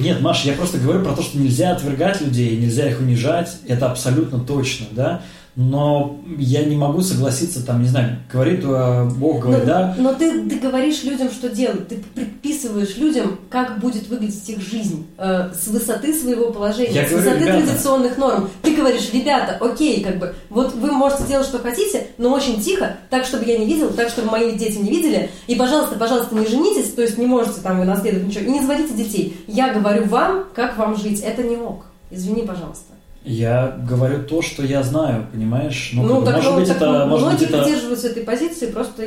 Нет, 0.00 0.20
Маш, 0.20 0.44
я 0.44 0.54
просто 0.54 0.78
говорю 0.78 1.04
про 1.04 1.14
то, 1.14 1.22
что 1.22 1.38
нельзя 1.38 1.72
отвергать 1.72 2.20
людей, 2.20 2.56
нельзя 2.56 2.88
их 2.88 3.00
унижать, 3.00 3.56
это 3.66 3.90
абсолютно 3.90 4.40
точно, 4.40 4.86
да. 4.92 5.22
Но 5.60 6.20
я 6.38 6.64
не 6.64 6.76
могу 6.76 7.00
согласиться, 7.00 7.66
там, 7.66 7.82
не 7.82 7.88
знаю, 7.88 8.18
говорит 8.32 8.60
э, 8.62 9.08
Бог, 9.16 9.40
говорит, 9.40 9.66
но, 9.66 9.72
да, 9.72 9.94
но 9.98 10.14
ты, 10.14 10.48
ты 10.48 10.56
говоришь 10.56 11.02
людям, 11.02 11.32
что 11.32 11.48
делать. 11.48 11.88
Ты 11.88 11.96
предписываешь 12.14 12.96
людям, 12.96 13.40
как 13.50 13.80
будет 13.80 14.06
выглядеть 14.06 14.48
их 14.48 14.60
жизнь 14.60 15.08
э, 15.18 15.50
с 15.52 15.66
высоты 15.66 16.14
своего 16.14 16.52
положения, 16.52 16.92
Я 16.92 17.08
с 17.08 17.10
говорю, 17.10 17.30
высоты 17.30 17.44
ребята. 17.44 17.66
традиционных 17.66 18.18
норм. 18.18 18.50
Ты 18.62 18.76
говоришь, 18.76 19.12
ребята, 19.12 19.56
окей, 19.60 20.04
как 20.04 20.20
бы, 20.20 20.32
вот 20.48 20.74
вы 20.74 20.92
можете 20.92 21.24
делать, 21.24 21.48
что 21.48 21.58
хотите, 21.58 22.06
но 22.18 22.32
очень 22.32 22.60
тихо, 22.60 22.96
так, 23.10 23.24
чтобы 23.24 23.44
я 23.44 23.58
не 23.58 23.66
видел, 23.66 23.90
так, 23.90 24.10
чтобы 24.10 24.30
мои 24.30 24.56
дети 24.56 24.78
не 24.78 24.90
видели. 24.90 25.28
И, 25.48 25.56
пожалуйста, 25.56 25.96
пожалуйста, 25.96 26.36
не 26.36 26.46
женитесь, 26.46 26.92
то 26.92 27.02
есть 27.02 27.18
не 27.18 27.26
можете 27.26 27.62
там 27.62 27.80
вы 27.80 27.84
наследовать 27.84 28.28
ничего, 28.28 28.44
и 28.44 28.50
не 28.50 28.60
заводите 28.60 28.94
детей. 28.94 29.36
Я 29.48 29.74
говорю 29.74 30.04
вам, 30.04 30.44
как 30.54 30.78
вам 30.78 30.96
жить. 30.96 31.20
Это 31.20 31.42
не 31.42 31.56
ок. 31.56 31.86
Извини, 32.12 32.42
пожалуйста. 32.42 32.87
Я 33.24 33.76
говорю 33.88 34.22
то, 34.22 34.42
что 34.42 34.62
я 34.62 34.82
знаю, 34.82 35.26
понимаешь? 35.32 35.90
Ну, 35.92 36.20
бы, 36.20 36.24
так, 36.24 36.36
может 36.36 36.50
ну, 36.52 36.58
быть, 36.58 36.68
так 36.68 36.76
это, 36.76 37.06
может 37.06 37.26
многие 37.26 37.40
быть, 37.40 37.50
это... 37.50 37.62
придерживаются 37.62 38.08
этой 38.08 38.22
позиции, 38.22 38.66
просто 38.70 39.04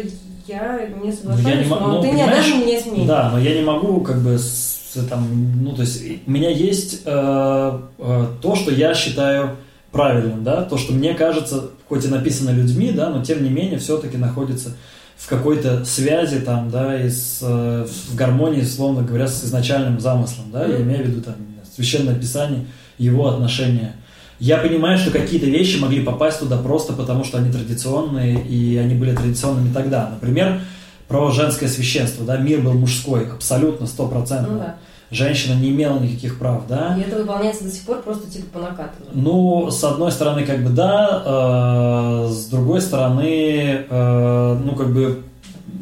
я 0.48 0.90
не 0.90 1.00
Ну, 1.00 1.06
я 1.06 1.12
соглашаюсь, 1.14 1.66
не 1.66 1.70
могу, 1.72 1.86
но 1.86 1.94
ну, 1.96 2.02
ты 2.02 2.12
не 2.12 2.24
обязан 2.24 2.60
менять 2.62 2.86
мнение. 2.86 3.08
Да, 3.08 3.30
но 3.32 3.40
я 3.40 3.56
не 3.56 3.62
могу, 3.64 4.02
как 4.02 4.22
бы, 4.22 4.38
с- 4.38 4.98
там, 5.10 5.28
ну, 5.64 5.74
то 5.74 5.82
есть, 5.82 6.04
у 6.28 6.32
меня 6.32 6.50
есть 6.50 7.02
э, 7.06 7.80
э, 7.98 8.26
то, 8.42 8.56
что 8.56 8.72
я 8.72 8.94
считаю 8.94 9.56
правильным, 9.92 10.44
да, 10.44 10.64
то, 10.64 10.78
что 10.78 10.94
мне 10.94 11.14
кажется, 11.14 11.70
хоть 11.88 12.06
и 12.06 12.10
написано 12.10 12.50
людьми, 12.52 12.92
да, 12.92 13.10
но 13.10 13.24
тем 13.24 13.44
не 13.44 13.50
менее 13.50 13.80
все-таки 13.80 14.18
находится 14.18 14.76
в 15.18 15.28
какой-то 15.30 15.86
связи 15.86 16.40
там, 16.40 16.70
да, 16.70 17.00
и 17.00 17.10
с, 17.10 17.40
э, 17.42 17.88
в 18.10 18.16
гармонии, 18.16 18.62
словно 18.64 19.04
говоря, 19.04 19.28
с 19.28 19.44
изначальным 19.46 20.00
замыслом, 20.00 20.52
да, 20.52 20.66
я 20.66 20.76
Мгм. 20.76 20.84
имею 20.84 21.06
в 21.06 21.08
виду 21.08 21.22
там 21.22 21.36
священное 21.76 22.16
писание, 22.16 22.66
его 22.98 23.30
отношения. 23.30 23.96
Я 24.42 24.58
понимаю, 24.58 24.98
что 24.98 25.12
какие-то 25.12 25.46
вещи 25.46 25.78
могли 25.78 26.02
попасть 26.02 26.40
туда 26.40 26.58
просто 26.58 26.94
потому, 26.94 27.24
что 27.24 27.38
они 27.38 27.52
традиционные, 27.52 28.44
и 28.44 28.76
они 28.76 28.96
были 28.96 29.16
традиционными 29.16 29.72
тогда. 29.72 30.10
Например, 30.10 30.62
про 31.08 31.30
женское 31.30 31.68
священство, 31.68 32.26
да, 32.26 32.38
мир 32.38 32.62
был 32.62 32.74
мужской, 32.74 33.32
абсолютно, 33.32 33.86
стопроцентно. 33.86 34.54
Ну 34.54 34.58
да. 34.58 34.76
Женщина 35.12 35.54
не 35.60 35.70
имела 35.70 36.00
никаких 36.00 36.40
прав, 36.40 36.64
да. 36.68 36.98
И 36.98 37.02
это 37.02 37.18
выполняется 37.18 37.66
до 37.66 37.70
сих 37.70 37.84
пор 37.84 38.02
просто 38.02 38.32
типа 38.32 38.46
по 38.54 38.60
накатанной. 38.62 39.12
Ну, 39.14 39.70
с 39.70 39.84
одной 39.84 40.12
стороны, 40.12 40.44
как 40.44 40.64
бы 40.64 40.72
да, 40.72 41.22
э, 41.24 42.30
с 42.32 42.48
другой 42.48 42.82
стороны, 42.82 43.86
э, 43.88 44.60
ну, 44.66 44.76
как 44.76 44.92
бы, 44.92 45.22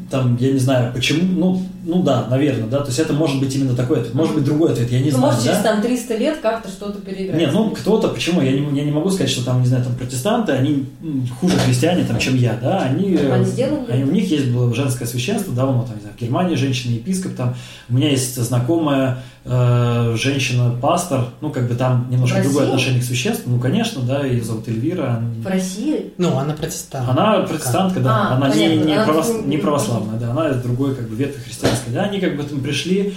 там, 0.09 0.37
я 0.39 0.51
не 0.51 0.59
знаю, 0.59 0.91
почему, 0.93 1.21
ну, 1.23 1.61
ну 1.85 2.03
да, 2.03 2.27
наверное, 2.29 2.67
да, 2.67 2.79
то 2.79 2.87
есть 2.87 2.99
это 2.99 3.13
может 3.13 3.39
быть 3.39 3.55
именно 3.55 3.75
такой 3.75 3.99
ответ, 3.99 4.13
может 4.13 4.35
быть 4.35 4.43
другой 4.43 4.71
ответ, 4.71 4.91
я 4.91 4.99
не 4.99 5.11
ну, 5.11 5.17
знаю, 5.17 5.33
может, 5.33 5.45
да. 5.45 5.51
через 5.51 5.63
там 5.63 5.81
300 5.81 6.17
лет 6.17 6.37
как-то 6.41 6.69
что-то 6.69 6.99
переиграть. 7.01 7.39
Нет, 7.39 7.51
ну 7.53 7.69
кто-то, 7.71 8.09
почему? 8.09 8.41
Я 8.41 8.51
не, 8.51 8.77
я 8.77 8.85
не 8.85 8.91
могу 8.91 9.09
сказать, 9.09 9.29
что 9.29 9.45
там, 9.45 9.61
не 9.61 9.67
знаю, 9.67 9.83
там 9.83 9.95
протестанты, 9.95 10.51
они 10.53 10.85
хуже 11.39 11.57
христиане, 11.57 12.03
там, 12.03 12.19
чем 12.19 12.35
я, 12.35 12.57
да, 12.61 12.79
они, 12.81 13.15
э, 13.15 13.31
Они 13.31 13.45
сделали? 13.45 13.91
они- 13.91 14.03
у 14.03 14.11
них 14.11 14.29
есть 14.29 14.47
было 14.49 14.73
женское 14.73 15.05
священство 15.05 15.53
давно, 15.53 15.83
там, 15.83 15.95
не 15.95 16.01
знаю, 16.01 16.15
в 16.17 16.21
Германии 16.21 16.55
женщина-епископ, 16.55 17.35
там, 17.35 17.55
у 17.89 17.93
меня 17.93 18.09
есть 18.09 18.35
знакомая 18.35 19.23
э, 19.45 20.15
женщина-пастор, 20.17 21.25
ну, 21.41 21.49
как 21.51 21.67
бы 21.67 21.75
там 21.75 22.07
немножко 22.09 22.37
В 22.39 22.43
другое 22.43 22.61
России? 22.61 22.69
отношение 22.73 23.01
к 23.01 23.05
священству, 23.05 23.49
ну, 23.51 23.59
конечно, 23.59 24.01
да, 24.01 24.23
ее 24.25 24.43
зовут 24.43 24.67
Эльвира, 24.67 25.21
В 25.41 25.47
России? 25.47 26.13
Ну, 26.17 26.37
она 26.37 26.53
протестант. 26.53 27.09
она 27.09 27.39
протестантка, 27.41 27.99
да, 27.99 28.29
А, 28.31 28.35
она 28.35 28.49
не, 28.49 28.53
понятно, 28.69 28.85
не, 28.87 28.93
она 28.95 29.05
правос- 29.07 29.41
не- 29.41 29.47
не 29.47 29.57
православная, 29.57 30.19
да, 30.19 30.31
она 30.31 30.49
из 30.49 30.57
другой 30.61 30.95
как 30.95 31.07
бы 31.09 31.15
ветви 31.15 31.39
христианской, 31.41 31.93
да, 31.93 32.03
они 32.03 32.19
как 32.19 32.35
бы 32.37 32.43
там 32.43 32.59
пришли, 32.59 33.13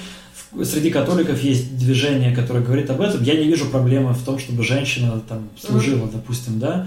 в- 0.52 0.64
среди 0.64 0.90
католиков 0.90 1.42
есть 1.42 1.76
движение, 1.76 2.34
которое 2.34 2.60
говорит 2.60 2.88
об 2.90 3.00
этом, 3.00 3.22
я 3.22 3.34
не 3.34 3.44
вижу 3.44 3.66
проблемы 3.66 4.12
в 4.12 4.22
том, 4.24 4.38
чтобы 4.38 4.62
женщина 4.64 5.20
там 5.28 5.48
служила, 5.60 6.08
допустим, 6.12 6.58
да, 6.60 6.86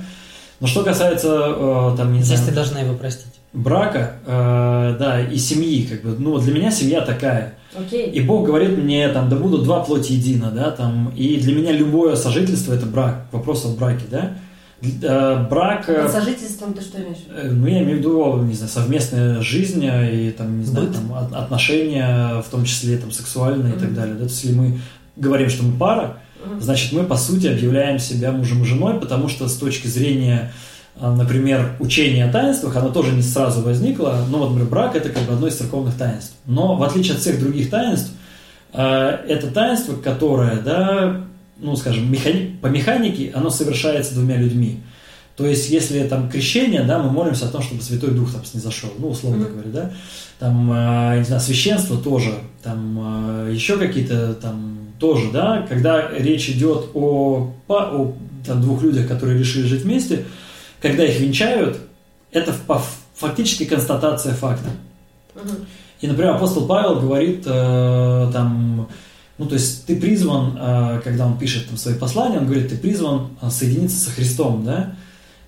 но 0.61 0.67
что 0.67 0.83
касается, 0.83 1.27
э, 1.57 1.93
там, 1.97 2.13
не 2.13 2.21
Здесь 2.21 2.37
знаю, 2.39 2.49
ты 2.51 2.55
должна 2.55 2.79
его 2.79 2.93
простить. 2.95 3.33
Брака, 3.55 4.13
э, 4.25 4.95
да, 4.99 5.21
и 5.21 5.37
семьи, 5.37 5.85
как 5.87 6.01
бы, 6.03 6.15
ну, 6.19 6.31
вот 6.31 6.43
для 6.43 6.53
меня 6.53 6.71
семья 6.71 7.01
такая, 7.01 7.55
Окей. 7.75 8.09
и 8.11 8.21
Бог 8.21 8.45
говорит 8.45 8.77
мне, 8.77 9.07
там, 9.09 9.29
да 9.29 9.35
будут 9.35 9.63
два 9.63 9.83
плоти 9.83 10.13
едино, 10.13 10.51
да, 10.51 10.71
там, 10.71 11.11
и 11.15 11.37
для 11.37 11.55
меня 11.55 11.71
любое 11.71 12.15
сожительство– 12.15 12.73
это 12.75 12.85
брак, 12.85 13.27
вопрос 13.31 13.65
о 13.65 13.69
браке, 13.69 14.05
да, 14.11 14.33
Э, 15.01 15.47
брак… 15.49 15.85
э, 15.89 16.03
Под 16.03 16.11
сожительством 16.11 16.73
ты 16.73 16.81
что 16.81 17.01
имеешь? 17.01 17.17
Э, 17.33 17.49
Ну, 17.49 17.65
я 17.65 17.81
имею 17.81 17.95
в 17.95 17.99
виду, 18.01 18.37
не 18.43 18.53
знаю, 18.53 18.69
совместная 18.69 19.41
жизнь 19.41 19.83
э, 19.83 20.13
и 20.27 20.31
там, 20.31 20.59
не 20.59 20.65
знаю, 20.65 20.87
Быт. 20.87 20.95
там, 20.97 21.13
от- 21.13 21.33
отношения, 21.33 22.41
в 22.41 22.49
том 22.51 22.65
числе 22.65 22.97
там 22.97 23.09
сексуальные 23.11 23.73
и 23.75 23.79
так 23.79 23.95
далее. 23.95 24.13
Да? 24.13 24.19
То 24.19 24.25
есть, 24.25 24.43
если 24.43 24.55
мы 24.55 24.79
говорим, 25.15 25.49
что 25.49 25.63
мы 25.63 25.75
пара, 25.79 26.17
Мгм. 26.45 26.61
значит, 26.61 26.91
мы 26.91 27.03
по 27.03 27.15
сути 27.15 27.47
объявляем 27.47 27.97
себя 27.97 28.31
мужем 28.31 28.61
и 28.61 28.65
женой, 28.65 28.99
потому 28.99 29.27
что 29.29 29.47
с 29.47 29.55
точки 29.57 29.87
зрения, 29.87 30.51
например, 30.99 31.73
учения 31.79 32.25
о 32.25 32.31
таинствах, 32.31 32.75
оно 32.77 32.89
тоже 32.89 33.11
не 33.11 33.21
сразу 33.21 33.61
возникло. 33.61 34.25
Ну, 34.29 34.37
вот, 34.39 34.49
например, 34.49 34.69
брак 34.69 34.95
это 34.95 35.09
как 35.09 35.23
бы 35.23 35.33
одно 35.33 35.47
из 35.47 35.55
церковных 35.55 35.95
таинств. 35.95 36.33
Но 36.45 36.75
в 36.75 36.83
отличие 36.83 37.15
от 37.15 37.19
всех 37.21 37.39
других 37.39 37.69
таинств, 37.69 38.11
э, 38.73 39.09
это 39.27 39.47
таинство, 39.47 39.95
которое, 39.95 40.55
да, 40.61 41.21
ну, 41.59 41.75
скажем, 41.75 42.11
механи- 42.11 42.57
по 42.61 42.67
механике, 42.67 43.31
оно 43.35 43.49
совершается 43.49 44.13
двумя 44.13 44.37
людьми. 44.37 44.79
То 45.35 45.45
есть, 45.45 45.69
если 45.69 46.07
там 46.07 46.29
крещение, 46.29 46.83
да, 46.83 46.97
мы 47.03 47.09
молимся 47.11 47.45
о 47.45 47.49
том, 47.49 47.61
чтобы 47.61 47.81
Святой 47.81 48.11
Дух 48.11 48.31
там 48.31 48.45
снизошел, 48.45 48.89
ну, 48.97 49.09
условно 49.09 49.43
Мгм. 49.45 49.53
говоря, 49.53 49.69
да. 49.69 49.91
Там, 50.39 50.71
э, 50.71 51.17
не 51.19 51.23
знаю, 51.25 51.41
священство 51.41 51.97
тоже, 51.97 52.35
там, 52.63 53.47
э, 53.49 53.51
еще 53.53 53.77
какие-то 53.77 54.33
там 54.35 54.77
тоже, 54.97 55.31
да, 55.33 55.65
когда 55.67 56.09
речь 56.17 56.49
идет 56.49 56.85
о, 56.93 57.53
о 57.67 58.13
там, 58.45 58.61
двух 58.61 58.81
людях, 58.81 59.09
которые 59.09 59.37
решили 59.37 59.67
жить 59.67 59.81
вместе, 59.81 60.23
когда 60.81 61.05
их 61.05 61.19
венчают, 61.19 61.79
это 62.31 62.53
фактически 63.15 63.65
констатация 63.65 64.33
факта. 64.33 64.69
И, 66.01 66.07
например, 66.07 66.35
апостол 66.35 66.67
Павел 66.67 66.99
говорит 66.99 67.43
э, 67.45 68.29
там, 68.31 68.89
ну, 69.37 69.45
то 69.45 69.55
есть 69.55 69.85
ты 69.85 69.95
призван, 69.95 70.57
э, 70.59 71.01
когда 71.03 71.25
он 71.25 71.37
пишет 71.37 71.67
там 71.67 71.77
свои 71.77 71.95
послания, 71.95 72.37
он 72.37 72.45
говорит, 72.45 72.69
ты 72.69 72.77
призван 72.77 73.29
э, 73.41 73.49
соединиться 73.49 73.97
со 73.97 74.11
Христом, 74.11 74.63
да? 74.65 74.95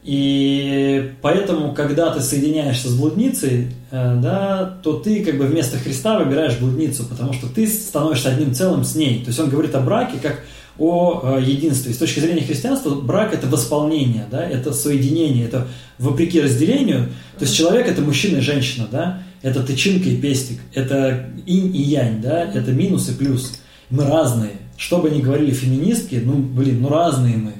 И 0.03 1.11
поэтому, 1.21 1.73
когда 1.73 2.13
ты 2.13 2.21
соединяешься 2.21 2.87
с 2.87 2.95
блудницей, 2.95 3.73
э, 3.91 4.15
да, 4.21 4.79
то 4.81 4.93
ты 4.93 5.23
как 5.23 5.37
бы 5.37 5.45
вместо 5.45 5.77
Христа 5.77 6.17
выбираешь 6.17 6.57
блудницу, 6.57 7.05
потому 7.05 7.33
что 7.33 7.47
ты 7.47 7.67
становишься 7.67 8.29
одним 8.29 8.53
целым 8.53 8.85
с 8.85 8.95
ней. 8.95 9.21
То 9.21 9.27
есть 9.27 9.39
он 9.39 9.49
говорит 9.49 9.75
о 9.75 9.81
браке 9.81 10.17
как 10.21 10.43
о 10.79 11.37
э, 11.37 11.43
единстве. 11.43 11.93
С 11.93 11.97
точки 11.97 12.19
зрения 12.19 12.41
христианства 12.41 12.95
брак 12.95 13.33
это 13.33 13.47
восполнение, 13.47 14.25
да, 14.29 14.43
это 14.43 14.73
соединение, 14.73 15.45
это 15.45 15.67
вопреки 15.97 16.41
разделению. 16.41 17.09
То 17.37 17.45
есть 17.45 17.55
человек 17.55 17.87
это 17.87 18.01
мужчина 18.01 18.37
и 18.37 18.41
женщина, 18.41 18.87
да, 18.91 19.23
это 19.41 19.63
тычинка 19.63 20.09
и 20.09 20.17
пестик, 20.17 20.59
это 20.73 21.29
инь 21.45 21.75
и 21.75 21.81
янь, 21.81 22.21
да, 22.21 22.43
это 22.43 22.71
минус 22.71 23.09
и 23.09 23.13
плюс. 23.13 23.59
Мы 23.89 24.05
разные. 24.05 24.53
Что 24.77 24.99
бы 24.99 25.09
ни 25.09 25.21
говорили 25.21 25.51
феминистки, 25.51 26.21
ну, 26.23 26.33
блин, 26.33 26.81
ну 26.81 26.89
разные 26.89 27.37
мы. 27.37 27.53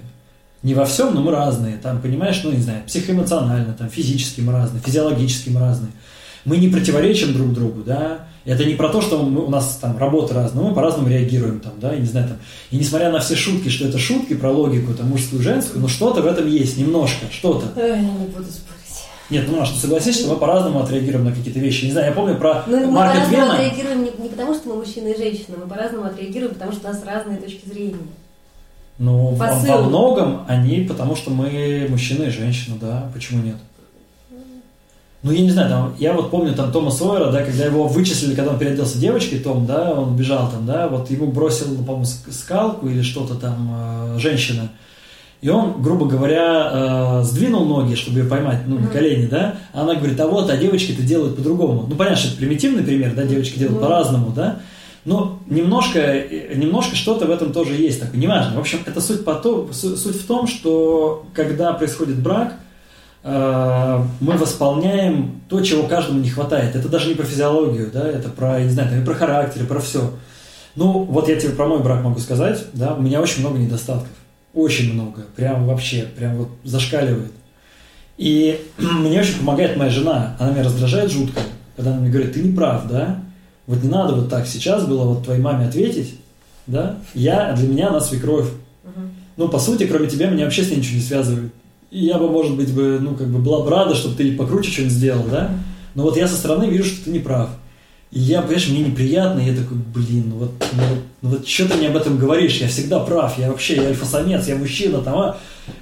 Не 0.64 0.74
во 0.74 0.86
всем, 0.86 1.16
но 1.16 1.22
мы 1.22 1.32
разные. 1.32 1.78
Там, 1.78 2.02
понимаешь, 2.02 2.42
ну, 2.44 2.52
не 2.52 2.62
знаю, 2.62 2.84
психоэмоционально, 2.86 3.74
там, 3.74 3.90
физически 3.90 4.42
мы 4.42 4.54
разные, 4.54 4.82
физиологически 4.84 5.50
мы 5.50 5.60
разные. 5.62 5.92
Мы 6.46 6.58
не 6.58 6.68
противоречим 6.68 7.34
друг 7.34 7.54
другу, 7.54 7.84
да. 7.84 8.28
Это 8.48 8.64
не 8.64 8.76
про 8.76 8.88
то, 8.88 9.02
что 9.02 9.22
мы, 9.22 9.44
у 9.44 9.50
нас 9.50 9.78
там 9.82 9.98
работа 9.98 10.34
разная, 10.34 10.64
но 10.64 10.70
мы 10.70 10.76
по-разному 10.76 11.10
реагируем 11.10 11.60
там, 11.60 11.74
да, 11.82 11.94
и 11.94 12.00
не 12.00 12.06
знаю, 12.06 12.30
там. 12.30 12.38
И 12.72 12.78
несмотря 12.78 13.12
на 13.12 13.20
все 13.20 13.36
шутки, 13.36 13.68
что 13.68 13.86
это 13.86 13.98
шутки 13.98 14.36
про 14.36 14.50
логику, 14.50 14.94
там, 14.94 15.08
мужскую, 15.08 15.42
женскую, 15.42 15.82
но 15.82 15.90
что-то 15.90 16.22
в 16.22 16.26
этом 16.26 16.48
есть, 16.48 16.78
немножко, 16.78 17.26
что-то. 17.30 17.66
Я 17.76 17.98
не 17.98 18.28
буду 18.28 18.46
спорить. 18.46 18.78
Нет, 19.30 19.46
ну, 19.50 19.60
Маш, 19.60 19.72
ну 19.72 19.76
согласись, 19.78 20.20
что 20.20 20.30
мы 20.30 20.38
по-разному 20.38 20.80
отреагируем 20.82 21.26
на 21.26 21.34
какие-то 21.34 21.60
вещи. 21.60 21.86
Не 21.86 21.92
знаю, 21.92 22.08
я 22.08 22.14
помню 22.14 22.38
про 22.38 22.64
Ну, 22.68 22.78
мы 22.78 22.92
Марка 22.92 23.16
по-разному 23.16 23.36
Твена. 23.36 23.54
отреагируем 23.56 24.04
не, 24.06 24.12
не 24.18 24.30
потому, 24.30 24.54
что 24.54 24.70
мы 24.70 24.76
мужчина 24.78 25.08
и 25.10 25.18
женщина, 25.18 25.58
мы 25.62 25.68
по-разному 25.68 26.06
отреагируем, 26.06 26.54
потому 26.54 26.72
что 26.72 26.88
у 26.88 26.94
нас 26.94 27.04
разные 27.06 27.38
точки 27.38 27.68
зрения. 27.68 27.98
Ну, 28.98 29.32
во, 29.32 29.48
во 29.48 29.82
многом 29.82 30.46
они, 30.48 30.86
потому 30.88 31.18
что 31.18 31.32
мы 31.32 31.86
мужчина 31.90 32.24
и 32.24 32.30
женщина, 32.30 32.78
да, 32.80 33.12
почему 33.14 33.44
нет? 33.44 33.58
Ну, 35.28 35.34
я 35.34 35.42
не 35.42 35.52
знаю, 35.52 35.70
там, 35.70 35.94
я 36.00 36.14
вот 36.14 36.32
помню 36.32 36.54
там 36.54 36.72
Тома 36.72 36.90
Сойера, 36.92 37.32
да, 37.32 37.44
когда 37.44 37.66
его 37.66 37.88
вычислили, 37.88 38.34
когда 38.34 38.52
он 38.52 38.60
переоделся 38.60 38.98
девочкой, 38.98 39.40
Том, 39.40 39.66
да, 39.66 39.92
он 39.94 40.16
бежал 40.16 40.50
там, 40.50 40.66
да, 40.66 40.88
вот 40.88 41.10
ему 41.12 41.28
бросил, 41.28 41.66
по-моему, 41.76 42.04
ск- 42.06 42.32
скалку 42.32 42.88
или 42.88 43.02
что-то 43.02 43.36
там 43.36 43.70
э, 44.16 44.20
женщина. 44.20 44.70
И 45.42 45.50
он, 45.50 45.82
грубо 45.84 46.08
говоря, 46.08 47.20
э, 47.20 47.24
сдвинул 47.24 47.66
ноги, 47.66 47.94
чтобы 47.96 48.20
ее 48.22 48.26
поймать, 48.26 48.62
ну, 48.66 48.80
на 48.80 48.88
колени, 48.88 49.28
да, 49.28 49.56
а 49.74 49.82
она 49.84 49.94
говорит, 49.96 50.20
а 50.20 50.28
вот, 50.28 50.50
а 50.50 50.58
девочки 50.58 50.94
это 50.94 51.04
делают 51.04 51.36
по-другому. 51.36 51.86
Ну, 51.88 51.96
понятно, 51.96 52.18
что 52.18 52.30
это 52.30 52.38
примитивный 52.38 52.84
пример, 52.84 53.14
да, 53.16 53.24
девочки 53.24 53.60
делают 53.60 53.80
по-разному, 53.82 54.32
да, 54.36 54.60
но 55.06 55.40
немножко, 55.48 56.24
немножко 56.56 56.96
что-то 56.96 57.28
в 57.28 57.32
этом 57.32 57.54
тоже 57.54 57.74
есть, 57.76 58.00
такое, 58.02 58.20
неважно. 58.20 58.56
В 58.58 58.60
общем, 58.60 58.80
это 58.86 59.00
суть, 59.00 59.24
по 59.24 59.36
то, 59.36 59.70
су- 59.72 59.96
суть 59.96 60.16
в 60.22 60.26
том, 60.26 60.48
что 60.48 61.26
когда 61.34 61.72
происходит 61.74 62.18
брак, 62.20 62.56
мы 63.28 64.38
восполняем 64.38 65.42
то, 65.50 65.62
чего 65.62 65.88
каждому 65.88 66.20
не 66.20 66.30
хватает. 66.30 66.76
Это 66.76 66.88
даже 66.88 67.10
не 67.10 67.16
про 67.16 67.26
физиологию, 67.26 67.90
да, 67.92 68.08
это 68.08 68.30
про, 68.30 68.60
я 68.60 68.66
не 68.66 68.72
знаю, 68.72 68.90
там, 68.90 69.02
и 69.02 69.06
про 69.06 69.16
характер, 69.16 69.64
и 69.64 69.66
про 69.66 69.80
все. 69.80 70.14
Ну, 70.76 71.04
вот 71.04 71.28
я 71.28 71.36
тебе 71.36 71.54
про 71.54 71.66
мой 71.66 71.80
брак 71.80 72.04
могу 72.04 72.20
сказать, 72.20 72.66
да, 72.74 72.94
у 72.94 73.02
меня 73.02 73.20
очень 73.20 73.42
много 73.42 73.58
недостатков. 73.58 74.12
Очень 74.54 74.94
много. 74.94 75.26
Прям 75.36 75.66
вообще, 75.66 76.04
прям 76.16 76.38
вот 76.38 76.50
зашкаливает. 76.64 77.32
И 78.18 78.62
мне 78.78 79.20
очень 79.20 79.40
помогает 79.40 79.76
моя 79.76 79.90
жена. 79.90 80.38
Она 80.40 80.52
меня 80.52 80.64
раздражает 80.64 81.12
жутко, 81.12 81.42
когда 81.76 81.92
она 81.92 82.02
мне 82.02 82.10
говорит, 82.10 82.34
ты 82.34 82.42
не 82.42 82.56
прав, 82.56 82.88
да? 82.88 83.20
Вот 83.66 83.84
не 83.84 83.90
надо 83.90 84.14
вот 84.14 84.30
так 84.30 84.48
сейчас 84.48 84.86
было 84.86 85.04
вот 85.04 85.26
твоей 85.26 85.42
маме 85.42 85.66
ответить, 85.68 86.16
да? 86.66 87.00
Я, 87.14 87.54
для 87.54 87.68
меня 87.68 87.90
она 87.90 88.00
свекровь. 88.00 88.48
Ну, 89.36 89.50
по 89.50 89.60
сути, 89.60 89.86
кроме 89.86 90.08
тебя, 90.08 90.30
меня 90.30 90.46
вообще 90.46 90.64
с 90.64 90.70
ней 90.70 90.78
ничего 90.78 90.96
не 90.96 91.04
связывает. 91.04 91.54
И 91.90 92.06
я 92.06 92.18
бы, 92.18 92.30
может 92.30 92.56
быть, 92.56 92.74
бы, 92.74 93.00
ну, 93.02 93.16
как 93.16 93.28
бы 93.28 93.40
была 93.40 93.64
бы 93.64 93.70
рада, 93.70 93.96
чтобы 93.96 94.16
ты 94.16 94.36
покруче 94.36 94.72
что-нибудь 94.72 94.94
сделал, 94.94 95.24
да? 95.30 95.52
Но 95.96 96.04
вот 96.04 96.18
я 96.18 96.28
со 96.28 96.36
стороны 96.36 96.66
вижу, 96.66 96.86
что 96.86 97.06
ты 97.06 97.12
не 97.12 97.20
прав. 97.20 97.50
И 98.12 98.20
я, 98.20 98.42
понимаешь, 98.42 98.70
мне 98.70 98.82
неприятно, 98.82 99.40
я 99.40 99.56
такой, 99.56 99.78
блин, 99.78 100.26
ну 100.30 100.36
вот, 100.38 100.52
ну, 100.74 100.84
ну 101.22 101.30
вот 101.30 101.48
что 101.48 101.68
ты 101.68 101.76
мне 101.76 101.90
об 101.90 101.98
этом 101.98 102.18
говоришь? 102.18 102.58
Я 102.58 102.68
всегда 102.68 103.00
прав, 103.00 103.38
я 103.38 103.50
вообще, 103.50 103.76
я 103.76 103.88
альфа-самец, 103.88 104.48
я 104.48 104.56
мужчина, 104.56 105.00
там, 105.00 105.18
а? 105.18 105.38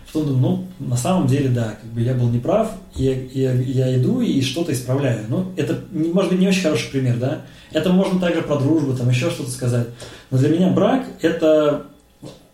Потом 0.07 0.29
думаю, 0.29 0.67
ну, 0.79 0.87
на 0.87 0.97
самом 0.97 1.27
деле, 1.27 1.49
да, 1.49 1.77
как 1.81 1.91
бы 1.91 2.01
я 2.01 2.13
был 2.13 2.29
неправ, 2.29 2.71
я, 2.95 3.13
я, 3.13 3.53
я 3.53 3.95
иду 3.97 4.21
и 4.21 4.41
что-то 4.41 4.73
исправляю. 4.73 5.25
Ну, 5.27 5.51
это, 5.55 5.79
может 5.91 6.31
быть, 6.31 6.39
не 6.39 6.47
очень 6.47 6.61
хороший 6.61 6.89
пример, 6.89 7.17
да? 7.17 7.41
Это 7.71 7.91
можно 7.91 8.19
также 8.19 8.41
про 8.41 8.55
дружбу, 8.55 8.93
там, 8.93 9.09
еще 9.09 9.29
что-то 9.29 9.51
сказать. 9.51 9.87
Но 10.31 10.37
для 10.37 10.49
меня 10.49 10.69
брак– 10.69 11.05
это 11.21 11.87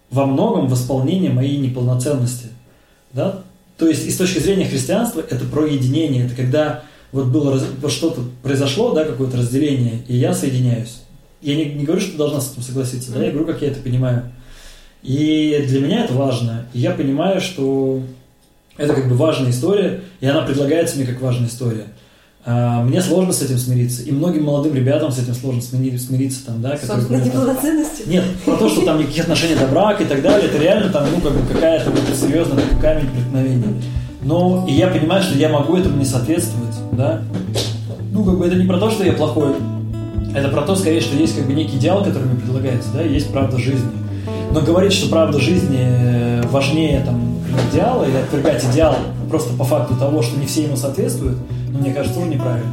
во 0.10 0.26
многом 0.26 0.68
восполнение 0.68 1.32
моей 1.32 1.58
неполноценности. 1.58 2.48
Да? 3.14 3.44
То 3.78 3.88
есть, 3.88 4.06
и 4.06 4.12
с 4.12 4.18
точки 4.18 4.40
зрения 4.40 4.66
христианства, 4.66 5.24
это 5.28 5.46
про 5.46 5.66
единение. 5.66 6.26
Это 6.26 6.36
когда 6.36 6.84
вот 7.12 7.28
было 7.28 7.60
вот 7.82 7.92
что-то 7.92 8.22
произошло, 8.44 8.94
да, 8.94 9.06
какое-то 9.06 9.38
разделение, 9.38 10.04
и 10.08 10.16
я 10.16 10.34
соединяюсь. 10.34 11.02
Я 11.42 11.56
не, 11.56 11.66
не 11.66 11.86
говорю, 11.86 12.02
что 12.02 12.12
ты 12.12 12.18
должна 12.18 12.40
с 12.40 12.52
этим 12.52 12.62
согласиться, 12.62 13.12
да, 13.12 13.24
я 13.24 13.32
говорю, 13.32 13.48
как 13.48 13.62
я 13.62 13.70
это 13.70 13.82
понимаю. 13.82 14.32
И 15.02 15.66
для 15.68 15.82
меня 15.82 16.06
это 16.06 16.14
важно. 16.14 16.68
И 16.74 16.80
я 16.80 16.92
понимаю, 16.92 17.42
что 17.42 18.02
это 18.78 18.94
как 18.94 19.10
бы 19.10 19.16
важная 19.16 19.50
история, 19.50 20.02
и 20.20 20.26
она 20.28 20.44
предлагается 20.44 20.98
мне 20.98 21.06
как 21.06 21.20
важная 21.20 21.48
история. 21.48 21.88
А, 22.44 22.82
Мне 22.84 23.02
сложно 23.02 23.34
с 23.34 23.42
этим 23.42 23.58
смириться. 23.58 24.02
И 24.04 24.12
многим 24.12 24.44
молодым 24.46 24.74
ребятам 24.74 25.12
с 25.12 25.20
этим 25.20 25.36
сложно 25.36 25.60
смири- 25.60 25.98
смириться, 25.98 26.46
там, 26.48 26.62
да, 26.62 26.76
Собственно, 26.78 27.18
неполноценностью. 27.24 28.10
нет, 28.10 28.24
про 28.46 28.56
то, 28.56 28.68
что 28.70 28.82
там 28.84 29.00
никаких 29.00 29.24
отношений 29.24 29.56
до 29.56 29.68
брака 29.68 30.04
и 30.04 30.08
так 30.08 30.22
далее, 30.24 30.50
это 30.50 30.58
реально 30.58 30.92
там, 30.92 31.06
ну, 31.14 31.22
как 31.22 31.34
бы 31.38 31.54
какая-то 31.54 31.92
вот 31.92 32.00
серьезная 32.20 32.58
такой 32.64 32.80
камень 32.80 33.10
преткновения. 33.12 33.82
Но 34.24 34.66
и 34.68 34.74
я 34.74 34.88
понимаю, 34.88 35.22
что 35.22 35.38
я 35.38 35.50
могу 35.50 35.76
этому 35.78 35.98
не 35.98 36.06
соответствовать, 36.06 36.76
да. 36.94 37.22
Ну, 38.12 38.24
как 38.24 38.40
бы 38.40 38.46
это 38.48 38.56
не 38.56 38.66
про 38.66 38.78
то, 38.80 38.90
что 38.90 39.04
я 39.04 39.14
плохой. 39.14 39.54
Это 40.34 40.48
про 40.50 40.62
то, 40.62 40.76
скорее, 40.76 41.02
что 41.02 41.16
есть 41.18 41.36
как 41.36 41.46
бы 41.46 41.54
некий 41.54 41.78
идеал, 41.78 42.04
который 42.04 42.24
мне 42.28 42.40
предлагается, 42.40 42.90
да, 42.94 43.02
есть 43.04 43.32
правда 43.32 43.58
жизни. 43.58 43.90
Но 44.52 44.62
говорить, 44.62 44.94
что 44.94 45.10
правда 45.10 45.40
жизни 45.40 45.80
э, 45.80 46.44
важнее 46.52 47.02
там 47.06 47.38
идеала, 47.72 48.04
или 48.06 48.16
отвергать 48.18 48.64
идеал 48.66 48.96
просто 49.30 49.54
по 49.54 49.64
факту 49.64 49.96
того, 49.96 50.22
что 50.22 50.40
не 50.40 50.46
все 50.46 50.64
ему 50.64 50.76
соответствуют, 50.76 51.38
ну, 51.38 51.46
мне 51.74 51.94
кажется, 51.94 52.20
он 52.20 52.30
неправильно. 52.30 52.72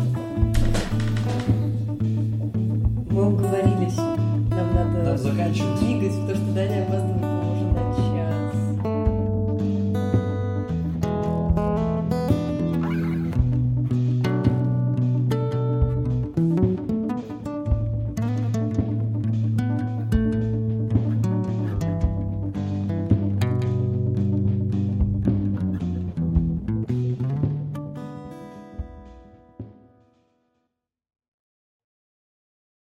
Бог 3.10 3.40
ну, 3.40 3.47